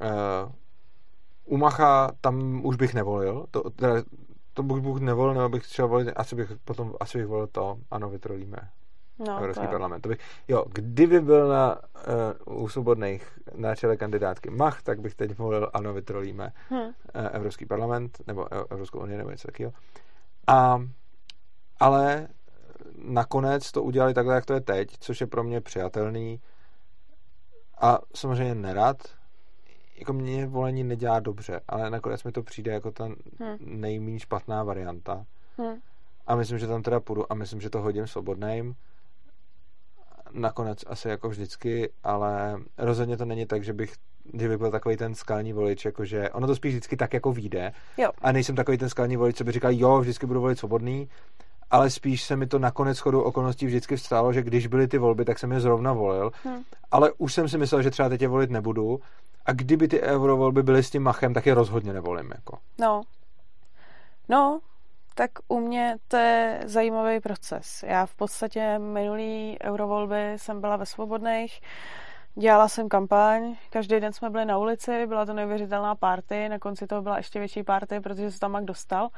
uh, 0.00 0.52
u 1.44 1.56
Macha 1.56 2.10
tam 2.20 2.64
už 2.64 2.76
bych 2.76 2.94
nevolil, 2.94 3.46
to, 3.50 3.70
teda, 3.70 3.94
to 4.54 4.62
bych, 4.62 4.82
bych 4.82 5.02
nevolil, 5.02 5.34
nebo 5.34 5.48
bych 5.48 5.66
šel 5.66 5.88
volit, 5.88 6.08
asi 6.16 6.36
bych 6.36 6.52
potom, 6.64 6.94
asi 7.00 7.18
bych 7.18 7.26
volil 7.26 7.46
to, 7.46 7.78
ano, 7.90 8.10
vytrolíme. 8.10 8.58
No, 9.18 9.36
Evropský 9.38 9.66
to 9.66 9.70
parlament. 9.70 10.00
To 10.00 10.08
bych, 10.08 10.18
jo, 10.48 10.64
kdyby 10.68 11.20
byl 11.20 11.48
na, 11.48 11.78
uh, 12.46 12.62
u 12.62 12.68
svobodných 12.68 13.38
na 13.54 13.74
čele 13.74 13.96
kandidátky 13.96 14.50
Mach, 14.50 14.82
tak 14.82 15.00
bych 15.00 15.14
teď 15.14 15.38
volil, 15.38 15.70
ano, 15.72 15.92
vytrolíme 15.94 16.52
hmm. 16.68 16.80
uh, 16.80 16.92
Evropský 17.32 17.66
parlament, 17.66 18.18
nebo 18.26 18.52
Evropskou 18.52 18.98
unii, 18.98 19.18
nebo 19.18 19.30
něco 19.30 19.48
takového. 19.48 19.72
A, 20.46 20.82
ale 21.80 22.28
nakonec 23.04 23.72
to 23.72 23.82
udělali 23.82 24.14
takhle, 24.14 24.34
jak 24.34 24.46
to 24.46 24.52
je 24.52 24.60
teď, 24.60 24.88
což 25.00 25.20
je 25.20 25.26
pro 25.26 25.44
mě 25.44 25.60
přijatelný 25.60 26.40
a 27.80 27.98
samozřejmě 28.14 28.54
nerad, 28.54 28.96
jako 29.98 30.12
mě 30.12 30.46
volení 30.46 30.84
nedělá 30.84 31.20
dobře, 31.20 31.60
ale 31.68 31.90
nakonec 31.90 32.24
mi 32.24 32.32
to 32.32 32.42
přijde 32.42 32.72
jako 32.72 32.90
ta 32.90 33.04
hmm. 33.04 33.56
nejméně 33.60 34.20
špatná 34.20 34.64
varianta. 34.64 35.24
Hmm. 35.58 35.74
A 36.26 36.34
myslím, 36.36 36.58
že 36.58 36.66
tam 36.66 36.82
teda 36.82 37.00
půjdu 37.00 37.32
a 37.32 37.34
myslím, 37.34 37.60
že 37.60 37.70
to 37.70 37.80
hodím 37.80 38.06
svobodným. 38.06 38.74
Nakonec 40.32 40.84
asi 40.86 41.08
jako 41.08 41.28
vždycky, 41.28 41.90
ale 42.04 42.60
rozhodně 42.78 43.16
to 43.16 43.24
není 43.24 43.46
tak, 43.46 43.64
že 43.64 43.72
bych 43.72 43.92
že 44.34 44.48
bych 44.48 44.58
byl 44.58 44.70
takový 44.70 44.96
ten 44.96 45.14
skalní 45.14 45.52
volič, 45.52 45.84
jakože 45.84 46.30
ono 46.30 46.46
to 46.46 46.56
spíš 46.56 46.72
vždycky 46.72 46.96
tak 46.96 47.14
jako 47.14 47.32
vyjde. 47.32 47.72
Jo. 47.96 48.10
A 48.22 48.32
nejsem 48.32 48.56
takový 48.56 48.78
ten 48.78 48.88
skalní 48.88 49.16
volič, 49.16 49.36
co 49.36 49.44
by 49.44 49.52
říkal, 49.52 49.70
jo, 49.74 50.00
vždycky 50.00 50.26
budu 50.26 50.40
volit 50.40 50.58
svobodný, 50.58 51.08
ale 51.70 51.90
spíš 51.90 52.22
se 52.22 52.36
mi 52.36 52.46
to 52.46 52.58
nakonec 52.58 52.98
chodu 52.98 53.22
okolností 53.22 53.66
vždycky 53.66 53.96
vstalo, 53.96 54.32
že 54.32 54.42
když 54.42 54.66
byly 54.66 54.88
ty 54.88 54.98
volby, 54.98 55.24
tak 55.24 55.38
jsem 55.38 55.52
je 55.52 55.60
zrovna 55.60 55.92
volil, 55.92 56.30
hmm. 56.44 56.62
ale 56.90 57.12
už 57.18 57.34
jsem 57.34 57.48
si 57.48 57.58
myslel, 57.58 57.82
že 57.82 57.90
třeba 57.90 58.08
teď 58.08 58.22
je 58.22 58.28
volit 58.28 58.50
nebudu 58.50 59.00
a 59.46 59.52
kdyby 59.52 59.88
ty 59.88 60.00
eurovolby 60.00 60.62
byly 60.62 60.82
s 60.82 60.90
tím 60.90 61.02
machem, 61.02 61.34
tak 61.34 61.46
je 61.46 61.54
rozhodně 61.54 61.92
nevolím. 61.92 62.30
Jako. 62.34 62.58
No. 62.80 63.02
No, 64.28 64.60
tak 65.18 65.30
u 65.48 65.60
mě 65.60 65.96
to 66.08 66.16
je 66.16 66.60
zajímavý 66.64 67.20
proces. 67.20 67.82
Já 67.82 68.06
v 68.06 68.14
podstatě 68.14 68.78
minulý 68.78 69.58
eurovolby 69.64 70.32
jsem 70.36 70.60
byla 70.60 70.76
ve 70.76 70.86
Svobodných, 70.86 71.60
dělala 72.34 72.68
jsem 72.68 72.88
kampaň, 72.88 73.56
každý 73.70 74.00
den 74.00 74.12
jsme 74.12 74.30
byli 74.30 74.44
na 74.44 74.58
ulici, 74.58 75.06
byla 75.06 75.26
to 75.26 75.32
neuvěřitelná 75.32 75.94
party, 75.94 76.48
na 76.48 76.58
konci 76.58 76.86
toho 76.86 77.02
byla 77.02 77.16
ještě 77.16 77.38
větší 77.38 77.62
party, 77.62 78.00
protože 78.00 78.30
se 78.30 78.38
tam 78.38 78.52
Mak 78.52 78.64
dostal. 78.64 79.08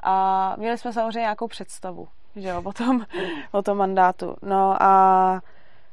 A 0.00 0.54
měli 0.58 0.78
jsme 0.78 0.92
samozřejmě 0.92 1.20
nějakou 1.20 1.48
představu, 1.48 2.08
že 2.36 2.48
jo, 2.48 2.62
o 2.64 2.72
tom, 2.72 3.06
o 3.52 3.62
tom 3.62 3.78
mandátu. 3.78 4.36
No 4.42 4.82
a 4.82 5.40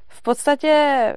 v 0.08 0.22
podstatě 0.22 1.16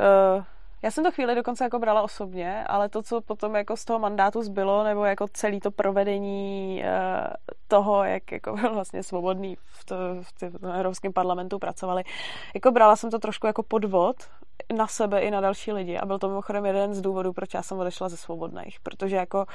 uh, 0.00 0.44
já 0.82 0.90
jsem 0.90 1.04
to 1.04 1.10
chvíli 1.10 1.34
dokonce 1.34 1.64
jako 1.64 1.78
brala 1.78 2.02
osobně, 2.02 2.64
ale 2.64 2.88
to, 2.88 3.02
co 3.02 3.20
potom 3.20 3.54
jako 3.54 3.76
z 3.76 3.84
toho 3.84 3.98
mandátu 3.98 4.42
zbylo, 4.42 4.84
nebo 4.84 5.04
jako 5.04 5.26
celý 5.32 5.60
to 5.60 5.70
provedení 5.70 6.82
uh, 6.84 7.34
toho, 7.70 8.04
jak 8.04 8.32
jako 8.32 8.52
byl 8.52 8.74
vlastně 8.74 9.02
svobodný 9.02 9.56
v, 9.64 9.84
to, 9.84 9.96
v, 10.22 10.32
tě, 10.32 10.50
v 10.50 10.66
Evropském 10.74 11.12
parlamentu 11.12 11.58
pracovali, 11.58 12.04
jako 12.54 12.70
brala 12.70 12.96
jsem 12.96 13.10
to 13.10 13.18
trošku 13.18 13.46
jako 13.46 13.62
podvod 13.62 14.16
na 14.76 14.86
sebe 14.86 15.20
i 15.20 15.30
na 15.30 15.40
další 15.40 15.72
lidi 15.72 15.98
a 15.98 16.06
byl 16.06 16.18
to 16.18 16.28
mimochodem 16.28 16.66
jeden 16.66 16.94
z 16.94 17.00
důvodů, 17.00 17.32
proč 17.32 17.54
já 17.54 17.62
jsem 17.62 17.78
odešla 17.78 18.08
ze 18.08 18.16
svobodných, 18.16 18.80
protože 18.82 19.16
jako 19.16 19.46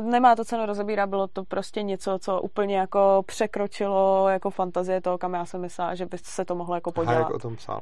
nemá 0.00 0.36
to 0.36 0.44
cenu 0.44 0.66
rozebírat, 0.66 1.08
bylo 1.08 1.28
to 1.28 1.44
prostě 1.44 1.82
něco, 1.82 2.18
co 2.18 2.40
úplně 2.40 2.76
jako 2.76 3.22
překročilo 3.26 4.28
jako 4.28 4.50
fantazie 4.50 5.00
toho, 5.00 5.18
kam 5.18 5.34
já 5.34 5.44
jsem 5.44 5.60
myslela, 5.60 5.94
že 5.94 6.06
by 6.06 6.18
se 6.18 6.44
to 6.44 6.54
mohlo 6.54 6.74
jako 6.74 6.92
podělat. 6.92 7.14
Hayek 7.14 7.30
o 7.34 7.38
tom 7.38 7.56
psal. 7.56 7.80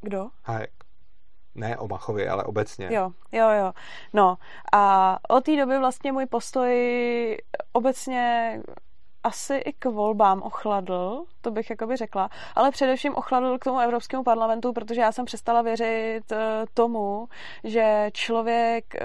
Kdo? 0.00 0.28
Hayek. 0.44 0.85
Ne 1.56 1.78
o 1.78 1.88
Machovi, 1.88 2.28
ale 2.28 2.44
obecně. 2.44 2.88
Jo, 2.92 3.10
jo, 3.32 3.50
jo. 3.50 3.72
No 4.12 4.36
a 4.72 5.18
od 5.28 5.44
té 5.44 5.56
doby 5.56 5.78
vlastně 5.78 6.12
můj 6.12 6.26
postoj 6.26 7.36
obecně 7.72 8.60
asi 9.26 9.54
i 9.54 9.72
k 9.72 9.84
volbám 9.84 10.42
ochladl, 10.42 11.24
to 11.40 11.50
bych 11.50 11.70
jakoby 11.70 11.96
řekla, 11.96 12.30
ale 12.54 12.70
především 12.70 13.14
ochladl 13.14 13.58
k 13.58 13.64
tomu 13.64 13.78
Evropskému 13.78 14.22
parlamentu, 14.22 14.72
protože 14.72 15.00
já 15.00 15.12
jsem 15.12 15.24
přestala 15.24 15.62
věřit 15.62 16.32
eh, 16.32 16.64
tomu, 16.74 17.28
že 17.64 18.10
člověk, 18.12 18.94
eh, 18.94 19.04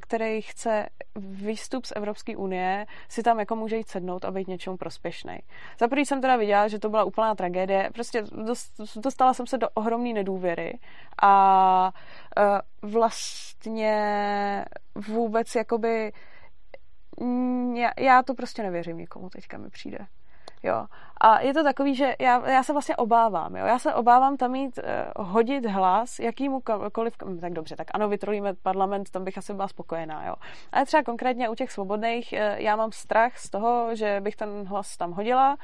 který 0.00 0.42
chce 0.42 0.86
výstup 1.16 1.84
z 1.84 1.92
Evropské 1.96 2.36
unie, 2.36 2.86
si 3.08 3.22
tam 3.22 3.38
jako 3.38 3.56
může 3.56 3.76
jít 3.76 3.88
sednout 3.88 4.24
a 4.24 4.30
být 4.30 4.48
něčemu 4.48 4.76
prospěšný. 4.76 5.38
Za 5.80 5.88
prvý 5.88 6.06
jsem 6.06 6.20
teda 6.20 6.36
viděla, 6.36 6.68
že 6.68 6.78
to 6.78 6.88
byla 6.88 7.04
úplná 7.04 7.34
tragédie, 7.34 7.90
prostě 7.94 8.24
dostala 8.96 9.34
jsem 9.34 9.46
se 9.46 9.58
do 9.58 9.68
ohromné 9.74 10.12
nedůvěry 10.12 10.78
a 11.22 11.92
eh, 12.38 12.42
vlastně 12.82 14.64
vůbec 14.94 15.54
jakoby 15.54 16.12
já, 17.74 17.90
já 17.98 18.22
to 18.22 18.34
prostě 18.34 18.62
nevěřím 18.62 18.98
nikomu, 18.98 19.30
teďka 19.30 19.58
mi 19.58 19.70
přijde. 19.70 19.98
Jo. 20.62 20.86
A 21.20 21.40
je 21.40 21.54
to 21.54 21.62
takový, 21.62 21.94
že 21.94 22.16
já, 22.18 22.50
já 22.50 22.62
se 22.62 22.72
vlastně 22.72 22.96
obávám. 22.96 23.56
Jo. 23.56 23.66
Já 23.66 23.78
se 23.78 23.94
obávám 23.94 24.36
tam 24.36 24.50
mít, 24.50 24.78
uh, 24.78 25.26
hodit 25.26 25.66
hlas 25.66 26.18
jakýmukoliv, 26.18 27.16
tak 27.40 27.52
dobře, 27.52 27.76
tak 27.76 27.86
ano, 27.94 28.08
vytrolíme 28.08 28.54
parlament, 28.54 29.10
tam 29.10 29.24
bych 29.24 29.38
asi 29.38 29.54
byla 29.54 29.68
spokojená. 29.68 30.26
Jo. 30.26 30.34
Ale 30.72 30.86
třeba 30.86 31.02
konkrétně 31.02 31.48
u 31.48 31.54
těch 31.54 31.72
svobodných, 31.72 32.34
uh, 32.36 32.38
já 32.56 32.76
mám 32.76 32.92
strach 32.92 33.38
z 33.38 33.50
toho, 33.50 33.94
že 33.94 34.20
bych 34.20 34.36
ten 34.36 34.64
hlas 34.66 34.96
tam 34.96 35.12
hodila, 35.12 35.56
uh, 35.56 35.58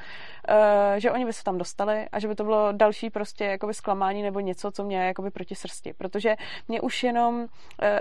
že 0.96 1.11
oni 1.11 1.24
by 1.24 1.32
se 1.32 1.44
tam 1.44 1.59
dostali 1.59 2.09
a 2.12 2.18
že 2.18 2.28
by 2.28 2.34
to 2.34 2.44
bylo 2.44 2.72
další 2.72 3.11
prostě 3.11 3.44
jakoby 3.44 3.74
zklamání 3.74 4.22
nebo 4.22 4.40
něco, 4.40 4.70
co 4.70 4.84
mě 4.84 5.07
jakoby 5.07 5.30
proti 5.30 5.55
srsti. 5.55 5.92
Protože 5.92 6.36
mě 6.68 6.80
už 6.80 7.03
jenom, 7.03 7.40
uh, 7.40 7.46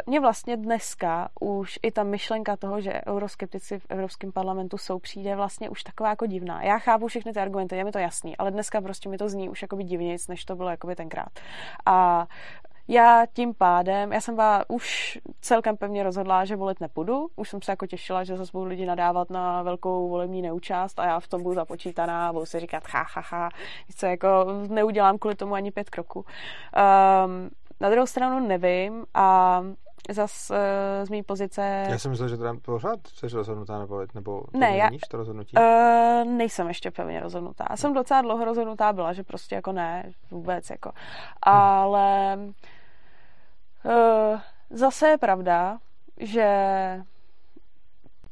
mě 0.06 0.20
vlastně 0.20 0.58
dneska 0.58 1.30
už 1.42 1.80
i 1.84 1.92
ta 1.92 2.04
myšlenka 2.04 2.58
toho, 2.58 2.82
že 2.82 3.02
euroskeptici 3.08 3.80
v 3.80 3.86
Evropském 3.90 4.32
parlamentu 4.32 4.78
jsou, 4.78 5.00
přijde 5.00 5.36
vlastně 5.36 5.70
už 5.70 5.84
taková 5.84 6.10
jako 6.10 6.26
divná. 6.26 6.64
Já 6.64 6.80
chápu 6.80 7.08
všechny 7.08 7.34
argumenty, 7.42 7.76
je 7.76 7.84
mi 7.84 7.92
to 7.92 8.00
jasný, 8.00 8.38
ale 8.38 8.52
dneska 8.52 8.82
prostě 8.82 9.10
mi 9.10 9.18
to 9.18 9.30
zní 9.30 9.50
už 9.50 9.62
jakoby 9.62 9.84
divnějc, 9.84 10.28
než 10.28 10.46
to 10.46 10.56
bylo 10.56 10.70
jakoby 10.70 10.96
tenkrát. 10.96 11.30
A 11.86 12.28
já 12.92 13.26
tím 13.34 13.54
pádem, 13.54 14.14
já 14.14 14.22
jsem 14.22 14.36
byla 14.36 14.66
už 14.68 15.20
celkem 15.42 15.78
pevně 15.78 16.04
rozhodla, 16.04 16.46
že 16.46 16.56
volit 16.56 16.80
nepůjdu. 16.80 17.28
Už 17.36 17.50
jsem 17.50 17.62
se 17.62 17.72
jako 17.72 17.88
těšila, 17.88 18.24
že 18.24 18.38
zase 18.38 18.52
budou 18.54 18.66
lidi 18.66 18.86
nadávat 18.86 19.30
na 19.30 19.64
velkou 19.64 20.10
volební 20.10 20.42
neúčast 20.42 21.00
a 21.00 21.06
já 21.06 21.20
v 21.20 21.28
tom 21.28 21.44
budu 21.44 21.56
započítaná 21.56 22.30
a 22.30 22.34
budu 22.34 22.46
si 22.46 22.60
říkat 22.60 22.84
ha, 22.92 23.06
ha, 23.14 23.24
ha, 23.30 23.50
co 23.96 24.06
jako 24.06 24.46
neudělám 24.68 25.18
kvůli 25.18 25.36
tomu 25.36 25.54
ani 25.54 25.72
pět 25.72 25.90
kroků. 25.90 26.20
Um, 26.20 27.50
na 27.80 27.90
druhou 27.90 28.08
stranu 28.08 28.48
nevím 28.48 29.06
a 29.14 29.62
zas 30.10 30.50
uh, 30.50 30.58
z 31.06 31.10
mý 31.10 31.24
pozice... 31.24 31.86
Já 31.90 32.00
jsem 32.00 32.12
myslel, 32.12 32.30
že 32.30 32.38
teda 32.38 32.54
pořád 32.62 33.00
jsi 33.08 33.28
rozhodnutá 33.28 33.80
nebo, 33.80 34.06
nebo 34.14 34.44
ne, 34.54 34.78
já, 34.78 34.90
to 35.10 35.18
rozhodnutí? 35.18 35.58
Uh, 35.58 36.32
nejsem 36.32 36.68
ještě 36.68 36.92
pevně 36.92 37.20
rozhodnutá. 37.20 37.66
Já 37.70 37.78
jsem 37.78 37.94
docela 37.94 38.22
dlouho 38.22 38.46
rozhodnutá 38.46 38.94
byla, 38.94 39.14
že 39.14 39.24
prostě 39.24 39.56
jako 39.56 39.72
ne, 39.72 40.12
vůbec 40.32 40.70
jako. 40.70 40.92
Ale 41.42 42.38
uh, 43.84 44.40
zase 44.70 45.08
je 45.08 45.18
pravda, 45.18 45.78
že 46.18 46.48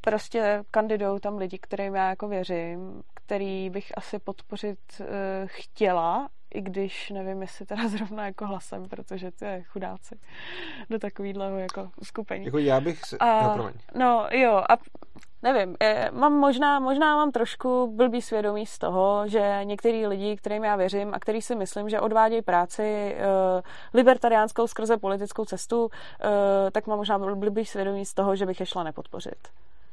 prostě 0.00 0.64
kandidují 0.70 1.20
tam 1.20 1.36
lidi, 1.38 1.58
kterým 1.58 1.94
já 1.94 2.08
jako 2.08 2.28
věřím, 2.28 3.02
který 3.14 3.70
bych 3.70 3.92
asi 3.98 4.18
podpořit 4.18 4.78
uh, 5.00 5.06
chtěla 5.46 6.28
i 6.54 6.60
když 6.60 7.10
nevím, 7.10 7.42
jestli 7.42 7.66
teda 7.66 7.88
zrovna 7.96 8.26
jako 8.26 8.46
hlasem, 8.46 8.88
protože 8.88 9.30
to 9.30 9.44
je 9.44 9.62
chudáci 9.62 10.18
do 10.90 10.98
takového 10.98 11.58
jako 11.58 11.90
skupení. 12.02 12.44
Jako 12.44 12.58
já 12.58 12.80
bych 12.80 13.04
se... 13.04 13.16
A, 13.18 13.56
no, 13.56 13.70
no 13.94 14.26
jo, 14.32 14.62
a 14.68 14.76
nevím, 15.42 15.76
je, 15.80 16.10
mám 16.12 16.32
možná, 16.32 16.80
možná 16.80 17.16
mám 17.16 17.30
trošku 17.30 17.92
blbý 17.96 18.22
svědomí 18.22 18.66
z 18.66 18.78
toho, 18.78 19.28
že 19.28 19.60
některý 19.64 20.06
lidi, 20.06 20.36
kterým 20.36 20.64
já 20.64 20.76
věřím 20.76 21.14
a 21.14 21.18
který 21.18 21.42
si 21.42 21.54
myslím, 21.54 21.88
že 21.88 22.00
odvádějí 22.00 22.42
práci 22.42 23.16
uh, 23.16 23.60
libertariánskou 23.94 24.66
skrze 24.66 24.96
politickou 24.96 25.44
cestu, 25.44 25.84
uh, 25.84 25.90
tak 26.72 26.86
mám 26.86 26.98
možná 26.98 27.18
blbý 27.18 27.64
svědomí 27.64 28.04
z 28.04 28.14
toho, 28.14 28.36
že 28.36 28.46
bych 28.46 28.60
je 28.60 28.66
šla 28.66 28.82
nepodpořit. 28.82 29.48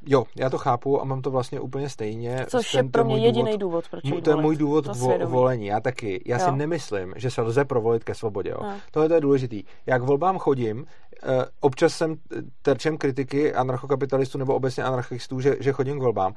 Jo, 0.06 0.24
já 0.36 0.50
to 0.50 0.58
chápu 0.58 1.00
a 1.00 1.04
mám 1.04 1.22
to 1.22 1.30
vlastně 1.30 1.60
úplně 1.60 1.88
stejně. 1.88 2.46
Což 2.48 2.72
ten, 2.72 2.86
je 2.86 2.90
pro 2.90 3.04
mě 3.04 3.18
jediný 3.18 3.58
důvod, 3.58 3.60
důvod 3.60 3.84
proč 3.90 4.22
To 4.24 4.30
je 4.30 4.36
můj 4.36 4.56
důvod 4.56 4.96
vo, 4.96 5.18
volení. 5.26 5.66
Já 5.66 5.80
taky. 5.80 6.22
Já 6.26 6.38
jo. 6.38 6.44
si 6.44 6.56
nemyslím, 6.56 7.14
že 7.16 7.30
se 7.30 7.42
lze 7.42 7.64
provolit 7.64 8.04
ke 8.04 8.14
svobodě. 8.14 8.50
Jo. 8.50 8.72
Tohle 8.90 9.08
to 9.08 9.14
je 9.14 9.20
důležitý. 9.20 9.64
Jak 9.86 10.02
volbám 10.02 10.38
chodím, 10.38 10.86
eh, 11.22 11.44
občas 11.60 11.94
jsem 11.94 12.16
terčem 12.62 12.98
kritiky 12.98 13.54
anarchokapitalistů 13.54 14.38
nebo 14.38 14.54
obecně 14.54 14.84
anarchistů, 14.84 15.40
že, 15.40 15.56
že 15.60 15.72
chodím 15.72 15.98
k 15.98 16.02
volbám. 16.02 16.34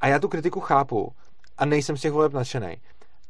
A 0.00 0.08
já 0.08 0.18
tu 0.18 0.28
kritiku 0.28 0.60
chápu 0.60 1.12
a 1.58 1.64
nejsem 1.64 1.96
z 1.96 2.00
těch 2.00 2.12
voleb 2.12 2.32
nadšený. 2.32 2.76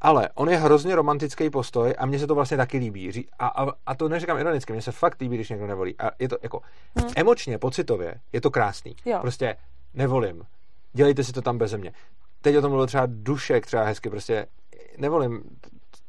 Ale 0.05 0.29
on 0.35 0.51
je 0.51 0.57
hrozně 0.57 0.95
romantický 0.95 1.51
postoj 1.51 1.95
a 1.99 2.07
mně 2.07 2.19
se 2.19 2.27
to 2.27 2.35
vlastně 2.35 2.57
taky 2.57 2.79
líbí. 2.79 3.27
A, 3.39 3.47
a, 3.47 3.73
a 3.87 3.95
to 3.95 4.09
neříkám 4.09 4.39
ironicky, 4.39 4.73
mně 4.73 4.83
se 4.83 4.93
fakt 4.93 5.21
líbí, 5.21 5.37
když 5.37 5.51
někdo 5.51 5.67
nevolí. 5.67 6.01
A 6.01 6.11
je 6.19 6.29
to 6.29 6.37
jako 6.43 6.61
hmm. 6.97 7.11
emočně, 7.17 7.59
pocitově, 7.59 8.15
je 8.33 8.41
to 8.41 8.51
krásný. 8.51 8.97
Jo. 9.05 9.19
Prostě 9.21 9.57
nevolím. 9.95 10.43
Dělejte 10.93 11.25
si 11.25 11.33
to 11.33 11.43
tam 11.43 11.59
bez 11.59 11.75
mě. 11.75 11.93
Teď 12.41 12.57
o 12.57 12.61
tom 12.61 12.71
mluvil 12.71 12.87
třeba 12.87 13.07
Dušek, 13.07 13.67
třeba 13.67 13.85
hezky, 13.85 14.11
prostě 14.11 14.47
nevolím. 14.99 15.33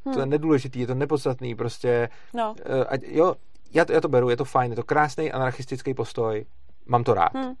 Hmm. 0.04 0.14
To 0.14 0.20
je 0.20 0.26
hm. 0.26 0.30
nedůležitý, 0.30 0.80
je 0.80 0.86
to 0.86 0.94
nepodstatný, 0.94 1.54
prostě. 1.54 2.08
No. 2.34 2.50
Uh, 2.50 2.84
ať, 2.88 3.00
jo, 3.04 3.34
já 3.74 3.84
to, 3.84 3.92
já 3.92 4.00
to 4.00 4.08
beru, 4.08 4.30
je 4.30 4.36
to 4.36 4.44
fajn, 4.44 4.72
je 4.72 4.76
to 4.76 4.82
krásný 4.82 5.32
anarchistický 5.32 5.94
postoj, 5.94 6.46
mám 6.86 7.04
to 7.04 7.14
rád. 7.14 7.34
Hmm. 7.34 7.54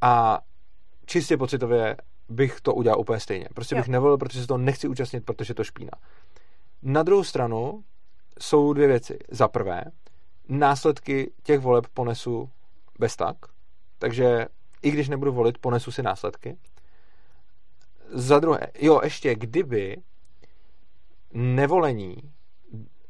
A 0.00 0.40
čistě 1.06 1.36
pocitově 1.36 1.96
bych 2.30 2.60
to 2.60 2.74
udělal 2.74 3.00
úplně 3.00 3.20
stejně. 3.20 3.48
Prostě 3.54 3.74
jo. 3.74 3.78
bych 3.78 3.88
nevolil, 3.88 4.18
protože 4.18 4.40
se 4.40 4.46
to 4.46 4.58
nechci 4.58 4.88
účastnit, 4.88 5.24
protože 5.24 5.54
to 5.54 5.64
špína. 5.64 5.90
Na 6.82 7.02
druhou 7.02 7.24
stranu 7.24 7.84
jsou 8.40 8.72
dvě 8.72 8.86
věci. 8.86 9.18
Za 9.30 9.48
prvé, 9.48 9.84
následky 10.48 11.32
těch 11.42 11.60
voleb 11.60 11.86
ponesu 11.94 12.50
bez 12.98 13.16
tak, 13.16 13.36
takže 13.98 14.46
i 14.82 14.90
když 14.90 15.08
nebudu 15.08 15.32
volit, 15.32 15.58
ponesu 15.58 15.90
si 15.90 16.02
následky. 16.02 16.56
Za 18.12 18.40
druhé, 18.40 18.66
jo, 18.80 19.00
ještě 19.04 19.34
kdyby 19.34 19.96
nevolení 21.32 22.16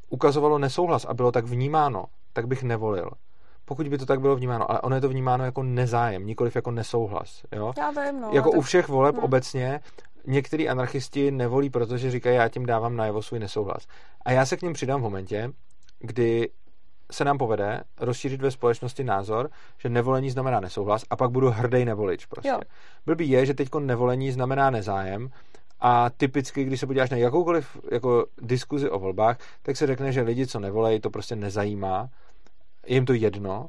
ukazovalo 0.08 0.58
nesouhlas 0.58 1.04
a 1.04 1.14
bylo 1.14 1.32
tak 1.32 1.44
vnímáno, 1.44 2.04
tak 2.32 2.46
bych 2.46 2.62
nevolil 2.62 3.10
pokud 3.70 3.88
by 3.88 3.98
to 3.98 4.06
tak 4.06 4.20
bylo 4.20 4.36
vnímáno, 4.36 4.70
ale 4.70 4.80
ono 4.80 4.94
je 4.94 5.00
to 5.00 5.08
vnímáno 5.08 5.44
jako 5.44 5.62
nezájem, 5.62 6.26
nikoliv 6.26 6.56
jako 6.56 6.70
nesouhlas. 6.70 7.42
Jo? 7.52 7.72
Já 7.78 7.90
vím, 7.90 8.20
no, 8.20 8.30
jako 8.32 8.50
u 8.50 8.60
všech 8.60 8.88
voleb 8.88 9.14
hmm. 9.14 9.24
obecně, 9.24 9.80
některý 10.26 10.68
anarchisti 10.68 11.30
nevolí, 11.30 11.70
protože 11.70 12.10
říkají, 12.10 12.36
já 12.36 12.48
tím 12.48 12.66
dávám 12.66 12.96
najevo 12.96 13.22
svůj 13.22 13.40
nesouhlas. 13.40 13.86
A 14.24 14.32
já 14.32 14.46
se 14.46 14.56
k 14.56 14.62
ním 14.62 14.72
přidám 14.72 15.00
v 15.00 15.02
momentě, 15.02 15.52
kdy 15.98 16.50
se 17.12 17.24
nám 17.24 17.38
povede 17.38 17.82
rozšířit 18.00 18.42
ve 18.42 18.50
společnosti 18.50 19.04
názor, 19.04 19.50
že 19.78 19.88
nevolení 19.88 20.30
znamená 20.30 20.60
nesouhlas 20.60 21.04
a 21.10 21.16
pak 21.16 21.30
budu 21.30 21.50
hrdý 21.50 21.84
nevolič 21.84 22.26
prostě. 22.26 22.48
Jo. 22.48 22.60
Blbý 23.06 23.30
je, 23.30 23.46
že 23.46 23.54
teď 23.54 23.68
nevolení 23.78 24.32
znamená 24.32 24.70
nezájem 24.70 25.30
a 25.80 26.10
typicky, 26.10 26.64
když 26.64 26.80
se 26.80 26.86
podíváš 26.86 27.10
na 27.10 27.16
jakoukoliv 27.16 27.76
jako 27.92 28.26
diskuzi 28.42 28.90
o 28.90 28.98
volbách, 28.98 29.38
tak 29.62 29.76
se 29.76 29.86
řekne, 29.86 30.12
že 30.12 30.22
lidi, 30.22 30.46
co 30.46 30.60
nevolejí, 30.60 31.00
to 31.00 31.10
prostě 31.10 31.36
nezajímá 31.36 32.08
je 32.86 32.94
jim 32.94 33.06
to 33.06 33.12
jedno, 33.12 33.68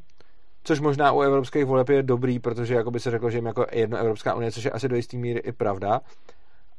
což 0.64 0.80
možná 0.80 1.12
u 1.12 1.22
evropských 1.22 1.66
voleb 1.66 1.90
je 1.90 2.04
dobrý, 2.04 2.40
protože 2.40 2.74
jako 2.74 2.92
by 2.92 3.00
se 3.00 3.12
řeklo, 3.12 3.30
že 3.30 3.38
jim 3.38 3.46
jako 3.46 3.66
jedno 3.72 3.98
Evropská 3.98 4.36
unie, 4.36 4.52
což 4.52 4.64
je 4.64 4.72
asi 4.72 4.88
do 4.88 4.96
jistý 4.96 5.18
míry 5.18 5.40
i 5.40 5.52
pravda, 5.52 6.02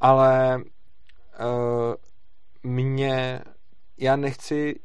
ale 0.01 0.57
uh, 0.57 1.95
mě, 2.63 3.41
já 3.99 4.17
nechci 4.17 4.81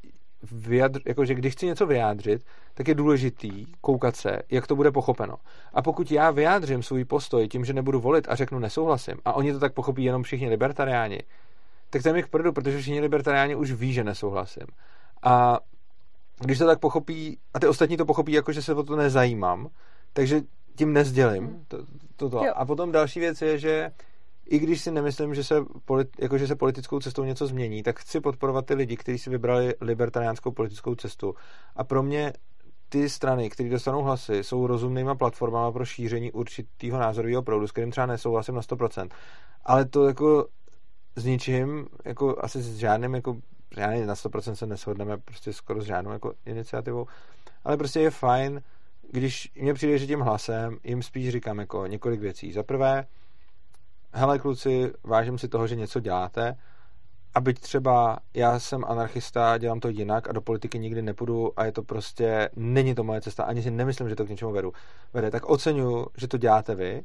vyjadř, 0.52 1.02
jakože 1.06 1.36
když 1.36 1.54
chci 1.54 1.66
něco 1.66 1.86
vyjádřit, 1.86 2.46
tak 2.74 2.88
je 2.88 2.96
důležitý 2.96 3.66
koukat 3.82 4.16
se, 4.16 4.40
jak 4.52 4.68
to 4.68 4.76
bude 4.76 4.92
pochopeno. 4.92 5.36
A 5.74 5.82
pokud 5.82 6.12
já 6.12 6.32
vyjádřím 6.32 6.84
svůj 6.84 7.06
postoj 7.06 7.48
tím, 7.48 7.66
že 7.66 7.74
nebudu 7.74 8.00
volit 8.00 8.30
a 8.30 8.36
řeknu 8.36 8.60
nesouhlasím, 8.60 9.16
a 9.26 9.34
oni 9.34 9.54
to 9.54 9.60
tak 9.60 9.74
pochopí 9.74 10.04
jenom 10.04 10.24
všichni 10.24 10.50
libertariáni, 10.50 11.20
tak 11.90 12.04
to 12.04 12.16
je 12.16 12.24
k 12.24 12.28
prdu, 12.28 12.54
protože 12.54 12.78
všichni 12.78 13.00
libertariáni 13.00 13.56
už 13.56 13.72
ví, 13.72 13.94
že 13.94 14.04
nesouhlasím. 14.04 14.68
A 15.24 15.60
když 16.40 16.58
to 16.58 16.66
tak 16.66 16.80
pochopí, 16.80 17.38
a 17.54 17.60
ty 17.60 17.68
ostatní 17.68 17.98
to 17.98 18.06
pochopí 18.06 18.32
jako, 18.32 18.52
že 18.52 18.62
se 18.62 18.74
o 18.74 18.84
to 18.84 18.96
nezajímám, 18.96 19.70
takže 20.14 20.42
tím 20.76 20.94
nezdělím 20.94 21.44
hmm. 21.44 21.66
to, 21.68 21.78
to, 22.16 22.30
to. 22.30 22.58
A 22.58 22.66
potom 22.66 22.92
další 22.92 23.20
věc 23.20 23.42
je, 23.42 23.58
že 23.58 23.92
i 24.50 24.60
když 24.60 24.82
si 24.82 24.92
nemyslím, 24.92 25.36
že 25.36 25.44
se, 25.44 25.56
polit, 25.86 26.08
jako, 26.20 26.38
že 26.38 26.48
se 26.48 26.56
politickou 26.56 27.00
cestou 27.00 27.24
něco 27.24 27.48
změní, 27.48 27.84
tak 27.84 28.00
chci 28.00 28.20
podporovat 28.20 28.66
ty 28.66 28.74
lidi, 28.74 28.98
kteří 28.98 29.18
si 29.18 29.30
vybrali 29.30 29.76
libertariánskou 29.82 30.52
politickou 30.52 30.96
cestu. 30.96 31.36
A 31.76 31.84
pro 31.84 32.04
mě 32.04 32.34
ty 32.90 33.10
strany, 33.10 33.50
které 33.50 33.70
dostanou 33.70 34.04
hlasy, 34.04 34.44
jsou 34.44 34.68
rozumnýma 34.68 35.16
platformama 35.16 35.72
pro 35.72 35.86
šíření 35.86 36.32
určitého 36.32 37.00
názorového 37.00 37.44
proudu, 37.44 37.68
s 37.68 37.72
kterým 37.72 37.92
třeba 37.92 38.06
nesouhlasím 38.06 38.56
na 38.56 38.62
100%. 38.62 39.10
Ale 39.66 39.86
to 39.86 40.08
jako 40.08 40.48
s 41.16 41.26
ničím, 41.26 41.88
jako 42.06 42.36
asi 42.40 42.62
s 42.62 42.76
žádným 42.76 43.14
jako 43.14 43.38
já 43.78 44.06
na 44.06 44.14
100% 44.14 44.54
se 44.54 44.66
neshodneme 44.66 45.18
prostě 45.18 45.54
skoro 45.54 45.82
s 45.82 45.86
žádnou 45.86 46.12
jako 46.12 46.34
iniciativou, 46.46 47.08
ale 47.64 47.78
prostě 47.78 48.00
je 48.00 48.12
fajn, 48.12 48.62
když 49.12 49.52
mě 49.56 49.74
přijde, 49.74 49.98
že 49.98 50.08
tím 50.08 50.20
hlasem 50.20 50.78
jim 50.84 51.04
spíš 51.04 51.30
říkám 51.30 51.60
jako 51.60 51.88
několik 51.88 52.20
věcí. 52.20 52.54
Za 52.54 52.64
prvé, 52.64 53.08
hele 54.14 54.40
kluci, 54.40 54.94
vážím 55.04 55.38
si 55.38 55.48
toho, 55.48 55.68
že 55.68 55.76
něco 55.76 56.00
děláte, 56.00 56.58
a 57.38 57.42
byť 57.42 57.60
třeba 57.60 58.18
já 58.34 58.60
jsem 58.60 58.86
anarchista, 58.86 59.58
dělám 59.58 59.80
to 59.80 59.90
jinak 59.90 60.30
a 60.30 60.32
do 60.32 60.42
politiky 60.42 60.80
nikdy 60.80 61.02
nepůjdu 61.02 61.60
a 61.60 61.66
je 61.66 61.72
to 61.72 61.84
prostě, 61.84 62.50
není 62.56 62.96
to 62.96 63.04
moje 63.04 63.22
cesta, 63.22 63.44
ani 63.44 63.64
si 63.64 63.72
nemyslím, 63.72 64.10
že 64.10 64.16
to 64.16 64.26
k 64.26 64.30
něčemu 64.30 64.52
vedu, 64.52 64.74
vede, 65.14 65.32
tak 65.32 65.50
oceňuju, 65.50 66.08
že 66.18 66.28
to 66.28 66.38
děláte 66.38 66.76
vy 66.76 67.04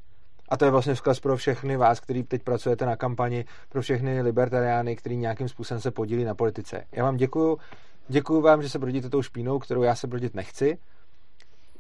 a 0.53 0.57
to 0.57 0.65
je 0.65 0.71
vlastně 0.71 0.95
vzkaz 0.95 1.21
pro 1.21 1.37
všechny 1.37 1.77
vás, 1.77 2.01
kteří 2.01 2.23
teď 2.23 2.43
pracujete 2.43 2.87
na 2.87 2.97
kampani, 2.97 3.45
pro 3.69 3.83
všechny 3.83 4.23
libertariány, 4.23 4.97
kteří 4.97 5.17
nějakým 5.17 5.49
způsobem 5.49 5.81
se 5.81 5.91
podílí 5.91 6.25
na 6.25 6.35
politice. 6.35 6.85
Já 6.93 7.05
vám 7.05 7.17
děkuju, 7.17 7.59
děkuju 8.09 8.41
vám, 8.41 8.63
že 8.63 8.69
se 8.69 8.79
brodíte 8.79 9.11
tou 9.11 9.23
špínou, 9.23 9.59
kterou 9.59 9.83
já 9.83 9.95
se 9.95 10.07
brodit 10.07 10.35
nechci. 10.35 10.79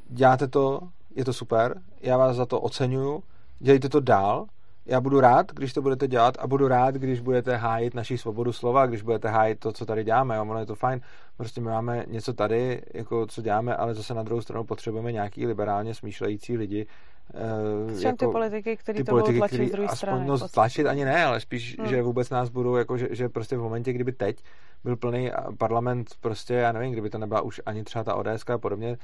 Děláte 0.09 0.49
to, 0.49 0.81
je 1.17 1.25
to 1.25 1.33
super, 1.33 1.81
já 2.01 2.17
vás 2.17 2.37
za 2.37 2.47
to 2.47 2.61
oceňuju, 2.61 3.23
dělejte 3.59 3.89
to 3.89 4.01
dál, 4.01 4.47
já 4.87 5.01
budu 5.01 5.21
rád, 5.21 5.53
když 5.53 5.73
to 5.73 5.83
budete 5.83 6.09
dělat 6.09 6.35
a 6.39 6.47
budu 6.47 6.69
rád, 6.69 6.95
když 6.95 7.21
budete 7.21 7.57
hájit 7.57 7.95
naši 7.95 8.19
svobodu 8.19 8.53
slova, 8.53 8.87
když 8.87 9.03
budete 9.03 9.29
hájit 9.29 9.61
to, 9.61 9.73
co 9.73 9.87
tady 9.87 10.05
děláme. 10.05 10.37
Jo, 10.37 10.43
ono 10.43 10.61
je 10.61 10.67
to 10.67 10.75
fajn. 10.75 11.01
Prostě 11.37 11.61
my 11.61 11.71
máme 11.71 12.05
něco 12.09 12.33
tady, 12.33 12.83
jako 12.95 13.27
co 13.27 13.43
děláme, 13.43 13.77
ale 13.77 13.95
zase 13.95 14.15
na 14.15 14.23
druhou 14.23 14.41
stranu 14.41 14.65
potřebujeme 14.65 15.13
nějaký 15.13 15.47
liberálně 15.47 15.95
smýšlející 15.95 16.57
lidi, 16.57 16.87
Uh, 17.35 18.03
jako, 18.03 18.17
ty 18.17 18.27
politiky, 18.27 18.77
které 18.77 19.05
to 19.05 19.13
budou 19.13 19.39
tlačit 19.39 19.69
z 19.69 19.73
druhé 19.73 19.97
strany. 19.97 20.27
No, 20.27 20.49
tlačit 20.49 20.87
ani 20.87 21.05
ne, 21.05 21.25
ale 21.25 21.41
spíš, 21.41 21.79
hmm. 21.79 21.89
že 21.89 22.03
vůbec 22.03 22.31
nás 22.31 22.49
budou, 22.49 22.77
jako, 22.77 22.99
že, 22.99 23.09
že 23.11 23.29
prostě 23.29 23.57
v 23.57 23.61
momentě, 23.61 23.93
kdyby 23.93 24.13
teď 24.13 24.45
byl 24.85 24.97
plný 24.97 25.31
parlament, 25.59 26.11
prostě, 26.21 26.55
já 26.55 26.73
nevím, 26.73 26.93
kdyby 26.93 27.11
to 27.11 27.19
nebyla 27.19 27.41
už 27.41 27.61
ani 27.67 27.85
třeba 27.85 28.05
ta 28.05 28.15
ODS 28.15 28.51
a 28.55 28.59
podobně, 28.59 28.99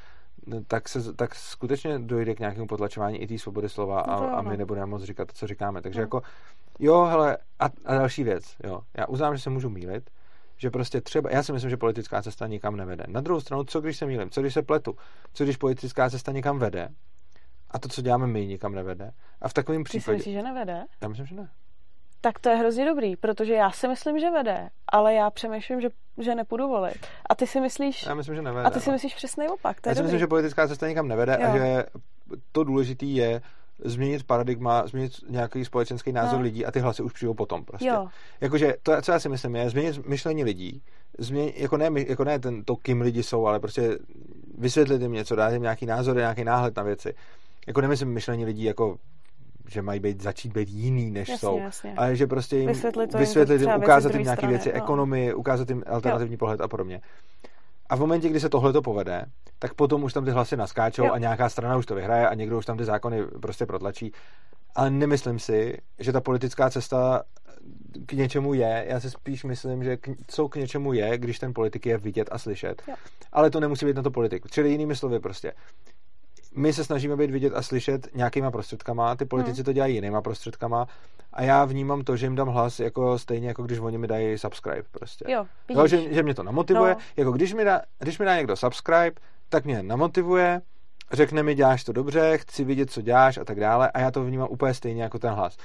tak, 0.67 0.89
se, 0.89 1.13
tak 1.13 1.35
skutečně 1.35 1.99
dojde 1.99 2.35
k 2.35 2.41
nějakému 2.41 2.67
potlačování 2.67 3.19
i 3.19 3.27
té 3.27 3.39
svobody 3.39 3.69
slova 3.69 4.01
a, 4.01 4.21
no 4.21 4.37
a 4.39 4.43
my 4.43 4.57
nebudeme 4.57 4.87
moc 4.87 5.03
říkat 5.03 5.29
to, 5.29 5.33
co 5.35 5.47
říkáme. 5.47 5.83
Takže 5.83 6.01
hmm. 6.01 6.05
jako, 6.05 6.23
jo, 6.79 7.05
hele, 7.05 7.37
a, 7.59 7.65
a 7.85 7.95
další 7.95 8.25
věc, 8.25 8.45
jo, 8.65 8.81
já 8.97 9.07
uznám, 9.07 9.37
že 9.37 9.43
se 9.43 9.51
můžu 9.51 9.69
mílit, 9.69 10.11
že 10.57 10.71
prostě 10.71 11.01
třeba, 11.01 11.31
já 11.31 11.43
si 11.43 11.53
myslím, 11.53 11.71
že 11.71 11.77
politická 11.77 12.23
cesta 12.23 12.47
nikam 12.47 12.77
nevede. 12.77 13.05
Na 13.09 13.21
druhou 13.21 13.41
stranu, 13.41 13.65
co 13.65 13.81
když 13.81 13.97
se 13.97 14.07
mýlím, 14.07 14.31
co 14.31 14.41
když 14.41 14.55
se 14.55 14.63
pletu, 14.63 14.97
co 15.33 15.45
když 15.45 15.57
politická 15.57 16.11
cesta 16.11 16.33
nikam 16.33 16.59
vede 16.59 16.89
a 17.71 17.79
to, 17.79 17.89
co 17.89 18.03
děláme 18.03 18.27
my, 18.27 18.47
nikam 18.47 18.75
nevede. 18.75 19.13
A 19.41 19.49
v 19.49 19.55
takovém 19.55 19.85
případě... 19.85 20.17
Myslíš, 20.17 20.35
že 20.35 20.43
nevede? 20.43 20.85
Já 21.03 21.09
myslím, 21.09 21.27
že 21.27 21.35
ne. 21.35 21.49
Tak 22.21 22.39
to 22.39 22.49
je 22.49 22.57
hrozně 22.57 22.87
dobrý, 22.87 23.17
protože 23.17 23.55
já 23.55 23.71
si 23.71 23.89
myslím, 23.89 24.19
že 24.19 24.31
vede, 24.31 24.69
ale 24.93 25.15
já 25.15 25.31
přemýšlím, 25.31 25.81
že, 25.81 25.89
že 26.19 26.35
nepůjdu 26.35 26.69
volit. 26.69 27.07
A 27.31 27.35
ty 27.35 27.47
si 27.47 27.61
myslíš... 27.61 28.07
Já 28.07 28.15
myslím, 28.15 28.35
že 28.35 28.43
nevede. 28.43 28.67
A 28.67 28.71
ty 28.71 28.81
si 28.81 28.91
no. 28.91 28.93
myslíš 28.93 29.15
přesný 29.15 29.49
opak. 29.49 29.81
To 29.81 29.89
já 29.89 29.95
si 29.95 30.03
myslím, 30.03 30.21
že 30.21 30.27
politická 30.27 30.69
cesta 30.69 30.89
nikam 30.89 31.09
nevede 31.09 31.39
jo. 31.41 31.49
a 31.49 31.59
že 31.59 31.85
to 32.53 32.65
důležité 32.65 33.07
je 33.07 33.41
změnit 33.85 34.27
paradigma, 34.27 34.87
změnit 34.87 35.13
nějaký 35.29 35.65
společenský 35.65 36.13
názor 36.13 36.39
no. 36.39 36.43
lidí 36.43 36.67
a 36.67 36.71
ty 36.71 36.81
hlasy 36.81 37.03
už 37.03 37.13
přijdou 37.13 37.35
potom 37.35 37.65
prostě. 37.65 37.89
Jo. 37.89 38.09
Jakože 38.41 38.75
to, 38.83 39.03
co 39.03 39.13
já 39.13 39.21
si 39.21 39.29
myslím, 39.29 39.57
je 39.57 39.71
změnit 39.71 40.07
myšlení 40.07 40.45
lidí, 40.45 40.83
změnit, 41.19 41.55
jako 41.57 41.77
ne, 41.77 41.91
jako 42.09 42.25
ne 42.25 42.39
ten, 42.39 42.65
to, 42.65 42.77
kým 42.77 43.01
lidi 43.01 43.23
jsou, 43.23 43.47
ale 43.47 43.61
prostě 43.61 43.99
vysvětlit 44.59 45.03
jim 45.03 45.13
něco, 45.13 45.37
dát 45.37 45.51
jim 45.51 45.63
nějaký 45.63 45.87
názor, 45.87 46.17
nějaký 46.17 46.45
náhled 46.45 46.77
na 46.77 46.83
věci 46.83 47.15
jako 47.69 47.81
nemyslím 47.81 48.09
myšlení 48.09 48.45
lidí 48.45 48.65
jako 48.65 48.99
že 49.71 49.83
mají 49.83 50.01
být, 50.01 50.23
začít 50.23 50.53
být 50.53 50.69
jiný, 50.69 51.11
než 51.11 51.29
jasně, 51.29 51.49
jsou. 51.49 51.59
Jasně. 51.59 51.95
Ale 51.97 52.17
že 52.17 52.27
prostě 52.27 52.57
jim 52.57 52.69
vysvětlit, 52.69 53.15
vysvětlit 53.15 53.61
jim, 53.61 53.71
ukázat 53.77 54.15
jim 54.15 54.23
nějaké 54.23 54.47
věci, 54.47 54.69
no. 54.69 54.75
ekonomii, 54.75 55.35
ukázat 55.35 55.69
jim 55.71 55.83
alternativní 55.87 56.35
jo. 56.35 56.39
pohled 56.39 56.61
a 56.61 56.69
podobně. 56.69 57.01
A 57.89 57.97
v 57.97 58.01
momentě, 58.01 58.29
kdy 58.29 58.41
se 58.41 58.49
tohle 58.49 58.73
to 58.73 58.83
povede, 58.83 59.25
tak 59.59 59.75
potom 59.75 60.05
už 60.05 60.13
tam 60.13 60.25
ty 60.25 60.31
hlasy 60.31 60.57
naskáčou 60.57 61.05
jo. 61.05 61.13
a 61.13 61.19
nějaká 61.19 61.49
strana 61.49 61.77
už 61.77 61.87
to 61.87 61.95
vyhraje 61.95 62.29
a 62.29 62.35
někdo 62.35 62.59
už 62.59 62.67
tam 62.67 62.79
ty 62.79 62.85
zákony 62.85 63.23
prostě 63.43 63.67
protlačí. 63.67 64.13
Ale 64.75 64.91
nemyslím 64.91 65.39
si, 65.39 65.79
že 65.99 66.13
ta 66.13 66.21
politická 66.21 66.71
cesta 66.71 67.23
k 68.07 68.13
něčemu 68.13 68.55
je. 68.55 68.87
Já 68.89 69.01
si 69.01 69.11
spíš 69.11 69.45
myslím, 69.45 69.85
že 69.85 69.97
k, 69.97 70.09
co 70.27 70.49
k 70.49 70.57
něčemu 70.57 70.93
je, 70.93 71.19
když 71.19 71.39
ten 71.39 71.55
politik 71.55 71.87
je 71.87 71.99
vidět 71.99 72.29
a 72.33 72.39
slyšet. 72.39 72.83
Jo. 72.89 72.95
Ale 73.33 73.51
to 73.51 73.61
nemusí 73.61 73.87
být 73.87 73.97
na 73.97 74.03
to 74.03 74.11
politiku. 74.11 74.49
Čili 74.49 74.71
jinými 74.71 74.97
slovy 74.97 75.21
prostě 75.21 75.53
my 76.59 76.73
se 76.73 76.85
snažíme 76.85 77.17
být 77.17 77.31
vidět 77.31 77.53
a 77.57 77.63
slyšet 77.63 78.09
nějakýma 78.15 78.51
prostředkama, 78.51 79.17
ty 79.17 79.25
politici 79.25 79.57
hmm. 79.57 79.65
to 79.65 79.73
dělají 79.73 79.95
jinýma 79.95 80.23
prostředkama 80.23 80.87
a 81.33 81.43
já 81.43 81.65
vnímám 81.65 82.05
to, 82.05 82.17
že 82.17 82.27
jim 82.27 82.35
dám 82.35 82.49
hlas 82.49 82.81
jako 82.81 83.19
stejně, 83.19 83.49
jako 83.49 83.63
když 83.63 83.79
oni 83.79 83.99
mi 83.99 84.07
dají 84.07 84.39
subscribe 84.39 84.83
prostě. 84.91 85.25
Jo, 85.29 85.47
jo 85.69 85.87
že, 85.87 86.15
že 86.15 86.23
mě 86.23 86.35
to 86.35 86.43
namotivuje, 86.43 86.95
no. 86.95 87.01
jako 87.17 87.33
když 87.33 87.55
mi, 87.55 87.65
dá, 87.65 87.83
když 87.99 88.19
mi 88.19 88.25
dá 88.25 88.37
někdo 88.37 88.57
subscribe, 88.57 89.13
tak 89.49 89.65
mě 89.65 89.83
namotivuje, 89.83 90.61
řekne 91.13 91.43
mi, 91.43 91.55
děláš 91.55 91.85
to 91.85 91.93
dobře, 91.93 92.39
chci 92.39 92.65
vidět, 92.65 92.91
co 92.91 93.03
děláš 93.03 93.39
a 93.39 93.45
tak 93.45 93.61
dále 93.61 93.91
a 93.91 94.01
já 94.01 94.11
to 94.11 94.25
vnímám 94.25 94.49
úplně 94.51 94.75
stejně 94.75 95.03
jako 95.03 95.19
ten 95.19 95.31
hlas. 95.31 95.57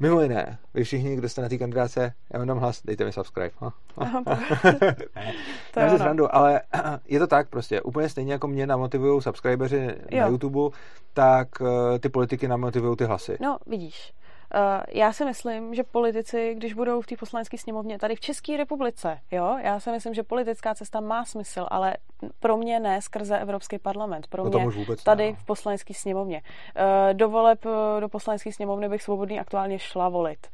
Mimo 0.00 0.20
jiné, 0.20 0.58
vy 0.74 0.84
všichni, 0.84 1.16
kdo 1.16 1.28
jste 1.28 1.42
na 1.42 1.48
té 1.48 1.58
kandidáce, 1.58 2.12
já 2.32 2.38
vám 2.38 2.48
dám 2.48 2.58
hlas, 2.58 2.82
dejte 2.84 3.04
mi 3.04 3.12
subscribe. 3.12 3.50
Ha? 3.58 3.72
Aha, 3.96 4.22
to 5.74 5.80
je 5.80 5.90
srandu, 5.90 6.34
ale 6.34 6.60
je 7.08 7.18
to 7.18 7.26
tak 7.26 7.48
prostě. 7.48 7.82
Úplně 7.82 8.08
stejně 8.08 8.32
jako 8.32 8.48
mě 8.48 8.66
namotivují 8.66 9.22
subscribeři 9.22 9.96
jo. 10.10 10.20
na 10.20 10.26
YouTube, 10.26 10.76
tak 11.14 11.48
uh, 11.60 11.68
ty 12.00 12.08
politiky 12.08 12.48
namotivují 12.48 12.96
ty 12.96 13.04
hlasy. 13.04 13.36
No, 13.40 13.58
vidíš. 13.66 14.12
Uh, 14.54 14.82
já 14.88 15.12
si 15.12 15.24
myslím, 15.24 15.74
že 15.74 15.82
politici, 15.82 16.54
když 16.54 16.74
budou 16.74 17.00
v 17.00 17.06
té 17.06 17.16
poslanecké 17.16 17.58
sněmovně 17.58 17.98
tady 17.98 18.16
v 18.16 18.20
České 18.20 18.56
republice, 18.56 19.18
jo, 19.30 19.58
já 19.62 19.80
si 19.80 19.90
myslím, 19.90 20.14
že 20.14 20.22
politická 20.22 20.74
cesta 20.74 21.00
má 21.00 21.24
smysl, 21.24 21.66
ale 21.70 21.96
pro 22.40 22.56
mě 22.56 22.80
ne 22.80 23.02
skrze 23.02 23.38
Evropský 23.38 23.78
parlament, 23.78 24.26
pro 24.26 24.44
no 24.44 24.50
mě 24.50 24.86
tady 25.04 25.24
ne. 25.24 25.30
No. 25.30 25.36
v 25.36 25.46
poslanecké 25.46 25.94
sněmovně. 25.94 26.42
Uh, 26.42 27.14
do 27.14 27.28
voleb 27.28 27.64
do 28.00 28.08
poslanecké 28.08 28.52
sněmovny 28.52 28.88
bych 28.88 29.02
svobodný 29.02 29.40
aktuálně 29.40 29.78
šla 29.78 30.08
volit. 30.08 30.46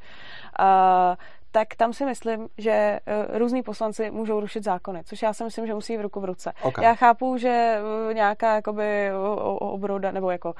Tak 1.51 1.75
tam 1.75 1.93
si 1.93 2.05
myslím, 2.05 2.47
že 2.57 2.99
různí 3.33 3.63
poslanci 3.63 4.11
můžou 4.11 4.39
rušit 4.39 4.63
zákony, 4.63 5.03
což 5.03 5.21
já 5.21 5.33
si 5.33 5.43
myslím, 5.43 5.67
že 5.67 5.73
musí 5.73 5.97
v 5.97 6.01
ruku 6.01 6.19
v 6.19 6.25
ruce. 6.25 6.53
Okay. 6.61 6.85
Já 6.85 6.95
chápu, 6.95 7.37
že 7.37 7.79
nějaká 8.13 8.55
jakoby 8.55 9.11
obroda, 9.59 10.11
nebo 10.11 10.31
jako 10.31 10.53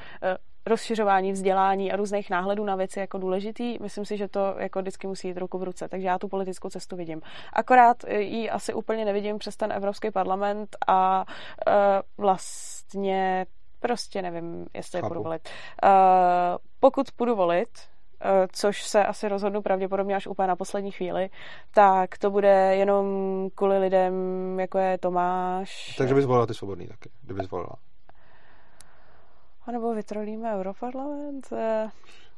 rozšiřování 0.66 1.32
vzdělání 1.32 1.92
a 1.92 1.96
různých 1.96 2.30
náhledů 2.30 2.64
na 2.64 2.76
věci 2.76 3.00
jako 3.00 3.18
důležitý. 3.18 3.78
Myslím 3.82 4.06
si, 4.06 4.18
že 4.18 4.28
to 4.28 4.56
jako 4.58 4.80
vždycky 4.80 5.08
musí 5.08 5.28
jít 5.28 5.38
ruku 5.38 5.58
v 5.58 5.64
ruce, 5.64 5.88
takže 5.88 6.08
já 6.08 6.20
tu 6.20 6.28
politickou 6.28 6.70
cestu 6.70 6.96
vidím. 6.96 7.22
Akorát 7.54 7.98
ji 8.10 8.50
asi 8.50 8.74
úplně 8.74 9.06
nevidím 9.06 9.38
přes 9.38 9.58
ten 9.58 9.72
Evropský 9.72 10.12
parlament 10.12 10.76
a 10.88 11.26
uh, 11.68 11.74
vlastně 12.18 13.46
prostě 13.80 14.22
nevím, 14.22 14.66
jestli 14.74 15.00
Chápu. 15.00 15.06
je 15.06 15.10
budu 15.10 15.24
volit. 15.24 15.50
Uh, 15.84 15.90
pokud 16.80 17.12
půjdu 17.12 17.36
volit, 17.36 17.70
což 18.52 18.84
se 18.84 19.06
asi 19.06 19.28
rozhodnu 19.28 19.62
pravděpodobně 19.62 20.16
až 20.16 20.28
úplně 20.28 20.48
na 20.48 20.56
poslední 20.56 20.92
chvíli, 20.92 21.30
tak 21.74 22.18
to 22.18 22.32
bude 22.32 22.76
jenom 22.76 23.06
kvůli 23.56 23.78
lidem, 23.78 24.14
jako 24.60 24.78
je 24.78 24.98
Tomáš. 24.98 25.96
Takže 25.98 26.14
bys 26.14 26.24
zvolila 26.24 26.46
ty 26.46 26.54
svobodný 26.54 26.88
taky, 26.88 27.10
kdyby 27.22 27.44
zvolila. 27.44 27.76
A 29.68 29.72
nebo 29.72 29.94
vytrolíme 29.94 30.56
Europarlament? 30.56 31.54
Eh, 31.54 31.90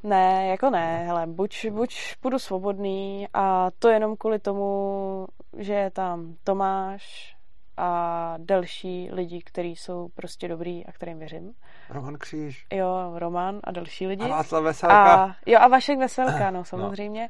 ne, 0.04 0.48
jako 0.48 0.70
ne, 0.70 1.06
hele, 1.06 1.28
buď, 1.28 1.70
buď 1.70 1.96
budu 2.22 2.40
svobodný 2.40 3.28
a 3.34 3.72
to 3.80 3.90
jenom 3.90 4.18
kvůli 4.18 4.40
tomu, 4.40 5.28
že 5.58 5.74
je 5.74 5.92
tam 5.92 6.36
Tomáš 6.44 7.36
a 7.78 8.34
další 8.38 9.10
lidi, 9.12 9.42
kteří 9.42 9.76
jsou 9.76 10.08
prostě 10.16 10.48
dobrý 10.48 10.86
a 10.86 10.92
kterým 10.92 11.20
věřím. 11.20 11.54
Roman 11.90 12.18
Kříž. 12.18 12.68
Jo, 12.74 13.12
Roman 13.16 13.60
a 13.64 13.72
další 13.72 14.08
lidi. 14.08 14.26
A 14.26 14.28
Václav 14.28 14.64
Veselka. 14.64 15.26
A, 15.26 15.36
jo, 15.46 15.60
a 15.60 15.68
Vašek 15.68 16.00
Veselka, 16.00 16.52
no, 16.52 16.58
no. 16.60 16.66
samozřejmě. 16.66 17.22
No. 17.22 17.30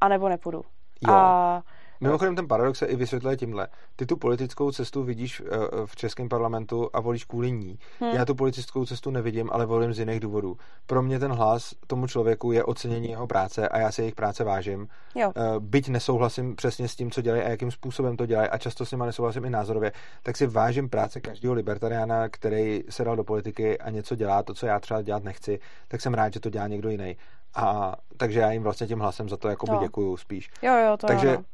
A 0.00 0.08
nebo 0.08 0.28
nepůjdu. 0.28 0.62
Jo. 1.08 1.14
A 1.14 1.62
Mimochodem 2.00 2.36
ten 2.36 2.48
paradox 2.48 2.78
se 2.78 2.86
i 2.86 2.96
vysvětluje 2.96 3.36
tímhle. 3.36 3.68
Ty 3.96 4.06
tu 4.06 4.16
politickou 4.16 4.72
cestu 4.72 5.02
vidíš 5.02 5.42
eh, 5.46 5.56
v 5.86 5.96
českém 5.96 6.28
parlamentu 6.28 6.90
a 6.92 7.00
volíš 7.00 7.24
kvůli 7.24 7.52
ní. 7.52 7.78
Hmm. 8.00 8.10
Já 8.10 8.24
tu 8.24 8.34
politickou 8.34 8.86
cestu 8.86 9.10
nevidím, 9.10 9.50
ale 9.52 9.66
volím 9.66 9.92
z 9.92 9.98
jiných 9.98 10.20
důvodů. 10.20 10.56
Pro 10.86 11.02
mě 11.02 11.18
ten 11.18 11.32
hlas 11.32 11.74
tomu 11.86 12.06
člověku 12.06 12.52
je 12.52 12.64
ocenění 12.64 13.10
jeho 13.10 13.26
práce 13.26 13.68
a 13.68 13.78
já 13.78 13.92
si 13.92 14.02
jejich 14.02 14.14
práce 14.14 14.44
vážím. 14.44 14.88
Jo. 15.14 15.32
Eh, 15.36 15.42
byť 15.58 15.88
nesouhlasím 15.88 16.56
přesně 16.56 16.88
s 16.88 16.96
tím, 16.96 17.10
co 17.10 17.22
dělají 17.22 17.42
a 17.42 17.48
jakým 17.48 17.70
způsobem 17.70 18.16
to 18.16 18.26
dělají 18.26 18.48
a 18.48 18.58
často 18.58 18.86
s 18.86 18.90
nimi 18.90 19.04
nesouhlasím 19.06 19.44
i 19.44 19.50
názorově, 19.50 19.92
tak 20.22 20.36
si 20.36 20.46
vážím 20.46 20.88
práce 20.88 21.20
každého 21.20 21.54
libertariána, 21.54 22.28
který 22.28 22.82
se 22.88 23.04
dal 23.04 23.16
do 23.16 23.24
politiky 23.24 23.78
a 23.78 23.90
něco 23.90 24.14
dělá, 24.14 24.42
to, 24.42 24.54
co 24.54 24.66
já 24.66 24.80
třeba 24.80 25.02
dělat 25.02 25.24
nechci, 25.24 25.58
tak 25.88 26.00
jsem 26.00 26.14
rád, 26.14 26.32
že 26.32 26.40
to 26.40 26.50
dělá 26.50 26.66
někdo 26.66 26.88
jiný. 26.88 27.16
A 27.54 27.96
takže 28.16 28.40
já 28.40 28.52
jim 28.52 28.62
vlastně 28.62 28.86
tím 28.86 29.00
hlasem 29.00 29.28
za 29.28 29.36
to 29.36 29.48
jako 29.48 29.78
děkuju 29.82 30.16
spíš. 30.16 30.50
Jo, 30.62 30.76
jo, 30.76 30.96
to 30.96 31.06
Takže 31.06 31.28
jo, 31.28 31.44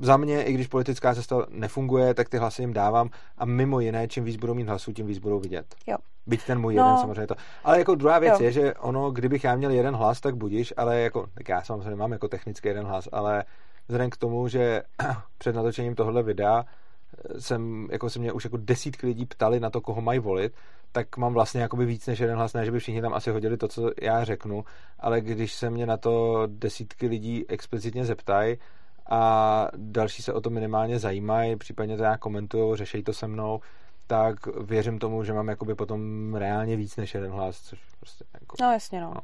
za 0.00 0.16
mě, 0.16 0.42
i 0.42 0.52
když 0.52 0.66
politická 0.66 1.14
cesta 1.14 1.46
nefunguje, 1.48 2.14
tak 2.14 2.28
ty 2.28 2.38
hlasy 2.38 2.62
jim 2.62 2.72
dávám 2.72 3.10
a 3.38 3.44
mimo 3.44 3.80
jiné, 3.80 4.08
čím 4.08 4.24
víc 4.24 4.36
budou 4.36 4.54
mít 4.54 4.68
hlasů, 4.68 4.92
tím 4.92 5.06
víc 5.06 5.18
budou 5.18 5.40
vidět. 5.40 5.66
Jo. 5.86 5.96
Byť 6.26 6.46
ten 6.46 6.60
můj 6.60 6.74
no. 6.74 6.84
jeden 6.84 6.98
samozřejmě 6.98 7.26
to. 7.26 7.34
Ale 7.64 7.78
jako 7.78 7.94
druhá 7.94 8.18
věc 8.18 8.40
jo. 8.40 8.46
je, 8.46 8.52
že 8.52 8.74
ono, 8.74 9.10
kdybych 9.10 9.44
já 9.44 9.56
měl 9.56 9.70
jeden 9.70 9.96
hlas, 9.96 10.20
tak 10.20 10.36
budíš, 10.36 10.74
ale 10.76 11.00
jako, 11.00 11.26
tak 11.34 11.48
já 11.48 11.62
samozřejmě 11.62 11.96
mám 11.96 12.12
jako 12.12 12.28
technicky 12.28 12.68
jeden 12.68 12.86
hlas, 12.86 13.08
ale 13.12 13.44
vzhledem 13.88 14.10
k 14.10 14.16
tomu, 14.16 14.48
že 14.48 14.82
před 15.38 15.56
natočením 15.56 15.94
tohohle 15.94 16.22
videa 16.22 16.64
eh, 16.64 17.40
jsem, 17.40 17.88
jako 17.90 18.10
se 18.10 18.18
mě 18.18 18.32
už 18.32 18.44
jako 18.44 18.56
desítky 18.56 19.06
lidí 19.06 19.26
ptali 19.26 19.60
na 19.60 19.70
to, 19.70 19.80
koho 19.80 20.00
mají 20.00 20.18
volit, 20.18 20.52
tak 20.92 21.16
mám 21.16 21.34
vlastně 21.34 21.60
jakoby 21.60 21.86
víc 21.86 22.06
než 22.06 22.18
jeden 22.18 22.36
hlas, 22.36 22.52
ne, 22.52 22.64
že 22.64 22.72
by 22.72 22.78
všichni 22.78 23.02
tam 23.02 23.14
asi 23.14 23.30
hodili 23.30 23.56
to, 23.56 23.68
co 23.68 23.90
já 24.02 24.24
řeknu, 24.24 24.64
ale 25.00 25.20
když 25.20 25.54
se 25.54 25.70
mě 25.70 25.86
na 25.86 25.96
to 25.96 26.42
desítky 26.46 27.06
lidí 27.06 27.44
explicitně 27.48 28.04
zeptají, 28.04 28.56
a 29.08 29.68
další 29.76 30.22
se 30.22 30.32
o 30.32 30.40
to 30.40 30.50
minimálně 30.50 30.98
zajímají, 30.98 31.56
případně 31.56 31.96
to 31.96 32.02
nějak 32.02 32.20
komentují, 32.20 32.76
řeší 32.76 33.02
to 33.02 33.12
se 33.12 33.28
mnou, 33.28 33.60
tak 34.06 34.46
věřím 34.46 34.98
tomu, 34.98 35.24
že 35.24 35.32
mám 35.32 35.48
jakoby 35.48 35.74
potom 35.74 36.34
reálně 36.34 36.76
víc 36.76 36.96
než 36.96 37.14
jeden 37.14 37.30
hlas, 37.30 37.60
což 37.60 37.80
prostě 38.00 38.24
jako... 38.40 38.56
No 38.60 38.72
jasně, 38.72 39.00
no. 39.00 39.12
no. 39.14 39.20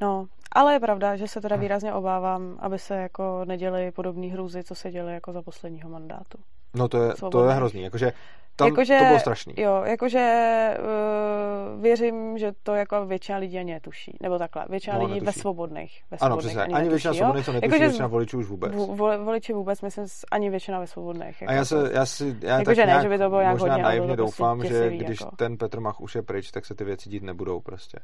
No, 0.00 0.26
ale 0.52 0.72
je 0.72 0.80
pravda, 0.80 1.16
že 1.16 1.28
se 1.28 1.40
teda 1.40 1.56
výrazně 1.56 1.92
obávám, 1.92 2.58
aby 2.60 2.78
se 2.78 2.94
jako 2.94 3.44
neděly 3.44 3.92
podobné 3.92 4.26
hrůzy, 4.26 4.64
co 4.64 4.74
se 4.74 4.90
děly 4.90 5.14
jako 5.14 5.32
za 5.32 5.42
posledního 5.42 5.90
mandátu. 5.90 6.38
No 6.74 6.88
to 6.88 7.02
je, 7.02 7.12
to 7.30 7.48
je 7.48 7.54
hrozný, 7.54 7.82
jakože 7.82 8.12
tam 8.60 8.68
jakože, 8.68 8.98
to 8.98 9.04
bylo 9.04 9.18
strašný. 9.18 9.54
Jo, 9.56 9.82
jakože 9.84 10.76
uh, 10.78 11.82
věřím, 11.82 12.38
že 12.38 12.52
to 12.62 12.74
jako 12.74 13.06
většina 13.06 13.38
lidí 13.38 13.58
ani 13.58 13.72
netuší. 13.72 14.16
Nebo 14.22 14.38
takhle, 14.38 14.64
většina 14.70 14.98
no, 14.98 15.04
lidí 15.04 15.14
netuší. 15.14 15.26
ve 15.26 15.32
svobodných. 15.32 16.02
Ve 16.10 16.16
ano, 16.18 16.36
přesně. 16.36 16.60
Ani, 16.60 16.74
ani 16.74 16.88
většina 16.88 17.14
svobodných 17.14 17.46
to 17.46 17.52
netuší, 17.52 17.72
jako, 17.72 17.84
většina 17.84 18.06
voličů 18.06 18.38
už 18.38 18.46
vůbec. 18.46 18.74
Vo, 18.74 19.24
voliči 19.24 19.52
vůbec, 19.52 19.82
myslím, 19.82 20.06
ani 20.30 20.50
většina 20.50 20.80
ve 20.80 20.86
svobodných. 20.86 21.40
Jako 21.40 21.52
a 21.52 21.54
já, 21.54 21.64
se, 21.64 21.90
já 21.92 22.06
si, 22.06 22.36
já 22.40 22.52
jako, 22.52 22.64
tak 22.64 22.76
že 22.76 22.86
ne, 22.86 22.98
že 23.02 23.08
by 23.08 23.18
to 23.18 23.28
bylo 23.28 23.40
nějak 23.40 23.54
možná 23.54 23.72
hodně, 23.72 23.82
naivně 23.82 24.06
prostě 24.06 24.16
doufám, 24.16 24.58
prostě 24.58 24.74
že 24.74 24.96
když 24.96 25.20
jako. 25.20 25.36
ten 25.36 25.56
Petr 25.56 25.80
Mach 25.80 26.00
už 26.00 26.14
je 26.14 26.22
pryč, 26.22 26.50
tak 26.50 26.66
se 26.66 26.74
ty 26.74 26.84
věci 26.84 27.10
dít 27.10 27.22
nebudou 27.22 27.60
prostě. 27.60 27.98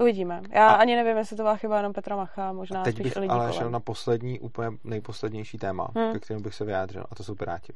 Uvidíme. 0.00 0.42
Já 0.50 0.68
a 0.68 0.74
ani 0.74 0.96
nevím, 0.96 1.16
jestli 1.16 1.36
to 1.36 1.42
byla 1.42 1.56
chyba 1.56 1.76
jenom 1.76 1.92
Petra 1.92 2.16
Macha, 2.16 2.52
možná 2.52 2.82
teď 2.82 2.94
spíš 2.94 3.04
bych 3.04 3.16
lidí 3.16 3.30
ale 3.30 3.40
kolem. 3.40 3.52
šel 3.52 3.70
na 3.70 3.80
poslední, 3.80 4.40
úplně 4.40 4.70
nejposlednější 4.84 5.58
téma, 5.58 5.88
hmm. 5.94 6.12
ke 6.12 6.18
kterému 6.18 6.42
bych 6.42 6.54
se 6.54 6.64
vyjádřil, 6.64 7.04
a 7.10 7.14
to 7.14 7.24
jsou 7.24 7.34
Piráti. 7.34 7.72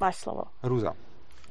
Máš 0.00 0.16
slovo. 0.16 0.42
Hrůza. 0.62 0.92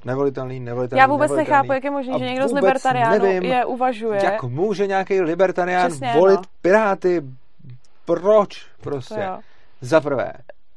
Nevolitelný, 0.05 0.59
nevolitelný, 0.59 0.99
Já 0.99 1.07
vůbec 1.07 1.31
nevolitelný. 1.31 1.57
nechápu, 1.57 1.73
jak 1.73 1.83
je 1.83 1.91
možné, 1.91 2.19
že 2.19 2.25
někdo 2.25 2.47
z 2.47 2.53
libertariánů 2.53 3.23
nevím, 3.23 3.51
je 3.51 3.65
uvažuje. 3.65 4.23
Jak 4.23 4.43
může 4.43 4.87
nějaký 4.87 5.21
libertarián 5.21 5.87
Přesně, 5.87 6.13
volit 6.13 6.39
no. 6.39 6.45
Piráty? 6.61 7.21
Proč 8.05 8.65
prostě? 8.81 9.29
Za 9.81 10.01
prvé. 10.01 10.33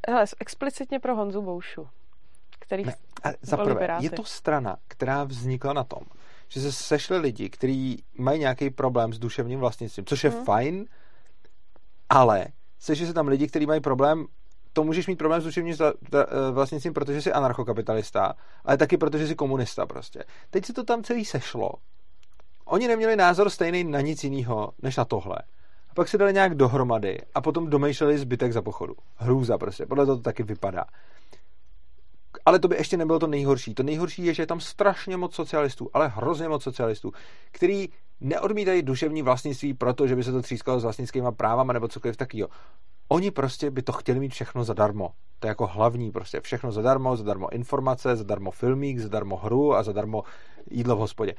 Hele, 0.09 0.24
explicitně 0.40 1.01
pro 1.01 1.16
Honzu 1.16 1.43
Boušu, 1.43 1.89
který 2.59 2.85
ne, 2.85 2.94
za 3.43 3.56
prvé, 3.56 3.97
je 4.01 4.11
to 4.11 4.24
strana, 4.24 4.77
která 4.89 5.24
vznikla 5.24 5.73
na 5.73 5.85
tom, 5.85 6.01
že 6.48 6.60
se 6.60 6.72
sešli 6.72 7.18
lidi, 7.18 7.50
kteří 7.50 8.04
mají 8.18 8.40
nějaký 8.40 8.70
problém 8.70 9.12
s 9.12 9.18
duševním 9.18 9.60
vlastnictvím, 9.60 10.06
což 10.06 10.24
je 10.24 10.30
hmm. 10.30 10.44
fajn, 10.44 10.84
ale 12.08 12.46
sešli 12.78 13.06
se 13.06 13.14
tam 13.14 13.28
lidi, 13.28 13.48
kteří 13.48 13.66
mají 13.66 13.80
problém 13.80 14.26
to 14.74 14.84
můžeš 14.84 15.06
mít 15.06 15.16
problém 15.16 15.40
s 15.40 15.44
duševním 15.44 15.74
eh, 15.82 16.50
vlastnictvím, 16.50 16.94
protože 16.94 17.22
jsi 17.22 17.32
anarchokapitalista, 17.32 18.34
ale 18.64 18.76
taky 18.76 18.96
protože 18.96 19.26
jsi 19.26 19.34
komunista 19.34 19.86
prostě. 19.86 20.24
Teď 20.50 20.64
se 20.64 20.72
to 20.72 20.84
tam 20.84 21.02
celý 21.02 21.24
sešlo. 21.24 21.70
Oni 22.64 22.88
neměli 22.88 23.16
názor 23.16 23.50
stejný 23.50 23.84
na 23.84 24.00
nic 24.00 24.24
jiného, 24.24 24.72
než 24.82 24.96
na 24.96 25.04
tohle. 25.04 25.36
A 25.88 25.94
pak 25.94 26.08
se 26.08 26.18
dali 26.18 26.32
nějak 26.32 26.54
dohromady 26.54 27.18
a 27.34 27.40
potom 27.40 27.70
domýšleli 27.70 28.18
zbytek 28.18 28.52
za 28.52 28.62
pochodu. 28.62 28.94
Hrůza 29.16 29.58
prostě, 29.58 29.86
podle 29.86 30.06
toho 30.06 30.16
to 30.16 30.22
taky 30.22 30.42
vypadá. 30.42 30.84
Ale 32.46 32.58
to 32.58 32.68
by 32.68 32.76
ještě 32.76 32.96
nebylo 32.96 33.18
to 33.18 33.26
nejhorší. 33.26 33.74
To 33.74 33.82
nejhorší 33.82 34.24
je, 34.24 34.34
že 34.34 34.42
je 34.42 34.46
tam 34.46 34.60
strašně 34.60 35.16
moc 35.16 35.34
socialistů, 35.34 35.90
ale 35.94 36.08
hrozně 36.08 36.48
moc 36.48 36.62
socialistů, 36.62 37.12
který 37.52 37.88
neodmítají 38.20 38.82
duševní 38.82 39.22
vlastnictví 39.22 39.74
proto, 39.74 40.06
že 40.06 40.16
by 40.16 40.24
se 40.24 40.32
to 40.32 40.42
třískalo 40.42 40.80
s 40.80 40.82
vlastnickými 40.82 41.28
právama 41.36 41.72
nebo 41.72 41.88
cokoliv 41.88 42.16
takového. 42.16 42.48
Oni 43.08 43.30
prostě 43.30 43.70
by 43.70 43.82
to 43.82 43.92
chtěli 43.92 44.20
mít 44.20 44.32
všechno 44.32 44.64
zadarmo. 44.64 45.10
To 45.38 45.46
je 45.46 45.48
jako 45.48 45.66
hlavní 45.66 46.10
prostě. 46.10 46.40
Všechno 46.40 46.72
zadarmo, 46.72 47.16
zadarmo 47.16 47.52
informace, 47.52 48.16
zadarmo 48.16 48.50
filmík, 48.50 48.98
zadarmo 48.98 49.36
hru 49.36 49.74
a 49.74 49.82
zadarmo 49.82 50.22
jídlo 50.70 50.96
v 50.96 50.98
hospodě. 50.98 51.34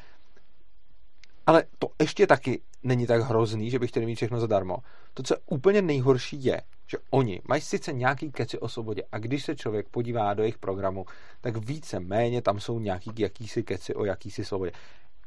Ale 1.47 1.63
to 1.79 1.87
ještě 2.01 2.27
taky 2.27 2.61
není 2.83 3.07
tak 3.07 3.21
hrozný, 3.21 3.69
že 3.69 3.79
by 3.79 3.87
chtěli 3.87 4.05
mít 4.05 4.15
všechno 4.15 4.39
zadarmo. 4.39 4.77
To, 5.13 5.23
co 5.23 5.33
je 5.33 5.37
úplně 5.45 5.81
nejhorší, 5.81 6.45
je, 6.45 6.61
že 6.87 6.97
oni 7.11 7.41
mají 7.47 7.61
sice 7.61 7.93
nějaký 7.93 8.31
keci 8.31 8.59
o 8.59 8.67
svobodě 8.67 9.03
a 9.11 9.17
když 9.17 9.45
se 9.45 9.55
člověk 9.55 9.89
podívá 9.89 10.33
do 10.33 10.43
jejich 10.43 10.57
programu, 10.57 11.05
tak 11.41 11.57
více 11.57 11.99
méně 11.99 12.41
tam 12.41 12.59
jsou 12.59 12.79
nějaký 12.79 13.11
jakýsi 13.17 13.63
keci 13.63 13.95
o 13.95 14.05
jakýsi 14.05 14.45
svobodě. 14.45 14.71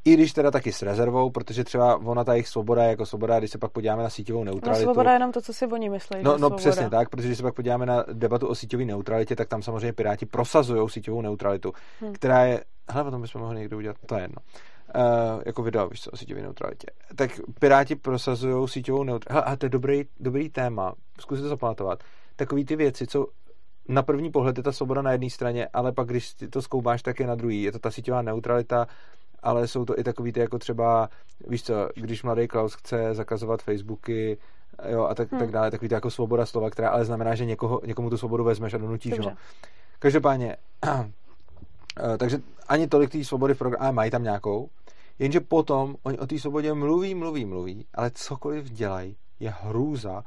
I 0.04 0.14
když 0.14 0.32
teda 0.32 0.50
taky 0.50 0.72
s 0.72 0.82
rezervou, 0.82 1.30
protože 1.30 1.64
třeba 1.64 1.96
ona 1.96 2.24
ta 2.24 2.32
jejich 2.32 2.48
svoboda 2.48 2.82
je 2.82 2.90
jako 2.90 3.06
svoboda, 3.06 3.38
když 3.38 3.50
se 3.50 3.58
pak 3.58 3.72
podíváme 3.72 4.02
na 4.02 4.10
síťovou 4.10 4.44
no, 4.44 4.44
neutralitu. 4.44 4.80
No, 4.80 4.84
svoboda 4.84 5.10
je 5.10 5.14
jenom 5.16 5.32
to, 5.32 5.40
co 5.40 5.52
si 5.52 5.66
oni 5.66 5.88
myslí. 5.88 6.22
No, 6.22 6.38
no 6.38 6.50
přesně 6.50 6.90
tak, 6.90 7.08
protože 7.08 7.28
když 7.28 7.36
se 7.38 7.42
pak 7.42 7.54
podíváme 7.54 7.86
na 7.86 8.04
debatu 8.12 8.46
o 8.46 8.54
síťové 8.54 8.84
neutralitě, 8.84 9.36
tak 9.36 9.48
tam 9.48 9.62
samozřejmě 9.62 9.92
Piráti 9.92 10.26
prosazují 10.26 10.88
síťovou 10.88 11.22
neutralitu, 11.22 11.72
hmm. 12.00 12.12
která 12.12 12.44
je. 12.44 12.64
Hele, 12.90 13.08
o 13.08 13.10
tom 13.10 13.22
bychom 13.22 13.40
mohli 13.40 13.58
někdo 13.58 13.76
udělat, 13.76 13.96
to 14.06 14.14
je 14.14 14.20
jedno. 14.20 14.36
Uh, 14.42 14.77
jako 15.46 15.62
video, 15.62 15.88
víš 15.88 16.00
co, 16.02 16.10
o 16.10 16.16
síťové 16.16 16.42
neutralitě. 16.42 16.86
Tak 17.16 17.30
Piráti 17.60 17.96
prosazují 17.96 18.68
síťovou 18.68 19.04
neutralitu. 19.04 19.48
A 19.48 19.56
to 19.56 19.66
je 19.66 19.70
dobrý, 19.70 20.04
dobrý 20.20 20.48
téma, 20.48 20.94
zkusit 21.20 21.42
to 21.42 21.48
zapamatovat. 21.48 22.04
Takový 22.36 22.64
ty 22.64 22.76
věci, 22.76 23.06
co 23.06 23.26
na 23.88 24.02
první 24.02 24.30
pohled 24.30 24.56
je 24.56 24.62
ta 24.62 24.72
svoboda 24.72 25.02
na 25.02 25.12
jedné 25.12 25.30
straně, 25.30 25.68
ale 25.72 25.92
pak, 25.92 26.08
když 26.08 26.34
to 26.50 26.62
zkoumáš, 26.62 27.02
tak 27.02 27.20
je 27.20 27.26
na 27.26 27.34
druhý. 27.34 27.62
Je 27.62 27.72
to 27.72 27.78
ta 27.78 27.90
síťová 27.90 28.22
neutralita, 28.22 28.86
ale 29.42 29.68
jsou 29.68 29.84
to 29.84 29.98
i 29.98 30.04
takový 30.04 30.32
ty, 30.32 30.40
jako 30.40 30.58
třeba, 30.58 31.08
víš 31.48 31.62
co, 31.62 31.88
když 31.94 32.22
mladý 32.22 32.48
Klaus 32.48 32.74
chce 32.74 33.14
zakazovat 33.14 33.62
Facebooky, 33.62 34.38
jo, 34.88 35.04
a 35.04 35.14
tak, 35.14 35.30
hmm. 35.30 35.40
tak 35.40 35.50
dále, 35.50 35.70
takový 35.70 35.88
to 35.88 35.94
jako 35.94 36.10
svoboda 36.10 36.46
slova, 36.46 36.70
která 36.70 36.90
ale 36.90 37.04
znamená, 37.04 37.34
že 37.34 37.44
někoho, 37.44 37.80
někomu 37.86 38.10
tu 38.10 38.18
svobodu 38.18 38.44
vezmeš 38.44 38.74
a 38.74 38.78
donutíš 38.78 39.18
ho. 39.18 39.32
Každopádně, 39.98 40.56
takže 42.18 42.38
ani 42.68 42.86
tolik 42.86 43.10
té 43.10 43.24
svobody 43.24 43.54
v 43.54 43.58
programu, 43.58 43.82
ale 43.82 43.92
mají 43.92 44.10
tam 44.10 44.22
nějakou, 44.22 44.70
jenže 45.18 45.40
potom 45.40 45.96
oni 46.02 46.18
o 46.18 46.26
té 46.26 46.38
svobodě 46.38 46.74
mluví, 46.74 47.14
mluví, 47.14 47.44
mluví, 47.44 47.86
ale 47.94 48.10
cokoliv 48.10 48.70
dělají, 48.70 49.16
je 49.40 49.54
hrůza, 49.60 50.24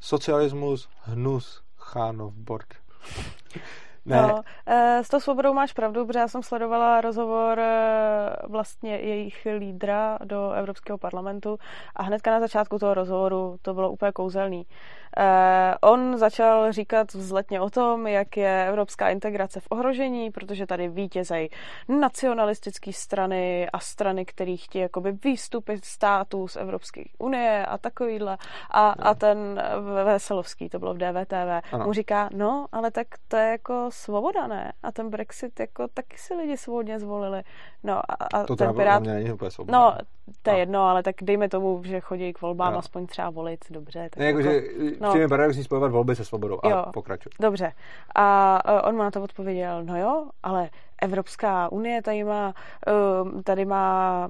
socialismus, 0.00 0.88
hnus, 1.02 1.62
Chánov 1.76 2.34
Borg. 2.34 2.74
Ne. 4.06 4.22
No, 4.22 4.42
eh, 4.66 5.04
s 5.04 5.08
tou 5.08 5.20
svobodou 5.20 5.54
máš 5.54 5.72
pravdu, 5.72 6.06
protože 6.06 6.18
já 6.18 6.28
jsem 6.28 6.42
sledovala 6.42 7.00
rozhovor 7.00 7.58
eh, 7.58 8.36
vlastně 8.48 8.96
jejich 8.96 9.46
lídra 9.58 10.18
do 10.24 10.50
Evropského 10.50 10.98
parlamentu 10.98 11.58
a 11.96 12.02
hnedka 12.02 12.30
na 12.30 12.40
začátku 12.40 12.78
toho 12.78 12.94
rozhovoru 12.94 13.56
to 13.62 13.74
bylo 13.74 13.90
úplně 13.90 14.12
kouzelný. 14.12 14.66
Eh, 15.18 15.74
on 15.80 16.18
začal 16.18 16.72
říkat 16.72 17.14
vzletně 17.14 17.60
o 17.60 17.70
tom, 17.70 18.06
jak 18.06 18.36
je 18.36 18.66
evropská 18.68 19.10
integrace 19.10 19.60
v 19.60 19.66
ohrožení, 19.70 20.30
protože 20.30 20.66
tady 20.66 20.88
vítězejí 20.88 21.48
nacionalistické 21.88 22.92
strany 22.92 23.68
a 23.72 23.78
strany, 23.78 24.24
které 24.24 24.56
chtějí 24.56 24.82
jakoby 24.82 25.12
výstupy 25.12 25.78
států 25.84 26.48
z 26.48 26.56
Evropské 26.56 27.02
unie 27.18 27.66
a 27.66 27.78
takovýhle. 27.78 28.38
A, 28.70 28.88
a 28.88 29.14
ten 29.14 29.62
Veselovský, 30.04 30.68
to 30.68 30.78
bylo 30.78 30.94
v 30.94 30.98
DVTV, 30.98 31.72
ano. 31.72 31.86
mu 31.86 31.92
říká, 31.92 32.28
no, 32.32 32.66
ale 32.72 32.90
tak 32.90 33.06
to 33.28 33.36
je 33.36 33.50
jako 33.50 33.88
svoboda, 33.92 34.46
ne? 34.46 34.72
A 34.82 34.92
ten 34.92 35.10
Brexit, 35.10 35.60
jako 35.60 35.88
taky 35.88 36.18
si 36.18 36.34
lidi 36.34 36.56
svobodně 36.56 36.98
zvolili. 36.98 37.42
No 37.84 37.98
a, 38.08 38.14
a 38.34 38.44
to 38.44 38.56
ten 38.56 38.74
Pirát... 38.74 39.02
není 39.02 39.32
úplně 39.32 39.50
svoboda. 39.50 39.78
No, 39.78 39.96
to 40.42 40.50
je 40.50 40.54
no. 40.54 40.60
jedno, 40.60 40.82
ale 40.82 41.02
tak 41.02 41.14
dejme 41.22 41.48
tomu, 41.48 41.82
že 41.84 42.00
chodí 42.00 42.32
k 42.32 42.40
volbám 42.40 42.72
no. 42.72 42.78
aspoň 42.78 43.06
třeba 43.06 43.30
volit, 43.30 43.64
dobře. 43.70 44.08
Tak 44.10 44.16
ne, 44.16 44.26
jako, 44.26 44.42
že 44.42 44.62
no. 45.00 45.05
Přijeme 45.08 45.28
paradoxní 45.28 45.64
spojovat 45.64 45.90
volby 45.90 46.16
se 46.16 46.24
svobodou. 46.24 46.66
A 46.66 46.92
pokračuj. 46.92 47.32
Dobře. 47.40 47.72
A 48.14 48.84
on 48.84 48.96
mu 48.96 49.02
na 49.02 49.10
to 49.10 49.22
odpověděl, 49.22 49.84
no 49.84 49.98
jo, 49.98 50.28
ale 50.42 50.70
Evropská 51.02 51.72
unie 51.72 52.02
tady 52.02 52.24
má, 52.24 52.54
tady 53.44 53.64
má 53.64 54.28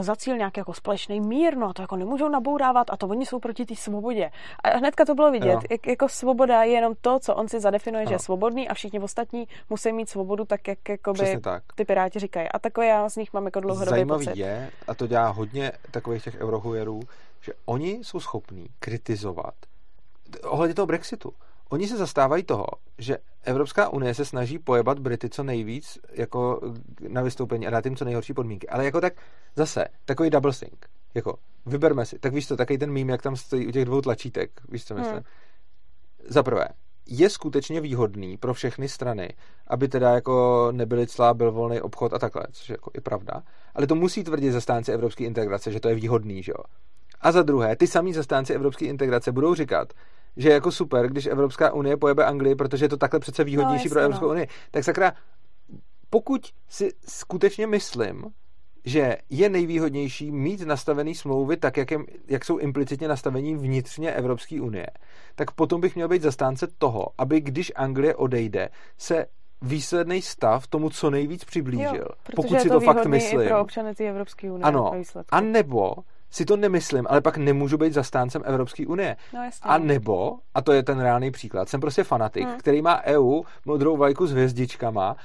za 0.00 0.16
cíl 0.16 0.36
nějaký 0.36 0.60
jako 0.60 0.74
společný 0.74 1.20
mír, 1.20 1.56
no 1.56 1.68
a 1.68 1.72
to 1.72 1.82
jako 1.82 1.96
nemůžou 1.96 2.28
nabourávat 2.28 2.90
a 2.90 2.96
to 2.96 3.06
oni 3.06 3.26
jsou 3.26 3.38
proti 3.38 3.66
té 3.66 3.76
svobodě. 3.76 4.30
A 4.64 4.76
hnedka 4.76 5.04
to 5.04 5.14
bylo 5.14 5.30
vidět, 5.30 5.58
jak, 5.70 5.86
jako 5.86 6.08
svoboda 6.08 6.62
je 6.62 6.72
jenom 6.72 6.94
to, 7.00 7.18
co 7.18 7.34
on 7.34 7.48
si 7.48 7.60
zadefinuje, 7.60 8.02
ano. 8.02 8.08
že 8.08 8.14
je 8.14 8.18
svobodný 8.18 8.68
a 8.68 8.74
všichni 8.74 9.00
ostatní 9.00 9.48
musí 9.70 9.92
mít 9.92 10.08
svobodu 10.08 10.44
tak, 10.44 10.68
jak 10.68 10.88
jakoby 10.88 11.40
tak. 11.40 11.62
ty 11.74 11.84
piráti 11.84 12.18
říkají. 12.18 12.48
A 12.48 12.58
takové 12.58 12.86
já 12.86 13.08
z 13.08 13.16
nich 13.16 13.32
mám 13.32 13.44
jako 13.44 13.60
dlouhodobý 13.60 13.90
Zajímavý 13.90 14.26
pocit. 14.26 14.38
je, 14.38 14.70
a 14.88 14.94
to 14.94 15.06
dělá 15.06 15.28
hodně 15.28 15.72
takových 15.90 16.24
těch 16.24 16.40
eurohujerů, 16.40 17.00
že 17.40 17.52
oni 17.66 17.90
jsou 18.02 18.20
schopní 18.20 18.66
kritizovat 18.78 19.54
ohledně 20.42 20.74
toho 20.74 20.86
Brexitu 20.86 21.32
oni 21.70 21.88
se 21.88 21.96
zastávají 21.96 22.42
toho, 22.42 22.66
že 22.98 23.18
Evropská 23.42 23.88
unie 23.88 24.14
se 24.14 24.24
snaží 24.24 24.58
pojebat 24.58 24.98
Brity 24.98 25.28
co 25.28 25.42
nejvíc 25.42 25.98
jako 26.12 26.60
na 27.08 27.22
vystoupení 27.22 27.66
a 27.66 27.70
dát 27.70 27.84
jim 27.84 27.96
co 27.96 28.04
nejhorší 28.04 28.34
podmínky. 28.34 28.68
Ale 28.68 28.84
jako 28.84 29.00
tak 29.00 29.12
zase, 29.56 29.84
takový 30.04 30.30
double 30.30 30.52
think. 30.52 30.86
Jako, 31.14 31.38
vyberme 31.66 32.06
si. 32.06 32.18
Tak 32.18 32.34
víš 32.34 32.46
to, 32.46 32.56
takový 32.56 32.78
ten 32.78 32.92
mím, 32.92 33.08
jak 33.08 33.22
tam 33.22 33.36
stojí 33.36 33.66
u 33.66 33.70
těch 33.70 33.84
dvou 33.84 34.00
tlačítek. 34.00 34.60
Víš, 34.68 34.84
co 34.84 34.94
myslím? 34.94 35.14
Hmm. 35.14 35.24
Za 36.28 36.42
prvé, 36.42 36.68
je 37.06 37.30
skutečně 37.30 37.80
výhodný 37.80 38.36
pro 38.36 38.54
všechny 38.54 38.88
strany, 38.88 39.28
aby 39.66 39.88
teda 39.88 40.10
jako 40.14 40.68
nebyly 40.72 41.06
clá, 41.06 41.34
byl 41.34 41.52
volný 41.52 41.80
obchod 41.80 42.12
a 42.12 42.18
takhle, 42.18 42.42
což 42.52 42.68
je 42.68 42.74
jako 42.74 42.90
i 42.94 43.00
pravda. 43.00 43.42
Ale 43.74 43.86
to 43.86 43.94
musí 43.94 44.24
tvrdit 44.24 44.52
zastánci 44.52 44.92
evropské 44.92 45.24
integrace, 45.24 45.72
že 45.72 45.80
to 45.80 45.88
je 45.88 45.94
výhodný, 45.94 46.42
že 46.42 46.52
jo. 46.52 46.64
A 47.20 47.32
za 47.32 47.42
druhé, 47.42 47.76
ty 47.76 47.86
samý 47.86 48.12
zastánci 48.12 48.54
evropské 48.54 48.84
integrace 48.84 49.32
budou 49.32 49.54
říkat, 49.54 49.92
že 50.40 50.48
je 50.48 50.52
jako 50.52 50.72
super, 50.72 51.08
když 51.08 51.26
Evropská 51.26 51.72
unie 51.72 51.96
pojebe 51.96 52.24
Anglii, 52.24 52.54
protože 52.54 52.84
je 52.84 52.88
to 52.88 52.96
takhle 52.96 53.20
přece 53.20 53.44
výhodnější 53.44 53.88
no, 53.88 53.90
pro 53.90 54.00
Evropskou 54.00 54.26
no. 54.26 54.30
unii. 54.30 54.48
Tak 54.70 54.84
sakra, 54.84 55.12
pokud 56.10 56.48
si 56.68 56.90
skutečně 57.08 57.66
myslím, 57.66 58.24
že 58.84 59.16
je 59.30 59.48
nejvýhodnější 59.48 60.30
mít 60.30 60.60
nastavený 60.60 61.14
smlouvy 61.14 61.56
tak, 61.56 61.76
jak, 61.76 61.90
je, 61.90 61.98
jak 62.28 62.44
jsou 62.44 62.58
implicitně 62.58 63.08
nastavení 63.08 63.56
vnitřně 63.56 64.12
Evropské 64.12 64.60
unie, 64.60 64.86
tak 65.34 65.50
potom 65.50 65.80
bych 65.80 65.94
měl 65.94 66.08
být 66.08 66.22
zastánce 66.22 66.66
toho, 66.78 67.06
aby 67.18 67.40
když 67.40 67.72
Anglie 67.76 68.14
odejde, 68.14 68.68
se 68.98 69.26
výsledný 69.62 70.22
stav 70.22 70.66
tomu 70.66 70.90
co 70.90 71.10
nejvíc 71.10 71.44
přiblížil. 71.44 71.96
Jo, 71.96 72.06
pokud 72.36 72.60
si 72.60 72.68
to, 72.68 72.74
to 72.74 72.80
fakt 72.80 73.06
myslím. 73.06 73.48
pro 73.48 73.60
občany 73.60 73.92
Evropské 73.98 74.52
unie. 74.52 74.64
Ano. 74.64 74.92
A 75.30 75.40
nebo 75.40 75.94
si 76.30 76.44
to 76.44 76.56
nemyslím, 76.56 77.06
ale 77.10 77.20
pak 77.20 77.36
nemůžu 77.36 77.78
být 77.78 77.92
zastáncem 77.92 78.42
Evropské 78.44 78.86
unie. 78.86 79.16
No, 79.34 79.40
a 79.62 79.78
nebo, 79.78 80.38
a 80.54 80.62
to 80.62 80.72
je 80.72 80.82
ten 80.82 81.00
reálný 81.00 81.30
příklad, 81.30 81.68
jsem 81.68 81.80
prostě 81.80 82.04
fanatik, 82.04 82.44
hmm. 82.44 82.58
který 82.58 82.82
má 82.82 83.02
EU, 83.04 83.42
modrou 83.64 83.96
vlajku 83.96 84.26
s 84.26 84.32
hvězdičkama, 84.32 85.16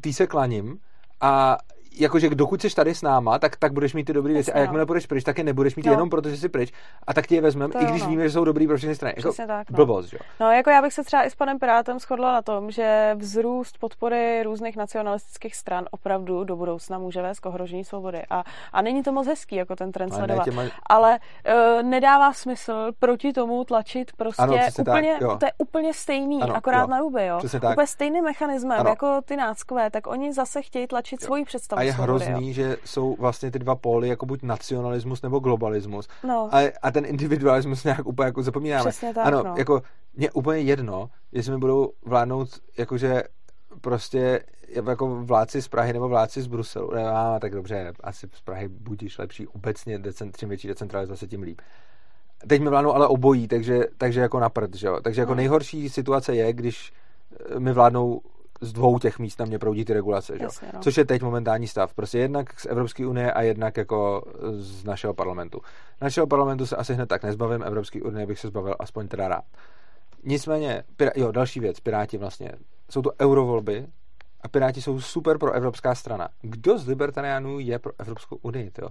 tý 0.00 0.12
se 0.12 0.26
klaním 0.26 0.78
a 1.20 1.58
jakože 2.00 2.30
dokud 2.30 2.62
jsi 2.62 2.74
tady 2.74 2.94
s 2.94 3.02
náma, 3.02 3.38
tak, 3.38 3.56
tak 3.56 3.72
budeš 3.72 3.94
mít 3.94 4.04
ty 4.04 4.12
dobré 4.12 4.32
věci. 4.32 4.52
A 4.52 4.58
jakmile 4.58 4.82
no. 4.82 4.86
budeš 4.86 5.06
pryč, 5.06 5.24
tak 5.24 5.38
je 5.38 5.44
nebudeš 5.44 5.76
mít 5.76 5.86
no. 5.86 5.92
jenom 5.92 6.10
proto, 6.10 6.28
že 6.28 6.36
jsi 6.36 6.48
pryč. 6.48 6.72
A 7.06 7.14
tak 7.14 7.26
ti 7.26 7.34
je 7.34 7.40
vezmeme, 7.40 7.74
i 7.80 7.84
když 7.84 8.02
no. 8.02 8.08
víme, 8.08 8.22
že 8.22 8.30
jsou 8.30 8.44
dobrý 8.44 8.66
pro 8.66 8.76
všechny 8.76 8.94
strany. 8.94 9.14
Jako 9.16 9.32
tak, 9.46 9.70
no. 9.70 9.76
blbost, 9.76 10.12
jo. 10.12 10.18
No, 10.40 10.52
jako 10.52 10.70
já 10.70 10.82
bych 10.82 10.92
se 10.92 11.04
třeba 11.04 11.24
i 11.24 11.30
s 11.30 11.34
panem 11.34 11.58
Pirátem 11.58 11.98
shodla 11.98 12.32
na 12.32 12.42
tom, 12.42 12.70
že 12.70 13.14
vzrůst 13.18 13.78
podpory 13.78 14.42
různých 14.42 14.76
nacionalistických 14.76 15.56
stran 15.56 15.84
opravdu 15.90 16.44
do 16.44 16.56
budoucna 16.56 16.98
může 16.98 17.22
vést 17.22 17.40
k 17.40 17.46
ohrožení 17.46 17.84
svobody. 17.84 18.22
A, 18.30 18.44
a 18.72 18.82
není 18.82 19.02
to 19.02 19.12
moc 19.12 19.26
hezký, 19.26 19.56
jako 19.56 19.76
ten 19.76 19.92
trend 19.92 20.14
sledovat. 20.14 20.46
Ne, 20.46 20.70
Ale 20.86 21.18
uh, 21.18 21.82
nedává 21.82 22.32
smysl 22.32 22.92
proti 22.98 23.32
tomu 23.32 23.64
tlačit 23.64 24.12
prostě 24.16 24.42
ano, 24.42 24.54
úplně, 24.80 25.16
tak, 25.20 25.38
to 25.38 25.46
je 25.46 25.52
úplně 25.58 25.94
stejný, 25.94 26.42
ano, 26.42 26.56
akorát 26.56 26.80
jo. 26.80 26.86
na 26.86 26.98
ruby, 26.98 27.26
jo. 27.26 27.40
Úplně 27.72 27.86
stejným 27.86 28.24
mechanismem, 28.24 28.80
ano. 28.80 28.90
jako 28.90 29.20
ty 29.24 29.36
náckové, 29.36 29.90
tak 29.90 30.06
oni 30.06 30.32
zase 30.32 30.62
chtějí 30.62 30.86
tlačit 30.86 31.22
jo. 31.22 31.26
svoji 31.26 31.44
představu 31.44 31.83
je 31.84 31.92
hrozný, 31.92 32.48
jo. 32.48 32.54
že 32.54 32.76
jsou 32.84 33.16
vlastně 33.18 33.50
ty 33.50 33.58
dva 33.58 33.74
póly, 33.74 34.08
jako 34.08 34.26
buď 34.26 34.42
nacionalismus 34.42 35.22
nebo 35.22 35.38
globalismus. 35.38 36.08
No. 36.24 36.48
A, 36.52 36.72
a 36.82 36.90
ten 36.90 37.04
individualismus 37.06 37.84
nějak 37.84 38.06
úplně 38.06 38.26
jako 38.26 38.42
zapomínáme. 38.42 38.90
Přesně 38.90 39.14
tak, 39.14 39.26
ano, 39.26 39.42
no. 39.42 39.54
jako 39.58 39.82
mě 40.16 40.30
úplně 40.30 40.60
jedno, 40.60 41.10
jestli 41.32 41.52
mi 41.52 41.58
budou 41.58 41.90
vládnout 42.06 42.48
jakože 42.78 43.22
prostě 43.80 44.40
jako 44.68 45.24
vládci 45.24 45.62
z 45.62 45.68
Prahy 45.68 45.92
nebo 45.92 46.08
vládci 46.08 46.42
z 46.42 46.46
Bruselu. 46.46 46.94
Ne, 46.94 47.08
a, 47.08 47.38
tak 47.40 47.54
dobře, 47.54 47.92
asi 48.00 48.28
z 48.34 48.40
Prahy 48.40 48.68
budíš 48.68 49.18
lepší 49.18 49.46
obecně, 49.46 49.98
decent, 49.98 50.36
čím 50.36 50.48
větší 50.48 50.68
decentralizace, 50.68 51.26
tím 51.26 51.42
líp. 51.42 51.60
Teď 52.46 52.62
mi 52.62 52.70
vládnou 52.70 52.94
ale 52.94 53.06
obojí, 53.06 53.48
takže, 53.48 53.84
takže 53.98 54.20
jako 54.20 54.40
na 54.40 54.48
prd, 54.48 54.74
že 54.74 54.86
jo? 54.86 55.00
Takže 55.02 55.20
jako 55.20 55.32
hmm. 55.32 55.36
nejhorší 55.36 55.88
situace 55.88 56.36
je, 56.36 56.52
když 56.52 56.92
mi 57.58 57.72
vládnou 57.72 58.20
z 58.60 58.72
dvou 58.72 58.98
těch 58.98 59.18
míst 59.18 59.38
na 59.38 59.46
mě 59.46 59.58
proudí 59.58 59.84
ty 59.84 59.92
regulace, 59.92 60.38
že? 60.38 60.44
Jasně, 60.44 60.68
no. 60.74 60.80
což 60.80 60.96
je 60.96 61.04
teď 61.04 61.22
momentální 61.22 61.68
stav. 61.68 61.94
Prostě 61.94 62.18
jednak 62.18 62.60
z 62.60 62.66
Evropské 62.66 63.06
unie 63.06 63.32
a 63.32 63.42
jednak 63.42 63.76
jako 63.76 64.22
z 64.50 64.84
našeho 64.84 65.14
parlamentu. 65.14 65.60
Našeho 66.00 66.26
parlamentu 66.26 66.66
se 66.66 66.76
asi 66.76 66.94
hned 66.94 67.08
tak 67.08 67.22
nezbavím, 67.22 67.62
Evropské 67.62 68.02
unie 68.02 68.26
bych 68.26 68.38
se 68.38 68.48
zbavil 68.48 68.76
aspoň 68.78 69.08
teda 69.08 69.28
rád. 69.28 69.44
Nicméně, 70.24 70.84
pira- 70.96 71.12
jo, 71.16 71.32
další 71.32 71.60
věc, 71.60 71.80
Piráti 71.80 72.18
vlastně, 72.18 72.52
jsou 72.90 73.02
to 73.02 73.10
eurovolby 73.20 73.86
a 74.40 74.48
Piráti 74.48 74.82
jsou 74.82 75.00
super 75.00 75.38
pro 75.38 75.52
evropská 75.52 75.94
strana. 75.94 76.28
Kdo 76.42 76.78
z 76.78 76.86
libertariánů 76.86 77.58
je 77.58 77.78
pro 77.78 77.92
Evropskou 77.98 78.36
unii, 78.42 78.72
jo? 78.82 78.88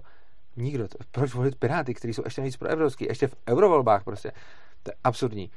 Nikdo. 0.56 0.88
Proč 1.10 1.34
volit 1.34 1.56
Piráty, 1.56 1.94
kteří 1.94 2.14
jsou 2.14 2.22
ještě 2.24 2.42
víc 2.42 2.56
pro 2.56 2.68
evropský, 2.68 3.04
ještě 3.04 3.26
v 3.28 3.34
eurovolbách 3.48 4.04
prostě. 4.04 4.32
To 4.82 4.90
je 4.90 4.94
absurdní. 5.04 5.50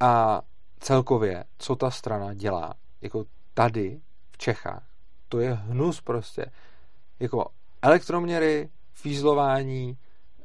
A 0.00 0.42
celkově, 0.80 1.44
co 1.58 1.76
ta 1.76 1.90
strana 1.90 2.34
dělá, 2.34 2.74
jako 3.02 3.24
tady 3.54 4.00
v 4.30 4.38
Čechách, 4.38 4.86
to 5.28 5.40
je 5.40 5.52
hnus 5.54 6.00
prostě. 6.00 6.46
Jako 7.20 7.50
elektroměry, 7.82 8.70
fízlování, 8.92 9.98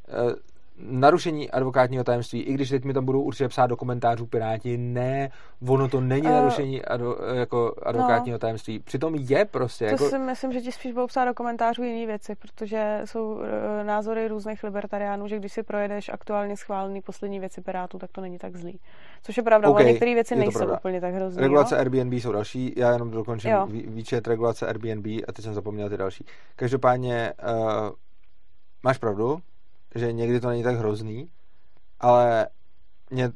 eh, 0.07 0.36
narušení 0.78 1.52
advokátního 1.52 2.04
tajemství, 2.04 2.42
i 2.42 2.54
když 2.54 2.70
teď 2.70 2.86
mi 2.86 2.94
tam 2.94 3.06
budou 3.06 3.22
určitě 3.22 3.48
psát 3.48 3.68
do 3.68 3.78
komentářů 3.78 4.26
Piráti, 4.26 4.78
ne, 4.78 5.30
ono 5.68 5.88
to 5.88 6.02
není 6.02 6.28
uh, 6.28 6.34
narušení 6.34 6.86
advo, 6.86 7.16
jako 7.34 7.76
advokátního 7.84 8.36
no, 8.36 8.40
tajemství. 8.40 8.80
Přitom 8.80 9.16
je 9.16 9.46
prostě. 9.46 9.86
To 9.86 9.92
jako... 9.92 10.10
si 10.10 10.20
myslím, 10.20 10.52
že 10.52 10.62
ti 10.62 10.72
spíš 10.72 10.92
budou 10.92 11.08
psát 11.08 11.26
do 11.26 11.34
komentářů 11.34 11.84
jiné 11.84 12.06
věci, 12.06 12.36
protože 12.36 13.02
jsou 13.06 13.34
uh, 13.34 13.42
názory 13.84 14.28
různých 14.28 14.64
libertariánů, 14.64 15.28
že 15.28 15.40
když 15.40 15.54
si 15.54 15.64
projedeš 15.64 16.10
aktuálně 16.10 16.58
schválený 16.58 17.02
poslední 17.02 17.40
věci 17.40 17.62
Pirátů, 17.62 17.98
tak 17.98 18.12
to 18.12 18.22
není 18.22 18.38
tak 18.38 18.56
zlý. 18.56 18.80
Což 19.24 19.38
je 19.38 19.44
pravda, 19.44 19.70
okay, 19.70 19.84
ale 19.84 19.92
některé 19.92 20.14
věci 20.14 20.36
nejsou 20.36 20.60
pravda. 20.60 20.78
úplně 20.78 21.02
tak 21.02 21.14
hrozné. 21.14 21.42
Regulace 21.42 21.76
jo? 21.76 21.80
Airbnb 21.80 22.14
jsou 22.14 22.32
další, 22.32 22.74
já 22.78 22.92
jenom 22.94 23.12
dokončím 23.12 23.52
výčet 23.68 24.28
regulace 24.28 24.68
Airbnb 24.68 25.06
a 25.28 25.32
teď 25.32 25.46
jsem 25.46 25.54
zapomněl 25.54 25.90
ty 25.90 25.98
další. 25.98 26.26
Každopádně 26.56 27.34
uh, 27.44 27.90
máš 28.84 28.98
pravdu, 28.98 29.40
že 29.96 30.14
někdy 30.14 30.40
to 30.40 30.48
není 30.48 30.64
tak 30.64 30.76
hrozný, 30.76 31.30
ale 32.00 32.48
mně, 33.10 33.32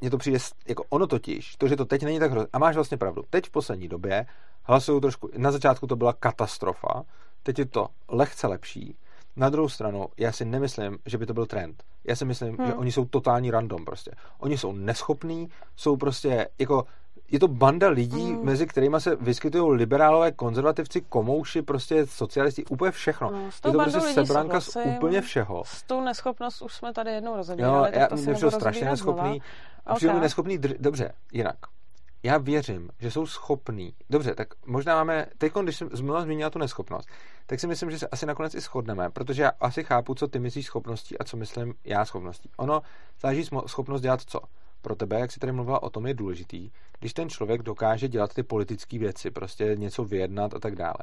mně 0.00 0.10
to 0.10 0.18
přijde, 0.18 0.38
jako 0.68 0.84
ono 0.88 1.06
totiž, 1.06 1.56
to, 1.56 1.68
že 1.68 1.76
to 1.76 1.84
teď 1.84 2.02
není 2.02 2.18
tak 2.18 2.30
hrozný, 2.30 2.48
a 2.52 2.58
máš 2.58 2.74
vlastně 2.74 2.96
pravdu, 2.96 3.22
teď 3.30 3.46
v 3.46 3.50
poslední 3.50 3.88
době 3.88 4.26
hlasují 4.62 5.00
trošku, 5.00 5.30
na 5.36 5.52
začátku 5.52 5.86
to 5.86 5.96
byla 5.96 6.12
katastrofa, 6.12 7.02
teď 7.42 7.58
je 7.58 7.66
to 7.66 7.88
lehce 8.08 8.46
lepší, 8.46 8.96
na 9.36 9.48
druhou 9.48 9.68
stranu, 9.68 10.06
já 10.16 10.32
si 10.32 10.44
nemyslím, 10.44 10.98
že 11.06 11.18
by 11.18 11.26
to 11.26 11.34
byl 11.34 11.46
trend. 11.46 11.82
Já 12.04 12.16
si 12.16 12.24
myslím, 12.24 12.56
hmm. 12.56 12.66
že 12.66 12.74
oni 12.74 12.92
jsou 12.92 13.04
totální 13.04 13.50
random 13.50 13.84
prostě. 13.84 14.10
Oni 14.38 14.58
jsou 14.58 14.72
neschopní, 14.72 15.48
jsou 15.76 15.96
prostě 15.96 16.48
jako 16.58 16.84
je 17.30 17.38
to 17.38 17.48
banda 17.48 17.88
lidí, 17.88 18.32
mm. 18.32 18.44
mezi 18.44 18.66
kterými 18.66 19.00
se 19.00 19.16
vyskytují 19.16 19.76
liberálové, 19.76 20.32
konzervativci, 20.32 21.00
komouši, 21.00 21.62
prostě 21.62 22.06
socialisti, 22.06 22.64
úplně 22.64 22.90
všechno. 22.90 23.30
No, 23.30 23.38
je 23.38 23.72
to 23.72 23.72
prostě 23.72 24.00
sebranka 24.00 24.60
z 24.60 24.76
úplně 24.76 25.20
všeho. 25.20 25.62
S 25.66 25.82
tou 25.82 26.00
neschopnost 26.00 26.62
už 26.62 26.74
jsme 26.74 26.92
tady 26.92 27.10
jednou 27.10 27.36
rozebírali. 27.36 27.90
Jo, 27.92 28.00
já 28.00 28.06
to 28.06 28.16
mě 28.16 28.50
strašně 28.50 28.84
neschopný. 28.84 29.42
Okay. 29.84 29.96
Přijdu 29.96 30.20
neschopný, 30.20 30.58
dr- 30.58 30.76
dobře, 30.78 31.12
jinak. 31.32 31.56
Já 32.22 32.38
věřím, 32.38 32.90
že 32.98 33.10
jsou 33.10 33.26
schopní. 33.26 33.92
Dobře, 34.10 34.34
tak 34.34 34.48
možná 34.66 34.94
máme, 34.94 35.26
teď, 35.38 35.52
když 35.62 35.76
jsem 35.76 35.88
zmínila 35.92 36.22
zmínila 36.22 36.50
tu 36.50 36.58
neschopnost, 36.58 37.08
tak 37.46 37.60
si 37.60 37.66
myslím, 37.66 37.90
že 37.90 37.98
se 37.98 38.08
asi 38.08 38.26
nakonec 38.26 38.54
i 38.54 38.60
shodneme, 38.60 39.10
protože 39.10 39.42
já 39.42 39.52
asi 39.60 39.84
chápu, 39.84 40.14
co 40.14 40.28
ty 40.28 40.38
myslíš 40.38 40.66
schopností 40.66 41.18
a 41.18 41.24
co 41.24 41.36
myslím 41.36 41.74
já 41.84 42.04
schopností. 42.04 42.50
Ono 42.56 42.82
záleží 43.20 43.48
schopnost 43.66 44.00
dělat 44.00 44.20
co 44.26 44.40
pro 44.86 44.96
tebe, 44.96 45.20
jak 45.20 45.32
jsi 45.32 45.40
tady 45.40 45.52
mluvila 45.52 45.82
o 45.82 45.90
tom, 45.90 46.06
je 46.06 46.14
důležitý, 46.14 46.70
když 46.98 47.14
ten 47.14 47.28
člověk 47.28 47.62
dokáže 47.62 48.08
dělat 48.08 48.34
ty 48.34 48.42
politické 48.42 48.98
věci, 48.98 49.30
prostě 49.30 49.76
něco 49.78 50.04
vyjednat 50.04 50.54
a 50.54 50.58
tak 50.58 50.76
dále. 50.76 50.98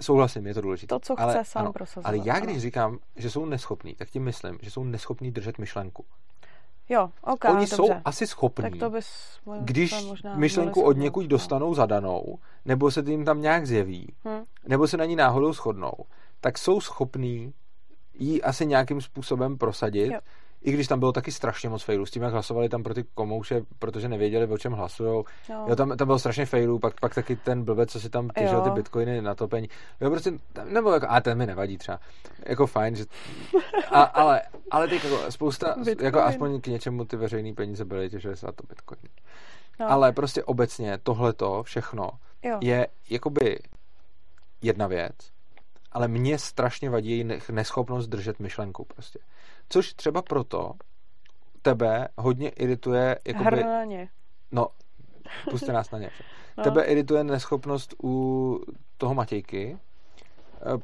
Souhlasím, 0.00 0.46
je 0.46 0.54
to 0.54 0.60
důležité. 0.60 0.94
To, 0.94 1.00
co 1.00 1.20
ale, 1.20 1.34
chce 1.34 1.44
sám 1.44 1.62
ano, 1.62 1.72
prosazovat. 1.72 2.06
Ale 2.06 2.18
já, 2.24 2.40
když 2.40 2.54
ano. 2.54 2.60
říkám, 2.60 2.98
že 3.16 3.30
jsou 3.30 3.44
neschopní, 3.44 3.94
tak 3.94 4.10
tím 4.10 4.24
myslím, 4.24 4.58
že 4.62 4.70
jsou 4.70 4.84
neschopní 4.84 5.30
držet 5.30 5.58
myšlenku. 5.58 6.04
Jo, 6.88 7.10
ok, 7.22 7.44
Oni 7.44 7.54
dobře. 7.54 7.76
jsou 7.76 7.88
asi 8.04 8.26
schopní, 8.26 8.62
tak 8.62 8.76
to 8.76 8.90
bys, 8.90 9.08
když 9.60 9.94
myšlenku 10.34 10.82
od 10.82 10.96
někud 10.96 11.22
no. 11.22 11.28
dostanou 11.28 11.74
zadanou, 11.74 12.38
nebo 12.64 12.90
se 12.90 13.02
tím 13.02 13.24
tam 13.24 13.40
nějak 13.40 13.66
zjeví, 13.66 14.14
hmm. 14.24 14.42
nebo 14.68 14.88
se 14.88 14.96
na 14.96 15.04
ní 15.04 15.16
náhodou 15.16 15.52
shodnou, 15.52 15.92
tak 16.40 16.58
jsou 16.58 16.80
schopní 16.80 17.54
ji 18.14 18.42
asi 18.42 18.66
nějakým 18.66 19.00
způsobem 19.00 19.58
prosadit, 19.58 20.12
jo 20.12 20.20
i 20.62 20.72
když 20.72 20.86
tam 20.86 20.98
bylo 20.98 21.12
taky 21.12 21.32
strašně 21.32 21.68
moc 21.68 21.82
failů, 21.82 22.06
s 22.06 22.10
tím, 22.10 22.22
jak 22.22 22.32
hlasovali 22.32 22.68
tam 22.68 22.82
pro 22.82 22.94
ty 22.94 23.04
komouše, 23.14 23.62
protože 23.78 24.08
nevěděli, 24.08 24.46
o 24.46 24.58
čem 24.58 24.72
hlasují. 24.72 25.24
Jo. 25.48 25.76
tam, 25.76 25.96
tam 25.96 26.06
bylo 26.06 26.18
strašně 26.18 26.46
failů, 26.46 26.78
pak, 26.78 27.00
pak 27.00 27.14
taky 27.14 27.36
ten 27.36 27.64
blbec, 27.64 27.92
co 27.92 28.00
si 28.00 28.10
tam 28.10 28.28
těžil 28.28 28.60
ty 28.60 28.70
bitcoiny 28.70 29.22
na 29.22 29.34
topení. 29.34 29.68
Jo, 30.00 30.10
prostě, 30.10 30.32
nebo 30.64 30.92
jako, 30.92 31.06
a 31.08 31.20
ten 31.20 31.38
mi 31.38 31.46
nevadí 31.46 31.78
třeba. 31.78 32.00
Jako 32.46 32.66
fajn, 32.66 32.96
že, 32.96 33.04
a, 33.90 34.02
ale, 34.02 34.42
ale 34.70 34.88
teď 34.88 35.04
jako 35.04 35.32
spousta, 35.32 35.74
Bitcoin. 35.84 36.04
jako 36.04 36.20
aspoň 36.20 36.60
k 36.60 36.66
něčemu 36.66 37.04
ty 37.04 37.16
veřejné 37.16 37.54
peníze 37.54 37.84
byly, 37.84 38.10
těžili 38.10 38.36
se 38.36 38.46
na 38.46 38.52
to 38.52 38.62
bitcoiny. 38.68 39.08
No. 39.80 39.90
Ale 39.90 40.12
prostě 40.12 40.44
obecně 40.44 40.98
tohleto 40.98 41.62
všechno 41.62 42.10
jo. 42.42 42.58
je 42.60 42.86
jakoby 43.10 43.58
jedna 44.62 44.86
věc, 44.86 45.16
ale 45.92 46.08
mě 46.08 46.38
strašně 46.38 46.90
vadí 46.90 47.24
neschopnost 47.50 48.06
držet 48.06 48.40
myšlenku 48.40 48.84
prostě. 48.84 49.18
Což 49.68 49.92
třeba 49.92 50.22
proto 50.22 50.72
tebe 51.62 52.08
hodně 52.16 52.48
irituje... 52.48 53.18
Jakoby, 53.26 53.64
na 53.64 53.84
ně. 53.84 54.08
No, 54.52 54.68
puste 55.50 55.72
nás 55.72 55.90
na 55.90 55.98
ně. 55.98 56.10
No. 56.58 56.64
Tebe 56.64 56.84
irituje 56.84 57.24
neschopnost 57.24 57.94
u 58.04 58.60
toho 58.96 59.14
Matějky, 59.14 59.78
eh, 60.60 60.78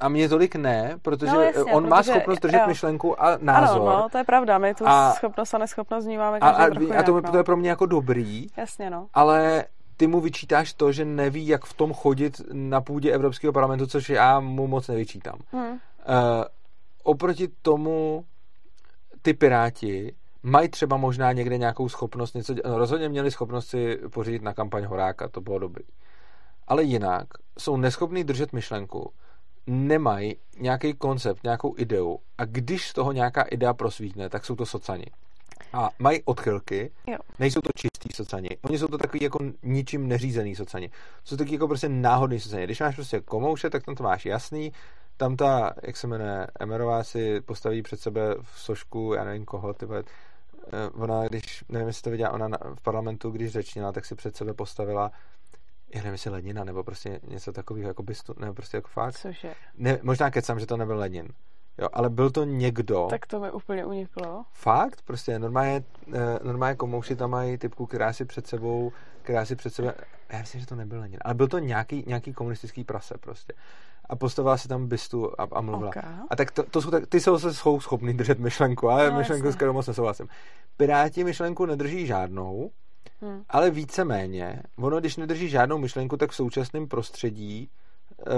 a 0.00 0.08
mě 0.08 0.28
tolik 0.28 0.56
ne, 0.56 0.98
protože 1.02 1.32
no, 1.32 1.40
jasně, 1.40 1.64
on 1.64 1.82
protože, 1.82 1.90
má 1.90 2.02
schopnost 2.02 2.40
držet 2.40 2.58
jo. 2.58 2.66
myšlenku 2.66 3.22
a 3.22 3.38
názor. 3.40 3.88
Ano, 3.88 3.98
no, 3.98 4.08
to 4.08 4.18
je 4.18 4.24
pravda, 4.24 4.58
my 4.58 4.74
tu 4.74 4.88
a, 4.88 5.12
schopnost 5.12 5.54
a 5.54 5.58
neschopnost 5.58 6.04
vnímáme 6.04 6.38
a, 6.38 6.48
a, 6.48 6.66
trochu 6.66 6.92
a 6.98 7.02
to, 7.02 7.10
jinak, 7.10 7.24
no. 7.24 7.30
to 7.30 7.36
je 7.36 7.44
pro 7.44 7.56
mě 7.56 7.70
jako 7.70 7.86
dobrý, 7.86 8.46
Jasně, 8.56 8.90
no. 8.90 9.06
ale 9.14 9.64
ty 9.96 10.06
mu 10.06 10.20
vyčítáš 10.20 10.72
to, 10.72 10.92
že 10.92 11.04
neví, 11.04 11.46
jak 11.46 11.64
v 11.64 11.74
tom 11.74 11.92
chodit 11.92 12.40
na 12.52 12.80
půdě 12.80 13.12
Evropského 13.12 13.52
parlamentu, 13.52 13.86
což 13.86 14.10
já 14.10 14.40
mu 14.40 14.66
moc 14.66 14.88
nevyčítám. 14.88 15.38
Hmm. 15.52 15.70
Uh, 15.70 15.78
oproti 17.02 17.48
tomu 17.62 18.24
ty 19.22 19.34
piráti 19.34 20.14
mají 20.42 20.68
třeba 20.68 20.96
možná 20.96 21.32
někde 21.32 21.58
nějakou 21.58 21.88
schopnost 21.88 22.34
něco 22.34 22.54
dělat. 22.54 22.70
No, 22.70 22.78
rozhodně 22.78 23.08
měli 23.08 23.30
schopnost 23.30 23.68
si 23.68 23.96
pořídit 23.96 24.42
na 24.42 24.54
kampaň 24.54 24.84
Horáka, 24.84 25.28
to 25.28 25.40
bylo 25.40 25.58
dobrý. 25.58 25.84
Ale 26.66 26.82
jinak 26.82 27.26
jsou 27.58 27.76
neschopní 27.76 28.24
držet 28.24 28.52
myšlenku, 28.52 29.12
nemají 29.66 30.36
nějaký 30.58 30.94
koncept, 30.94 31.44
nějakou 31.44 31.74
ideu 31.78 32.18
a 32.38 32.44
když 32.44 32.88
z 32.88 32.92
toho 32.92 33.12
nějaká 33.12 33.42
idea 33.42 33.74
prosvítne, 33.74 34.28
tak 34.28 34.44
jsou 34.44 34.56
to 34.56 34.66
socani. 34.66 35.06
A 35.72 35.90
mají 35.98 36.22
odchylky, 36.24 36.92
jo. 37.06 37.18
nejsou 37.38 37.60
to 37.60 37.70
čistý 37.74 38.08
socani. 38.14 38.48
Oni 38.62 38.78
jsou 38.78 38.86
to 38.86 38.98
takový 38.98 39.22
jako 39.22 39.38
ničím 39.62 40.08
neřízený 40.08 40.56
socani. 40.56 40.90
Jsou 41.24 41.36
taky 41.36 41.52
jako 41.52 41.68
prostě 41.68 41.88
náhodný 41.88 42.40
socani. 42.40 42.64
Když 42.64 42.80
máš 42.80 42.94
prostě 42.94 43.20
komouše, 43.20 43.70
tak 43.70 43.84
tam 43.84 43.94
to 43.94 44.02
máš 44.02 44.26
jasný, 44.26 44.72
tam 45.20 45.36
ta, 45.36 45.74
jak 45.82 45.96
se 45.96 46.06
jmenuje, 46.06 46.46
Emerová 46.60 47.04
si 47.04 47.40
postaví 47.40 47.82
před 47.82 48.00
sebe 48.00 48.34
v 48.42 48.60
sošku, 48.60 49.14
já 49.14 49.24
nevím 49.24 49.44
koho, 49.44 49.74
ty 49.74 49.86
eh, 49.92 50.90
ona, 50.94 51.28
když, 51.28 51.64
nevím, 51.68 51.88
jestli 51.88 52.02
to 52.02 52.10
viděla, 52.10 52.30
ona 52.30 52.48
v 52.74 52.82
parlamentu, 52.82 53.30
když 53.30 53.52
řečnila, 53.52 53.92
tak 53.92 54.04
si 54.04 54.14
před 54.14 54.36
sebe 54.36 54.54
postavila 54.54 55.12
já 55.94 56.00
nevím, 56.00 56.12
jestli 56.12 56.30
Lenina, 56.30 56.64
nebo 56.64 56.84
prostě 56.84 57.20
něco 57.28 57.52
takového, 57.52 57.88
jako 57.88 58.02
bystu, 58.02 58.34
nebo 58.38 58.54
prostě 58.54 58.76
jako 58.76 58.88
fakt. 58.88 59.14
Cože? 59.14 59.54
Ne, 59.74 59.98
možná 60.02 60.30
kecám, 60.30 60.60
že 60.60 60.66
to 60.66 60.76
nebyl 60.76 60.98
Lenin. 60.98 61.28
Jo, 61.78 61.88
ale 61.92 62.10
byl 62.10 62.30
to 62.30 62.44
někdo. 62.44 63.06
Tak 63.10 63.26
to 63.26 63.40
mi 63.40 63.50
úplně 63.50 63.84
uniklo. 63.84 64.44
Fakt? 64.52 65.02
Prostě 65.02 65.38
normálně, 65.38 65.84
eh, 66.12 66.38
normálně 66.42 66.76
komouši 66.76 67.16
tam 67.16 67.30
mají 67.30 67.58
typku, 67.58 67.86
která 67.86 68.12
si 68.12 68.24
před 68.24 68.46
sebou, 68.46 68.92
která 69.22 69.44
si 69.44 69.56
před 69.56 69.74
sebou, 69.74 69.90
já 70.32 70.38
myslím, 70.38 70.60
že 70.60 70.66
to 70.66 70.74
nebyl 70.74 71.00
Lenin, 71.00 71.18
ale 71.24 71.34
byl 71.34 71.48
to 71.48 71.58
nějaký, 71.58 72.04
nějaký 72.06 72.32
komunistický 72.32 72.84
prase 72.84 73.18
prostě 73.18 73.52
a 74.10 74.16
postavila 74.16 74.58
si 74.58 74.68
tam 74.68 74.86
bystu 74.86 75.32
a, 75.38 75.46
a 75.52 75.60
mluvila. 75.60 75.88
Okay. 75.88 76.02
A 76.30 76.36
tak 76.36 76.50
to, 76.50 76.62
to 76.62 76.82
jsou, 76.82 76.90
tak, 76.90 77.06
ty 77.06 77.20
jsou 77.20 77.38
se 77.38 77.54
jsou 77.54 77.80
schopný 77.80 78.14
držet 78.14 78.38
myšlenku, 78.38 78.88
ale 78.88 79.10
no, 79.10 79.18
myšlenku, 79.18 79.46
jasně. 79.46 79.52
s 79.52 79.56
kterou 79.56 79.72
moc 79.72 79.86
nesouhlasím. 79.86 80.28
Piráti 80.76 81.24
myšlenku 81.24 81.66
nedrží 81.66 82.06
žádnou, 82.06 82.70
hmm. 83.20 83.42
ale 83.48 83.70
víceméně, 83.70 84.62
ono, 84.78 85.00
když 85.00 85.16
nedrží 85.16 85.48
žádnou 85.48 85.78
myšlenku, 85.78 86.16
tak 86.16 86.30
v 86.30 86.34
současném 86.34 86.88
prostředí 86.88 87.70
uh, 88.26 88.34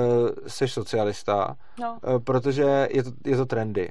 seš 0.47 0.73
socialista, 0.73 1.57
no. 1.81 1.99
uh, 2.03 2.19
protože 2.19 2.89
je 2.91 3.03
to, 3.03 3.11
je 3.25 3.37
to 3.37 3.47
trendy. 3.47 3.89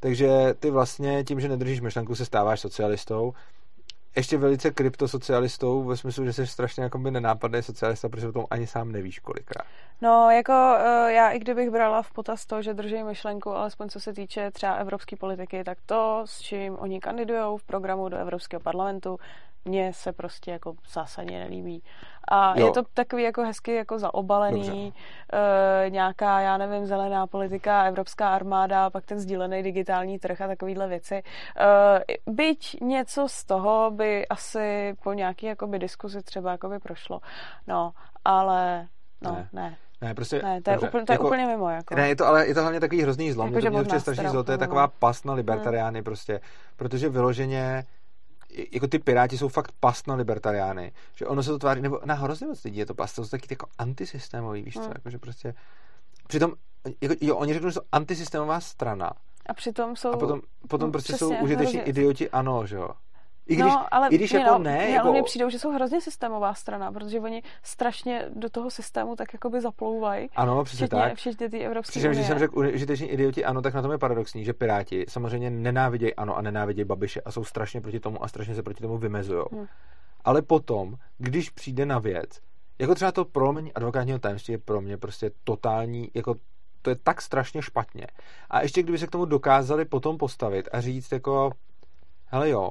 Takže 0.00 0.54
ty 0.58 0.70
vlastně 0.70 1.24
tím, 1.24 1.40
že 1.40 1.48
nedržíš 1.48 1.80
myšlenku, 1.80 2.14
se 2.14 2.24
stáváš 2.24 2.60
socialistou 2.60 3.32
ještě 4.16 4.38
velice 4.38 4.70
kryptosocialistou 4.70 5.82
ve 5.84 5.96
smyslu, 5.96 6.24
že 6.24 6.32
jsi 6.32 6.46
strašně 6.46 6.82
jakoby 6.82 7.10
nenápadný 7.10 7.62
socialista, 7.62 8.08
protože 8.08 8.28
o 8.28 8.32
tom 8.32 8.46
ani 8.50 8.66
sám 8.66 8.92
nevíš 8.92 9.18
kolikrát. 9.18 9.66
No, 10.00 10.30
jako 10.30 10.52
uh, 10.52 11.08
já 11.08 11.30
i 11.30 11.38
kdybych 11.38 11.70
brala 11.70 12.02
v 12.02 12.12
potaz 12.12 12.46
to, 12.46 12.62
že 12.62 12.74
drží 12.74 13.02
myšlenku, 13.02 13.50
alespoň 13.50 13.88
co 13.88 14.00
se 14.00 14.12
týče 14.12 14.50
třeba 14.50 14.74
evropské 14.74 15.16
politiky, 15.16 15.64
tak 15.64 15.78
to, 15.86 16.22
s 16.24 16.40
čím 16.40 16.76
oni 16.78 17.00
kandidují 17.00 17.58
v 17.58 17.64
programu 17.64 18.08
do 18.08 18.16
Evropského 18.16 18.60
parlamentu, 18.60 19.18
mně 19.64 19.92
se 19.92 20.12
prostě 20.12 20.50
jako 20.50 20.74
zásadně 20.92 21.38
nelíbí. 21.38 21.82
A 22.28 22.60
jo. 22.60 22.66
je 22.66 22.72
to 22.72 22.82
takový 22.94 23.22
jako 23.22 23.42
hezky 23.42 23.74
jako 23.74 23.98
zaobalený, 23.98 24.94
e, 25.32 25.90
nějaká, 25.90 26.40
já 26.40 26.58
nevím, 26.58 26.86
zelená 26.86 27.26
politika, 27.26 27.84
evropská 27.84 28.28
armáda, 28.28 28.90
pak 28.90 29.06
ten 29.06 29.18
sdílený 29.18 29.62
digitální 29.62 30.18
trh 30.18 30.40
a 30.40 30.46
takovýhle 30.46 30.88
věci. 30.88 31.14
E, 31.14 31.22
byť 32.26 32.80
něco 32.80 33.28
z 33.28 33.44
toho 33.44 33.90
by 33.90 34.28
asi 34.28 34.94
po 35.02 35.12
nějaký 35.12 35.46
jakoby 35.46 35.78
diskuzi 35.78 36.22
třeba 36.22 36.50
jakoby 36.50 36.78
prošlo. 36.78 37.20
No, 37.66 37.92
ale 38.24 38.88
no, 39.22 39.32
ne. 39.32 39.48
ne. 39.52 39.76
Ne, 40.02 40.14
prostě, 40.14 40.42
ne, 40.42 40.62
to 40.62 40.70
je, 40.70 40.76
dobře, 40.76 40.88
úplně, 40.88 41.04
to 41.04 41.12
je 41.12 41.14
jako, 41.14 41.26
úplně 41.26 41.46
mimo. 41.46 41.70
Jako. 41.70 41.94
Ne, 41.94 42.08
je 42.08 42.16
to, 42.16 42.26
ale 42.26 42.46
je 42.46 42.54
to 42.54 42.60
hlavně 42.60 42.80
takový 42.80 43.02
hrozný 43.02 43.32
zlom. 43.32 43.46
Jako, 43.46 43.66
je 43.66 43.70
to 43.70 43.90
mě 43.90 44.00
strašný 44.00 44.28
zlo, 44.28 44.44
to 44.44 44.52
je 44.52 44.58
taková 44.58 44.88
past 44.88 45.24
na 45.24 45.34
libertariány 45.34 45.98
hmm. 45.98 46.04
prostě, 46.04 46.40
protože 46.76 47.08
vyloženě 47.08 47.84
jako 48.72 48.86
ty 48.86 48.98
piráti 48.98 49.38
jsou 49.38 49.48
fakt 49.48 49.72
past 49.80 50.06
na 50.06 50.14
libertariány, 50.14 50.92
že 51.14 51.26
ono 51.26 51.42
se 51.42 51.50
to 51.50 51.58
tváří, 51.58 51.80
nebo 51.80 52.00
na 52.04 52.14
hrozně 52.14 52.46
moc 52.46 52.64
lidí 52.64 52.78
je 52.78 52.86
to 52.86 52.94
past, 52.94 53.16
to 53.16 53.24
jsou 53.24 53.30
taky 53.30 53.46
jako 53.50 53.66
antisystémový, 53.78 54.62
víš 54.62 54.74
co, 54.74 54.80
hmm. 54.80 54.92
jako, 54.94 55.10
že 55.10 55.18
prostě, 55.18 55.54
přitom, 56.28 56.52
jako, 57.00 57.14
jo, 57.20 57.36
oni 57.36 57.54
řeknou, 57.54 57.68
že 57.68 57.74
jsou 57.74 57.80
antisystémová 57.92 58.60
strana, 58.60 59.12
A 59.46 59.54
přitom 59.54 59.96
jsou... 59.96 60.12
A 60.12 60.16
potom, 60.16 60.40
potom 60.68 60.92
prostě 60.92 61.12
přesně, 61.12 61.36
jsou 61.36 61.44
užiteční 61.44 61.80
idioti, 61.80 62.30
ano, 62.30 62.66
že 62.66 62.76
jo. 62.76 62.88
I 63.46 63.54
když, 63.54 63.72
no, 63.72 63.94
ale 63.94 64.08
i 64.08 64.14
když 64.14 64.32
jako 64.32 64.50
no, 64.50 64.58
ne... 64.58 64.76
Mě, 64.76 64.94
jako... 64.94 65.06
ale 65.06 65.12
mně 65.12 65.22
přijdou, 65.22 65.50
že 65.50 65.58
jsou 65.58 65.70
hrozně 65.70 66.00
systémová 66.00 66.54
strana, 66.54 66.92
protože 66.92 67.20
oni 67.20 67.42
strašně 67.62 68.24
do 68.34 68.50
toho 68.50 68.70
systému 68.70 69.16
tak 69.16 69.32
jakoby 69.32 69.60
zaplouvají. 69.60 70.30
Ano, 70.36 70.64
přesně 70.64 70.86
včetně, 70.86 71.00
tak. 71.00 71.14
Včetně 71.14 71.50
ty 71.50 71.58
Evropské 71.60 71.90
Přičemž, 71.90 72.16
když 72.16 72.26
jsem 72.26 72.38
řekl 72.38 72.58
užiteční 72.58 73.08
idioti, 73.08 73.44
ano, 73.44 73.62
tak 73.62 73.74
na 73.74 73.82
tom 73.82 73.92
je 73.92 73.98
paradoxní, 73.98 74.44
že 74.44 74.52
Piráti 74.52 75.04
samozřejmě 75.08 75.50
nenávidějí 75.50 76.14
ano 76.14 76.36
a 76.36 76.42
nenávidějí 76.42 76.84
Babiše 76.84 77.20
a 77.20 77.32
jsou 77.32 77.44
strašně 77.44 77.80
proti 77.80 78.00
tomu 78.00 78.24
a 78.24 78.28
strašně 78.28 78.54
se 78.54 78.62
proti 78.62 78.82
tomu 78.82 78.98
vymezují. 78.98 79.44
Hmm. 79.52 79.66
Ale 80.24 80.42
potom, 80.42 80.94
když 81.18 81.50
přijde 81.50 81.86
na 81.86 81.98
věc, 81.98 82.40
jako 82.78 82.94
třeba 82.94 83.12
to 83.12 83.24
prolomení 83.24 83.72
advokátního 83.72 84.18
tajemství 84.18 84.52
je 84.52 84.58
pro 84.58 84.80
mě 84.80 84.96
prostě 84.96 85.30
totální, 85.44 86.10
jako 86.14 86.34
to 86.82 86.90
je 86.90 86.96
tak 86.96 87.22
strašně 87.22 87.62
špatně. 87.62 88.06
A 88.50 88.62
ještě 88.62 88.82
kdyby 88.82 88.98
se 88.98 89.06
k 89.06 89.10
tomu 89.10 89.24
dokázali 89.24 89.84
potom 89.84 90.18
postavit 90.18 90.68
a 90.72 90.80
říct 90.80 91.12
jako, 91.12 91.50
hele 92.26 92.50
jo, 92.50 92.70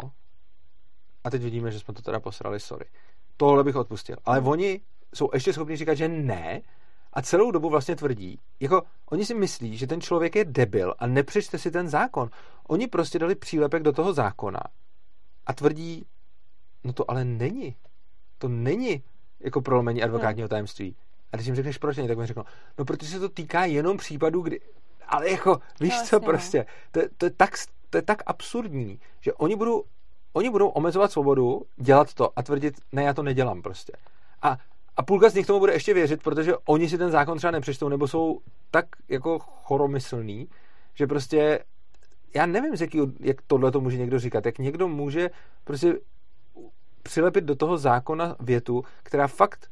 a 1.24 1.30
teď 1.30 1.42
vidíme, 1.42 1.72
že 1.72 1.80
jsme 1.80 1.94
to 1.94 2.02
teda 2.02 2.20
posrali, 2.20 2.60
sorry. 2.60 2.86
Tohle 3.38 3.64
bych 3.64 3.76
odpustil. 3.76 4.18
Ale 4.26 4.40
hmm. 4.40 4.48
oni 4.48 4.82
jsou 5.14 5.30
ještě 5.34 5.54
schopni 5.54 5.78
říkat, 5.78 5.94
že 5.94 6.08
ne, 6.08 6.62
a 7.14 7.22
celou 7.22 7.52
dobu 7.52 7.70
vlastně 7.70 7.96
tvrdí, 7.96 8.40
jako 8.60 8.84
oni 9.06 9.26
si 9.26 9.34
myslí, 9.34 9.78
že 9.78 9.88
ten 9.88 10.02
člověk 10.02 10.36
je 10.36 10.46
debil 10.46 10.94
a 11.00 11.08
nepřečte 11.08 11.58
si 11.58 11.72
ten 11.72 11.90
zákon. 11.90 12.30
Oni 12.68 12.88
prostě 12.88 13.20
dali 13.20 13.36
přílepek 13.36 13.84
do 13.84 13.92
toho 13.92 14.14
zákona 14.14 14.60
a 15.46 15.54
tvrdí, 15.54 16.06
no 16.84 16.94
to 16.94 17.12
ale 17.12 17.26
není. 17.26 17.76
To 18.38 18.48
není 18.48 19.04
jako 19.40 19.62
prolomení 19.62 20.04
advokátního 20.04 20.48
tajemství. 20.48 20.96
A 21.32 21.38
když 21.38 21.46
jim 21.46 21.56
řekneš 21.56 21.78
proč 21.78 21.98
není, 21.98 22.08
tak 22.08 22.18
mi 22.18 22.26
řeknou, 22.26 22.44
no 22.78 22.86
protože 22.86 23.12
se 23.12 23.20
to 23.20 23.30
týká 23.30 23.66
jenom 23.66 23.98
případů, 23.98 24.42
kdy... 24.42 24.60
Ale 25.08 25.30
jako, 25.30 25.60
víš 25.80 25.94
no, 25.98 26.06
co 26.06 26.20
no. 26.20 26.26
prostě, 26.26 26.66
to, 26.92 27.02
to, 27.18 27.26
je 27.26 27.32
tak, 27.32 27.52
to 27.90 27.98
je 27.98 28.02
tak 28.02 28.24
absurdní, 28.26 29.00
že 29.20 29.34
oni 29.34 29.56
budou, 29.56 29.84
oni 30.34 30.50
budou 30.50 30.68
omezovat 30.68 31.12
svobodu, 31.12 31.62
dělat 31.78 32.14
to 32.14 32.40
a 32.40 32.44
tvrdit, 32.44 32.74
ne, 32.92 33.04
já 33.04 33.14
to 33.14 33.24
nedělám 33.24 33.62
prostě. 33.62 33.94
A, 34.42 34.58
a 34.98 35.04
půlka 35.04 35.30
z 35.30 35.34
nich 35.34 35.46
tomu 35.46 35.60
bude 35.60 35.74
ještě 35.74 35.94
věřit, 35.94 36.24
protože 36.24 36.54
oni 36.66 36.90
si 36.90 36.98
ten 36.98 37.12
zákon 37.12 37.38
třeba 37.38 37.52
nepřečtou, 37.52 37.90
nebo 37.90 38.08
jsou 38.08 38.40
tak 38.72 38.86
jako 39.10 39.40
choromyslný, 39.40 40.48
že 40.94 41.08
prostě 41.08 41.60
já 42.36 42.46
nevím, 42.46 42.76
z 42.76 42.82
jaký, 42.82 43.00
jak 43.20 43.38
tohle 43.48 43.72
to 43.72 43.82
může 43.82 43.98
někdo 43.98 44.20
říkat, 44.20 44.46
jak 44.46 44.58
někdo 44.58 44.88
může 44.88 45.30
prostě 45.64 45.98
přilepit 47.04 47.44
do 47.44 47.56
toho 47.56 47.78
zákona 47.78 48.36
větu, 48.40 48.84
která 49.04 49.28
fakt 49.28 49.72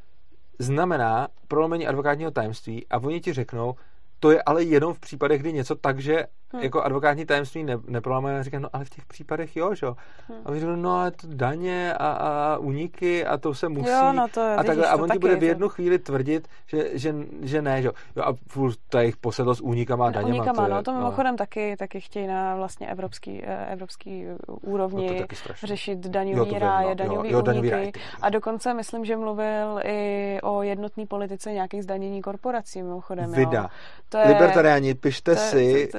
znamená 0.60 1.28
prolomení 1.48 1.88
advokátního 1.88 2.32
tajemství 2.32 2.88
a 2.88 2.98
oni 2.98 3.22
ti 3.22 3.34
řeknou, 3.34 3.76
to 4.20 4.32
je 4.32 4.44
ale 4.44 4.64
jenom 4.64 4.94
v 4.94 5.00
případech, 5.00 5.42
kdy 5.42 5.54
něco 5.54 5.76
tak, 5.76 6.00
že 6.00 6.26
hmm. 6.54 6.64
jako 6.64 6.82
advokátní 6.82 7.26
tajemství 7.26 7.64
ne, 7.64 7.78
neprolámají 7.88 8.38
a 8.38 8.44
říkám, 8.44 8.62
no 8.62 8.70
ale 8.74 8.86
v 8.86 8.90
těch 8.90 9.06
případech 9.06 9.58
jo, 9.58 9.76
že 9.76 9.86
jo. 9.86 9.96
Hmm. 10.28 10.38
A 10.46 10.54
říkám, 10.54 10.82
no 10.82 10.98
ale 10.98 11.12
to 11.12 11.28
daně 11.28 11.94
a, 11.94 12.08
a 12.08 12.58
uniky 12.58 13.26
a 13.26 13.38
to 13.38 13.54
se 13.54 13.70
musí. 13.70 13.90
Jo, 13.90 14.14
no 14.14 14.28
to, 14.28 14.42
a, 14.58 14.64
takhle, 14.64 14.88
a 14.88 14.96
on 14.96 15.10
ti 15.10 15.20
bude 15.20 15.36
v 15.36 15.44
jednu 15.44 15.70
chvíli 15.70 16.00
tvrdit, 16.00 16.48
že, 16.68 16.90
že, 16.94 17.16
že 17.42 17.62
ne, 17.62 17.82
že 17.82 17.88
jo. 17.88 17.94
jo 18.16 18.24
a 18.24 18.34
furt 18.48 18.78
ta 18.90 19.02
jejich 19.02 19.18
posedlost 19.18 19.62
únikama 19.62 20.08
a 20.08 20.10
daněma. 20.10 20.36
Unikama, 20.36 20.68
to 20.68 20.74
no 20.74 20.84
to 20.84 20.94
mimochodem 20.94 21.34
no. 21.34 21.38
taky, 21.38 21.76
taky 21.78 22.02
chtějí 22.02 22.28
na 22.28 22.56
vlastně 22.56 22.88
evropský, 22.88 23.42
eh, 23.44 23.66
evropský 23.72 24.26
úrovni 24.48 25.20
no 25.20 25.26
řešit 25.64 26.00
daňový 26.00 26.60
ráje, 26.60 26.96
daňový 26.96 27.32
jo, 27.32 27.44
úniky. 27.44 27.92
A 28.22 28.30
dokonce 28.30 28.74
myslím, 28.74 29.06
že 29.06 29.18
mluvil 29.18 29.80
i 29.84 30.40
o 30.44 30.64
jednotné 30.64 31.06
politice 31.06 31.52
nějakých 31.52 31.84
zdanění 31.84 32.22
korporací 32.22 32.82
mimochodem. 32.82 33.32
Vida. 33.32 33.62
Jo. 33.62 33.68
To 34.10 34.18
je, 34.18 34.28
Libertariáni, 34.28 34.94
pište 34.94 35.36
to 35.36 35.42
je, 35.42 35.48
si. 35.48 35.90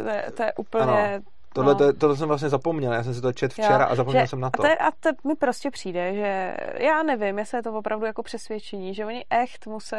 To, 0.40 0.46
to, 0.46 0.52
to, 0.52 0.78
to 0.78 0.82
je 0.82 0.92
úplně... 0.92 1.14
Ano 1.14 1.22
Tohle, 1.54 1.72
no. 1.72 1.78
to, 1.78 1.92
tohle 1.92 2.16
jsem 2.16 2.28
vlastně 2.28 2.48
zapomněl, 2.48 2.92
já 2.92 3.02
jsem 3.02 3.14
si 3.14 3.20
to 3.20 3.32
čet 3.32 3.52
včera 3.52 3.84
jo, 3.84 3.86
a 3.90 3.94
zapomněl 3.94 4.22
že, 4.22 4.28
jsem 4.28 4.40
na 4.40 4.50
to. 4.50 4.62
A 4.62 4.68
to, 4.68 4.82
a 4.82 4.90
to 5.00 5.28
mi 5.28 5.34
prostě 5.34 5.70
přijde, 5.70 6.14
že 6.14 6.56
já 6.78 7.02
nevím, 7.02 7.38
jestli 7.38 7.58
je 7.58 7.62
to 7.62 7.72
opravdu 7.72 8.06
jako 8.06 8.22
přesvědčení, 8.22 8.94
že 8.94 9.06
oni 9.06 9.24
echt 9.30 9.66
musí 9.66 9.96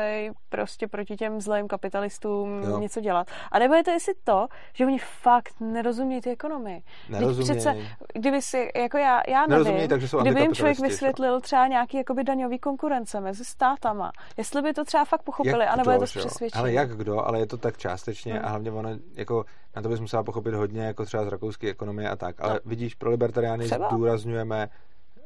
prostě 0.50 0.88
proti 0.88 1.16
těm 1.16 1.42
zlým 1.42 1.68
kapitalistům 1.68 2.64
jo. 2.64 2.80
něco 2.80 3.02
dělat. 3.02 3.28
A 3.52 3.60
nebo 3.60 3.74
je 3.74 3.84
to 3.84 3.92
jestli 3.92 4.14
to, 4.24 4.48
že 4.74 4.86
oni 4.86 5.00
fakt 5.00 5.54
nerozumí 5.60 6.22
ty 6.22 6.30
ekonomii. 6.30 6.84
Nerozumí. 7.10 7.46
Přece, 7.46 7.76
kdyby 8.14 8.42
si, 8.42 8.72
jako 8.76 8.98
já, 8.98 9.22
já 9.28 9.46
nevím, 9.48 9.90
takže 9.90 10.08
jsou 10.08 10.22
kdyby 10.22 10.42
jim 10.42 10.56
člověk 10.56 10.80
vysvětlil 10.80 11.42
třeba 11.42 11.68
nějaký 11.68 11.98
jakoby 11.98 12.24
daňový 12.24 12.60
konkurence 12.60 13.22
mezi 13.22 13.46
státama, 13.46 14.12
jestli 14.38 14.62
by 14.62 14.74
to 14.74 14.86
třeba 14.86 15.06
fakt 15.06 15.24
pochopili, 15.24 15.66
jak 15.66 15.74
anebo 15.74 15.92
kdo, 15.92 15.92
je 15.92 16.00
to 16.00 16.06
přesvědčení. 16.06 16.60
Ale 16.60 16.72
jak 16.72 16.98
kdo, 16.98 17.26
ale 17.26 17.40
je 17.40 17.48
to 17.48 17.58
tak 17.58 17.78
částečně 17.78 18.34
hmm. 18.34 18.46
a 18.46 18.50
hlavně 18.50 18.72
ono, 18.72 18.90
jako 19.16 19.46
na 19.76 19.82
to 19.82 19.90
bys 19.90 20.00
musela 20.00 20.24
pochopit 20.24 20.54
hodně, 20.54 20.82
jako 20.82 21.06
třeba 21.06 21.26
z 21.26 21.28
rakouské 21.28 21.70
ekonomie 21.70 22.10
a 22.10 22.16
tak. 22.16 22.42
Ale 22.42 22.54
no. 22.54 22.60
vidíš, 22.66 22.96
pro 22.96 23.10
libertariány 23.10 23.66
třeba. 23.66 23.88
zdůrazňujeme 23.88 24.70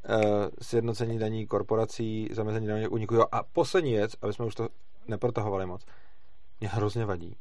uh, 0.10 0.16
sjednocení 0.62 1.20
daní 1.20 1.48
korporací, 1.48 2.30
zamezení 2.32 2.68
daní 2.68 2.88
uniku. 2.88 3.16
Jo, 3.16 3.26
a 3.32 3.44
poslední 3.44 3.92
věc, 3.92 4.16
aby 4.22 4.34
jsme 4.34 4.46
už 4.46 4.56
to 4.56 4.70
neprotahovali 5.08 5.66
moc, 5.66 5.86
mě 6.60 6.70
hrozně 6.70 7.06
vadí, 7.06 7.38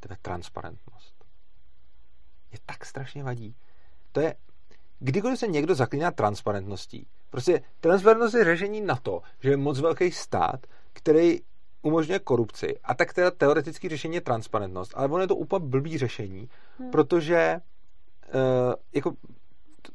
to 0.00 0.12
je 0.12 0.16
transparentnost. 0.22 1.14
Je 2.52 2.58
tak 2.66 2.84
strašně 2.84 3.24
vadí. 3.24 3.56
To 4.12 4.20
je, 4.20 4.34
kdykoliv 4.98 5.38
se 5.38 5.46
někdo 5.46 5.74
zaklíná 5.74 6.10
transparentností, 6.10 7.06
prostě 7.30 7.62
transparentnost 7.80 8.34
je 8.34 8.44
řešení 8.44 8.80
na 8.80 8.96
to, 8.96 9.22
že 9.40 9.50
je 9.50 9.56
moc 9.56 9.80
velký 9.80 10.10
stát, 10.10 10.66
který 10.92 11.40
umožňuje 11.84 12.18
korupci. 12.18 12.76
A 12.84 12.94
tak 12.94 13.12
teda 13.12 13.30
teoretické 13.30 13.88
řešení 13.88 14.14
je 14.14 14.20
transparentnost, 14.20 14.92
ale 14.96 15.08
ono 15.08 15.20
je 15.20 15.28
to 15.28 15.36
úplně 15.36 15.66
blbý 15.66 15.98
řešení, 15.98 16.48
hmm. 16.78 16.90
protože 16.90 17.60
uh, 18.34 18.74
jako 18.94 19.12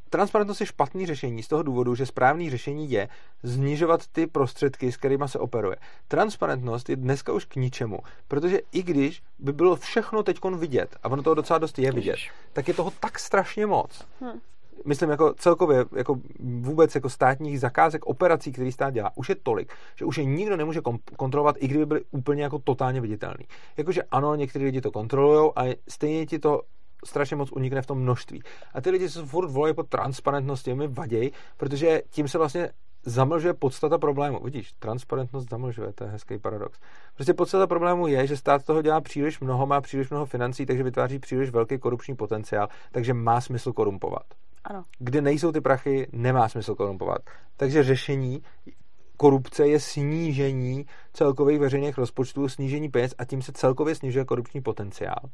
transparentnost 0.10 0.60
je 0.60 0.66
špatný 0.66 1.06
řešení 1.06 1.44
z 1.44 1.48
toho 1.48 1.64
důvodu, 1.64 1.96
že 1.96 2.06
správný 2.06 2.50
řešení 2.50 2.92
je 2.92 3.10
znižovat 3.44 4.08
ty 4.08 4.28
prostředky, 4.28 4.92
s 4.92 4.98
kterými 4.98 5.24
se 5.28 5.40
operuje. 5.40 5.76
Transparentnost 6.08 6.90
je 6.90 6.96
dneska 6.96 7.34
už 7.34 7.46
k 7.46 7.56
ničemu, 7.56 8.00
protože 8.28 8.60
i 8.72 8.84
když 8.84 9.24
by 9.40 9.54
bylo 9.54 9.76
všechno 9.76 10.24
teď 10.24 10.38
vidět, 10.58 10.96
a 11.04 11.10
ono 11.10 11.24
toho 11.24 11.34
docela 11.34 11.60
dost 11.60 11.80
je 11.80 11.92
vidět, 11.92 12.20
tak 12.54 12.68
je 12.68 12.74
toho 12.74 12.92
tak 13.00 13.20
strašně 13.20 13.66
moc, 13.66 14.06
hmm 14.22 14.40
myslím 14.86 15.10
jako 15.10 15.34
celkově, 15.34 15.86
jako 15.96 16.16
vůbec 16.40 16.96
jako 16.96 17.10
státních 17.10 17.60
zakázek, 17.60 18.06
operací, 18.06 18.52
který 18.52 18.72
stát 18.72 18.94
dělá, 18.94 19.12
už 19.16 19.30
je 19.30 19.36
tolik, 19.36 19.74
že 19.96 20.06
už 20.06 20.18
je 20.18 20.26
nikdo 20.26 20.58
nemůže 20.58 20.82
kontrolovat, 21.18 21.56
i 21.60 21.68
kdyby 21.68 21.86
byly 21.86 22.02
úplně 22.12 22.44
jako 22.44 22.60
totálně 22.60 23.02
viditelný. 23.02 23.46
Jakože 23.78 24.04
ano, 24.04 24.36
někteří 24.36 24.66
lidi 24.66 24.82
to 24.82 24.92
kontrolují 24.92 25.52
a 25.56 25.76
stejně 25.90 26.26
ti 26.26 26.40
to 26.40 26.62
strašně 27.06 27.36
moc 27.36 27.52
unikne 27.52 27.82
v 27.82 27.86
tom 27.86 28.00
množství. 28.00 28.42
A 28.74 28.82
ty 28.82 28.90
lidi 28.90 29.10
se 29.10 29.26
furt 29.26 29.52
volají 29.52 29.74
po 29.74 29.84
transparentnosti, 29.84 30.76
mi 30.76 30.88
vaděj, 30.88 31.32
protože 31.58 32.02
tím 32.10 32.28
se 32.28 32.38
vlastně 32.38 32.70
zamlžuje 33.06 33.54
podstata 33.54 33.98
problému. 33.98 34.40
Vidíš, 34.44 34.72
transparentnost 34.80 35.50
zamlžuje, 35.50 35.94
to 35.94 36.04
je 36.04 36.10
hezký 36.10 36.38
paradox. 36.38 36.80
Prostě 37.16 37.34
podstata 37.34 37.68
problému 37.68 38.08
je, 38.08 38.28
že 38.28 38.38
stát 38.38 38.64
toho 38.66 38.82
dělá 38.82 39.02
příliš 39.02 39.40
mnoho, 39.40 39.68
má 39.68 39.82
příliš 39.82 40.10
mnoho 40.10 40.26
financí, 40.26 40.66
takže 40.66 40.84
vytváří 40.84 41.20
příliš 41.20 41.50
velký 41.50 41.78
korupční 41.78 42.16
potenciál, 42.16 42.68
takže 42.92 43.14
má 43.14 43.42
smysl 43.42 43.74
korumpovat. 43.74 44.24
Ano. 44.64 44.86
Kde 45.00 45.22
nejsou 45.22 45.52
ty 45.52 45.62
prachy, 45.62 46.08
nemá 46.12 46.50
smysl 46.50 46.76
korumpovat. 46.76 47.22
Takže 47.58 47.84
řešení 47.84 48.44
korupce 49.18 49.68
je 49.68 49.80
snížení 49.80 50.86
celkových 51.14 51.60
veřejných 51.60 51.98
rozpočtů, 51.98 52.50
snížení 52.50 52.90
peněz 52.90 53.16
a 53.18 53.26
tím 53.26 53.42
se 53.42 53.52
celkově 53.52 53.96
snižuje 53.96 54.26
korupční 54.26 54.62
potenciál. 54.62 55.30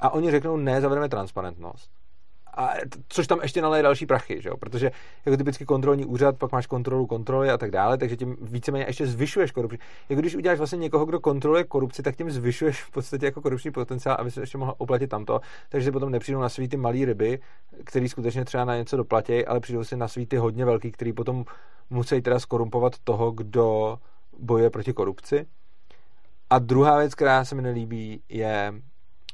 A 0.00 0.10
oni 0.10 0.30
řeknou, 0.30 0.56
ne, 0.56 0.80
zavedeme 0.80 1.08
transparentnost 1.08 1.99
a 2.56 2.74
což 3.08 3.26
tam 3.26 3.38
ještě 3.42 3.62
naleje 3.62 3.82
další 3.82 4.06
prachy, 4.06 4.42
že 4.42 4.48
jo? 4.48 4.56
protože 4.56 4.90
jako 5.26 5.36
typicky 5.36 5.64
kontrolní 5.64 6.04
úřad, 6.04 6.38
pak 6.38 6.52
máš 6.52 6.66
kontrolu 6.66 7.06
kontroly 7.06 7.50
a 7.50 7.58
tak 7.58 7.70
dále, 7.70 7.98
takže 7.98 8.16
tím 8.16 8.36
víceméně 8.42 8.84
ještě 8.88 9.06
zvyšuješ 9.06 9.50
korupci. 9.50 9.78
Jako 10.08 10.20
když 10.20 10.34
uděláš 10.34 10.58
vlastně 10.58 10.78
někoho, 10.78 11.06
kdo 11.06 11.20
kontroluje 11.20 11.64
korupci, 11.64 12.02
tak 12.02 12.16
tím 12.16 12.30
zvyšuješ 12.30 12.82
v 12.82 12.90
podstatě 12.90 13.26
jako 13.26 13.40
korupční 13.40 13.70
potenciál, 13.70 14.16
aby 14.18 14.30
se 14.30 14.40
ještě 14.40 14.58
mohl 14.58 14.74
oplatit 14.78 15.06
tamto, 15.06 15.40
takže 15.68 15.84
si 15.84 15.92
potom 15.92 16.10
nepřijdou 16.10 16.40
na 16.40 16.48
svý 16.48 16.68
ty 16.68 16.76
malý 16.76 17.04
ryby, 17.04 17.40
který 17.84 18.08
skutečně 18.08 18.44
třeba 18.44 18.64
na 18.64 18.76
něco 18.76 18.96
doplatí, 18.96 19.46
ale 19.46 19.60
přijdou 19.60 19.84
si 19.84 19.96
na 19.96 20.08
svý 20.08 20.26
ty 20.26 20.36
hodně 20.36 20.64
velký, 20.64 20.92
který 20.92 21.12
potom 21.12 21.44
musí 21.90 22.22
teda 22.22 22.38
skorumpovat 22.38 22.92
toho, 23.04 23.30
kdo 23.30 23.98
bojuje 24.38 24.70
proti 24.70 24.92
korupci. 24.92 25.46
A 26.50 26.58
druhá 26.58 26.98
věc, 26.98 27.14
která 27.14 27.44
se 27.44 27.54
mi 27.54 27.62
nelíbí, 27.62 28.22
je 28.28 28.72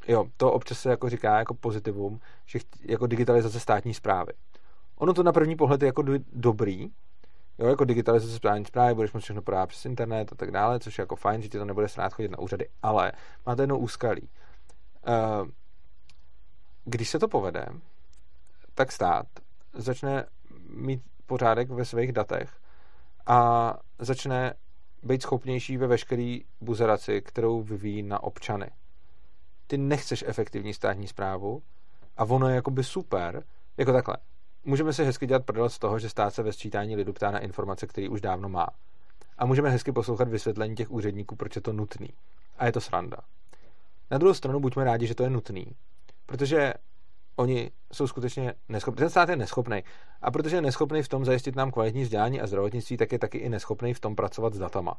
jo, 0.09 0.27
to 0.37 0.53
občas 0.53 0.79
se 0.79 0.91
jako 0.91 1.09
říká 1.09 1.39
jako 1.39 1.55
pozitivum, 1.55 2.21
že 2.47 2.59
jako 2.83 3.07
digitalizace 3.07 3.61
státní 3.61 3.95
zprávy. 3.95 4.33
Ono 4.97 5.15
to 5.15 5.23
na 5.23 5.33
první 5.33 5.57
pohled 5.57 5.83
je 5.83 5.87
jako 5.87 6.05
dobrý, 6.33 6.91
jo, 7.59 7.67
jako 7.69 7.85
digitalizace 7.85 8.37
státní 8.37 8.65
zprávy, 8.65 8.95
budeš 8.95 9.13
moct 9.13 9.23
všechno 9.23 9.43
podávat 9.43 9.67
přes 9.67 9.85
internet 9.85 10.33
a 10.33 10.35
tak 10.35 10.51
dále, 10.51 10.81
což 10.81 10.99
je 10.99 11.03
jako 11.03 11.17
fajn, 11.17 11.43
že 11.43 11.49
ti 11.49 11.59
to 11.59 11.65
nebude 11.65 11.89
snad 11.89 12.13
chodit 12.13 12.29
na 12.29 12.39
úřady, 12.39 12.69
ale 12.83 13.13
máte 13.47 13.63
jedno 13.63 13.79
úskalí. 13.79 14.29
Eh, 15.07 15.51
když 16.85 17.09
se 17.09 17.19
to 17.19 17.29
povede, 17.29 17.67
tak 18.75 18.93
stát 18.93 19.27
začne 19.73 20.27
mít 20.69 21.03
pořádek 21.27 21.71
ve 21.71 21.85
svých 21.85 22.13
datech 22.13 22.51
a 23.27 23.73
začne 23.99 24.55
být 25.03 25.23
schopnější 25.23 25.77
ve 25.77 25.87
veškeré 25.87 26.39
buzeraci, 26.61 27.23
kterou 27.23 27.63
vyvíjí 27.63 28.03
na 28.03 28.23
občany 28.23 28.71
ty 29.67 29.79
nechceš 29.79 30.25
efektivní 30.27 30.75
státní 30.75 31.07
zprávu, 31.07 31.63
A 32.17 32.25
ono 32.25 32.49
je 32.49 32.55
jakoby 32.55 32.85
super, 32.85 33.45
jako 33.77 33.93
takhle. 33.93 34.17
Můžeme 34.65 34.93
si 34.93 35.05
hezky 35.05 35.27
dělat 35.27 35.45
prdel 35.45 35.69
z 35.69 35.79
toho, 35.79 35.99
že 35.99 36.09
stát 36.09 36.35
se 36.35 36.43
ve 36.43 36.53
sčítání 36.53 36.97
lidu 36.97 37.13
ptá 37.13 37.31
na 37.31 37.39
informace, 37.39 37.87
které 37.87 38.09
už 38.09 38.21
dávno 38.21 38.49
má. 38.49 38.67
A 39.39 39.47
můžeme 39.47 39.71
hezky 39.71 39.93
poslouchat 39.93 40.29
vysvětlení 40.29 40.75
těch 40.75 40.91
úředníků, 40.91 41.37
proč 41.37 41.57
je 41.57 41.63
to 41.63 41.73
nutný. 41.73 42.09
A 42.59 42.67
je 42.67 42.73
to 42.73 42.81
sranda. 42.81 43.17
Na 44.11 44.19
druhou 44.19 44.35
stranu 44.35 44.61
buďme 44.61 44.85
rádi, 44.85 45.07
že 45.07 45.15
to 45.15 45.23
je 45.23 45.31
nutný, 45.31 45.67
protože 46.27 46.75
oni 47.37 47.71
jsou 47.93 48.07
skutečně 48.07 48.55
neschopní. 48.69 48.99
Ten 48.99 49.11
stát 49.11 49.29
je 49.29 49.37
neschopný. 49.37 49.83
A 50.23 50.31
protože 50.31 50.57
je 50.57 50.63
neschopný 50.63 51.03
v 51.03 51.09
tom 51.09 51.25
zajistit 51.25 51.57
nám 51.57 51.71
kvalitní 51.71 52.03
vzdělání 52.03 52.41
a 52.41 52.47
zdravotnictví, 52.47 52.97
tak 52.97 53.13
je 53.13 53.19
taky 53.19 53.39
i 53.39 53.49
neschopný 53.49 53.95
v 53.95 54.01
tom 54.01 54.17
pracovat 54.17 54.55
s 54.55 54.59
datama. 54.59 54.95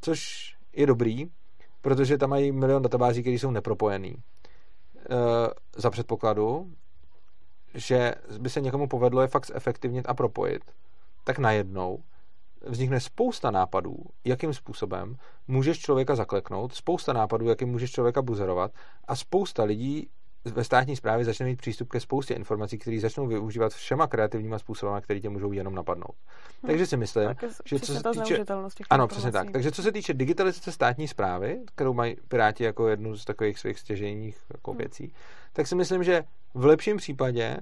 Což 0.00 0.50
je 0.72 0.86
dobrý, 0.86 1.30
protože 1.82 2.18
tam 2.18 2.30
mají 2.30 2.52
milion 2.52 2.82
databází, 2.82 3.20
které 3.20 3.34
jsou 3.34 3.50
nepropojený. 3.50 4.14
E, 4.14 4.20
za 5.76 5.90
předpokladu, 5.90 6.72
že 7.74 8.14
by 8.38 8.50
se 8.50 8.60
někomu 8.60 8.88
povedlo 8.88 9.22
je 9.22 9.28
fakt 9.28 9.46
zefektivnit 9.46 10.08
a 10.08 10.14
propojit, 10.14 10.62
tak 11.24 11.38
najednou 11.38 11.98
vznikne 12.66 13.00
spousta 13.00 13.50
nápadů, 13.50 13.96
jakým 14.24 14.54
způsobem 14.54 15.16
můžeš 15.48 15.78
člověka 15.78 16.16
zakleknout, 16.16 16.74
spousta 16.74 17.12
nápadů, 17.12 17.48
jakým 17.48 17.68
můžeš 17.68 17.90
člověka 17.90 18.22
buzerovat 18.22 18.72
a 19.04 19.16
spousta 19.16 19.64
lidí 19.64 20.08
ve 20.44 20.64
státní 20.64 20.96
správě 20.96 21.24
začne 21.24 21.46
mít 21.46 21.56
přístup 21.56 21.88
ke 21.88 22.00
spoustě 22.00 22.34
informací, 22.34 22.78
které 22.78 23.00
začnou 23.00 23.26
využívat 23.26 23.72
všema 23.72 24.06
kreativníma 24.06 24.58
způsoby, 24.58 24.98
které 25.00 25.20
tě 25.20 25.28
můžou 25.28 25.52
jenom 25.52 25.74
napadnout. 25.74 26.14
Hmm. 26.62 26.66
Takže 26.66 26.86
si 26.86 26.96
myslím, 26.96 27.28
že 27.64 27.80
co 27.80 27.94
se 27.94 28.02
týče... 28.12 28.44
Ano, 28.90 29.08
přesně 29.08 29.32
tak. 29.32 29.50
Takže 29.50 29.70
co 29.70 29.82
se 29.82 29.92
týče 29.92 30.14
digitalizace 30.14 30.72
státní 30.72 31.08
zprávy, 31.08 31.60
kterou 31.74 31.94
mají 31.94 32.16
Piráti 32.28 32.64
jako 32.64 32.88
jednu 32.88 33.16
z 33.16 33.24
takových 33.24 33.58
svých 33.58 33.78
stěžejních 33.78 34.38
jako 34.52 34.70
hmm. 34.70 34.78
věcí, 34.78 35.12
tak 35.52 35.66
si 35.66 35.74
myslím, 35.74 36.04
že 36.04 36.22
v 36.54 36.64
lepším 36.64 36.96
případě 36.96 37.56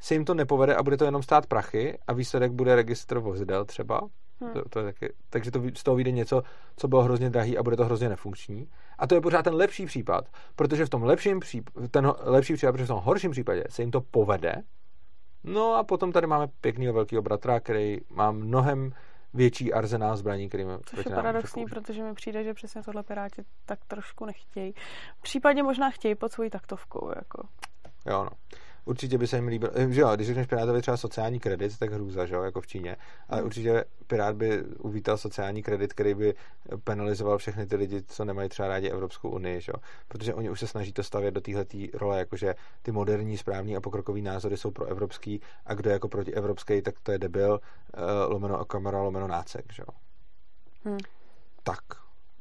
se 0.00 0.14
jim 0.14 0.24
to 0.24 0.34
nepovede 0.34 0.74
a 0.74 0.82
bude 0.82 0.96
to 0.96 1.04
jenom 1.04 1.22
stát 1.22 1.46
prachy 1.46 1.98
a 2.06 2.12
výsledek 2.12 2.52
bude 2.52 2.74
registr 2.74 3.18
vozidel 3.18 3.64
třeba, 3.64 4.00
Hmm. 4.40 4.52
To, 4.52 4.68
to 4.68 4.78
je 4.78 4.84
taky, 4.84 5.12
takže 5.30 5.50
to, 5.50 5.62
z 5.74 5.82
toho 5.82 5.94
vyjde 5.94 6.10
něco, 6.10 6.42
co 6.76 6.88
bylo 6.88 7.02
hrozně 7.02 7.30
drahý 7.30 7.58
a 7.58 7.62
bude 7.62 7.76
to 7.76 7.84
hrozně 7.84 8.08
nefunkční. 8.08 8.68
A 8.98 9.06
to 9.06 9.14
je 9.14 9.20
pořád 9.20 9.42
ten 9.42 9.54
lepší 9.54 9.86
případ, 9.86 10.28
protože 10.56 10.86
v 10.86 10.88
tom 10.88 11.02
lepším 11.02 11.40
případě, 11.40 11.88
ten 11.88 12.12
lepší 12.20 12.54
případ, 12.54 12.72
protože 12.72 12.84
v 12.84 12.88
tom 12.88 13.00
horším 13.02 13.30
případě 13.30 13.64
se 13.70 13.82
jim 13.82 13.90
to 13.90 14.00
povede. 14.00 14.62
No 15.44 15.74
a 15.74 15.84
potom 15.84 16.12
tady 16.12 16.26
máme 16.26 16.48
pěknýho 16.60 16.92
velkého 16.92 17.22
bratra, 17.22 17.60
který 17.60 17.98
má 18.10 18.30
mnohem 18.30 18.92
větší 19.34 19.72
arzenál 19.72 20.16
zbraní, 20.16 20.48
který 20.48 20.64
Což 20.86 21.06
je 21.06 21.14
paradoxní, 21.14 21.66
protože 21.66 22.02
mi 22.02 22.14
přijde, 22.14 22.44
že 22.44 22.54
přesně 22.54 22.82
tohle 22.82 23.02
Piráti 23.02 23.42
tak 23.66 23.78
trošku 23.86 24.26
nechtějí. 24.26 24.74
Případně 25.22 25.62
možná 25.62 25.90
chtějí 25.90 26.14
pod 26.14 26.32
svojí 26.32 26.50
taktovkou. 26.50 27.12
Jako. 27.16 27.48
Jo, 28.06 28.24
no 28.24 28.30
určitě 28.84 29.18
by 29.18 29.26
se 29.26 29.36
jim 29.36 29.48
líbilo, 29.48 29.72
eh, 29.74 29.90
že 29.90 30.00
jo, 30.00 30.10
když 30.14 30.26
řekneš 30.26 30.46
Pirátovi 30.46 30.80
třeba 30.80 30.96
sociální 30.96 31.40
kredit, 31.40 31.78
tak 31.78 31.92
hrůza, 31.92 32.26
že 32.26 32.34
jo, 32.34 32.42
jako 32.42 32.60
v 32.60 32.66
Číně, 32.66 32.96
ale 33.28 33.40
hmm. 33.40 33.46
určitě 33.46 33.84
Pirát 34.06 34.36
by 34.36 34.62
uvítal 34.64 35.18
sociální 35.18 35.62
kredit, 35.62 35.92
který 35.92 36.14
by 36.14 36.34
penalizoval 36.84 37.38
všechny 37.38 37.66
ty 37.66 37.76
lidi, 37.76 38.02
co 38.02 38.24
nemají 38.24 38.48
třeba 38.48 38.68
rádi 38.68 38.88
Evropskou 38.88 39.30
unii, 39.30 39.60
že 39.60 39.72
jo, 39.74 39.82
protože 40.08 40.34
oni 40.34 40.50
už 40.50 40.60
se 40.60 40.66
snaží 40.66 40.92
to 40.92 41.02
stavět 41.02 41.34
do 41.34 41.40
téhle 41.40 41.64
role, 41.94 42.18
jakože 42.18 42.54
ty 42.82 42.92
moderní, 42.92 43.38
správní 43.38 43.76
a 43.76 43.80
pokrokový 43.80 44.22
názory 44.22 44.56
jsou 44.56 44.70
pro 44.70 44.84
evropský 44.84 45.40
a 45.66 45.74
kdo 45.74 45.90
je 45.90 45.92
jako 45.92 46.08
proti 46.08 46.34
evropský, 46.34 46.82
tak 46.82 46.94
to 47.02 47.12
je 47.12 47.18
debil, 47.18 47.52
uh, 47.52 48.32
lomeno 48.32 48.64
kamera, 48.64 49.02
lomeno 49.02 49.28
nácek, 49.28 49.64
že 49.72 49.82
jo. 49.82 49.94
Hmm. 50.84 50.98
Tak, 51.62 51.80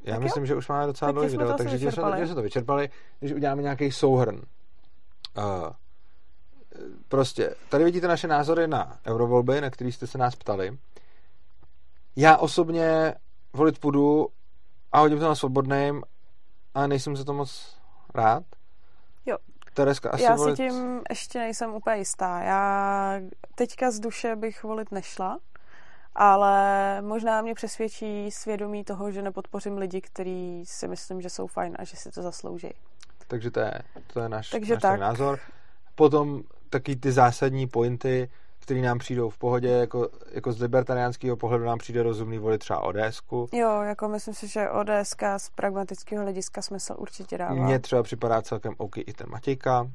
já 0.03 0.13
tak 0.13 0.23
myslím, 0.23 0.43
jo? 0.43 0.47
že 0.47 0.55
už 0.55 0.67
máme 0.67 0.87
docela 0.87 1.11
dlouhý 1.11 1.29
video, 1.29 1.53
takže 1.57 1.79
jsme, 1.79 1.91
jsme 2.25 2.35
to 2.35 2.41
vyčerpali, 2.41 2.89
když 3.19 3.31
uděláme 3.31 3.61
nějaký 3.61 3.91
souhrn 3.91 4.41
uh, 5.37 5.43
prostě, 7.07 7.55
tady 7.69 7.83
vidíte 7.83 8.07
naše 8.07 8.27
názory 8.27 8.67
na 8.67 8.99
eurovolby, 9.07 9.61
na 9.61 9.69
který 9.69 9.91
jste 9.91 10.07
se 10.07 10.17
nás 10.17 10.35
ptali. 10.35 10.77
Já 12.15 12.37
osobně 12.37 13.15
volit 13.53 13.79
půjdu 13.79 14.27
a 14.91 14.99
hodím 14.99 15.19
to 15.19 15.27
na 15.27 15.35
svobodným 15.35 16.03
a 16.73 16.87
nejsem 16.87 17.15
za 17.15 17.23
to 17.23 17.33
moc 17.33 17.77
rád. 18.15 18.43
Jo. 19.25 19.37
Tereska, 19.73 20.09
asi 20.09 20.23
Já 20.23 20.35
volit... 20.35 20.57
si 20.57 20.63
tím 20.63 21.01
ještě 21.09 21.39
nejsem 21.39 21.73
úplně 21.73 21.95
jistá. 21.97 22.39
Já 22.39 23.19
teďka 23.55 23.91
z 23.91 23.99
duše 23.99 24.35
bych 24.35 24.63
volit 24.63 24.91
nešla, 24.91 25.39
ale 26.15 27.01
možná 27.01 27.41
mě 27.41 27.53
přesvědčí 27.53 28.31
svědomí 28.31 28.83
toho, 28.83 29.11
že 29.11 29.21
nepodpořím 29.21 29.77
lidi, 29.77 30.01
kteří 30.01 30.63
si 30.65 30.87
myslím, 30.87 31.21
že 31.21 31.29
jsou 31.29 31.47
fajn 31.47 31.75
a 31.79 31.83
že 31.83 31.97
si 31.97 32.11
to 32.11 32.21
zaslouží. 32.21 32.73
Takže 33.27 33.51
to 33.51 33.59
je, 33.59 33.81
to 34.13 34.19
je 34.19 34.29
náš, 34.29 34.49
Takže 34.49 34.73
náš 34.73 34.81
tak. 34.81 34.99
názor. 34.99 35.39
Potom 35.95 36.43
taky 36.73 36.95
ty 36.95 37.11
zásadní 37.11 37.67
pointy, 37.67 38.29
které 38.59 38.81
nám 38.81 38.99
přijdou 38.99 39.29
v 39.29 39.37
pohodě, 39.37 39.69
jako, 39.69 40.09
jako 40.31 40.51
z 40.53 40.61
libertariánského 40.61 41.37
pohledu 41.37 41.65
nám 41.65 41.77
přijde 41.77 42.03
rozumný 42.03 42.37
volit 42.37 42.59
třeba 42.59 42.79
ods 42.79 43.21
Jo, 43.53 43.81
jako 43.81 44.07
myslím 44.07 44.33
si, 44.33 44.47
že 44.47 44.69
ODS 44.69 45.15
z 45.37 45.49
pragmatického 45.49 46.23
hlediska 46.23 46.61
smysl 46.61 46.95
určitě 46.97 47.37
dává. 47.37 47.53
Mně 47.53 47.79
třeba 47.79 48.03
připadá 48.03 48.41
celkem 48.41 48.73
OK 48.77 48.97
i 48.97 49.13
ten 49.13 49.27
Matějka 49.29 49.91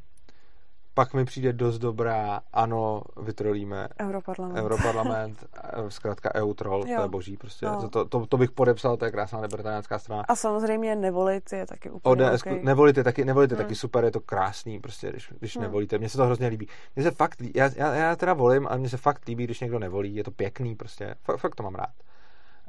pak 0.99 1.15
mi 1.15 1.25
přijde 1.25 1.53
dost 1.53 1.79
dobrá, 1.79 2.41
ano, 2.53 3.03
vytrolíme 3.23 3.89
Europarlament, 4.01 4.59
Europarlament 4.59 5.45
zkrátka 5.89 6.35
EUTROL, 6.35 6.83
to 6.83 7.03
je 7.03 7.09
boží, 7.09 7.37
prostě, 7.37 7.67
no. 7.67 7.89
to, 7.89 8.05
to, 8.05 8.27
to, 8.27 8.37
bych 8.37 8.51
podepsal, 8.51 8.97
to 8.97 9.05
je 9.05 9.11
krásná 9.11 9.41
libertariánská 9.41 9.99
strana. 9.99 10.25
A 10.29 10.37
samozřejmě 10.37 10.97
nevolit 10.97 11.53
je 11.53 11.67
taky 11.67 11.91
úplně 11.91 12.31
ODS, 12.31 12.43
okay. 12.43 12.61
Nevolit 12.63 12.97
je 12.97 13.05
taky, 13.05 13.25
nevolit 13.25 13.51
je 13.51 13.57
hmm. 13.57 13.65
taky 13.65 13.75
super, 13.75 14.05
je 14.05 14.11
to 14.11 14.21
krásný, 14.21 14.81
prostě, 14.81 15.11
když, 15.11 15.33
když 15.39 15.57
hmm. 15.57 15.63
nevolíte, 15.63 15.99
mně 15.99 16.09
se 16.09 16.17
to 16.17 16.25
hrozně 16.25 16.47
líbí. 16.47 16.69
Mně 16.97 17.05
se 17.05 17.11
fakt, 17.11 17.43
já, 17.55 17.71
já, 17.77 17.95
já 17.95 18.17
teda 18.17 18.35
volím, 18.35 18.67
ale 18.67 18.79
mně 18.79 18.89
se 18.89 18.97
fakt 18.97 19.29
líbí, 19.29 19.45
když 19.45 19.61
někdo 19.61 19.79
nevolí, 19.79 20.15
je 20.15 20.25
to 20.25 20.31
pěkný, 20.31 20.77
prostě, 20.77 21.15
fakt, 21.23 21.39
fakt 21.39 21.55
to 21.55 21.63
mám 21.63 21.75
rád. 21.75 21.93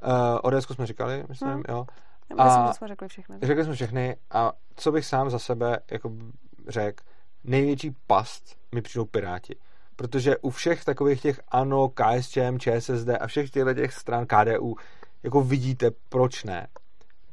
Uh, 0.03 0.39
ODS 0.43 0.65
jsme 0.65 0.85
říkali, 0.85 1.23
myslím, 1.29 1.49
hmm. 1.49 1.63
jo. 1.69 1.85
A 2.37 2.45
myslím, 2.45 2.67
že 2.67 2.73
jsme 2.73 2.87
řekli 2.87 3.07
všechny. 3.07 3.37
Řekli 3.41 3.63
jsme 3.63 3.73
všechny 3.73 4.15
a 4.31 4.51
co 4.75 4.91
bych 4.91 5.05
sám 5.05 5.29
za 5.29 5.39
sebe 5.39 5.79
jako 5.91 6.11
řekl, 6.67 7.03
největší 7.43 7.91
past 8.07 8.57
mi 8.75 8.81
přijdou 8.81 9.05
Piráti. 9.05 9.55
Protože 9.95 10.37
u 10.37 10.49
všech 10.49 10.85
takových 10.85 11.21
těch 11.21 11.41
ANO, 11.47 11.89
KSČM, 11.89 12.59
ČSSD 12.59 13.09
a 13.19 13.27
všech 13.27 13.49
těchto 13.49 13.73
těch 13.73 13.93
stran 13.93 14.25
KDU, 14.25 14.75
jako 15.23 15.41
vidíte, 15.41 15.91
proč 16.09 16.43
ne. 16.43 16.67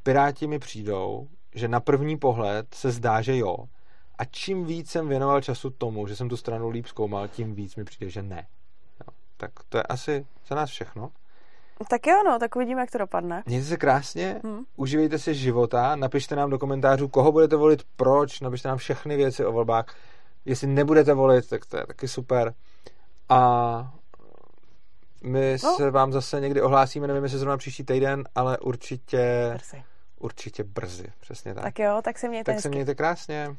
Piráti 0.02 0.46
mi 0.46 0.58
přijdou, 0.58 1.28
že 1.54 1.68
na 1.68 1.80
první 1.80 2.16
pohled 2.16 2.74
se 2.74 2.90
zdá, 2.90 3.22
že 3.22 3.36
jo. 3.36 3.56
A 4.18 4.24
čím 4.24 4.64
víc 4.64 4.90
jsem 4.90 5.08
věnoval 5.08 5.40
času 5.40 5.70
tomu, 5.70 6.06
že 6.06 6.16
jsem 6.16 6.28
tu 6.28 6.36
stranu 6.36 6.68
líp 6.68 6.86
zkoumal, 6.86 7.28
tím 7.28 7.54
víc 7.54 7.76
mi 7.76 7.84
přijde, 7.84 8.10
že 8.10 8.22
ne. 8.22 8.46
Jo. 9.00 9.14
Tak 9.36 9.50
to 9.68 9.78
je 9.78 9.82
asi 9.82 10.26
za 10.48 10.54
nás 10.54 10.70
všechno. 10.70 11.10
Tak 11.90 12.06
jo, 12.06 12.22
no, 12.26 12.38
tak 12.38 12.56
uvidíme, 12.56 12.80
jak 12.80 12.90
to 12.90 12.98
dopadne. 12.98 13.42
Mějte 13.46 13.66
se 13.66 13.76
krásně, 13.76 14.40
hmm. 14.44 14.64
uživejte 14.76 15.18
si 15.18 15.34
života, 15.34 15.96
napište 15.96 16.36
nám 16.36 16.50
do 16.50 16.58
komentářů, 16.58 17.08
koho 17.08 17.32
budete 17.32 17.56
volit, 17.56 17.82
proč, 17.96 18.40
napište 18.40 18.68
nám 18.68 18.78
všechny 18.78 19.16
věci 19.16 19.44
o 19.44 19.52
volbách. 19.52 19.86
Jestli 20.44 20.66
nebudete 20.66 21.14
volit, 21.14 21.48
tak 21.48 21.66
to 21.66 21.76
je 21.76 21.86
taky 21.86 22.08
super. 22.08 22.54
A 23.28 23.92
my 25.24 25.56
no. 25.64 25.76
se 25.76 25.90
vám 25.90 26.12
zase 26.12 26.40
někdy 26.40 26.62
ohlásíme, 26.62 27.06
nevím, 27.06 27.22
jestli 27.22 27.38
zrovna 27.38 27.56
příští 27.56 27.84
týden, 27.84 28.24
ale 28.34 28.58
určitě... 28.58 29.50
Brzy. 29.54 29.82
Určitě 30.18 30.64
brzy, 30.64 31.06
přesně 31.20 31.54
tak. 31.54 31.64
Tak 31.64 31.78
jo, 31.78 32.00
tak 32.04 32.18
se 32.18 32.28
mějte 32.28 32.44
Tak 32.44 32.54
hezky. 32.54 32.62
se 32.62 32.68
mějte 32.68 32.94
krásně. 32.94 33.56